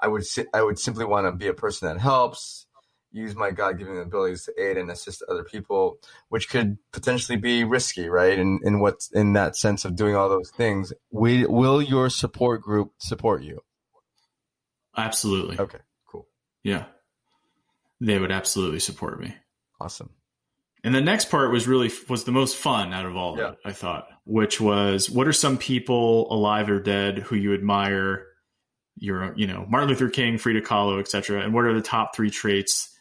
i 0.00 0.08
would 0.08 0.22
i 0.54 0.62
would 0.62 0.78
simply 0.78 1.04
want 1.04 1.26
to 1.26 1.32
be 1.32 1.48
a 1.48 1.54
person 1.54 1.88
that 1.88 2.00
helps 2.00 2.66
use 3.12 3.34
my 3.34 3.50
god-given 3.50 3.98
abilities 3.98 4.44
to 4.44 4.62
aid 4.62 4.76
and 4.76 4.90
assist 4.90 5.22
other 5.28 5.42
people 5.42 5.98
which 6.28 6.48
could 6.48 6.78
potentially 6.92 7.36
be 7.36 7.64
risky 7.64 8.08
right? 8.08 8.38
And 8.38 8.62
in, 8.62 8.74
in 8.74 8.80
what 8.80 9.08
in 9.12 9.32
that 9.34 9.56
sense 9.56 9.84
of 9.84 9.96
doing 9.96 10.14
all 10.14 10.28
those 10.28 10.50
things. 10.50 10.92
We, 11.10 11.44
will 11.46 11.82
your 11.82 12.08
support 12.10 12.62
group 12.62 12.92
support 12.98 13.42
you? 13.42 13.62
Absolutely. 14.96 15.58
Okay 15.58 15.78
cool. 16.10 16.28
Yeah. 16.62 16.84
They 18.00 18.18
would 18.18 18.32
absolutely 18.32 18.80
support 18.80 19.20
me. 19.20 19.34
Awesome. 19.80 20.10
And 20.82 20.94
the 20.94 21.00
next 21.02 21.30
part 21.30 21.52
was 21.52 21.68
really 21.68 21.90
was 22.08 22.24
the 22.24 22.32
most 22.32 22.56
fun 22.56 22.94
out 22.94 23.04
of 23.04 23.14
all 23.14 23.36
yeah. 23.36 23.44
of 23.44 23.52
it 23.52 23.58
i 23.66 23.72
thought 23.72 24.08
which 24.24 24.62
was 24.62 25.10
what 25.10 25.28
are 25.28 25.32
some 25.32 25.58
people 25.58 26.32
alive 26.32 26.70
or 26.70 26.80
dead 26.80 27.18
who 27.18 27.36
you 27.36 27.52
admire? 27.52 28.26
Your 28.96 29.34
you 29.36 29.46
know 29.46 29.66
martin 29.68 29.88
luther 29.90 30.10
king 30.10 30.36
frida 30.36 30.60
kahlo 30.60 31.00
etc 31.00 31.42
and 31.42 31.54
what 31.54 31.64
are 31.64 31.74
the 31.74 31.80
top 31.80 32.14
three 32.14 32.30
traits 32.30 32.94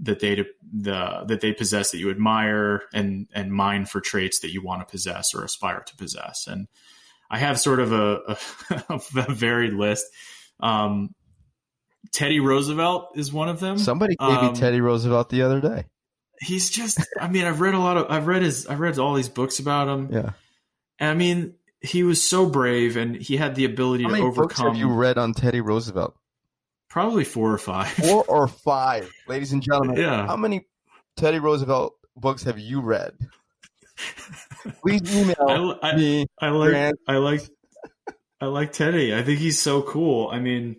that 0.00 0.20
they 0.20 0.44
the 0.72 1.24
that 1.26 1.40
they 1.40 1.52
possess 1.52 1.90
that 1.90 1.98
you 1.98 2.10
admire 2.10 2.82
and 2.92 3.28
and 3.32 3.52
mine 3.52 3.86
for 3.86 4.00
traits 4.00 4.40
that 4.40 4.52
you 4.52 4.62
want 4.62 4.80
to 4.80 4.90
possess 4.90 5.34
or 5.34 5.44
aspire 5.44 5.82
to 5.86 5.96
possess. 5.96 6.46
And 6.46 6.68
i 7.30 7.38
have 7.38 7.58
sort 7.58 7.80
of 7.80 7.92
a, 7.92 8.38
a, 8.70 9.00
a 9.28 9.32
varied 9.32 9.72
list. 9.72 10.04
Um, 10.60 11.14
teddy 12.12 12.40
roosevelt 12.40 13.12
is 13.16 13.32
one 13.32 13.48
of 13.48 13.60
them. 13.60 13.78
Somebody 13.78 14.16
gave 14.16 14.28
um, 14.28 14.52
me 14.52 14.58
teddy 14.58 14.80
roosevelt 14.80 15.30
the 15.30 15.42
other 15.42 15.60
day. 15.60 15.84
He's 16.40 16.68
just 16.68 17.00
i 17.20 17.28
mean 17.28 17.44
i've 17.44 17.60
read 17.60 17.74
a 17.74 17.78
lot 17.78 17.96
of 17.96 18.06
i've 18.10 18.26
read 18.26 18.42
his 18.42 18.66
i've 18.66 18.80
read 18.80 18.98
all 18.98 19.14
these 19.14 19.28
books 19.28 19.58
about 19.58 19.88
him. 19.88 20.08
Yeah. 20.12 20.30
And 20.98 21.10
i 21.10 21.14
mean 21.14 21.54
he 21.80 22.02
was 22.02 22.22
so 22.22 22.46
brave 22.46 22.96
and 22.96 23.14
he 23.14 23.36
had 23.36 23.54
the 23.54 23.64
ability 23.64 24.04
How 24.04 24.08
to 24.08 24.12
many 24.14 24.24
overcome 24.24 24.48
books 24.48 24.60
have 24.60 24.76
you 24.76 24.88
read 24.88 25.18
on 25.18 25.34
teddy 25.34 25.60
roosevelt 25.60 26.16
Probably 26.94 27.24
four 27.24 27.52
or 27.52 27.58
five. 27.58 27.88
Four 27.88 28.24
or 28.28 28.46
five, 28.46 29.10
ladies 29.26 29.52
and 29.52 29.60
gentlemen. 29.60 29.96
Yeah. 29.96 30.28
How 30.28 30.36
many 30.36 30.64
Teddy 31.16 31.40
Roosevelt 31.40 31.94
books 32.14 32.44
have 32.44 32.56
you 32.56 32.82
read? 32.82 33.14
Please 34.80 35.02
email 35.12 35.76
I, 35.82 35.88
I, 35.90 35.96
me. 35.96 36.26
I 36.40 36.50
like. 36.50 36.94
I 37.08 37.16
like. 37.16 37.40
I 38.40 38.46
like 38.46 38.72
Teddy. 38.72 39.12
I 39.12 39.24
think 39.24 39.40
he's 39.40 39.60
so 39.60 39.82
cool. 39.82 40.28
I 40.28 40.38
mean, 40.38 40.76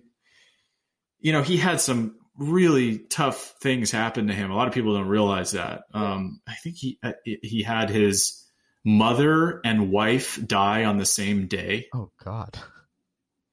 you 1.19 1.33
know, 1.33 1.41
he 1.41 1.57
had 1.57 1.81
some 1.81 2.15
really 2.37 2.97
tough 2.97 3.55
things 3.61 3.91
happen 3.91 4.27
to 4.27 4.33
him. 4.33 4.51
A 4.51 4.55
lot 4.55 4.69
of 4.69 4.73
people 4.73 4.93
don't 4.93 5.09
realize 5.09 5.51
that. 5.51 5.81
Um, 5.93 6.39
I 6.47 6.53
think 6.63 6.77
he 6.77 6.97
uh, 7.03 7.11
he 7.25 7.61
had 7.61 7.89
his 7.89 8.41
mother 8.85 9.59
and 9.65 9.91
wife 9.91 10.39
die 10.47 10.85
on 10.85 10.97
the 10.97 11.05
same 11.05 11.47
day. 11.47 11.87
Oh 11.93 12.11
God. 12.23 12.57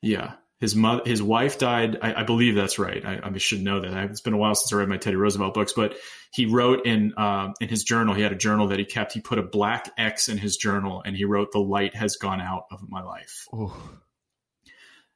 Yeah 0.01 0.35
his 0.63 0.77
mother, 0.77 1.03
his 1.05 1.21
wife 1.21 1.59
died. 1.59 1.99
I, 2.01 2.21
I 2.21 2.23
believe 2.23 2.55
that's 2.55 2.79
right. 2.79 3.05
I, 3.05 3.19
I, 3.21 3.37
should 3.39 3.63
know 3.63 3.81
that. 3.81 4.11
It's 4.11 4.21
been 4.21 4.33
a 4.33 4.37
while 4.37 4.55
since 4.55 4.73
I 4.73 4.77
read 4.77 4.89
my 4.89 4.97
Teddy 4.97 5.17
Roosevelt 5.17 5.55
books, 5.55 5.73
but 5.73 5.97
he 6.33 6.47
wrote 6.47 6.87
in 6.87 7.15
uh, 7.17 7.53
in 7.61 7.69
his 7.69 7.83
journal. 7.83 8.15
He 8.15 8.23
had 8.23 8.31
a 8.31 8.37
journal 8.37 8.69
that 8.69 8.79
he 8.79 8.85
kept. 8.85 9.13
He 9.13 9.21
put 9.21 9.41
a 9.41 9.43
black 9.43 9.91
X 9.99 10.29
in 10.29 10.39
his 10.39 10.57
journal, 10.57 11.03
and 11.05 11.17
he 11.17 11.25
wrote, 11.25 11.51
"The 11.51 11.59
light 11.59 11.97
has 11.97 12.17
gone 12.17 12.41
out 12.41 12.67
of 12.71 12.89
my 12.89 13.03
life." 13.03 13.49
Ooh. 13.53 13.73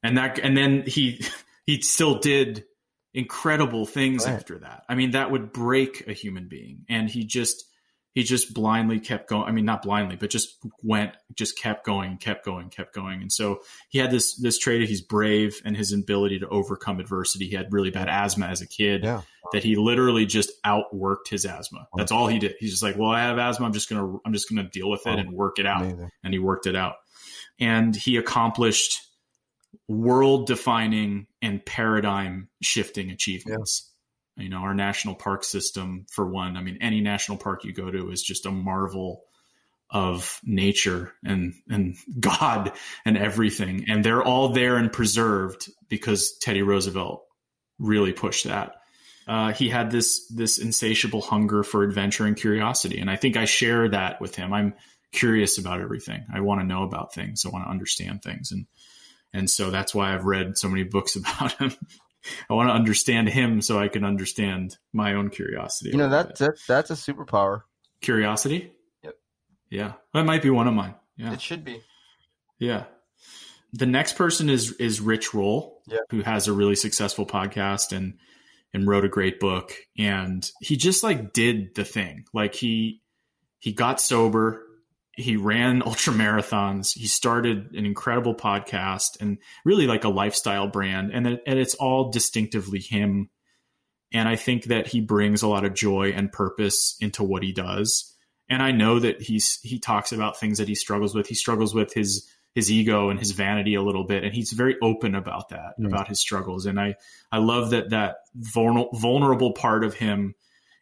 And 0.03 0.19
that, 0.19 0.41
and 0.41 0.57
then 0.57 0.83
he 0.85 1.25
he 1.65 1.81
still 1.81 2.19
did 2.19 2.65
incredible 3.15 3.87
things 3.87 4.27
right. 4.27 4.35
after 4.35 4.59
that. 4.59 4.83
I 4.89 4.97
mean, 4.97 5.13
that 5.13 5.31
would 5.31 5.53
break 5.53 6.09
a 6.09 6.13
human 6.13 6.49
being, 6.49 6.87
and 6.89 7.09
he 7.09 7.25
just 7.25 7.67
he 8.17 8.23
just 8.23 8.55
blindly 8.55 8.99
kept 8.99 9.29
going. 9.29 9.47
I 9.47 9.53
mean, 9.53 9.67
not 9.67 9.83
blindly, 9.83 10.17
but 10.17 10.31
just 10.31 10.57
went, 10.83 11.13
just 11.35 11.59
kept 11.59 11.85
going, 11.85 12.17
kept 12.17 12.47
going, 12.47 12.71
kept 12.71 12.95
going. 12.95 13.21
And 13.21 13.31
so 13.31 13.61
he 13.91 13.99
had 13.99 14.11
this 14.11 14.41
this 14.41 14.57
trait 14.57 14.83
of 14.83 14.89
he's 14.89 15.03
brave 15.03 15.61
and 15.67 15.77
his 15.77 15.93
ability 15.93 16.39
to 16.39 16.49
overcome 16.49 16.99
adversity. 16.99 17.47
He 17.47 17.55
had 17.55 17.71
really 17.71 17.91
bad 17.91 18.09
asthma 18.09 18.47
as 18.47 18.63
a 18.63 18.67
kid. 18.67 19.05
Yeah. 19.05 19.21
That 19.53 19.63
he 19.63 19.77
literally 19.77 20.25
just 20.25 20.51
outworked 20.65 21.29
his 21.29 21.45
asthma. 21.45 21.87
That's 21.95 22.11
all 22.11 22.27
he 22.27 22.39
did. 22.39 22.55
He's 22.59 22.71
just 22.71 22.83
like, 22.83 22.97
well, 22.97 23.11
I 23.11 23.21
have 23.21 23.39
asthma. 23.39 23.67
I'm 23.67 23.75
just 23.75 23.91
gonna 23.91 24.17
I'm 24.25 24.33
just 24.33 24.49
gonna 24.49 24.69
deal 24.69 24.89
with 24.89 25.07
it 25.07 25.15
oh, 25.15 25.19
and 25.19 25.33
work 25.33 25.59
it 25.59 25.67
out. 25.67 25.83
Amazing. 25.83 26.11
And 26.25 26.33
he 26.33 26.39
worked 26.39 26.67
it 26.67 26.75
out. 26.75 26.95
And 27.61 27.95
he 27.95 28.17
accomplished 28.17 28.99
world 29.89 30.47
defining 30.47 31.27
and 31.43 31.65
paradigm 31.65 32.49
shifting 32.63 33.11
achievements. 33.11 33.93
You 34.37 34.49
know, 34.49 34.59
our 34.59 34.75
national 34.75 35.15
park 35.15 35.45
system, 35.45 36.07
for 36.11 36.27
one, 36.27 36.57
I 36.57 36.63
mean, 36.63 36.79
any 36.81 37.01
national 37.01 37.39
park 37.39 37.65
you 37.65 37.73
go 37.73 37.91
to 37.91 38.11
is 38.11 38.23
just 38.23 38.47
a 38.47 38.51
marvel 38.51 39.25
of 39.91 40.41
nature 40.45 41.13
and 41.25 41.55
and 41.69 41.97
God 42.21 42.73
and 43.05 43.17
everything. 43.17 43.87
And 43.89 44.05
they're 44.05 44.23
all 44.23 44.51
there 44.51 44.77
and 44.77 44.93
preserved 44.93 45.71
because 45.89 46.37
Teddy 46.39 46.63
Roosevelt 46.63 47.25
really 47.79 48.13
pushed 48.13 48.45
that. 48.45 48.77
Uh, 49.27 49.53
he 49.53 49.69
had 49.69 49.91
this 49.91 50.27
this 50.29 50.59
insatiable 50.59 51.21
hunger 51.21 51.63
for 51.63 51.83
adventure 51.83 52.27
and 52.27 52.37
curiosity, 52.37 53.01
and 53.01 53.11
I 53.11 53.17
think 53.17 53.37
I 53.37 53.45
share 53.45 53.89
that 53.89 54.21
with 54.21 54.37
him. 54.37 54.53
I'm 54.53 54.75
curious 55.13 55.59
about 55.59 55.81
everything. 55.81 56.25
I 56.33 56.41
want 56.41 56.61
to 56.61 56.67
know 56.67 56.85
about 56.85 57.13
things. 57.13 57.45
I 57.45 57.49
want 57.49 57.65
to 57.65 57.71
understand 57.71 58.23
things, 58.23 58.53
and 58.53 58.67
and 59.33 59.51
so 59.51 59.71
that's 59.71 59.95
why 59.95 60.15
I've 60.15 60.25
read 60.25 60.57
so 60.57 60.69
many 60.69 60.85
books 60.85 61.17
about 61.17 61.53
him. 61.55 61.73
I 62.51 62.55
want 62.55 62.69
to 62.69 62.75
understand 62.75 63.29
him 63.29 63.61
so 63.61 63.79
I 63.79 63.89
can 63.89 64.05
understand 64.05 64.77
my 64.93 65.15
own 65.15 65.31
curiosity. 65.31 65.91
You 65.91 65.99
know 65.99 66.11
that, 66.11 66.39
that 66.39 66.59
that's 66.67 66.91
a 66.91 66.95
superpower. 66.95 67.63
Curiosity. 68.01 68.73
Yep. 69.03 69.15
Yeah, 69.71 69.93
that 70.15 70.25
might 70.25 70.43
be 70.43 70.51
one 70.51 70.69
of 70.69 70.75
mine. 70.75 70.95
Yeah. 71.17 71.33
It 71.33 71.41
should 71.41 71.65
be. 71.65 71.83
Yeah. 72.59 72.85
The 73.73 73.87
next 73.87 74.15
person 74.15 74.49
is 74.49 74.73
is 74.73 75.01
Rich 75.01 75.35
Roll, 75.35 75.83
yeah. 75.87 75.99
who 76.11 76.23
has 76.23 76.49
a 76.49 76.53
really 76.53 76.77
successful 76.77 77.27
podcast 77.27 77.97
and 77.97 78.15
and 78.73 78.87
wrote 78.87 79.05
a 79.05 79.09
great 79.09 79.41
book. 79.41 79.75
And 79.99 80.49
he 80.61 80.77
just 80.77 81.03
like 81.03 81.33
did 81.33 81.75
the 81.75 81.85
thing. 81.85 82.25
Like 82.33 82.55
he 82.55 83.03
he 83.59 83.73
got 83.73 84.01
sober 84.01 84.66
he 85.17 85.37
ran 85.37 85.83
ultra 85.87 86.13
marathons. 86.13 86.97
He 86.97 87.07
started 87.07 87.73
an 87.75 87.85
incredible 87.85 88.35
podcast 88.35 89.21
and 89.21 89.39
really 89.65 89.87
like 89.87 90.05
a 90.05 90.09
lifestyle 90.09 90.69
brand. 90.69 91.11
And, 91.13 91.27
it, 91.27 91.43
and 91.47 91.59
it's 91.59 91.75
all 91.75 92.11
distinctively 92.11 92.79
him. 92.79 93.31
And 94.13 94.29
I 94.29 94.37
think 94.37 94.65
that 94.65 94.87
he 94.87 95.01
brings 95.01 95.43
a 95.43 95.49
lot 95.49 95.65
of 95.65 95.75
joy 95.75 96.13
and 96.15 96.31
purpose 96.31 96.97
into 97.01 97.25
what 97.25 97.43
he 97.43 97.53
does. 97.53 98.15
And 98.49 98.63
I 98.63 98.71
know 98.71 99.01
that 99.01 99.21
he's 99.21 99.59
he 99.63 99.81
talks 99.81 100.13
about 100.13 100.39
things 100.39 100.59
that 100.59 100.69
he 100.69 100.77
struggles 100.77 101.17
with. 101.17 101.27
He 101.27 101.35
struggles 101.35 101.75
with 101.75 101.93
his 101.93 102.31
his 102.55 102.71
ego 102.71 103.11
and 103.11 103.19
his 103.19 103.33
vanity 103.33 103.75
a 103.75 103.83
little 103.83 104.05
bit, 104.05 104.23
and 104.23 104.33
he's 104.33 104.53
very 104.53 104.77
open 104.81 105.17
about 105.17 105.49
that, 105.49 105.75
about 105.85 106.07
his 106.07 106.21
struggles. 106.21 106.65
And 106.65 106.79
I 106.79 106.95
I 107.33 107.39
love 107.39 107.71
that 107.71 107.91
that 107.91 108.19
vulnerable 108.37 109.53
part 109.53 109.83
of 109.83 109.95
him 109.95 110.37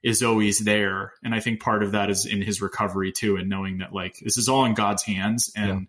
is 0.05 0.23
always 0.23 0.59
there. 0.59 1.15
And 1.25 1.35
I 1.35 1.41
think 1.41 1.61
part 1.61 1.83
of 1.83 1.93
that 1.93 2.11
is 2.11 2.27
in 2.27 2.43
his 2.43 2.61
recovery 2.61 3.11
too, 3.11 3.37
and 3.37 3.49
knowing 3.49 3.79
that 3.79 3.95
like 3.95 4.19
this 4.19 4.37
is 4.37 4.51
all 4.51 4.67
in 4.67 4.75
God's 4.75 5.03
hands 5.03 5.51
and 5.57 5.89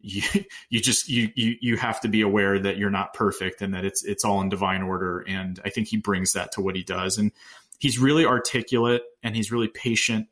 yeah. 0.00 0.22
you 0.34 0.44
you 0.70 0.80
just 0.80 1.08
you 1.08 1.28
you 1.36 1.56
you 1.60 1.76
have 1.76 2.00
to 2.00 2.08
be 2.08 2.22
aware 2.22 2.58
that 2.58 2.78
you're 2.78 2.90
not 2.90 3.12
perfect 3.12 3.60
and 3.60 3.74
that 3.74 3.84
it's 3.84 4.02
it's 4.04 4.24
all 4.24 4.40
in 4.40 4.48
divine 4.48 4.82
order. 4.82 5.20
And 5.20 5.60
I 5.64 5.70
think 5.70 5.88
he 5.88 5.98
brings 5.98 6.32
that 6.32 6.52
to 6.52 6.62
what 6.62 6.76
he 6.76 6.82
does. 6.82 7.18
And 7.18 7.30
he's 7.78 7.98
really 7.98 8.24
articulate 8.24 9.02
and 9.22 9.36
he's 9.36 9.52
really 9.52 9.68
patient 9.68 10.28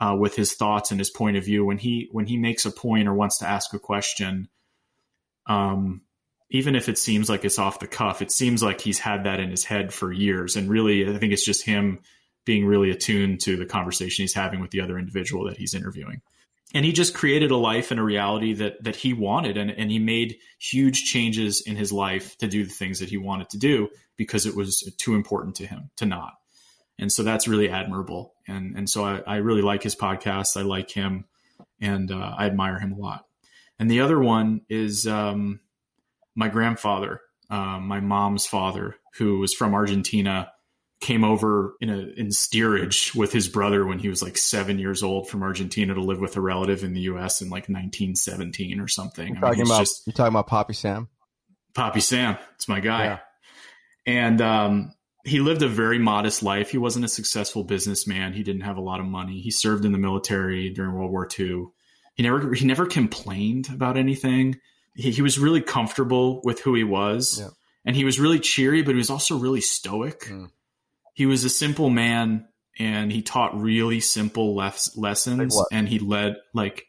uh, 0.00 0.16
with 0.18 0.34
his 0.34 0.54
thoughts 0.54 0.90
and 0.90 0.98
his 0.98 1.10
point 1.10 1.36
of 1.36 1.44
view. 1.44 1.66
When 1.66 1.76
he 1.76 2.08
when 2.12 2.24
he 2.24 2.38
makes 2.38 2.64
a 2.64 2.70
point 2.70 3.08
or 3.08 3.12
wants 3.12 3.38
to 3.40 3.46
ask 3.46 3.74
a 3.74 3.78
question, 3.78 4.48
um, 5.46 6.00
even 6.48 6.74
if 6.74 6.88
it 6.88 6.96
seems 6.96 7.28
like 7.28 7.44
it's 7.44 7.58
off 7.58 7.78
the 7.78 7.86
cuff, 7.86 8.22
it 8.22 8.32
seems 8.32 8.62
like 8.62 8.80
he's 8.80 8.98
had 8.98 9.24
that 9.24 9.38
in 9.38 9.50
his 9.50 9.64
head 9.64 9.92
for 9.92 10.10
years. 10.10 10.56
And 10.56 10.70
really, 10.70 11.06
I 11.06 11.18
think 11.18 11.34
it's 11.34 11.44
just 11.44 11.66
him 11.66 11.98
being 12.48 12.64
really 12.64 12.90
attuned 12.90 13.38
to 13.38 13.58
the 13.58 13.66
conversation 13.66 14.22
he's 14.22 14.32
having 14.32 14.58
with 14.58 14.70
the 14.70 14.80
other 14.80 14.98
individual 14.98 15.44
that 15.44 15.58
he's 15.58 15.74
interviewing. 15.74 16.22
And 16.72 16.82
he 16.82 16.92
just 16.92 17.12
created 17.12 17.50
a 17.50 17.58
life 17.58 17.90
and 17.90 18.00
a 18.00 18.02
reality 18.02 18.54
that 18.54 18.82
that 18.84 18.96
he 18.96 19.12
wanted 19.12 19.58
and, 19.58 19.70
and 19.70 19.90
he 19.90 19.98
made 19.98 20.38
huge 20.58 21.04
changes 21.04 21.60
in 21.60 21.76
his 21.76 21.92
life 21.92 22.38
to 22.38 22.48
do 22.48 22.64
the 22.64 22.72
things 22.72 23.00
that 23.00 23.10
he 23.10 23.18
wanted 23.18 23.50
to 23.50 23.58
do 23.58 23.90
because 24.16 24.46
it 24.46 24.56
was 24.56 24.90
too 24.96 25.14
important 25.14 25.56
to 25.56 25.66
him 25.66 25.90
to 25.96 26.06
not. 26.06 26.32
And 26.98 27.12
so 27.12 27.22
that's 27.22 27.46
really 27.46 27.68
admirable. 27.68 28.32
And 28.46 28.76
and 28.78 28.88
so 28.88 29.04
I, 29.04 29.20
I 29.26 29.36
really 29.36 29.62
like 29.62 29.82
his 29.82 29.94
podcast. 29.94 30.56
I 30.56 30.62
like 30.62 30.90
him 30.90 31.26
and 31.82 32.10
uh, 32.10 32.34
I 32.38 32.46
admire 32.46 32.78
him 32.78 32.92
a 32.94 32.98
lot. 32.98 33.26
And 33.78 33.90
the 33.90 34.00
other 34.00 34.18
one 34.18 34.62
is 34.70 35.06
um, 35.06 35.60
my 36.34 36.48
grandfather, 36.48 37.20
uh, 37.50 37.78
my 37.78 38.00
mom's 38.00 38.46
father, 38.46 38.96
who 39.18 39.38
was 39.38 39.52
from 39.52 39.74
Argentina 39.74 40.50
came 41.00 41.22
over 41.22 41.76
in 41.80 41.90
a 41.90 41.98
in 42.16 42.32
steerage 42.32 43.14
with 43.14 43.32
his 43.32 43.48
brother 43.48 43.86
when 43.86 43.98
he 43.98 44.08
was 44.08 44.22
like 44.22 44.36
seven 44.36 44.78
years 44.78 45.02
old 45.02 45.28
from 45.28 45.42
Argentina 45.42 45.94
to 45.94 46.00
live 46.00 46.18
with 46.18 46.36
a 46.36 46.40
relative 46.40 46.82
in 46.82 46.92
the 46.92 47.02
U.S. 47.02 47.40
in 47.40 47.48
like 47.48 47.68
1917 47.68 48.80
or 48.80 48.88
something. 48.88 49.28
You're 49.28 49.40
talking 49.40 49.58
mean, 49.58 49.66
about 49.66 49.80
just, 49.80 50.06
you're 50.06 50.14
talking 50.14 50.32
about 50.32 50.48
Poppy 50.48 50.72
Sam. 50.72 51.08
Poppy 51.74 52.00
Sam, 52.00 52.36
it's 52.56 52.68
my 52.68 52.80
guy, 52.80 53.04
yeah. 53.04 53.18
and 54.06 54.40
um, 54.40 54.92
he 55.24 55.38
lived 55.38 55.62
a 55.62 55.68
very 55.68 56.00
modest 56.00 56.42
life. 56.42 56.70
He 56.70 56.78
wasn't 56.78 57.04
a 57.04 57.08
successful 57.08 57.62
businessman. 57.62 58.32
He 58.32 58.42
didn't 58.42 58.62
have 58.62 58.76
a 58.76 58.82
lot 58.82 58.98
of 58.98 59.06
money. 59.06 59.40
He 59.40 59.52
served 59.52 59.84
in 59.84 59.92
the 59.92 59.98
military 59.98 60.70
during 60.70 60.94
World 60.94 61.12
War 61.12 61.28
II. 61.38 61.66
He 62.14 62.24
never 62.24 62.52
he 62.54 62.66
never 62.66 62.86
complained 62.86 63.68
about 63.72 63.96
anything. 63.96 64.58
He, 64.96 65.12
he 65.12 65.22
was 65.22 65.38
really 65.38 65.60
comfortable 65.60 66.40
with 66.42 66.58
who 66.60 66.74
he 66.74 66.82
was. 66.82 67.38
Yeah. 67.40 67.50
And 67.84 67.94
he 67.94 68.04
was 68.04 68.18
really 68.18 68.40
cheery, 68.40 68.82
but 68.82 68.90
he 68.90 68.98
was 68.98 69.08
also 69.08 69.38
really 69.38 69.60
stoic. 69.60 70.22
Mm 70.22 70.50
he 71.18 71.26
was 71.26 71.42
a 71.42 71.50
simple 71.50 71.90
man 71.90 72.46
and 72.78 73.10
he 73.10 73.22
taught 73.22 73.60
really 73.60 73.98
simple 73.98 74.54
lef- 74.54 74.96
lessons 74.96 75.56
like 75.56 75.66
and 75.72 75.88
he 75.88 75.98
led 75.98 76.36
like 76.54 76.86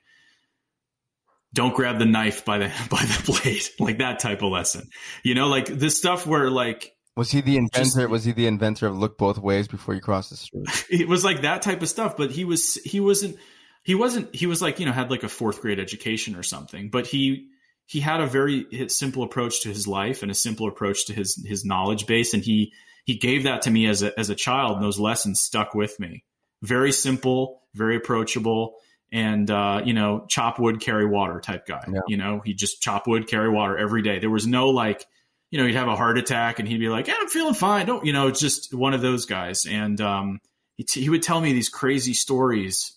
don't 1.51 1.73
grab 1.73 1.97
the 1.97 2.05
knife 2.05 2.45
by 2.45 2.59
the 2.59 2.65
by 2.91 3.01
the 3.01 3.23
blade 3.25 3.63
like 3.79 3.97
that 3.97 4.19
type 4.19 4.43
of 4.43 4.51
lesson. 4.51 4.87
You 5.23 5.33
know 5.33 5.47
like 5.47 5.65
this 5.65 5.97
stuff 5.97 6.27
where 6.27 6.51
like 6.51 6.91
was 7.17 7.31
he 7.31 7.41
the 7.41 7.57
inventor 7.57 8.01
just, 8.01 8.09
was 8.09 8.23
he 8.23 8.31
the 8.31 8.45
inventor 8.45 8.85
of 8.85 8.95
look 8.95 9.17
both 9.17 9.39
ways 9.39 9.67
before 9.67 9.95
you 9.95 9.99
cross 9.99 10.29
the 10.29 10.37
street? 10.37 10.67
It 10.91 11.07
was 11.07 11.23
like 11.23 11.41
that 11.41 11.63
type 11.63 11.81
of 11.81 11.89
stuff 11.89 12.15
but 12.15 12.29
he 12.29 12.45
was 12.45 12.75
he 12.85 12.99
wasn't 12.99 13.35
he 13.81 13.95
wasn't 13.95 14.35
he 14.35 14.45
was 14.45 14.61
like 14.61 14.79
you 14.79 14.85
know 14.85 14.91
had 14.91 15.09
like 15.09 15.23
a 15.23 15.29
fourth 15.29 15.59
grade 15.59 15.79
education 15.79 16.35
or 16.35 16.43
something 16.43 16.91
but 16.91 17.07
he 17.07 17.47
he 17.87 17.99
had 17.99 18.21
a 18.21 18.27
very 18.27 18.87
simple 18.89 19.23
approach 19.23 19.63
to 19.63 19.69
his 19.69 19.87
life 19.87 20.21
and 20.21 20.29
a 20.29 20.35
simple 20.35 20.67
approach 20.67 21.07
to 21.07 21.13
his 21.13 21.43
his 21.47 21.65
knowledge 21.65 22.05
base 22.05 22.35
and 22.35 22.43
he 22.43 22.73
he 23.05 23.15
gave 23.15 23.43
that 23.43 23.63
to 23.63 23.71
me 23.71 23.87
as 23.87 24.03
a, 24.03 24.17
as 24.19 24.29
a 24.29 24.35
child 24.35 24.77
and 24.77 24.83
those 24.83 24.99
lessons 24.99 25.39
stuck 25.39 25.73
with 25.73 25.99
me. 25.99 26.23
Very 26.61 26.91
simple, 26.91 27.61
very 27.73 27.95
approachable 27.95 28.75
and, 29.11 29.49
uh, 29.49 29.81
you 29.83 29.93
know, 29.93 30.25
chop 30.29 30.59
wood, 30.59 30.79
carry 30.79 31.07
water 31.07 31.39
type 31.39 31.65
guy. 31.65 31.83
Yeah. 31.91 32.01
You 32.07 32.17
know, 32.17 32.41
he 32.43 32.53
just 32.53 32.81
chop 32.81 33.07
wood, 33.07 33.27
carry 33.27 33.49
water 33.49 33.77
every 33.77 34.01
day. 34.01 34.19
There 34.19 34.29
was 34.29 34.45
no 34.45 34.69
like, 34.69 35.05
you 35.51 35.59
know, 35.59 35.65
he'd 35.65 35.75
have 35.75 35.87
a 35.87 35.95
heart 35.95 36.17
attack 36.17 36.59
and 36.59 36.67
he'd 36.67 36.79
be 36.79 36.89
like, 36.89 37.07
yeah, 37.07 37.15
I'm 37.19 37.27
feeling 37.27 37.55
fine. 37.55 37.87
Don't, 37.87 38.05
you 38.05 38.13
know, 38.13 38.27
it's 38.27 38.39
just 38.39 38.73
one 38.73 38.93
of 38.93 39.01
those 39.01 39.25
guys. 39.25 39.65
And, 39.67 39.99
um, 39.99 40.39
he, 40.77 40.83
t- 40.83 41.01
he 41.01 41.09
would 41.09 41.23
tell 41.23 41.41
me 41.41 41.53
these 41.53 41.69
crazy 41.69 42.13
stories 42.13 42.95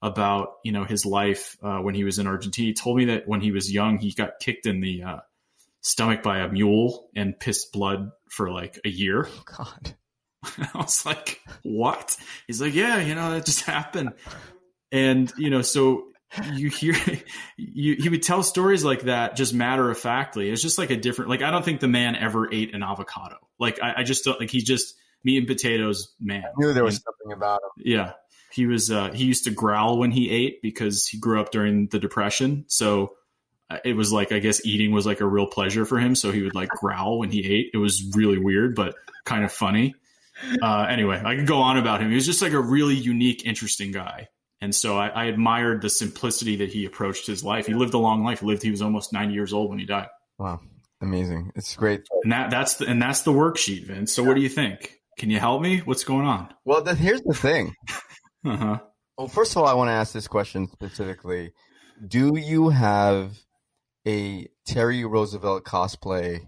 about, 0.00 0.54
you 0.64 0.72
know, 0.72 0.84
his 0.84 1.06
life, 1.06 1.56
uh, 1.62 1.78
when 1.78 1.94
he 1.94 2.02
was 2.02 2.18
in 2.18 2.26
Argentina. 2.26 2.66
He 2.66 2.74
told 2.74 2.96
me 2.96 3.04
that 3.04 3.28
when 3.28 3.40
he 3.40 3.52
was 3.52 3.72
young, 3.72 3.98
he 3.98 4.12
got 4.12 4.40
kicked 4.40 4.66
in 4.66 4.80
the, 4.80 5.04
uh, 5.04 5.16
stomach 5.82 6.22
by 6.22 6.38
a 6.38 6.48
mule 6.48 7.10
and 7.14 7.38
pissed 7.38 7.72
blood 7.72 8.10
for 8.30 8.50
like 8.50 8.80
a 8.84 8.88
year. 8.88 9.28
Oh, 9.28 9.42
God. 9.44 9.94
I 10.74 10.78
was 10.78 11.04
like, 11.04 11.40
what? 11.62 12.16
He's 12.46 12.60
like, 12.60 12.74
yeah, 12.74 12.98
you 12.98 13.14
know, 13.14 13.32
that 13.32 13.44
just 13.44 13.62
happened. 13.62 14.12
And, 14.90 15.32
you 15.36 15.50
know, 15.50 15.62
so 15.62 16.06
you 16.52 16.70
hear, 16.70 16.94
you, 17.56 17.96
he 17.96 18.08
would 18.08 18.22
tell 18.22 18.42
stories 18.42 18.84
like 18.84 19.02
that 19.02 19.36
just 19.36 19.54
matter 19.54 19.90
of 19.90 19.98
factly. 19.98 20.50
It's 20.50 20.62
just 20.62 20.78
like 20.78 20.90
a 20.90 20.96
different, 20.96 21.30
like, 21.30 21.42
I 21.42 21.50
don't 21.50 21.64
think 21.64 21.80
the 21.80 21.88
man 21.88 22.16
ever 22.16 22.52
ate 22.52 22.74
an 22.74 22.82
avocado. 22.82 23.36
Like, 23.58 23.80
I, 23.82 23.94
I 23.98 24.02
just 24.02 24.24
don't, 24.24 24.40
like, 24.40 24.50
he's 24.50 24.64
just 24.64 24.94
meat 25.24 25.38
and 25.38 25.46
potatoes 25.46 26.14
man. 26.20 26.44
I 26.44 26.52
knew 26.56 26.72
there 26.72 26.84
was 26.84 26.96
and, 26.96 27.04
something 27.04 27.36
about 27.36 27.60
him. 27.62 27.84
Yeah. 27.86 28.12
He 28.52 28.66
was, 28.66 28.90
uh, 28.90 29.12
he 29.12 29.24
used 29.24 29.44
to 29.44 29.50
growl 29.50 29.98
when 29.98 30.10
he 30.10 30.30
ate 30.30 30.60
because 30.62 31.06
he 31.06 31.18
grew 31.18 31.40
up 31.40 31.50
during 31.50 31.88
the 31.88 31.98
Depression. 31.98 32.64
So, 32.68 33.14
it 33.84 33.94
was 33.94 34.12
like 34.12 34.32
I 34.32 34.38
guess 34.38 34.64
eating 34.64 34.92
was 34.92 35.06
like 35.06 35.20
a 35.20 35.26
real 35.26 35.46
pleasure 35.46 35.84
for 35.84 35.98
him, 35.98 36.14
so 36.14 36.32
he 36.32 36.42
would 36.42 36.54
like 36.54 36.68
growl 36.80 37.18
when 37.18 37.30
he 37.30 37.46
ate. 37.46 37.70
It 37.74 37.78
was 37.78 38.10
really 38.14 38.38
weird, 38.38 38.74
but 38.74 38.94
kind 39.24 39.44
of 39.44 39.52
funny. 39.52 39.94
Uh, 40.60 40.86
anyway, 40.88 41.22
I 41.24 41.36
could 41.36 41.46
go 41.46 41.58
on 41.58 41.76
about 41.76 42.00
him. 42.00 42.08
He 42.08 42.14
was 42.14 42.26
just 42.26 42.42
like 42.42 42.52
a 42.52 42.60
really 42.60 42.94
unique, 42.94 43.44
interesting 43.46 43.92
guy, 43.92 44.28
and 44.60 44.74
so 44.74 44.98
I, 44.98 45.08
I 45.08 45.24
admired 45.26 45.82
the 45.82 45.90
simplicity 45.90 46.56
that 46.56 46.70
he 46.70 46.84
approached 46.84 47.26
his 47.26 47.44
life. 47.44 47.66
He 47.66 47.74
lived 47.74 47.94
a 47.94 47.98
long 47.98 48.24
life. 48.24 48.40
He 48.40 48.46
lived. 48.46 48.62
He 48.62 48.70
was 48.70 48.82
almost 48.82 49.12
ninety 49.12 49.34
years 49.34 49.52
old 49.52 49.70
when 49.70 49.78
he 49.78 49.84
died. 49.84 50.08
Wow, 50.38 50.60
amazing! 51.00 51.52
It's 51.54 51.76
great. 51.76 52.02
And 52.24 52.32
that 52.32 52.50
that's 52.50 52.76
the, 52.76 52.86
and 52.86 53.00
that's 53.00 53.22
the 53.22 53.32
worksheet, 53.32 53.84
Vince. 53.84 54.12
So 54.12 54.24
what 54.24 54.34
do 54.34 54.40
you 54.40 54.48
think? 54.48 54.98
Can 55.18 55.30
you 55.30 55.38
help 55.38 55.62
me? 55.62 55.78
What's 55.78 56.04
going 56.04 56.26
on? 56.26 56.52
Well, 56.64 56.82
then 56.82 56.96
here's 56.96 57.22
the 57.22 57.34
thing. 57.34 57.74
uh 58.44 58.56
huh 58.56 58.78
Well, 59.18 59.28
first 59.28 59.52
of 59.52 59.58
all, 59.58 59.66
I 59.66 59.74
want 59.74 59.88
to 59.88 59.92
ask 59.92 60.12
this 60.12 60.28
question 60.28 60.68
specifically. 60.72 61.52
Do 62.04 62.36
you 62.36 62.70
have 62.70 63.38
a 64.06 64.48
Teddy 64.66 65.04
Roosevelt 65.04 65.64
cosplay 65.64 66.46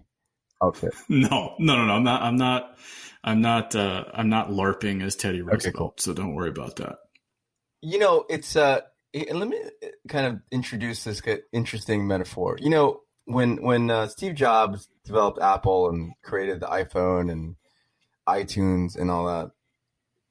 outfit? 0.63 0.93
No, 1.09 1.55
no, 1.59 1.77
no, 1.77 1.85
no. 1.85 1.93
I'm 1.93 2.03
not. 2.03 2.21
I'm 2.21 2.35
not. 2.37 2.77
I'm 3.23 3.41
not. 3.41 3.75
Uh, 3.75 4.05
I'm 4.13 4.29
not 4.29 4.49
larping 4.49 5.03
as 5.03 5.15
Teddy 5.15 5.41
Roosevelt. 5.41 5.75
cool. 5.75 5.93
So 5.97 6.13
don't 6.13 6.35
worry 6.35 6.49
about 6.49 6.77
that. 6.77 6.97
You 7.81 7.99
know, 7.99 8.25
it's 8.29 8.55
uh 8.55 8.81
let 9.13 9.47
me 9.47 9.57
kind 10.07 10.27
of 10.27 10.41
introduce 10.51 11.03
this 11.03 11.21
interesting 11.53 12.07
metaphor. 12.07 12.57
You 12.59 12.69
know, 12.69 13.01
when 13.25 13.61
when 13.61 13.89
uh, 13.89 14.07
Steve 14.07 14.35
Jobs 14.35 14.87
developed 15.05 15.39
Apple 15.41 15.89
and 15.89 16.13
created 16.23 16.59
the 16.59 16.67
iPhone 16.67 17.31
and 17.31 17.55
iTunes 18.27 18.99
and 18.99 19.09
all 19.09 19.25
that, 19.27 19.51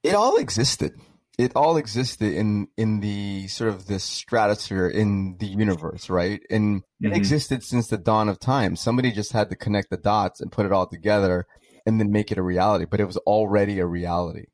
it 0.03 0.15
all 0.15 0.37
existed. 0.37 0.93
It 1.37 1.53
all 1.57 1.77
existed 1.77 2.33
in 2.33 2.69
in 2.77 3.01
the 3.01 3.49
sort 3.49 3.71
of 3.71 3.87
this 3.87 4.05
stratosphere 4.05 4.89
in 4.89 5.37
the 5.39 5.47
universe, 5.47 6.09
right? 6.09 6.41
And 6.49 6.83
it 7.01 7.13
Mhm. 7.13 7.17
existed 7.17 7.65
since 7.65 7.89
the 7.89 7.99
dawn 7.99 8.29
of 8.29 8.39
time. 8.39 8.77
Somebody 8.77 9.11
just 9.11 9.33
had 9.33 9.51
to 9.51 9.57
connect 9.57 9.91
the 9.91 9.97
dots 9.97 10.41
and 10.41 10.53
put 10.53 10.65
it 10.67 10.73
all 10.73 10.87
together 10.87 11.47
and 11.87 11.99
then 11.99 12.11
make 12.13 12.31
it 12.31 12.39
a 12.39 12.43
reality. 12.43 12.85
But 12.89 13.01
it 13.01 13.07
was 13.07 13.17
already 13.19 13.81
a 13.81 13.87
reality, 13.87 14.47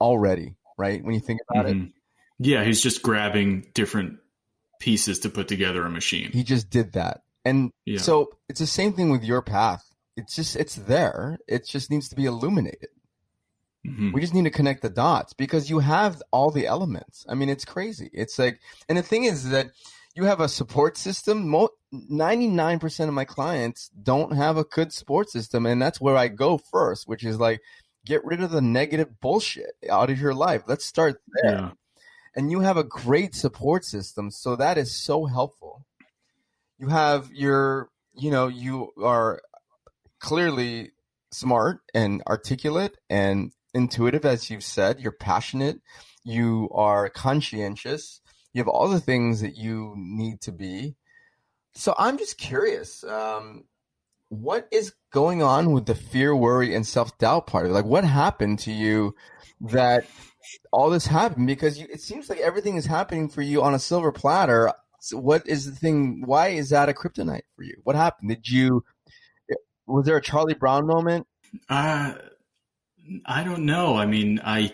already, 0.00 0.56
right? 0.76 1.02
When 1.04 1.14
you 1.14 1.20
think 1.20 1.40
about 1.48 1.68
it. 1.68 1.76
Mhm. 1.76 1.92
Yeah, 2.38 2.64
he's 2.64 2.80
just 2.80 3.02
grabbing 3.02 3.70
different 3.74 4.18
pieces 4.80 5.18
to 5.20 5.28
put 5.28 5.46
together 5.46 5.84
a 5.84 5.90
machine. 5.90 6.30
he 6.32 6.42
just 6.42 6.70
did 6.70 6.92
that 6.92 7.20
and 7.44 7.70
Yeah. 7.84 8.00
so 8.00 8.30
it's 8.48 8.60
the 8.60 8.66
same 8.66 8.94
thing 8.94 9.10
with 9.10 9.22
your 9.22 9.42
path 9.42 9.84
it's 10.16 10.34
just 10.34 10.56
it's 10.56 10.74
there 10.76 11.38
it 11.46 11.66
just 11.66 11.90
needs 11.90 12.08
to 12.08 12.16
be 12.16 12.24
illuminated 12.24 12.88
Mhm. 13.86 14.12
we 14.12 14.20
just 14.20 14.34
need 14.34 14.44
to 14.44 14.50
connect 14.50 14.82
the 14.82 14.90
dots 14.90 15.32
because 15.32 15.70
you 15.70 15.78
have 15.78 16.22
all 16.32 16.50
the 16.50 16.66
elements. 16.66 17.24
I 17.28 17.34
mean 17.34 17.48
it's 17.48 17.64
crazy. 17.64 18.10
It's 18.12 18.38
like 18.38 18.60
and 18.88 18.98
the 18.98 19.02
thing 19.02 19.24
is 19.24 19.48
that 19.50 19.70
you 20.14 20.24
have 20.24 20.40
a 20.40 20.48
support 20.48 20.98
system. 20.98 21.48
Mo- 21.48 21.70
99% 21.92 23.08
of 23.08 23.14
my 23.14 23.24
clients 23.24 23.88
don't 24.02 24.32
have 24.36 24.56
a 24.58 24.64
good 24.64 24.92
support 24.92 25.30
system 25.30 25.66
and 25.66 25.80
that's 25.82 26.00
where 26.00 26.16
i 26.16 26.28
go 26.28 26.56
first 26.58 27.08
which 27.08 27.24
is 27.24 27.38
like 27.40 27.60
get 28.06 28.24
rid 28.24 28.40
of 28.42 28.50
the 28.50 28.60
negative 28.60 29.20
bullshit 29.20 29.72
out 29.90 30.08
of 30.10 30.20
your 30.20 30.34
life. 30.34 30.62
Let's 30.66 30.84
start 30.84 31.20
there. 31.42 31.52
Yeah. 31.52 31.70
and 32.36 32.50
you 32.50 32.60
have 32.60 32.76
a 32.76 32.84
great 32.84 33.34
support 33.34 33.84
system 33.84 34.30
so 34.30 34.56
that 34.56 34.76
is 34.78 34.92
so 34.94 35.24
helpful. 35.26 35.84
You 36.78 36.88
have 36.88 37.30
your 37.32 37.88
you 38.14 38.30
know 38.30 38.48
you 38.48 38.92
are 39.02 39.40
clearly 40.18 40.92
smart 41.30 41.80
and 41.94 42.22
articulate 42.26 42.96
and 43.08 43.52
intuitive 43.74 44.24
as 44.24 44.50
you've 44.50 44.64
said 44.64 45.00
you're 45.00 45.12
passionate 45.12 45.80
you 46.24 46.68
are 46.72 47.08
conscientious 47.08 48.20
you 48.52 48.60
have 48.60 48.68
all 48.68 48.88
the 48.88 49.00
things 49.00 49.40
that 49.40 49.56
you 49.56 49.94
need 49.96 50.40
to 50.40 50.52
be 50.52 50.94
so 51.72 51.94
i'm 51.98 52.18
just 52.18 52.38
curious 52.38 53.04
um, 53.04 53.64
what 54.28 54.68
is 54.70 54.92
going 55.12 55.42
on 55.42 55.72
with 55.72 55.86
the 55.86 55.94
fear 55.94 56.34
worry 56.34 56.74
and 56.74 56.86
self-doubt 56.86 57.46
part 57.46 57.64
of 57.64 57.70
it 57.70 57.74
like 57.74 57.84
what 57.84 58.04
happened 58.04 58.58
to 58.58 58.72
you 58.72 59.14
that 59.60 60.04
all 60.72 60.90
this 60.90 61.06
happened 61.06 61.46
because 61.46 61.78
you, 61.78 61.86
it 61.90 62.00
seems 62.00 62.28
like 62.28 62.38
everything 62.38 62.76
is 62.76 62.86
happening 62.86 63.28
for 63.28 63.42
you 63.42 63.62
on 63.62 63.74
a 63.74 63.78
silver 63.78 64.12
platter. 64.12 64.72
So 65.00 65.18
what 65.18 65.46
is 65.46 65.66
the 65.66 65.72
thing? 65.72 66.22
Why 66.24 66.48
is 66.48 66.70
that 66.70 66.88
a 66.88 66.92
kryptonite 66.92 67.42
for 67.56 67.62
you? 67.62 67.76
What 67.84 67.96
happened? 67.96 68.30
Did 68.30 68.48
you? 68.48 68.84
Was 69.86 70.06
there 70.06 70.16
a 70.16 70.22
Charlie 70.22 70.54
Brown 70.54 70.86
moment? 70.86 71.26
Uh, 71.68 72.14
I 73.26 73.44
don't 73.44 73.66
know. 73.66 73.96
I 73.96 74.06
mean, 74.06 74.40
I 74.44 74.72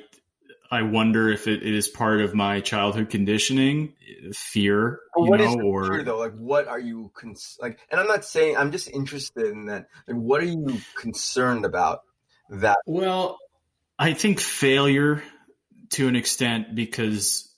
I 0.71 0.83
wonder 0.83 1.29
if 1.29 1.47
it 1.47 1.63
is 1.63 1.89
part 1.89 2.21
of 2.21 2.35
my 2.35 2.61
childhood 2.61 3.11
conditioning, 3.11 3.95
fear, 4.33 5.01
you 5.17 5.31
know, 5.31 5.61
or 5.61 5.93
fear, 5.93 6.03
though? 6.03 6.19
Like, 6.19 6.35
what 6.35 6.67
are 6.67 6.79
you 6.79 7.11
cons- 7.15 7.59
like? 7.61 7.79
And 7.91 8.01
I'm 8.01 8.07
not 8.07 8.25
saying 8.25 8.57
I'm 8.57 8.73
just 8.73 8.89
interested 8.91 9.47
in 9.47 9.67
that. 9.67 9.87
Like, 10.07 10.17
what 10.17 10.41
are 10.41 10.47
you 10.47 10.81
concerned 10.95 11.65
about? 11.65 12.01
That 12.51 12.79
Well, 12.87 13.39
I 13.99 14.15
think 14.15 14.41
failure 14.41 15.23
to 15.91 16.09
an 16.09 16.17
extent 16.17 16.75
because 16.75 17.53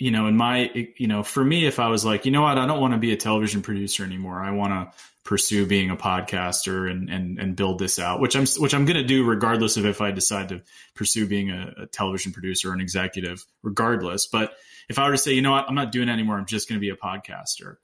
you 0.00 0.10
know, 0.10 0.26
in 0.26 0.36
my 0.36 0.88
you 0.96 1.06
know, 1.06 1.22
for 1.22 1.44
me 1.44 1.66
if 1.66 1.78
I 1.78 1.88
was 1.88 2.04
like, 2.04 2.24
you 2.24 2.32
know 2.32 2.42
what, 2.42 2.58
I 2.58 2.66
don't 2.66 2.80
want 2.80 2.94
to 2.94 2.98
be 2.98 3.12
a 3.12 3.16
television 3.16 3.60
producer 3.60 4.02
anymore. 4.02 4.40
I 4.40 4.50
want 4.52 4.72
to 4.72 4.98
pursue 5.24 5.66
being 5.66 5.90
a 5.90 5.96
podcaster 5.96 6.90
and 6.90 7.10
and 7.10 7.38
and 7.38 7.54
build 7.54 7.78
this 7.78 7.98
out, 7.98 8.18
which 8.18 8.34
I'm 8.34 8.46
which 8.58 8.74
I'm 8.74 8.86
going 8.86 8.96
to 8.96 9.04
do 9.04 9.24
regardless 9.24 9.76
of 9.76 9.84
if 9.84 10.00
I 10.00 10.10
decide 10.10 10.48
to 10.48 10.62
pursue 10.94 11.26
being 11.28 11.50
a, 11.50 11.74
a 11.82 11.86
television 11.86 12.32
producer 12.32 12.70
or 12.70 12.72
an 12.72 12.80
executive 12.80 13.44
regardless. 13.62 14.26
But 14.26 14.54
if 14.88 14.98
I 14.98 15.04
were 15.04 15.12
to 15.12 15.18
say, 15.18 15.32
you 15.32 15.42
know 15.42 15.52
what, 15.52 15.68
I'm 15.68 15.74
not 15.74 15.92
doing 15.92 16.08
it 16.08 16.12
anymore, 16.12 16.38
I'm 16.38 16.46
just 16.46 16.68
going 16.68 16.80
to 16.80 16.80
be 16.80 16.90
a 16.90 16.96
podcaster. 16.96 17.76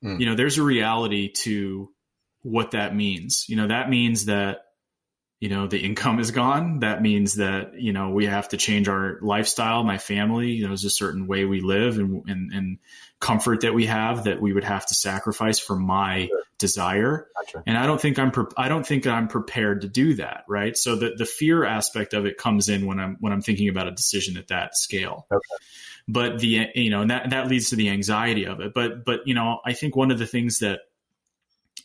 Hmm. 0.00 0.20
You 0.20 0.26
know, 0.26 0.36
there's 0.36 0.58
a 0.58 0.62
reality 0.62 1.28
to 1.42 1.90
what 2.42 2.70
that 2.70 2.94
means. 2.94 3.46
You 3.48 3.56
know, 3.56 3.66
that 3.66 3.90
means 3.90 4.26
that 4.26 4.60
you 5.40 5.48
know 5.48 5.68
the 5.68 5.78
income 5.78 6.18
is 6.18 6.30
gone. 6.32 6.80
That 6.80 7.00
means 7.00 7.34
that 7.34 7.80
you 7.80 7.92
know 7.92 8.10
we 8.10 8.26
have 8.26 8.48
to 8.48 8.56
change 8.56 8.88
our 8.88 9.18
lifestyle 9.22 9.84
my 9.84 9.98
family 9.98 10.50
you 10.50 10.62
know 10.62 10.68
there's 10.68 10.84
a 10.84 10.90
certain 10.90 11.26
way 11.26 11.44
we 11.44 11.60
live 11.60 11.98
and, 11.98 12.28
and 12.28 12.52
and 12.52 12.78
comfort 13.20 13.60
that 13.62 13.74
we 13.74 13.86
have 13.86 14.24
that 14.24 14.40
we 14.40 14.52
would 14.52 14.64
have 14.64 14.86
to 14.86 14.94
sacrifice 14.94 15.58
for 15.58 15.76
my 15.76 16.28
desire. 16.58 17.28
Gotcha. 17.36 17.62
and 17.66 17.78
i 17.78 17.86
don't 17.86 18.00
think 18.00 18.18
i'm 18.18 18.32
pre- 18.32 18.46
i 18.56 18.68
don't 18.68 18.86
think 18.86 19.06
i'm 19.06 19.28
prepared 19.28 19.82
to 19.82 19.88
do 19.88 20.14
that 20.14 20.44
right? 20.48 20.76
So 20.76 20.96
the 20.96 21.14
the 21.16 21.24
fear 21.24 21.64
aspect 21.64 22.14
of 22.14 22.26
it 22.26 22.36
comes 22.36 22.68
in 22.68 22.86
when 22.86 22.98
i'm 22.98 23.16
when 23.20 23.32
i'm 23.32 23.42
thinking 23.42 23.68
about 23.68 23.86
a 23.86 23.92
decision 23.92 24.36
at 24.36 24.48
that 24.48 24.76
scale. 24.76 25.26
Okay. 25.30 25.40
but 26.08 26.40
the 26.40 26.66
you 26.74 26.90
know 26.90 27.02
and 27.02 27.10
that 27.10 27.30
that 27.30 27.48
leads 27.48 27.70
to 27.70 27.76
the 27.76 27.90
anxiety 27.90 28.46
of 28.46 28.60
it. 28.60 28.74
But 28.74 29.04
but 29.04 29.20
you 29.26 29.34
know 29.34 29.60
i 29.64 29.72
think 29.72 29.94
one 29.94 30.10
of 30.10 30.18
the 30.18 30.26
things 30.26 30.58
that 30.60 30.80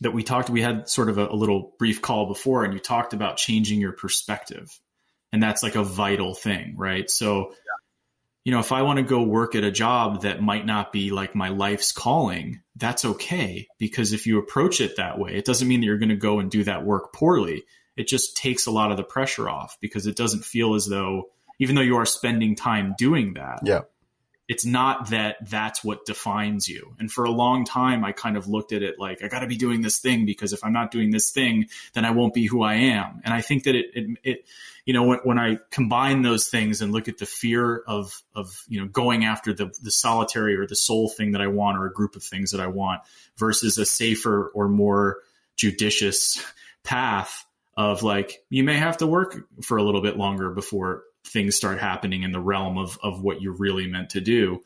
that 0.00 0.12
we 0.12 0.22
talked 0.22 0.50
we 0.50 0.62
had 0.62 0.88
sort 0.88 1.08
of 1.08 1.18
a, 1.18 1.28
a 1.28 1.36
little 1.36 1.72
brief 1.78 2.02
call 2.02 2.26
before 2.26 2.64
and 2.64 2.74
you 2.74 2.80
talked 2.80 3.12
about 3.12 3.36
changing 3.36 3.80
your 3.80 3.92
perspective. 3.92 4.78
And 5.32 5.42
that's 5.42 5.62
like 5.62 5.74
a 5.74 5.82
vital 5.82 6.34
thing 6.34 6.74
right? 6.76 7.10
So 7.10 7.54
you 8.44 8.52
know 8.52 8.60
if 8.60 8.72
i 8.72 8.82
want 8.82 8.98
to 8.98 9.02
go 9.02 9.22
work 9.22 9.54
at 9.54 9.64
a 9.64 9.70
job 9.70 10.22
that 10.22 10.42
might 10.42 10.66
not 10.66 10.92
be 10.92 11.10
like 11.10 11.34
my 11.34 11.48
life's 11.48 11.92
calling 11.92 12.60
that's 12.76 13.04
okay. 13.04 13.66
Because 13.78 14.12
if 14.12 14.26
you 14.26 14.38
approach 14.38 14.80
it 14.80 14.96
that 14.96 15.18
way 15.18 15.34
it 15.34 15.44
doesn't 15.44 15.68
mean 15.68 15.80
that 15.80 15.86
you're 15.86 15.98
going 15.98 16.08
to 16.10 16.16
go 16.16 16.40
and 16.40 16.50
do 16.50 16.64
that 16.64 16.84
work 16.84 17.12
poorly. 17.12 17.64
It 17.96 18.08
just 18.08 18.36
takes 18.36 18.66
a 18.66 18.72
lot 18.72 18.90
of 18.90 18.96
the 18.96 19.04
pressure 19.04 19.48
off 19.48 19.78
because 19.80 20.06
it 20.06 20.16
doesn't 20.16 20.44
feel 20.44 20.74
as 20.74 20.86
though 20.86 21.30
even 21.60 21.74
though 21.76 21.82
you 21.82 21.96
are 21.96 22.06
spending 22.06 22.56
time 22.56 22.94
doing 22.98 23.34
that 23.34 23.60
Yeah. 23.64 23.82
It's 24.46 24.66
not 24.66 25.10
that 25.10 25.36
that's 25.48 25.82
what 25.82 26.04
defines 26.04 26.68
you. 26.68 26.94
And 26.98 27.10
for 27.10 27.24
a 27.24 27.30
long 27.30 27.64
time, 27.64 28.04
I 28.04 28.12
kind 28.12 28.36
of 28.36 28.46
looked 28.46 28.72
at 28.72 28.82
it 28.82 28.98
like, 28.98 29.22
I 29.22 29.28
got 29.28 29.40
to 29.40 29.46
be 29.46 29.56
doing 29.56 29.80
this 29.80 29.98
thing 29.98 30.26
because 30.26 30.52
if 30.52 30.62
I'm 30.62 30.72
not 30.72 30.90
doing 30.90 31.10
this 31.10 31.30
thing, 31.30 31.66
then 31.94 32.04
I 32.04 32.10
won't 32.10 32.34
be 32.34 32.46
who 32.46 32.62
I 32.62 32.74
am. 32.74 33.22
And 33.24 33.32
I 33.32 33.40
think 33.40 33.64
that 33.64 33.74
it, 33.74 33.86
it, 33.94 34.18
it 34.22 34.46
you 34.84 34.92
know, 34.92 35.04
when, 35.04 35.18
when 35.24 35.38
I 35.38 35.60
combine 35.70 36.20
those 36.20 36.48
things 36.48 36.82
and 36.82 36.92
look 36.92 37.08
at 37.08 37.16
the 37.16 37.26
fear 37.26 37.82
of, 37.86 38.22
of, 38.34 38.64
you 38.68 38.80
know, 38.80 38.86
going 38.86 39.24
after 39.24 39.54
the, 39.54 39.74
the 39.80 39.90
solitary 39.90 40.56
or 40.56 40.66
the 40.66 40.76
soul 40.76 41.08
thing 41.08 41.32
that 41.32 41.40
I 41.40 41.46
want 41.46 41.78
or 41.78 41.86
a 41.86 41.92
group 41.92 42.14
of 42.14 42.22
things 42.22 42.50
that 42.50 42.60
I 42.60 42.66
want 42.66 43.00
versus 43.38 43.78
a 43.78 43.86
safer 43.86 44.48
or 44.54 44.68
more 44.68 45.18
judicious 45.56 46.44
path 46.82 47.46
of 47.78 48.02
like, 48.02 48.44
you 48.50 48.62
may 48.62 48.76
have 48.76 48.98
to 48.98 49.06
work 49.06 49.36
for 49.62 49.78
a 49.78 49.82
little 49.82 50.02
bit 50.02 50.18
longer 50.18 50.50
before 50.50 51.04
things 51.26 51.56
start 51.56 51.78
happening 51.78 52.22
in 52.22 52.32
the 52.32 52.40
realm 52.40 52.78
of 52.78 52.98
of 53.02 53.22
what 53.22 53.40
you're 53.40 53.56
really 53.56 53.86
meant 53.86 54.10
to 54.10 54.20
do 54.20 54.60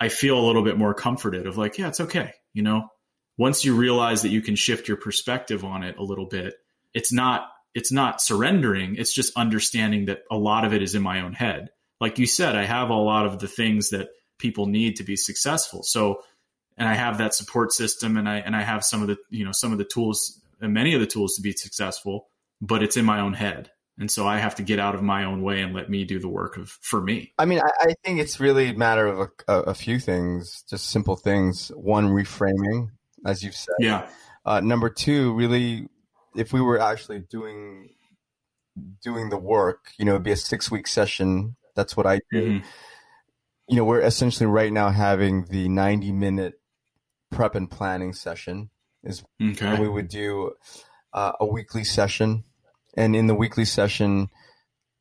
i 0.00 0.08
feel 0.08 0.38
a 0.38 0.46
little 0.46 0.62
bit 0.62 0.78
more 0.78 0.94
comforted 0.94 1.46
of 1.46 1.56
like 1.56 1.78
yeah 1.78 1.88
it's 1.88 2.00
okay 2.00 2.32
you 2.54 2.62
know? 2.62 2.88
Once 3.36 3.64
you 3.64 3.74
realize 3.74 4.22
that 4.22 4.28
you 4.28 4.40
can 4.40 4.54
shift 4.54 4.86
your 4.86 4.96
perspective 4.96 5.64
on 5.64 5.82
it 5.82 5.98
a 5.98 6.02
little 6.02 6.26
bit 6.26 6.54
it's 6.94 7.12
not 7.12 7.48
it's 7.74 7.90
not 7.90 8.22
surrendering 8.22 8.94
it's 8.94 9.12
just 9.12 9.36
understanding 9.36 10.04
that 10.04 10.22
a 10.30 10.36
lot 10.36 10.64
of 10.64 10.72
it 10.72 10.80
is 10.80 10.94
in 10.94 11.02
my 11.02 11.20
own 11.20 11.32
head. 11.32 11.70
Like 12.00 12.18
you 12.20 12.26
said 12.26 12.54
i 12.54 12.64
have 12.64 12.90
a 12.90 12.94
lot 12.94 13.26
of 13.26 13.40
the 13.40 13.48
things 13.48 13.90
that 13.90 14.08
people 14.38 14.66
need 14.66 14.96
to 14.96 15.02
be 15.02 15.16
successful. 15.16 15.82
So 15.82 16.22
and 16.76 16.88
i 16.88 16.94
have 16.94 17.18
that 17.18 17.34
support 17.34 17.72
system 17.72 18.16
and 18.16 18.28
i 18.28 18.38
and 18.38 18.54
i 18.54 18.62
have 18.62 18.84
some 18.84 19.02
of 19.02 19.08
the 19.08 19.16
you 19.30 19.44
know 19.44 19.52
some 19.52 19.72
of 19.72 19.78
the 19.78 19.84
tools 19.84 20.40
and 20.60 20.72
many 20.72 20.94
of 20.94 21.00
the 21.00 21.06
tools 21.06 21.34
to 21.34 21.42
be 21.42 21.52
successful 21.52 22.28
but 22.60 22.82
it's 22.82 22.96
in 22.96 23.04
my 23.04 23.20
own 23.20 23.32
head 23.32 23.70
and 23.98 24.10
so 24.10 24.26
I 24.26 24.38
have 24.38 24.56
to 24.56 24.62
get 24.62 24.78
out 24.78 24.94
of 24.94 25.02
my 25.02 25.24
own 25.24 25.42
way 25.42 25.62
and 25.62 25.74
let 25.74 25.88
me 25.88 26.04
do 26.04 26.18
the 26.18 26.28
work 26.28 26.56
of 26.56 26.68
for 26.68 27.00
me. 27.00 27.32
I 27.38 27.44
mean, 27.44 27.60
I, 27.60 27.70
I 27.80 27.94
think 28.04 28.20
it's 28.20 28.40
really 28.40 28.70
a 28.70 28.74
matter 28.74 29.06
of 29.06 29.18
a, 29.18 29.52
a, 29.52 29.60
a 29.70 29.74
few 29.74 29.98
things, 29.98 30.64
just 30.68 30.90
simple 30.90 31.16
things. 31.16 31.68
One, 31.74 32.08
reframing, 32.08 32.90
as 33.24 33.42
you've 33.42 33.54
said. 33.56 33.74
Yeah, 33.78 34.08
Uh, 34.44 34.60
number 34.60 34.90
two, 34.90 35.32
really, 35.34 35.88
if 36.36 36.52
we 36.52 36.60
were 36.60 36.80
actually 36.80 37.20
doing 37.20 37.90
doing 39.02 39.30
the 39.30 39.38
work, 39.38 39.92
you 39.98 40.04
know, 40.04 40.12
it'd 40.12 40.24
be 40.24 40.32
a 40.32 40.36
six 40.36 40.70
week 40.70 40.86
session. 40.88 41.56
That's 41.76 41.96
what 41.96 42.06
I 42.06 42.20
do. 42.30 42.60
Mhm. 42.60 42.64
You 43.68 43.76
know, 43.76 43.84
we're 43.84 44.00
essentially 44.00 44.46
right 44.46 44.72
now 44.72 44.90
having 44.90 45.44
the 45.46 45.68
ninety 45.68 46.12
minute 46.12 46.60
prep 47.30 47.54
and 47.54 47.70
planning 47.70 48.12
session. 48.12 48.70
Is 49.02 49.22
okay, 49.40 49.78
we 49.80 49.88
would 49.88 50.08
do 50.08 50.52
uh, 51.12 51.32
a 51.38 51.46
weekly 51.46 51.84
session, 51.84 52.44
and 52.96 53.14
in 53.16 53.26
the 53.26 53.34
weekly 53.34 53.64
session, 53.64 54.28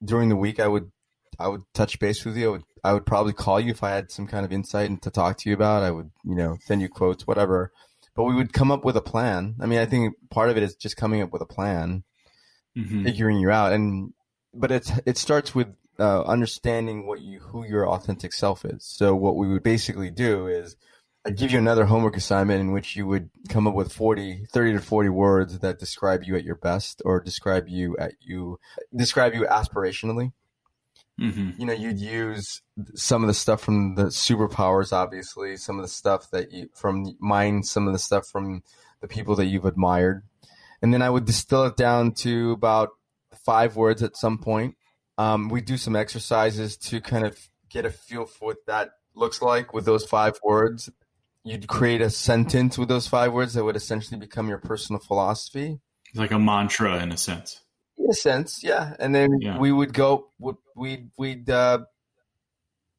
during 0.04 0.30
the 0.30 0.36
week, 0.36 0.60
I 0.60 0.68
would 0.68 0.92
I 1.40 1.48
would 1.48 1.62
touch 1.74 2.00
base 2.00 2.26
with 2.26 2.38
you. 2.38 2.48
I 2.48 2.52
would 2.52 2.64
I 2.86 2.94
would 2.94 3.06
probably 3.06 3.34
call 3.34 3.60
you 3.60 3.72
if 3.72 3.84
I 3.84 3.92
had 3.92 4.12
some 4.12 4.28
kind 4.28 4.46
of 4.46 4.52
insight 4.52 5.02
to 5.02 5.10
talk 5.10 5.38
to 5.40 5.50
you 5.50 5.56
about. 5.56 5.84
I 5.84 5.92
would, 5.92 6.12
you 6.24 6.36
know, 6.36 6.58
send 6.66 6.82
you 6.82 6.90
quotes, 6.90 7.26
whatever. 7.26 7.72
But 8.16 8.26
we 8.26 8.36
would 8.36 8.54
come 8.54 8.72
up 8.72 8.86
with 8.86 8.96
a 8.98 9.02
plan. 9.02 9.56
I 9.60 9.66
mean, 9.66 9.80
I 9.80 9.86
think 9.86 10.16
part 10.30 10.50
of 10.50 10.58
it 10.58 10.64
is 10.64 10.76
just 10.76 10.98
coming 10.98 11.22
up 11.22 11.32
with 11.32 11.42
a 11.42 11.48
plan, 11.48 12.04
Mhm. 12.78 13.04
figuring 13.04 13.40
you 13.40 13.50
out, 13.50 13.74
and 13.74 14.14
but 14.54 14.72
it's 14.72 14.92
it 15.06 15.18
starts 15.18 15.56
with 15.56 15.68
uh, 16.00 16.24
understanding 16.24 17.08
what 17.08 17.22
you 17.22 17.40
who 17.40 17.66
your 17.66 17.88
authentic 17.88 18.34
self 18.34 18.66
is. 18.66 18.84
So 18.86 19.16
what 19.16 19.36
we 19.36 19.48
would 19.48 19.64
basically 19.64 20.10
do 20.12 20.48
is 20.48 20.76
I'd 21.26 21.38
give 21.38 21.52
you 21.52 21.58
another 21.58 21.86
homework 21.86 22.18
assignment 22.18 22.60
in 22.60 22.74
which 22.74 22.98
you 22.98 23.08
would 23.08 23.30
come 23.48 23.66
up 23.66 23.74
with 23.74 23.94
40, 23.94 24.46
30 24.52 24.74
to 24.74 24.80
40 24.80 25.10
words 25.10 25.60
that 25.60 25.80
describe 25.80 26.24
you 26.24 26.36
at 26.36 26.44
your 26.44 26.56
best 26.56 27.02
or 27.06 27.22
describe 27.22 27.70
you 27.70 27.96
at 27.98 28.14
you, 28.20 28.60
describe 28.94 29.34
you 29.34 29.44
aspirationally. 29.44 30.34
Mhm. 31.20 31.58
You 31.58 31.66
know, 31.66 31.74
you'd 31.74 32.00
use 32.00 32.62
some 32.96 33.24
of 33.24 33.28
the 33.28 33.34
stuff 33.34 33.62
from 33.62 33.96
the 33.96 34.06
superpowers, 34.06 34.92
obviously, 34.92 35.56
some 35.56 35.78
of 35.78 35.84
the 35.84 35.90
stuff 35.90 36.30
that 36.32 36.52
you, 36.52 36.70
from 36.74 37.16
mine, 37.20 37.64
some 37.64 37.88
of 37.88 37.94
the 37.94 38.00
stuff 38.00 38.28
from 38.28 38.64
the 39.00 39.08
people 39.08 39.36
that 39.36 39.46
you've 39.46 39.66
admired. 39.66 40.24
And 40.82 40.94
then 40.94 41.02
I 41.02 41.10
would 41.10 41.26
distill 41.26 41.66
it 41.66 41.78
down 41.78 42.14
to 42.16 42.52
about 42.52 42.90
five 43.46 43.78
words 43.78 44.04
at 44.04 44.18
some 44.18 44.40
point. 44.40 44.76
Um, 45.18 45.48
we 45.48 45.62
do 45.62 45.78
some 45.78 45.96
exercises 45.96 46.76
to 46.78 47.00
kind 47.00 47.26
of 47.26 47.50
get 47.70 47.86
a 47.86 47.92
feel 47.92 48.26
for 48.26 48.48
what 48.48 48.66
that 48.66 48.92
looks 49.16 49.42
like 49.42 49.74
with 49.74 49.86
those 49.86 50.06
five 50.06 50.40
words 50.44 50.90
you'd 51.44 51.68
create 51.68 52.02
a 52.02 52.10
sentence 52.10 52.78
with 52.78 52.88
those 52.90 53.08
five 53.08 53.34
words 53.34 53.54
that 53.54 53.64
would 53.64 53.76
essentially 53.76 54.20
become 54.20 54.48
your 54.48 54.58
personal 54.60 55.00
philosophy 55.02 55.80
It's 56.10 56.18
Like 56.20 56.32
a 56.32 56.40
mantra 56.40 57.02
in 57.02 57.12
a 57.12 57.18
sense. 57.18 57.60
in 57.98 58.10
a 58.10 58.14
sense 58.14 58.64
yeah 58.64 58.96
and 59.00 59.14
then 59.14 59.30
Yeah. 59.42 59.58
we 59.60 59.72
would 59.72 59.94
go 59.94 60.30
we'd 60.76 61.10
we'd 61.18 61.50
uh, 61.50 61.80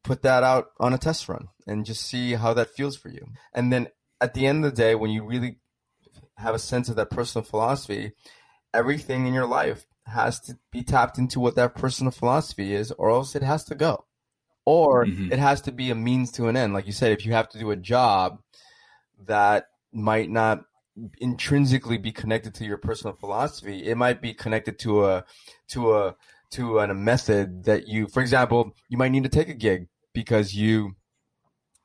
put 0.02 0.22
that 0.22 0.42
out 0.42 0.66
on 0.78 0.92
a 0.92 0.98
test 0.98 1.28
run 1.28 1.48
and 1.66 1.86
just 1.86 2.02
see 2.06 2.34
how 2.34 2.52
that 2.54 2.70
feels 2.76 2.96
for 2.96 3.08
you 3.08 3.26
and 3.54 3.72
then 3.72 3.88
at 4.20 4.34
the 4.34 4.46
end 4.46 4.64
of 4.64 4.70
the 4.70 4.76
day 4.76 4.94
when 4.94 5.10
you 5.10 5.24
really 5.24 5.58
have 6.36 6.54
a 6.54 6.58
sense 6.58 6.88
of 6.88 6.96
that 6.96 7.10
personal 7.10 7.44
philosophy 7.44 8.12
everything 8.72 9.26
in 9.26 9.32
your 9.34 9.46
life 9.46 9.86
has 10.06 10.38
to 10.40 10.58
be 10.70 10.82
tapped 10.82 11.16
into 11.18 11.40
what 11.40 11.54
that 11.56 11.74
personal 11.74 12.10
philosophy 12.10 12.74
is 12.74 12.92
or 12.92 13.08
else 13.10 13.34
it 13.34 13.42
has 13.42 13.64
to 13.64 13.74
go 13.74 14.04
or 14.64 15.04
Mhm. 15.06 15.32
it 15.32 15.38
has 15.38 15.60
to 15.62 15.72
be 15.72 15.90
a 15.90 15.94
means 15.94 16.30
to 16.32 16.48
an 16.48 16.56
end 16.56 16.72
like 16.74 16.86
you 16.86 16.92
said 16.92 17.12
if 17.12 17.24
you 17.26 17.32
have 17.32 17.48
to 17.50 17.58
do 17.58 17.70
a 17.70 17.76
job 17.76 18.38
that 19.26 19.66
might 19.92 20.30
not 20.30 20.64
intrinsically 21.18 21.98
be 21.98 22.12
connected 22.12 22.54
to 22.54 22.64
your 22.64 22.78
personal 22.78 23.14
philosophy 23.16 23.84
it 23.84 23.96
might 23.96 24.22
be 24.22 24.32
connected 24.32 24.78
to 24.78 25.04
a 25.04 25.24
to 25.68 25.94
a 25.94 26.14
to 26.50 26.78
an, 26.78 26.90
a 26.90 26.94
method 26.94 27.64
that 27.64 27.88
you 27.88 28.06
for 28.06 28.20
example 28.20 28.72
you 28.88 28.96
might 28.96 29.10
need 29.10 29.24
to 29.24 29.28
take 29.28 29.48
a 29.48 29.54
gig 29.54 29.88
because 30.12 30.54
you 30.54 30.94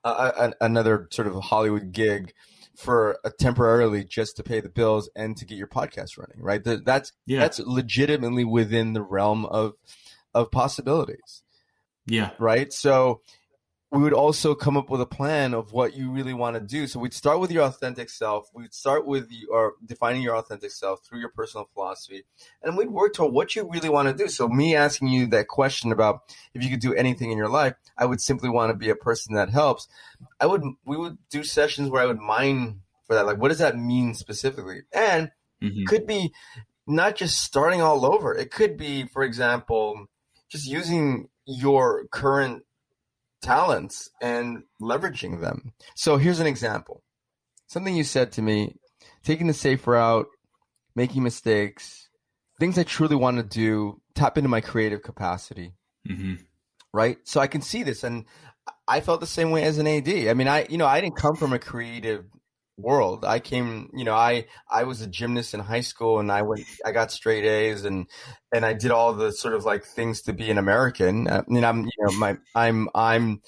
uh, 0.03 0.31
an, 0.37 0.53
another 0.61 1.07
sort 1.11 1.27
of 1.27 1.33
hollywood 1.45 1.91
gig 1.91 2.33
for 2.75 3.17
a 3.25 3.31
temporarily 3.31 4.03
just 4.03 4.37
to 4.37 4.43
pay 4.43 4.59
the 4.61 4.69
bills 4.69 5.09
and 5.15 5.35
to 5.35 5.43
get 5.45 5.57
your 5.57 5.67
podcast 5.67 6.17
running 6.17 6.39
right 6.41 6.63
Th- 6.63 6.79
that's 6.85 7.11
Yeah. 7.25 7.39
that's 7.39 7.59
legitimately 7.59 8.45
within 8.45 8.93
the 8.93 9.01
realm 9.01 9.45
of 9.45 9.73
of 10.35 10.51
possibilities 10.51 11.41
Yeah. 12.05 12.31
right? 12.39 12.71
So 12.73 13.21
we 13.91 14.03
would 14.03 14.13
also 14.13 14.53
come 14.53 14.77
up 14.77 14.89
with 14.91 15.01
a 15.01 15.05
plan 15.07 15.55
of 15.55 15.71
what 15.73 15.95
you 15.95 16.11
really 16.11 16.33
want 16.33 16.55
to 16.55 16.59
do. 16.59 16.85
So 16.85 16.99
we'd 16.99 17.13
start 17.13 17.39
with 17.39 17.51
your 17.51 17.63
authentic 17.63 18.09
self. 18.09 18.47
We'd 18.53 18.73
start 18.73 19.07
with 19.07 19.31
your 19.31 19.73
defining 19.83 20.21
your 20.21 20.35
authentic 20.35 20.69
self 20.71 21.03
through 21.03 21.19
your 21.19 21.29
personal 21.29 21.65
philosophy, 21.73 22.23
and 22.61 22.77
we'd 22.77 22.91
work 22.91 23.13
toward 23.13 23.33
what 23.33 23.55
you 23.55 23.67
really 23.67 23.89
want 23.89 24.07
to 24.07 24.13
do. 24.13 24.29
So 24.29 24.47
me 24.47 24.75
asking 24.75 25.07
you 25.07 25.25
that 25.27 25.47
question 25.47 25.91
about 25.91 26.21
if 26.53 26.63
you 26.63 26.69
could 26.69 26.81
do 26.81 26.93
anything 26.93 27.31
in 27.31 27.37
your 27.37 27.49
life, 27.49 27.73
I 27.97 28.05
would 28.05 28.21
simply 28.21 28.49
want 28.49 28.69
to 28.69 28.77
be 28.77 28.89
a 28.89 28.95
person 28.95 29.33
that 29.35 29.49
helps. 29.49 29.87
I 30.39 30.45
would 30.45 30.63
we 30.85 30.95
would 30.95 31.17
do 31.31 31.43
sessions 31.43 31.89
where 31.89 32.03
I 32.03 32.05
would 32.05 32.19
mine 32.19 32.81
for 33.07 33.15
that. 33.15 33.25
Like, 33.25 33.37
what 33.39 33.47
does 33.49 33.57
that 33.57 33.75
mean 33.77 34.13
specifically? 34.13 34.83
And 34.93 35.31
Mhm. 35.63 35.87
could 35.87 36.05
be 36.05 36.31
not 36.85 37.15
just 37.15 37.41
starting 37.41 37.81
all 37.81 38.05
over. 38.05 38.35
It 38.35 38.51
could 38.51 38.77
be, 38.77 39.05
for 39.07 39.23
example, 39.23 40.05
just 40.51 40.65
using 40.65 41.29
your 41.45 42.05
current 42.11 42.63
talents 43.41 44.09
and 44.21 44.63
leveraging 44.81 45.41
them. 45.41 45.73
So 45.95 46.17
here's 46.17 46.39
an 46.39 46.47
example. 46.47 47.03
Something 47.67 47.95
you 47.95 48.03
said 48.03 48.31
to 48.33 48.41
me, 48.41 48.75
taking 49.23 49.47
the 49.47 49.53
safe 49.53 49.85
route, 49.87 50.27
making 50.95 51.23
mistakes, 51.23 52.09
things 52.59 52.77
I 52.77 52.83
truly 52.83 53.15
want 53.15 53.37
to 53.37 53.43
do, 53.43 54.01
tap 54.15 54.37
into 54.37 54.49
my 54.49 54.59
creative 54.61 55.01
capacity, 55.01 55.73
Mhm. 56.07 56.39
right? 56.93 57.17
So 57.23 57.39
I 57.39 57.47
can 57.47 57.61
see 57.61 57.83
this 57.83 58.03
and 58.03 58.25
I 58.87 59.01
felt 59.01 59.21
the 59.21 59.27
same 59.27 59.51
way 59.51 59.63
as 59.63 59.77
an 59.77 59.87
AD. 59.87 60.29
I 60.29 60.33
mean, 60.33 60.47
I 60.47 60.65
you 60.69 60.77
know, 60.77 60.85
I 60.87 60.99
didn't 60.99 61.15
come 61.15 61.35
from 61.35 61.53
a 61.53 61.59
creative 61.59 62.25
world. 62.79 63.25
I 63.25 63.39
came, 63.39 63.89
you 63.93 64.03
know, 64.05 64.15
I 64.15 64.47
I 64.69 64.83
was 64.83 65.01
a 65.01 65.07
gymnast 65.07 65.53
in 65.53 65.59
high 65.59 65.81
school 65.81 66.19
and 66.19 66.31
I 66.31 66.41
went 66.43 66.65
I 66.85 66.91
got 66.91 67.11
straight 67.11 67.45
A's 67.45 67.85
and 67.85 68.07
and 68.51 68.65
I 68.65 68.73
did 68.73 68.91
all 68.91 69.13
the 69.13 69.31
sort 69.31 69.53
of 69.53 69.65
like 69.65 69.83
things 69.85 70.21
to 70.23 70.33
be 70.33 70.49
an 70.51 70.57
American. 70.57 71.29
I 71.29 71.43
mean, 71.47 71.63
I'm 71.63 71.85
you 71.85 71.91
know, 71.99 72.11
my 72.11 72.37
I'm 72.55 72.89
I'm 72.95 73.41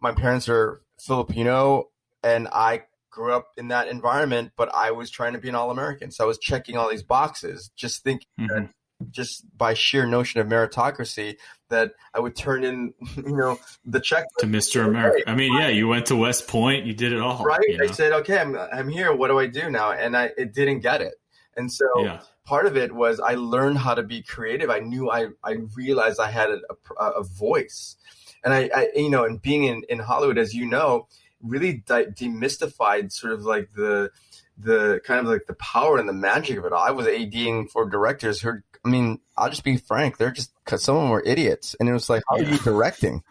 my 0.00 0.12
parents 0.12 0.48
are 0.48 0.82
Filipino 1.00 1.90
and 2.22 2.48
I 2.48 2.84
grew 3.10 3.32
up 3.32 3.48
in 3.56 3.68
that 3.68 3.88
environment, 3.88 4.52
but 4.56 4.74
I 4.74 4.90
was 4.90 5.10
trying 5.10 5.34
to 5.34 5.38
be 5.38 5.48
an 5.48 5.54
all-American. 5.54 6.10
So 6.10 6.24
I 6.24 6.26
was 6.26 6.38
checking 6.38 6.76
all 6.76 6.90
these 6.90 7.02
boxes, 7.04 7.70
just 7.76 8.02
thinking 8.02 8.26
Mhm. 8.40 8.70
Just 9.10 9.44
by 9.56 9.74
sheer 9.74 10.06
notion 10.06 10.40
of 10.40 10.46
meritocracy 10.46 11.36
that 11.68 11.92
I 12.12 12.20
would 12.20 12.36
turn 12.36 12.64
in, 12.64 12.94
you 13.16 13.36
know, 13.36 13.58
the 13.84 14.00
check 14.00 14.26
To 14.38 14.46
Mr. 14.46 14.86
America. 14.86 15.28
I 15.28 15.34
mean, 15.34 15.52
yeah, 15.54 15.68
you 15.68 15.88
went 15.88 16.06
to 16.06 16.16
West 16.16 16.48
Point, 16.48 16.86
you 16.86 16.94
did 16.94 17.12
it 17.12 17.20
all. 17.20 17.44
right. 17.44 17.60
you 17.66 17.78
know? 17.78 17.84
I 17.84 17.88
said, 17.88 18.12
okay, 18.12 18.38
I'm 18.38 18.56
I'm 18.56 18.88
here. 18.88 19.14
What 19.14 19.28
do 19.28 19.38
I 19.38 19.46
do 19.46 19.70
now? 19.70 19.92
And 19.92 20.16
I 20.16 20.30
it 20.36 20.52
didn't 20.52 20.80
get 20.80 21.02
it. 21.02 21.14
And 21.56 21.72
so 21.72 21.86
yeah. 21.98 22.20
part 22.44 22.66
of 22.66 22.76
it 22.76 22.92
was 22.92 23.20
I 23.20 23.34
learned 23.34 23.78
how 23.78 23.94
to 23.94 24.02
be 24.02 24.22
creative. 24.22 24.70
I 24.70 24.80
knew 24.80 25.10
I 25.10 25.28
I 25.42 25.58
realized 25.76 26.20
I 26.20 26.30
had 26.30 26.50
a, 26.50 26.60
a, 26.98 27.10
a 27.10 27.22
voice, 27.22 27.96
and 28.42 28.52
I, 28.52 28.70
I 28.74 28.88
you 28.94 29.10
know, 29.10 29.24
and 29.24 29.40
being 29.40 29.64
in 29.64 29.82
in 29.88 30.00
Hollywood, 30.00 30.38
as 30.38 30.54
you 30.54 30.66
know, 30.66 31.06
really 31.42 31.84
de- 31.86 32.06
demystified 32.06 33.12
sort 33.12 33.32
of 33.32 33.44
like 33.44 33.70
the 33.74 34.10
the 34.56 35.00
kind 35.04 35.20
of 35.20 35.26
like 35.26 35.46
the 35.46 35.54
power 35.54 35.98
and 35.98 36.08
the 36.08 36.12
magic 36.12 36.58
of 36.58 36.64
it 36.64 36.72
all. 36.72 36.82
I 36.82 36.90
was 36.90 37.06
ADing 37.06 37.68
for 37.68 37.88
directors 37.88 38.40
who, 38.40 38.60
I 38.84 38.88
mean, 38.88 39.20
I'll 39.36 39.50
just 39.50 39.64
be 39.64 39.76
frank, 39.76 40.18
they're 40.18 40.30
just 40.30 40.52
because 40.64 40.82
some 40.84 40.96
of 40.96 41.02
them 41.02 41.10
were 41.10 41.22
idiots, 41.24 41.74
and 41.80 41.88
it 41.88 41.92
was 41.92 42.10
like, 42.10 42.22
how 42.28 42.36
are 42.36 42.42
you 42.42 42.58
directing? 42.58 43.22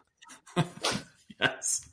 Yes. 1.39 1.89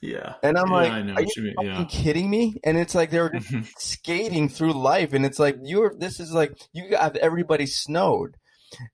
Yeah. 0.00 0.34
And 0.42 0.58
I'm 0.58 0.70
Yeah, 0.70 0.74
like, 0.74 0.92
I 0.92 1.02
know 1.02 1.14
are 1.14 1.22
you 1.22 1.54
you 1.56 1.64
Yeah. 1.64 1.84
kidding 1.88 2.28
me? 2.30 2.60
And 2.64 2.76
it's 2.78 2.94
like 2.94 3.10
they're 3.10 3.32
skating 3.78 4.48
through 4.48 4.72
life, 4.72 5.12
and 5.12 5.24
it's 5.24 5.38
like 5.38 5.56
you're. 5.62 5.94
This 5.96 6.20
is 6.20 6.32
like 6.32 6.58
you 6.72 6.96
have 6.96 7.14
everybody 7.16 7.66
snowed, 7.66 8.36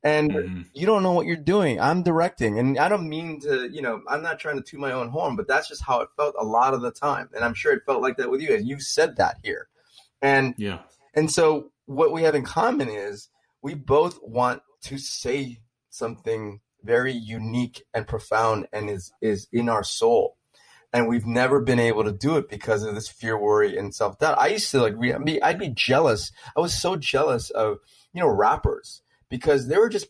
and 0.02 0.32
Mhm. 0.32 0.66
you 0.74 0.84
don't 0.86 1.02
know 1.02 1.12
what 1.12 1.26
you're 1.26 1.36
doing. 1.36 1.80
I'm 1.80 2.02
directing, 2.02 2.58
and 2.58 2.78
I 2.78 2.88
don't 2.88 3.08
mean 3.08 3.40
to, 3.40 3.68
you 3.70 3.80
know, 3.82 4.02
I'm 4.08 4.22
not 4.22 4.38
trying 4.38 4.56
to 4.56 4.62
toot 4.62 4.80
my 4.80 4.92
own 4.92 5.08
horn, 5.08 5.36
but 5.36 5.48
that's 5.48 5.68
just 5.68 5.82
how 5.84 6.00
it 6.00 6.08
felt 6.16 6.34
a 6.38 6.44
lot 6.44 6.74
of 6.74 6.82
the 6.82 6.90
time, 6.90 7.30
and 7.34 7.44
I'm 7.44 7.54
sure 7.54 7.72
it 7.72 7.82
felt 7.86 8.02
like 8.02 8.16
that 8.18 8.30
with 8.30 8.40
you, 8.42 8.54
and 8.54 8.66
you 8.66 8.80
said 8.80 9.16
that 9.16 9.38
here, 9.42 9.68
and 10.20 10.54
Yeah. 10.58 10.80
and 11.14 11.30
so 11.30 11.70
what 11.86 12.12
we 12.12 12.22
have 12.24 12.34
in 12.34 12.44
common 12.44 12.88
is 12.88 13.28
we 13.64 13.74
both 13.74 14.20
want 14.22 14.62
to 14.82 14.98
say 14.98 15.58
something 15.88 16.60
very 16.82 17.12
unique 17.14 17.82
and 17.94 18.06
profound, 18.06 18.68
and 18.72 18.90
is 18.90 19.10
is 19.20 19.48
in 19.52 19.68
our 19.68 19.82
soul. 19.82 20.36
And 20.92 21.08
we've 21.08 21.26
never 21.26 21.60
been 21.60 21.80
able 21.80 22.04
to 22.04 22.12
do 22.12 22.36
it 22.36 22.48
because 22.48 22.84
of 22.84 22.94
this 22.94 23.08
fear, 23.08 23.36
worry, 23.36 23.76
and 23.76 23.92
self 23.92 24.18
doubt. 24.20 24.38
I 24.38 24.48
used 24.48 24.70
to 24.70 24.80
like, 24.80 24.94
re- 24.96 25.16
be, 25.24 25.42
I'd 25.42 25.58
be 25.58 25.70
jealous. 25.70 26.30
I 26.56 26.60
was 26.60 26.80
so 26.80 26.94
jealous 26.94 27.50
of, 27.50 27.78
you 28.12 28.20
know, 28.22 28.28
rappers 28.28 29.02
because 29.28 29.66
they 29.66 29.76
were 29.78 29.88
just 29.88 30.06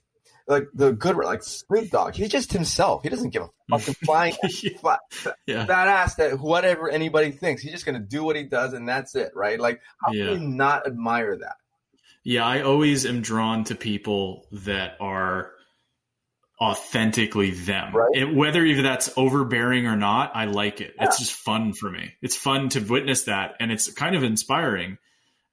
like 0.46 0.66
the 0.74 0.92
good, 0.92 1.16
like 1.16 1.42
Snoop 1.42 1.88
Dogg. 1.90 2.14
He's 2.16 2.28
just 2.28 2.52
himself. 2.52 3.02
He 3.02 3.08
doesn't 3.08 3.30
give 3.30 3.44
a 3.44 3.48
fucking 3.78 3.94
flying 4.04 4.34
yeah. 5.46 5.64
fat 5.64 5.88
ass 5.88 6.16
that 6.16 6.38
whatever 6.38 6.90
anybody 6.90 7.30
thinks. 7.30 7.62
He's 7.62 7.72
just 7.72 7.86
gonna 7.86 7.98
do 8.00 8.22
what 8.24 8.36
he 8.36 8.42
does, 8.42 8.74
and 8.74 8.86
that's 8.86 9.14
it, 9.14 9.30
right? 9.34 9.58
Like, 9.58 9.80
how 10.04 10.12
Yeah. 10.12 10.26
can 10.26 10.42
you 10.42 10.48
not 10.48 10.86
admire 10.86 11.38
that? 11.38 11.56
Yeah, 12.24 12.44
I 12.46 12.62
always 12.62 13.04
am 13.04 13.20
drawn 13.20 13.64
to 13.64 13.74
people 13.74 14.46
that 14.50 14.96
are 15.00 15.50
authentically 16.60 17.50
them. 17.50 17.94
Right. 17.94 18.10
It- 18.14 18.34
whether 18.34 18.64
even 18.64 18.84
that's 18.84 19.10
overbearing 19.16 19.86
or 19.86 19.96
not, 19.96 20.32
I 20.34 20.46
like 20.46 20.80
it. 20.80 20.94
It's 21.00 21.18
just 21.18 21.32
fun 21.32 21.72
for 21.72 21.90
me. 21.90 22.14
It's 22.22 22.36
fun 22.36 22.68
to 22.70 22.80
witness 22.80 23.24
that, 23.24 23.56
and 23.60 23.70
it's 23.72 23.92
kind 23.92 24.14
of 24.16 24.22
inspiring. 24.22 24.98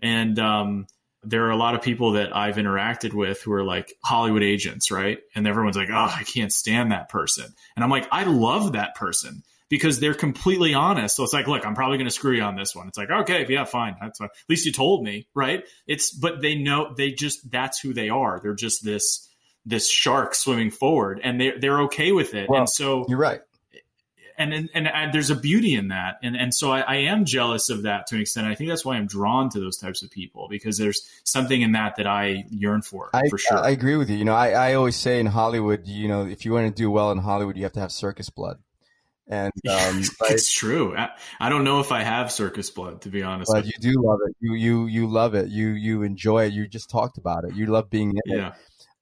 And 0.01 0.37
um, 0.39 0.87
there 1.23 1.45
are 1.45 1.51
a 1.51 1.57
lot 1.57 1.75
of 1.75 1.81
people 1.81 2.13
that 2.13 2.35
I've 2.35 2.55
interacted 2.55 3.13
with 3.13 3.41
who 3.41 3.51
are 3.53 3.63
like 3.63 3.93
Hollywood 4.03 4.43
agents, 4.43 4.91
right? 4.91 5.19
And 5.35 5.47
everyone's 5.47 5.75
like, 5.77 5.89
"Oh, 5.91 6.13
I 6.15 6.23
can't 6.23 6.53
stand 6.53 6.91
that 6.91 7.09
person," 7.09 7.45
and 7.75 7.83
I'm 7.83 7.89
like, 7.91 8.07
"I 8.11 8.23
love 8.23 8.73
that 8.73 8.95
person." 8.95 9.43
Because 9.71 10.01
they're 10.01 10.13
completely 10.13 10.73
honest. 10.73 11.15
So 11.15 11.23
it's 11.23 11.31
like, 11.31 11.47
look, 11.47 11.65
I'm 11.65 11.75
probably 11.75 11.97
going 11.97 12.09
to 12.09 12.13
screw 12.13 12.33
you 12.33 12.43
on 12.43 12.57
this 12.57 12.75
one. 12.75 12.89
It's 12.89 12.97
like, 12.97 13.09
okay, 13.09 13.45
yeah, 13.47 13.63
fine. 13.63 13.95
That's 14.01 14.19
fine. 14.19 14.27
At 14.27 14.49
least 14.49 14.65
you 14.65 14.73
told 14.73 15.03
me, 15.03 15.27
right? 15.33 15.63
It's, 15.87 16.11
but 16.11 16.41
they 16.41 16.55
know, 16.55 16.93
they 16.93 17.11
just, 17.11 17.49
that's 17.49 17.79
who 17.79 17.93
they 17.93 18.09
are. 18.09 18.41
They're 18.43 18.53
just 18.53 18.83
this, 18.83 19.29
this 19.65 19.89
shark 19.89 20.35
swimming 20.35 20.71
forward 20.71 21.21
and 21.23 21.39
they're, 21.39 21.57
they're 21.57 21.81
okay 21.83 22.11
with 22.11 22.33
it. 22.33 22.49
Well, 22.49 22.59
and 22.59 22.69
so, 22.69 23.05
You're 23.07 23.17
right. 23.17 23.39
and, 24.37 24.53
and, 24.53 24.69
and, 24.73 24.87
and 24.89 25.13
there's 25.13 25.29
a 25.29 25.35
beauty 25.37 25.73
in 25.75 25.87
that. 25.87 26.15
And, 26.21 26.35
and 26.35 26.53
so 26.53 26.69
I, 26.71 26.81
I 26.81 26.95
am 26.95 27.23
jealous 27.23 27.69
of 27.69 27.83
that 27.83 28.07
to 28.07 28.15
an 28.15 28.21
extent. 28.21 28.47
I 28.47 28.55
think 28.55 28.69
that's 28.69 28.83
why 28.83 28.97
I'm 28.97 29.07
drawn 29.07 29.49
to 29.51 29.59
those 29.61 29.77
types 29.77 30.03
of 30.03 30.11
people 30.11 30.47
because 30.49 30.77
there's 30.77 31.07
something 31.23 31.61
in 31.61 31.71
that 31.71 31.95
that 31.95 32.07
I 32.07 32.43
yearn 32.49 32.81
for, 32.81 33.09
I, 33.13 33.29
for 33.29 33.37
sure. 33.37 33.59
I 33.59 33.69
agree 33.69 33.95
with 33.95 34.09
you. 34.09 34.17
You 34.17 34.25
know, 34.25 34.35
I, 34.35 34.49
I 34.49 34.73
always 34.73 34.97
say 34.97 35.21
in 35.21 35.27
Hollywood, 35.27 35.87
you 35.87 36.09
know, 36.09 36.25
if 36.25 36.43
you 36.43 36.51
want 36.51 36.67
to 36.67 36.73
do 36.73 36.91
well 36.91 37.11
in 37.11 37.19
Hollywood, 37.19 37.55
you 37.55 37.63
have 37.63 37.73
to 37.73 37.79
have 37.79 37.93
circus 37.93 38.29
blood. 38.29 38.59
And 39.31 39.53
um, 39.69 40.03
it's 40.29 40.51
true. 40.51 40.95
I, 40.95 41.09
I, 41.39 41.49
don't 41.49 41.63
know 41.63 41.79
if 41.79 41.91
I 41.91 42.03
have 42.03 42.31
circus 42.31 42.69
blood, 42.69 43.01
to 43.03 43.09
be 43.09 43.23
honest. 43.23 43.49
But 43.51 43.65
you 43.65 43.71
do 43.79 43.93
love 43.95 44.19
it. 44.27 44.35
You 44.41 44.53
you 44.53 44.85
you 44.87 45.07
love 45.07 45.33
it. 45.35 45.47
You 45.47 45.69
you 45.69 46.03
enjoy 46.03 46.45
it. 46.45 46.53
You 46.53 46.67
just 46.67 46.89
talked 46.89 47.17
about 47.17 47.45
it. 47.45 47.55
You 47.55 47.67
love 47.67 47.89
being 47.89 48.11
in 48.11 48.37
yeah. 48.37 48.47
it. 48.49 48.53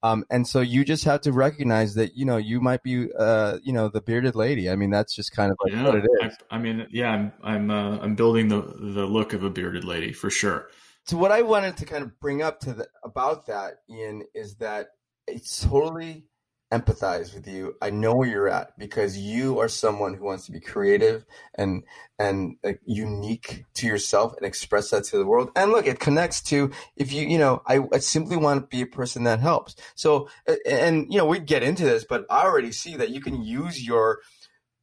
Um, 0.01 0.23
and 0.30 0.47
so 0.47 0.61
you 0.61 0.85
just 0.85 1.03
have 1.03 1.22
to 1.22 1.34
recognize 1.34 1.95
that 1.95 2.15
you 2.15 2.26
know 2.26 2.38
you 2.38 2.61
might 2.61 2.84
be 2.84 3.10
uh, 3.18 3.57
you 3.64 3.73
know 3.73 3.89
the 3.89 4.01
bearded 4.01 4.35
lady. 4.35 4.69
I 4.69 4.76
mean 4.76 4.91
that's 4.91 5.14
just 5.14 5.35
kind 5.35 5.51
of 5.51 5.57
like 5.64 5.73
yeah, 5.73 5.84
what 5.84 5.95
it 5.95 6.06
is. 6.22 6.38
I, 6.49 6.56
I 6.56 6.60
mean, 6.60 6.88
yeah, 6.91 7.10
I'm 7.10 7.34
I'm 7.43 7.72
uh, 7.72 7.97
I'm 7.97 8.15
building 8.15 8.47
the 8.47 8.61
the 8.61 9.06
look 9.06 9.34
of 9.34 9.43
a 9.43 9.49
bearded 9.49 9.84
lady 9.84 10.14
for 10.14 10.30
sure. 10.30 10.69
So 11.06 11.18
what 11.18 11.31
I 11.31 11.41
wanted 11.41 11.77
to 11.77 11.85
kind 11.85 12.03
of 12.03 12.19
bring 12.19 12.43
up 12.43 12.60
to 12.61 12.73
the 12.73 12.88
about 13.03 13.47
that, 13.47 13.80
Ian, 13.89 14.23
is 14.35 14.56
that 14.57 14.89
it's 15.27 15.65
totally 15.65 16.28
empathize 16.72 17.34
with 17.34 17.48
you. 17.48 17.76
I 17.82 17.90
know 17.90 18.14
where 18.14 18.28
you're 18.28 18.48
at 18.48 18.78
because 18.78 19.18
you 19.18 19.60
are 19.60 19.68
someone 19.68 20.14
who 20.14 20.26
wants 20.26 20.46
to 20.46 20.52
be 20.52 20.60
creative 20.60 21.26
and 21.56 21.84
and 22.20 22.58
uh, 22.64 22.74
unique 22.86 23.66
to 23.76 23.88
yourself 23.88 24.36
and 24.38 24.46
express 24.46 24.91
that 24.91 25.06
to 25.06 25.18
the 25.18 25.26
world. 25.26 25.52
And 25.56 25.72
look, 25.72 25.88
it 25.88 26.00
connects 26.00 26.41
to 26.44 26.72
if 26.96 27.12
you 27.12 27.28
you 27.28 27.38
know 27.38 27.64
I, 27.66 27.80
I 27.91 28.00
simply 28.00 28.38
want 28.38 28.62
to 28.62 28.68
be 28.68 28.84
a 28.84 28.88
person 28.88 29.24
that 29.24 29.40
helps. 29.40 29.76
So 29.96 30.30
and 30.66 31.12
you 31.12 31.18
know 31.18 31.26
we 31.26 31.40
get 31.40 31.64
into 31.64 31.86
this, 31.86 32.06
but 32.08 32.26
I 32.30 32.44
already 32.44 32.72
see 32.72 32.96
that 32.98 33.10
you 33.10 33.22
can 33.22 33.41
use 33.41 33.86
your 33.86 34.20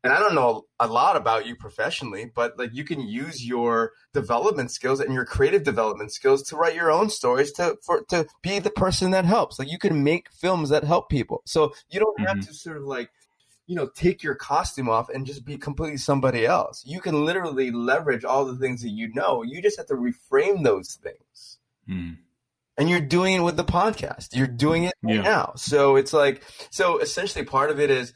and 0.06 0.14
I 0.14 0.20
don't 0.20 0.34
know 0.34 0.66
a 0.78 0.86
lot 0.86 1.16
about 1.16 1.46
you 1.46 1.56
professionally, 1.56 2.30
but 2.32 2.58
like 2.58 2.70
you 2.72 2.84
can 2.84 3.00
use 3.00 3.44
your 3.44 3.92
development 4.12 4.70
skills 4.70 5.00
and 5.00 5.12
your 5.12 5.24
creative 5.24 5.64
development 5.64 6.12
skills 6.12 6.42
to 6.44 6.56
write 6.56 6.74
your 6.74 6.90
own 6.90 7.10
stories 7.10 7.52
to 7.52 7.76
for 7.82 8.02
to 8.10 8.26
be 8.42 8.58
the 8.58 8.70
person 8.70 9.10
that 9.10 9.24
helps. 9.24 9.58
Like 9.58 9.70
you 9.70 9.78
can 9.78 10.04
make 10.04 10.30
films 10.30 10.70
that 10.70 10.84
help 10.84 11.08
people. 11.08 11.42
So 11.44 11.72
you 11.90 12.00
don't 12.00 12.20
have 12.20 12.38
mm-hmm. 12.38 12.46
to 12.46 12.54
sort 12.54 12.76
of 12.76 12.84
like 12.84 13.10
you 13.66 13.74
know 13.74 13.88
take 13.94 14.22
your 14.22 14.34
costume 14.34 14.88
off 14.88 15.08
and 15.08 15.26
just 15.26 15.44
be 15.44 15.58
completely 15.58 15.98
somebody 15.98 16.46
else. 16.46 16.84
You 16.86 17.00
can 17.00 17.24
literally 17.24 17.70
leverage 17.70 18.24
all 18.24 18.44
the 18.44 18.56
things 18.56 18.82
that 18.82 18.90
you 18.90 19.12
know. 19.12 19.42
You 19.42 19.60
just 19.60 19.76
have 19.76 19.86
to 19.86 19.94
reframe 19.94 20.62
those 20.62 20.94
things. 20.94 21.58
Mm. 21.88 22.18
And 22.78 22.90
you're 22.90 23.00
doing 23.00 23.34
it 23.34 23.40
with 23.40 23.56
the 23.56 23.64
podcast. 23.64 24.36
You're 24.36 24.46
doing 24.46 24.84
it 24.84 24.94
yeah. 25.02 25.22
now. 25.22 25.52
So 25.56 25.96
it's 25.96 26.12
like 26.12 26.42
so 26.70 26.98
essentially 26.98 27.44
part 27.44 27.70
of 27.70 27.80
it 27.80 27.90
is 27.90 28.12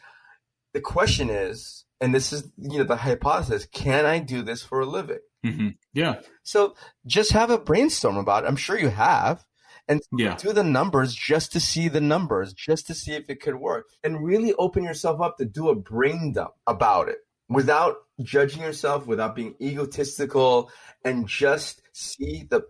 the 0.72 0.80
question 0.80 1.30
is, 1.30 1.79
and 2.00 2.14
this 2.14 2.32
is 2.32 2.50
you 2.56 2.78
know 2.78 2.84
the 2.84 2.96
hypothesis: 2.96 3.66
Can 3.66 4.06
I 4.06 4.18
do 4.18 4.42
this 4.42 4.62
for 4.62 4.80
a 4.80 4.86
living? 4.86 5.18
Mm-hmm. 5.44 5.68
Yeah. 5.92 6.20
So 6.42 6.74
just 7.06 7.32
have 7.32 7.50
a 7.50 7.58
brainstorm 7.58 8.16
about 8.16 8.44
it. 8.44 8.46
I'm 8.46 8.56
sure 8.56 8.78
you 8.78 8.88
have, 8.90 9.44
and 9.88 10.00
yeah. 10.16 10.36
do 10.36 10.52
the 10.52 10.64
numbers 10.64 11.14
just 11.14 11.52
to 11.52 11.60
see 11.60 11.88
the 11.88 12.00
numbers, 12.00 12.52
just 12.52 12.86
to 12.88 12.94
see 12.94 13.12
if 13.12 13.28
it 13.28 13.40
could 13.40 13.56
work, 13.56 13.86
and 14.04 14.24
really 14.24 14.54
open 14.54 14.84
yourself 14.84 15.20
up 15.20 15.38
to 15.38 15.44
do 15.44 15.68
a 15.68 15.74
brain 15.74 16.32
dump 16.32 16.52
about 16.66 17.08
it 17.08 17.18
without 17.48 17.96
judging 18.22 18.62
yourself, 18.62 19.06
without 19.06 19.34
being 19.34 19.54
egotistical, 19.60 20.70
and 21.04 21.26
just 21.26 21.82
see 21.92 22.46
the 22.48 22.62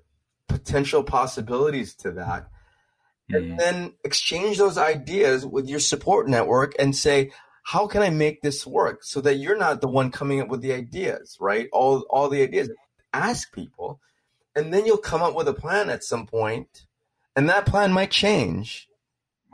potential 0.48 1.04
possibilities 1.04 1.94
to 1.94 2.12
that. 2.12 2.48
And 3.28 3.44
mm-hmm. 3.44 3.56
then 3.58 3.92
exchange 4.02 4.58
those 4.58 4.78
ideas 4.78 5.46
with 5.46 5.68
your 5.68 5.78
support 5.78 6.28
network 6.28 6.74
and 6.78 6.96
say, 6.96 7.30
how 7.64 7.86
can 7.86 8.02
I 8.02 8.10
make 8.10 8.42
this 8.42 8.66
work 8.66 9.04
so 9.04 9.20
that 9.20 9.36
you're 9.36 9.56
not 9.56 9.80
the 9.80 9.88
one 9.88 10.10
coming 10.10 10.40
up 10.40 10.48
with 10.48 10.60
the 10.60 10.72
ideas, 10.72 11.36
right? 11.40 11.68
All 11.72 12.00
all 12.10 12.28
the 12.28 12.42
ideas. 12.42 12.70
Ask 13.12 13.52
people, 13.52 14.00
and 14.54 14.72
then 14.72 14.86
you'll 14.86 14.98
come 14.98 15.22
up 15.22 15.34
with 15.34 15.48
a 15.48 15.54
plan 15.54 15.90
at 15.90 16.04
some 16.04 16.26
point, 16.26 16.86
and 17.34 17.48
that 17.48 17.66
plan 17.66 17.92
might 17.92 18.10
change, 18.10 18.88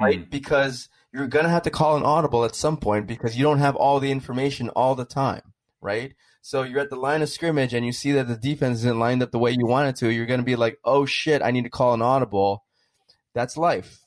right? 0.01 0.21
Mm. 0.21 0.31
Because 0.31 0.89
you're 1.13 1.27
gonna 1.27 1.49
have 1.49 1.63
to 1.63 1.71
call 1.71 1.97
an 1.97 2.03
audible 2.03 2.45
at 2.45 2.55
some 2.55 2.77
point 2.77 3.07
because 3.07 3.37
you 3.37 3.43
don't 3.43 3.59
have 3.59 3.77
all 3.77 4.01
the 4.01 4.11
information 4.11 4.69
all 4.71 4.95
the 4.95 5.05
time, 5.05 5.43
right? 5.81 6.15
So 6.43 6.63
you're 6.63 6.81
at 6.81 6.91
the 6.91 6.97
line 6.97 7.23
of 7.23 7.29
scrimmage 7.29 7.75
and 7.75 7.85
you 7.85 7.93
see 7.93 8.13
that 8.13 8.29
the 8.29 8.37
defense 8.37 8.79
isn't 8.79 8.99
lined 8.99 9.23
up 9.23 9.33
the 9.33 9.39
way 9.39 9.51
you 9.51 9.67
want 9.67 9.89
it 9.89 9.97
to. 9.97 10.13
You're 10.13 10.27
gonna 10.27 10.43
be 10.43 10.57
like, 10.57 10.79
oh 10.85 11.07
shit, 11.07 11.43
I 11.43 11.51
need 11.51 11.65
to 11.65 11.71
call 11.71 11.95
an 11.95 12.03
audible. 12.03 12.65
That's 13.35 13.57
life. 13.57 14.01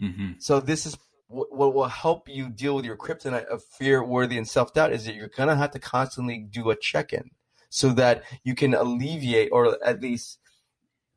Mm-hmm. 0.00 0.32
So 0.38 0.60
this 0.60 0.86
is 0.86 0.96
what 1.28 1.74
will 1.74 1.88
help 1.88 2.28
you 2.28 2.48
deal 2.50 2.76
with 2.76 2.84
your 2.84 2.96
kryptonite 2.96 3.46
of 3.46 3.62
fear, 3.64 4.04
worthy, 4.04 4.36
and 4.36 4.48
self 4.48 4.72
doubt 4.74 4.92
is 4.92 5.06
that 5.06 5.14
you're 5.14 5.30
gonna 5.36 5.56
have 5.56 5.70
to 5.72 5.78
constantly 5.78 6.38
do 6.38 6.70
a 6.70 6.76
check 6.76 7.12
in 7.12 7.30
so 7.70 7.90
that 7.90 8.22
you 8.44 8.54
can 8.54 8.74
alleviate 8.74 9.48
or 9.50 9.78
at 9.84 10.00
least 10.00 10.38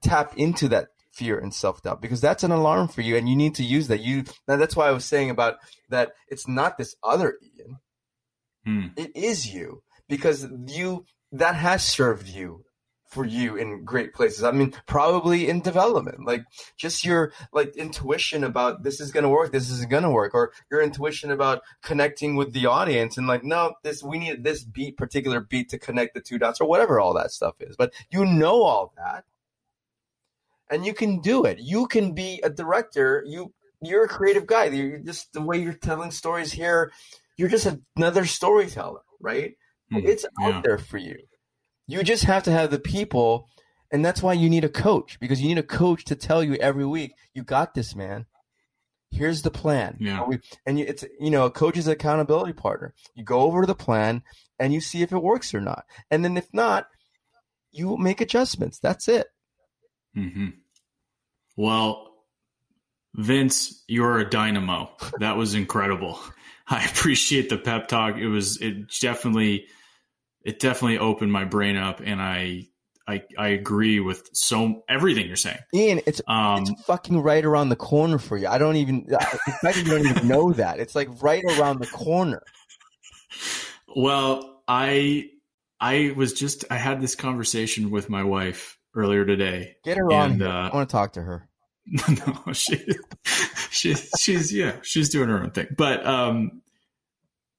tap 0.01 0.33
into 0.37 0.67
that 0.69 0.87
fear 1.11 1.37
and 1.37 1.53
self 1.53 1.81
doubt 1.81 2.01
because 2.01 2.21
that's 2.21 2.43
an 2.43 2.51
alarm 2.51 2.87
for 2.87 3.01
you, 3.01 3.17
and 3.17 3.27
you 3.27 3.35
need 3.35 3.55
to 3.55 3.63
use 3.63 3.87
that. 3.87 4.01
You 4.01 4.23
now 4.47 4.55
that's 4.55 4.75
why 4.75 4.87
I 4.87 4.91
was 4.91 5.05
saying 5.05 5.29
about 5.29 5.57
that. 5.89 6.13
It's 6.29 6.47
not 6.47 6.77
this 6.77 6.95
other 7.03 7.37
Ian. 7.41 7.77
Hmm. 8.65 8.87
It 8.95 9.15
is 9.15 9.53
you 9.53 9.83
because 10.07 10.47
you 10.67 11.05
that 11.31 11.55
has 11.55 11.83
served 11.83 12.27
you 12.27 12.63
for 13.07 13.25
you 13.25 13.55
in 13.55 13.85
great 13.85 14.13
places. 14.13 14.43
I 14.43 14.51
mean, 14.51 14.73
probably 14.85 15.47
in 15.47 15.61
development, 15.61 16.25
like 16.25 16.43
just 16.75 17.05
your 17.05 17.31
like 17.53 17.75
intuition 17.75 18.43
about 18.43 18.83
this 18.83 18.99
is 18.99 19.11
going 19.11 19.23
to 19.23 19.29
work, 19.29 19.51
this 19.51 19.69
isn't 19.69 19.89
going 19.89 20.03
to 20.03 20.09
work, 20.09 20.33
or 20.33 20.51
your 20.69 20.81
intuition 20.81 21.31
about 21.31 21.61
connecting 21.81 22.35
with 22.35 22.53
the 22.53 22.65
audience 22.65 23.17
and 23.17 23.27
like, 23.27 23.43
no, 23.43 23.73
this 23.83 24.03
we 24.03 24.19
need 24.19 24.43
this 24.43 24.63
beat, 24.63 24.97
particular 24.97 25.39
beat 25.39 25.69
to 25.69 25.79
connect 25.79 26.13
the 26.13 26.21
two 26.21 26.37
dots, 26.37 26.59
or 26.59 26.67
whatever 26.67 26.99
all 26.99 27.13
that 27.13 27.31
stuff 27.31 27.55
is. 27.61 27.75
But 27.77 27.93
you 28.11 28.25
know 28.25 28.63
all 28.63 28.93
that, 28.97 29.23
and 30.69 30.85
you 30.85 30.93
can 30.93 31.21
do 31.21 31.45
it. 31.45 31.59
You 31.59 31.87
can 31.87 32.13
be 32.13 32.41
a 32.43 32.49
director. 32.49 33.23
You 33.25 33.53
you're 33.81 34.05
a 34.05 34.09
creative 34.09 34.45
guy. 34.45 34.65
You're 34.65 34.99
just 34.99 35.31
the 35.33 35.41
way 35.41 35.57
you're 35.57 35.73
telling 35.73 36.11
stories 36.11 36.51
here. 36.51 36.91
You're 37.37 37.49
just 37.49 37.67
another 37.95 38.25
storyteller, 38.25 39.01
right? 39.19 39.55
Mm, 39.93 40.03
it's 40.05 40.25
out 40.41 40.63
there 40.63 40.77
for 40.77 40.97
you. 40.97 41.15
You 41.87 42.03
just 42.03 42.25
have 42.25 42.43
to 42.43 42.51
have 42.51 42.69
the 42.69 42.79
people, 42.79 43.49
and 43.91 44.03
that's 44.03 44.21
why 44.21 44.33
you 44.33 44.49
need 44.49 44.65
a 44.65 44.69
coach 44.69 45.19
because 45.19 45.41
you 45.41 45.47
need 45.47 45.57
a 45.57 45.63
coach 45.63 46.03
to 46.05 46.15
tell 46.15 46.43
you 46.43 46.55
every 46.55 46.85
week, 46.85 47.13
"You 47.33 47.43
got 47.43 47.73
this, 47.73 47.95
man. 47.95 48.25
Here's 49.09 49.41
the 49.41 49.51
plan." 49.51 49.97
Yeah. 49.99 50.27
And 50.65 50.79
it's 50.79 51.05
you 51.19 51.31
know, 51.31 51.45
a 51.45 51.51
coach 51.51 51.77
is 51.77 51.87
an 51.87 51.93
accountability 51.93 52.53
partner. 52.53 52.93
You 53.15 53.23
go 53.23 53.41
over 53.41 53.65
the 53.65 53.75
plan 53.75 54.23
and 54.59 54.73
you 54.73 54.81
see 54.81 55.01
if 55.01 55.13
it 55.13 55.23
works 55.23 55.53
or 55.53 55.61
not, 55.61 55.85
and 56.11 56.25
then 56.25 56.35
if 56.35 56.53
not, 56.53 56.87
you 57.71 57.95
make 57.97 58.19
adjustments. 58.19 58.79
That's 58.79 59.07
it. 59.07 59.27
Mm-hmm. 60.15 60.49
Well, 61.55 62.11
Vince, 63.15 63.83
you're 63.87 64.19
a 64.19 64.29
dynamo. 64.29 64.91
That 65.19 65.37
was 65.37 65.55
incredible. 65.55 66.19
I 66.67 66.83
appreciate 66.83 67.49
the 67.49 67.57
pep 67.57 67.87
talk. 67.87 68.17
It 68.17 68.27
was 68.27 68.61
it 68.61 68.91
definitely 68.99 69.67
it 70.47 70.59
definitely 70.59 70.97
opened 70.97 71.31
my 71.31 71.43
brain 71.43 71.75
up, 71.75 72.01
and 72.03 72.21
I 72.21 72.69
I, 73.05 73.23
I 73.37 73.49
agree 73.49 73.99
with 73.99 74.29
so 74.33 74.83
everything 74.89 75.27
you're 75.27 75.37
saying. 75.37 75.59
Ian, 75.73 76.01
it's, 76.05 76.21
um, 76.27 76.63
it's 76.63 76.83
fucking 76.83 77.21
right 77.21 77.43
around 77.45 77.69
the 77.69 77.77
corner 77.77 78.17
for 78.17 78.35
you. 78.35 78.47
I 78.47 78.57
don't 78.57 78.75
even, 78.75 79.07
fact, 79.61 79.77
you 79.77 79.85
don't 79.85 80.05
even 80.05 80.27
know 80.27 80.51
that. 80.51 80.79
It's 80.79 80.93
like 80.93 81.07
right 81.21 81.43
around 81.57 81.79
the 81.79 81.87
corner. 81.87 82.43
Well, 83.95 84.61
I, 84.67 85.29
I 85.79 86.13
was 86.17 86.33
just, 86.33 86.65
I 86.69 86.75
had 86.75 86.99
this 86.99 87.15
conversation 87.15 87.91
with 87.91 88.09
my 88.09 88.23
wife 88.23 88.77
earlier 88.93 89.23
today. 89.23 89.77
Get 89.85 89.95
her 89.95 90.11
and, 90.11 90.41
on. 90.41 90.47
Uh, 90.49 90.69
I 90.69 90.75
want 90.75 90.89
to 90.89 90.91
talk 90.91 91.13
to 91.13 91.21
her. 91.21 91.47
no, 92.09 92.51
she, 92.51 92.85
she, 93.69 93.95
she's, 94.19 94.53
yeah, 94.53 94.75
she's 94.81 95.07
doing 95.07 95.29
her 95.29 95.41
own 95.41 95.51
thing. 95.51 95.67
But, 95.77 96.05
um, 96.05 96.61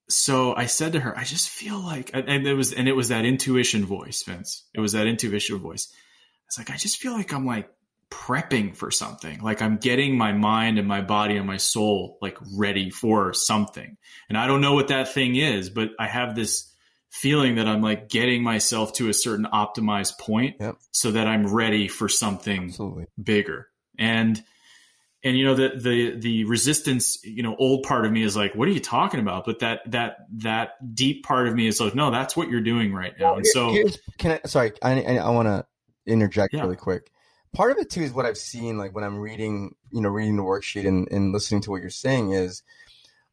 so 0.08 0.54
I 0.54 0.66
said 0.66 0.92
to 0.92 1.00
her, 1.00 1.16
I 1.16 1.24
just 1.24 1.48
feel 1.50 1.78
like, 1.78 2.10
and 2.14 2.46
it 2.46 2.54
was, 2.54 2.72
and 2.72 2.88
it 2.88 2.96
was 2.96 3.08
that 3.08 3.24
intuition 3.24 3.84
voice, 3.84 4.22
Vince. 4.22 4.64
It 4.74 4.80
was 4.80 4.92
that 4.92 5.06
intuition 5.06 5.58
voice. 5.58 5.92
It's 6.46 6.58
like, 6.58 6.70
I 6.70 6.76
just 6.76 6.96
feel 6.96 7.12
like 7.12 7.32
I'm 7.32 7.44
like 7.44 7.70
prepping 8.10 8.74
for 8.74 8.90
something. 8.90 9.40
Like 9.40 9.60
I'm 9.60 9.76
getting 9.76 10.16
my 10.16 10.32
mind 10.32 10.78
and 10.78 10.88
my 10.88 11.02
body 11.02 11.36
and 11.36 11.46
my 11.46 11.58
soul 11.58 12.18
like 12.22 12.38
ready 12.56 12.90
for 12.90 13.34
something. 13.34 13.98
And 14.28 14.38
I 14.38 14.46
don't 14.46 14.62
know 14.62 14.74
what 14.74 14.88
that 14.88 15.12
thing 15.12 15.36
is, 15.36 15.68
but 15.68 15.90
I 15.98 16.06
have 16.06 16.34
this 16.34 16.72
feeling 17.10 17.56
that 17.56 17.68
I'm 17.68 17.82
like 17.82 18.08
getting 18.08 18.42
myself 18.42 18.94
to 18.94 19.08
a 19.08 19.14
certain 19.14 19.46
optimized 19.52 20.18
point 20.18 20.56
yep. 20.60 20.76
so 20.90 21.10
that 21.10 21.26
I'm 21.26 21.52
ready 21.52 21.88
for 21.88 22.08
something 22.08 22.64
Absolutely. 22.64 23.06
bigger. 23.22 23.68
And, 23.98 24.42
and 25.24 25.36
you 25.36 25.44
know 25.44 25.54
the 25.54 25.72
the 25.76 26.16
the 26.16 26.44
resistance 26.44 27.18
you 27.24 27.42
know 27.42 27.56
old 27.56 27.82
part 27.82 28.04
of 28.04 28.12
me 28.12 28.22
is 28.22 28.36
like 28.36 28.54
what 28.54 28.68
are 28.68 28.70
you 28.70 28.80
talking 28.80 29.20
about 29.20 29.44
but 29.44 29.58
that 29.60 29.80
that 29.90 30.18
that 30.30 30.94
deep 30.94 31.24
part 31.24 31.48
of 31.48 31.54
me 31.54 31.66
is 31.66 31.80
like 31.80 31.94
no 31.94 32.10
that's 32.10 32.36
what 32.36 32.48
you're 32.48 32.60
doing 32.60 32.92
right 32.92 33.14
now 33.18 33.34
and 33.34 33.46
so 33.46 33.74
can 34.18 34.32
i 34.32 34.40
sorry 34.46 34.72
i 34.82 35.16
i 35.16 35.30
want 35.30 35.46
to 35.46 35.64
interject 36.06 36.54
yeah. 36.54 36.62
really 36.62 36.76
quick 36.76 37.10
part 37.54 37.70
of 37.70 37.78
it 37.78 37.90
too 37.90 38.02
is 38.02 38.12
what 38.12 38.26
i've 38.26 38.38
seen 38.38 38.78
like 38.78 38.94
when 38.94 39.04
i'm 39.04 39.18
reading 39.18 39.74
you 39.90 40.00
know 40.00 40.08
reading 40.08 40.36
the 40.36 40.42
worksheet 40.42 40.86
and, 40.86 41.08
and 41.10 41.32
listening 41.32 41.60
to 41.60 41.70
what 41.70 41.80
you're 41.80 41.90
saying 41.90 42.32
is 42.32 42.62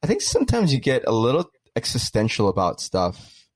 i 0.03 0.07
think 0.07 0.21
sometimes 0.21 0.73
you 0.73 0.79
get 0.79 1.03
a 1.05 1.11
little 1.11 1.49
existential 1.75 2.49
about 2.49 2.81
stuff 2.81 3.47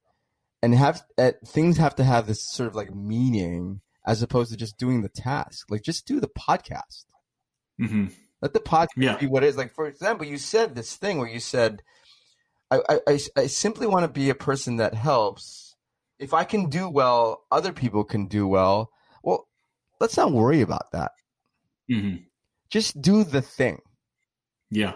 and 0.62 0.76
have 0.76 1.02
uh, 1.18 1.32
things 1.46 1.78
have 1.78 1.96
to 1.96 2.04
have 2.04 2.28
this 2.28 2.46
sort 2.52 2.68
of 2.68 2.76
like 2.76 2.94
meaning 2.94 3.82
as 4.06 4.22
opposed 4.22 4.52
to 4.52 4.58
just 4.58 4.78
doing 4.78 5.02
the 5.02 5.10
task. 5.10 5.68
Like 5.70 5.84
just 5.84 6.08
do 6.08 6.20
the 6.20 6.28
podcast. 6.28 7.06
Mm-hmm. 7.80 8.08
Let 8.42 8.54
the 8.54 8.60
podcast 8.60 8.88
Yeah. 8.98 9.18
be 9.18 9.28
what 9.28 9.44
it 9.44 9.48
is. 9.48 9.58
Like 9.58 9.74
for 9.74 9.88
example, 9.88 10.26
you 10.26 10.38
said 10.38 10.76
this 10.76 10.96
thing 10.96 11.18
where 11.18 11.30
you 11.30 11.40
said, 11.40 11.82
I, 12.72 13.00
I, 13.08 13.20
I, 13.36 13.48
simply 13.48 13.88
want 13.88 14.04
to 14.04 14.08
be 14.08 14.30
a 14.30 14.36
person 14.36 14.78
that 14.78 14.94
helps. 14.94 15.76
If 16.20 16.34
I 16.34 16.44
can 16.44 16.70
do 16.70 16.88
well, 16.88 17.44
other 17.52 17.74
people 17.74 18.04
can 18.04 18.28
do 18.28 18.48
well. 18.48 18.92
Well, 19.24 19.48
let's 20.00 20.18
not 20.18 20.32
worry 20.32 20.62
about 20.62 20.92
that. 20.92 21.14
Mm-hmm. 21.90 22.24
Just 22.70 23.02
do 23.02 23.24
the 23.24 23.42
thing. 23.42 23.82
Yeah. 24.70 24.96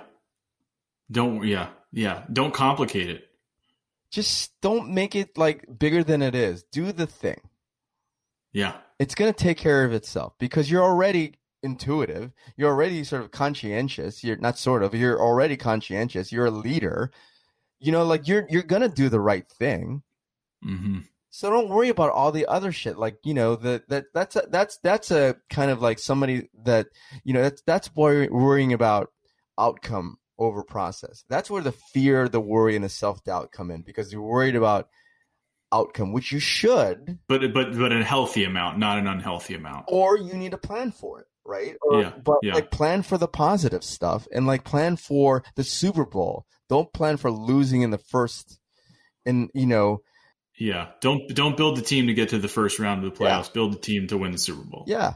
Don't 1.11 1.45
yeah 1.45 1.69
yeah. 1.91 2.23
Don't 2.31 2.53
complicate 2.53 3.09
it. 3.09 3.25
Just 4.11 4.51
don't 4.61 4.93
make 4.93 5.15
it 5.15 5.37
like 5.37 5.65
bigger 5.79 6.03
than 6.03 6.21
it 6.21 6.35
is. 6.35 6.63
Do 6.71 6.91
the 6.91 7.07
thing. 7.07 7.41
Yeah. 8.51 8.75
It's 8.99 9.15
going 9.15 9.33
to 9.33 9.43
take 9.43 9.57
care 9.57 9.83
of 9.83 9.93
itself 9.93 10.33
because 10.37 10.69
you're 10.69 10.83
already 10.83 11.33
intuitive. 11.63 12.31
You're 12.57 12.69
already 12.69 13.03
sort 13.03 13.23
of 13.23 13.31
conscientious. 13.31 14.23
You're 14.23 14.37
not 14.37 14.57
sort 14.57 14.83
of. 14.83 14.93
You're 14.93 15.19
already 15.21 15.57
conscientious. 15.57 16.31
You're 16.31 16.45
a 16.45 16.51
leader. 16.51 17.11
You 17.79 17.91
know, 17.91 18.03
like 18.05 18.27
you're 18.27 18.45
you're 18.49 18.63
going 18.63 18.81
to 18.83 18.89
do 18.89 19.09
the 19.09 19.19
right 19.19 19.47
thing. 19.47 20.03
Mm-hmm. 20.65 20.99
So 21.29 21.49
don't 21.49 21.69
worry 21.69 21.89
about 21.89 22.11
all 22.11 22.31
the 22.31 22.45
other 22.45 22.71
shit. 22.71 22.97
Like 22.97 23.17
you 23.23 23.33
know 23.33 23.55
that 23.55 23.89
that 23.89 24.05
that's 24.13 24.35
a, 24.35 24.43
that's 24.49 24.77
that's 24.77 25.09
a 25.11 25.35
kind 25.49 25.71
of 25.71 25.81
like 25.81 25.99
somebody 25.99 26.49
that 26.63 26.87
you 27.23 27.33
know 27.33 27.41
that's 27.41 27.61
that's 27.63 27.95
worry, 27.95 28.27
worrying 28.29 28.71
about 28.73 29.09
outcome 29.57 30.17
over 30.37 30.63
process. 30.63 31.23
That's 31.29 31.49
where 31.49 31.61
the 31.61 31.71
fear, 31.71 32.29
the 32.29 32.39
worry, 32.39 32.75
and 32.75 32.85
the 32.85 32.89
self 32.89 33.23
doubt 33.23 33.51
come 33.51 33.71
in 33.71 33.81
because 33.81 34.13
you're 34.13 34.21
worried 34.21 34.55
about 34.55 34.89
outcome, 35.71 36.13
which 36.13 36.31
you 36.31 36.39
should, 36.39 37.17
But 37.27 37.51
but 37.53 37.75
but 37.77 37.91
a 37.91 38.03
healthy 38.03 38.43
amount, 38.43 38.77
not 38.77 38.99
an 38.99 39.07
unhealthy 39.07 39.55
amount. 39.55 39.85
or 39.87 40.17
you 40.17 40.33
need 40.35 40.51
to 40.51 40.57
plan 40.57 40.91
for 40.91 41.19
it, 41.21 41.27
right? 41.45 41.75
Or, 41.81 42.01
Yeah, 42.01 42.13
But 42.23 42.37
yeah. 42.43 42.53
like 42.53 42.71
plan 42.71 43.03
for 43.03 43.17
the 43.17 43.27
positive 43.27 43.83
stuff 43.83 44.27
and 44.33 44.45
like 44.47 44.63
plan 44.63 44.95
for 44.95 45.43
the 45.55 45.63
Super 45.63 46.05
Bowl. 46.05 46.45
Don't 46.69 46.91
plan 46.93 47.17
for 47.17 47.31
losing 47.31 47.81
in 47.81 47.91
the 47.91 47.97
first. 47.97 48.59
And 49.25 49.49
you 49.53 49.65
know, 49.67 50.01
Yeah. 50.57 50.89
Don't 51.01 51.27
don't 51.33 51.57
build 51.57 51.77
the 51.77 51.81
team 51.81 52.07
to 52.07 52.13
get 52.13 52.29
to 52.29 52.39
the 52.39 52.47
first 52.47 52.79
round 52.79 53.03
of 53.03 53.13
the 53.13 53.19
playoffs. 53.23 53.51
Build 53.53 53.73
the 53.73 53.79
team 53.79 54.07
to 54.07 54.17
win 54.17 54.31
the 54.31 54.37
Super 54.37 54.63
Bowl. 54.63 54.85
yeah, 54.87 55.13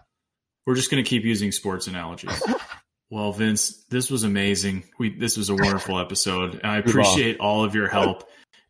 We're 0.66 0.76
just 0.76 0.92
going 0.92 1.04
to 1.04 1.10
keep 1.10 1.24
using 1.24 1.52
sports 1.52 1.88
analogies. 1.88 2.42
well, 3.10 3.32
Vince, 3.32 3.86
this 3.90 4.10
was 4.12 4.24
amazing. 4.24 4.84
We 5.00 5.18
this 5.18 5.38
was 5.38 5.50
a 5.50 5.56
wonderful 5.56 6.00
episode. 6.00 6.56
And 6.56 6.66
I 6.66 6.78
appreciate 6.78 7.40
all 7.40 7.64
of 7.64 7.76
your 7.76 7.88
help. 7.88 8.24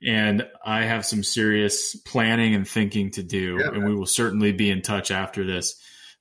And 0.05 0.47
I 0.63 0.83
have 0.83 1.07
some 1.07 1.23
serious 1.23 1.95
planning 1.95 2.53
and 2.53 2.67
thinking 2.67 3.09
to 3.11 3.23
do, 3.23 3.57
Yeah, 3.59 3.69
and 3.73 3.83
we 3.87 3.95
will 3.95 4.05
certainly 4.05 4.51
be 4.51 4.69
in 4.69 4.83
touch 4.83 5.09
after 5.09 5.43
this 5.43 5.75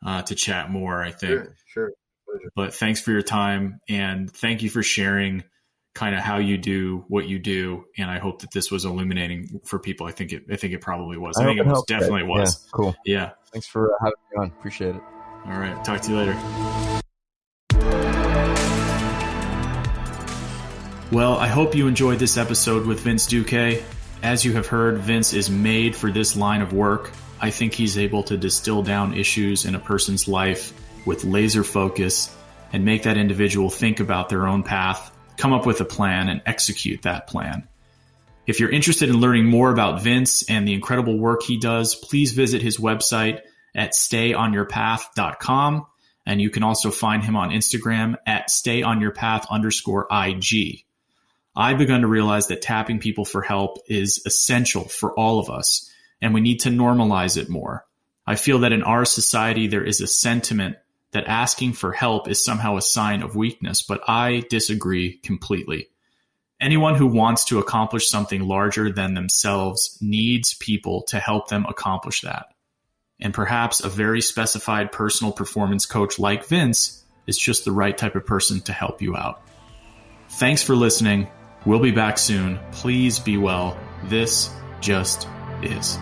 uh, 0.04 0.22
to 0.22 0.34
chat 0.34 0.70
more. 0.70 1.02
I 1.02 1.10
think. 1.10 1.40
Sure, 1.40 1.54
sure. 1.66 1.92
But 2.54 2.74
thanks 2.74 3.00
for 3.00 3.12
your 3.12 3.22
time, 3.22 3.80
and 3.88 4.30
thank 4.30 4.62
you 4.62 4.70
for 4.70 4.82
sharing 4.82 5.44
kind 5.96 6.14
of 6.14 6.20
how 6.20 6.36
you 6.36 6.58
do 6.58 7.04
what 7.08 7.26
you 7.26 7.38
do. 7.38 7.86
And 7.96 8.10
I 8.10 8.18
hope 8.18 8.42
that 8.42 8.52
this 8.52 8.70
was 8.70 8.84
illuminating 8.84 9.60
for 9.64 9.78
people. 9.78 10.06
I 10.06 10.12
think 10.12 10.32
it. 10.32 10.44
I 10.50 10.56
think 10.56 10.74
it 10.74 10.80
probably 10.80 11.16
was. 11.16 11.36
I, 11.38 11.44
think 11.44 11.58
it 11.58 11.66
was 11.66 11.82
definitely 11.88 12.22
right? 12.22 12.40
was. 12.40 12.64
Yeah, 12.64 12.70
cool. 12.72 12.96
Yeah. 13.04 13.30
Thanks 13.52 13.66
for 13.66 13.94
uh, 13.94 13.96
having 14.00 14.14
me 14.30 14.42
on. 14.42 14.46
Appreciate 14.58 14.94
it. 14.94 15.02
All 15.46 15.58
right. 15.58 15.82
Talk 15.84 16.02
to 16.02 16.10
you 16.10 16.16
later. 16.18 17.02
Well, 21.12 21.34
I 21.38 21.46
hope 21.46 21.74
you 21.74 21.86
enjoyed 21.86 22.18
this 22.18 22.36
episode 22.36 22.84
with 22.84 23.00
Vince 23.00 23.26
Duque. 23.26 23.82
As 24.22 24.44
you 24.44 24.52
have 24.54 24.66
heard, 24.66 24.98
Vince 24.98 25.32
is 25.32 25.48
made 25.48 25.94
for 25.94 26.10
this 26.10 26.36
line 26.36 26.62
of 26.62 26.72
work. 26.72 27.12
I 27.40 27.50
think 27.50 27.74
he's 27.74 27.98
able 27.98 28.22
to 28.24 28.36
distill 28.36 28.82
down 28.82 29.14
issues 29.14 29.64
in 29.64 29.74
a 29.74 29.80
person's 29.80 30.26
life 30.26 30.72
with 31.06 31.24
laser 31.24 31.64
focus 31.64 32.34
and 32.72 32.84
make 32.84 33.04
that 33.04 33.16
individual 33.16 33.70
think 33.70 34.00
about 34.00 34.28
their 34.28 34.46
own 34.46 34.62
path, 34.62 35.14
come 35.36 35.52
up 35.52 35.66
with 35.66 35.80
a 35.80 35.84
plan, 35.84 36.28
and 36.28 36.42
execute 36.46 37.02
that 37.02 37.26
plan. 37.26 37.68
If 38.46 38.60
you're 38.60 38.70
interested 38.70 39.08
in 39.08 39.20
learning 39.20 39.46
more 39.46 39.70
about 39.70 40.02
Vince 40.02 40.48
and 40.48 40.66
the 40.66 40.74
incredible 40.74 41.18
work 41.18 41.42
he 41.42 41.58
does, 41.58 41.94
please 41.94 42.32
visit 42.32 42.62
his 42.62 42.78
website 42.78 43.40
at 43.74 43.92
stayonyourpath.com. 43.92 45.86
And 46.24 46.40
you 46.40 46.50
can 46.50 46.62
also 46.62 46.90
find 46.90 47.22
him 47.22 47.36
on 47.36 47.50
Instagram 47.50 48.16
at 48.26 48.48
stayonyourpath 48.48 49.48
underscore 49.50 50.06
IG. 50.10 50.84
I've 51.54 51.78
begun 51.78 52.02
to 52.02 52.06
realize 52.06 52.48
that 52.48 52.62
tapping 52.62 52.98
people 52.98 53.24
for 53.24 53.42
help 53.42 53.78
is 53.88 54.22
essential 54.26 54.84
for 54.84 55.12
all 55.18 55.38
of 55.38 55.50
us, 55.50 55.90
and 56.20 56.34
we 56.34 56.40
need 56.40 56.60
to 56.60 56.70
normalize 56.70 57.36
it 57.36 57.48
more. 57.48 57.84
I 58.26 58.34
feel 58.36 58.60
that 58.60 58.72
in 58.72 58.82
our 58.82 59.04
society, 59.04 59.66
there 59.68 59.84
is 59.84 60.00
a 60.00 60.06
sentiment 60.06 60.76
that 61.12 61.26
asking 61.26 61.72
for 61.74 61.92
help 61.92 62.28
is 62.28 62.44
somehow 62.44 62.76
a 62.76 62.82
sign 62.82 63.22
of 63.22 63.36
weakness, 63.36 63.82
but 63.82 64.02
I 64.08 64.44
disagree 64.50 65.18
completely. 65.18 65.88
Anyone 66.60 66.94
who 66.94 67.06
wants 67.06 67.44
to 67.46 67.58
accomplish 67.58 68.08
something 68.08 68.42
larger 68.42 68.90
than 68.90 69.14
themselves 69.14 69.98
needs 70.00 70.54
people 70.54 71.02
to 71.08 71.18
help 71.18 71.48
them 71.48 71.66
accomplish 71.66 72.22
that. 72.22 72.46
And 73.20 73.32
perhaps 73.32 73.80
a 73.80 73.88
very 73.88 74.20
specified 74.20 74.92
personal 74.92 75.32
performance 75.32 75.86
coach 75.86 76.18
like 76.18 76.46
Vince 76.46 77.04
is 77.26 77.38
just 77.38 77.64
the 77.64 77.72
right 77.72 77.96
type 77.96 78.14
of 78.14 78.26
person 78.26 78.60
to 78.62 78.72
help 78.72 79.00
you 79.02 79.16
out. 79.16 79.42
Thanks 80.28 80.62
for 80.62 80.74
listening. 80.74 81.28
We'll 81.64 81.80
be 81.80 81.92
back 81.92 82.18
soon. 82.18 82.58
Please 82.72 83.18
be 83.18 83.36
well. 83.36 83.78
This 84.04 84.50
just 84.80 85.28
is. 85.62 85.98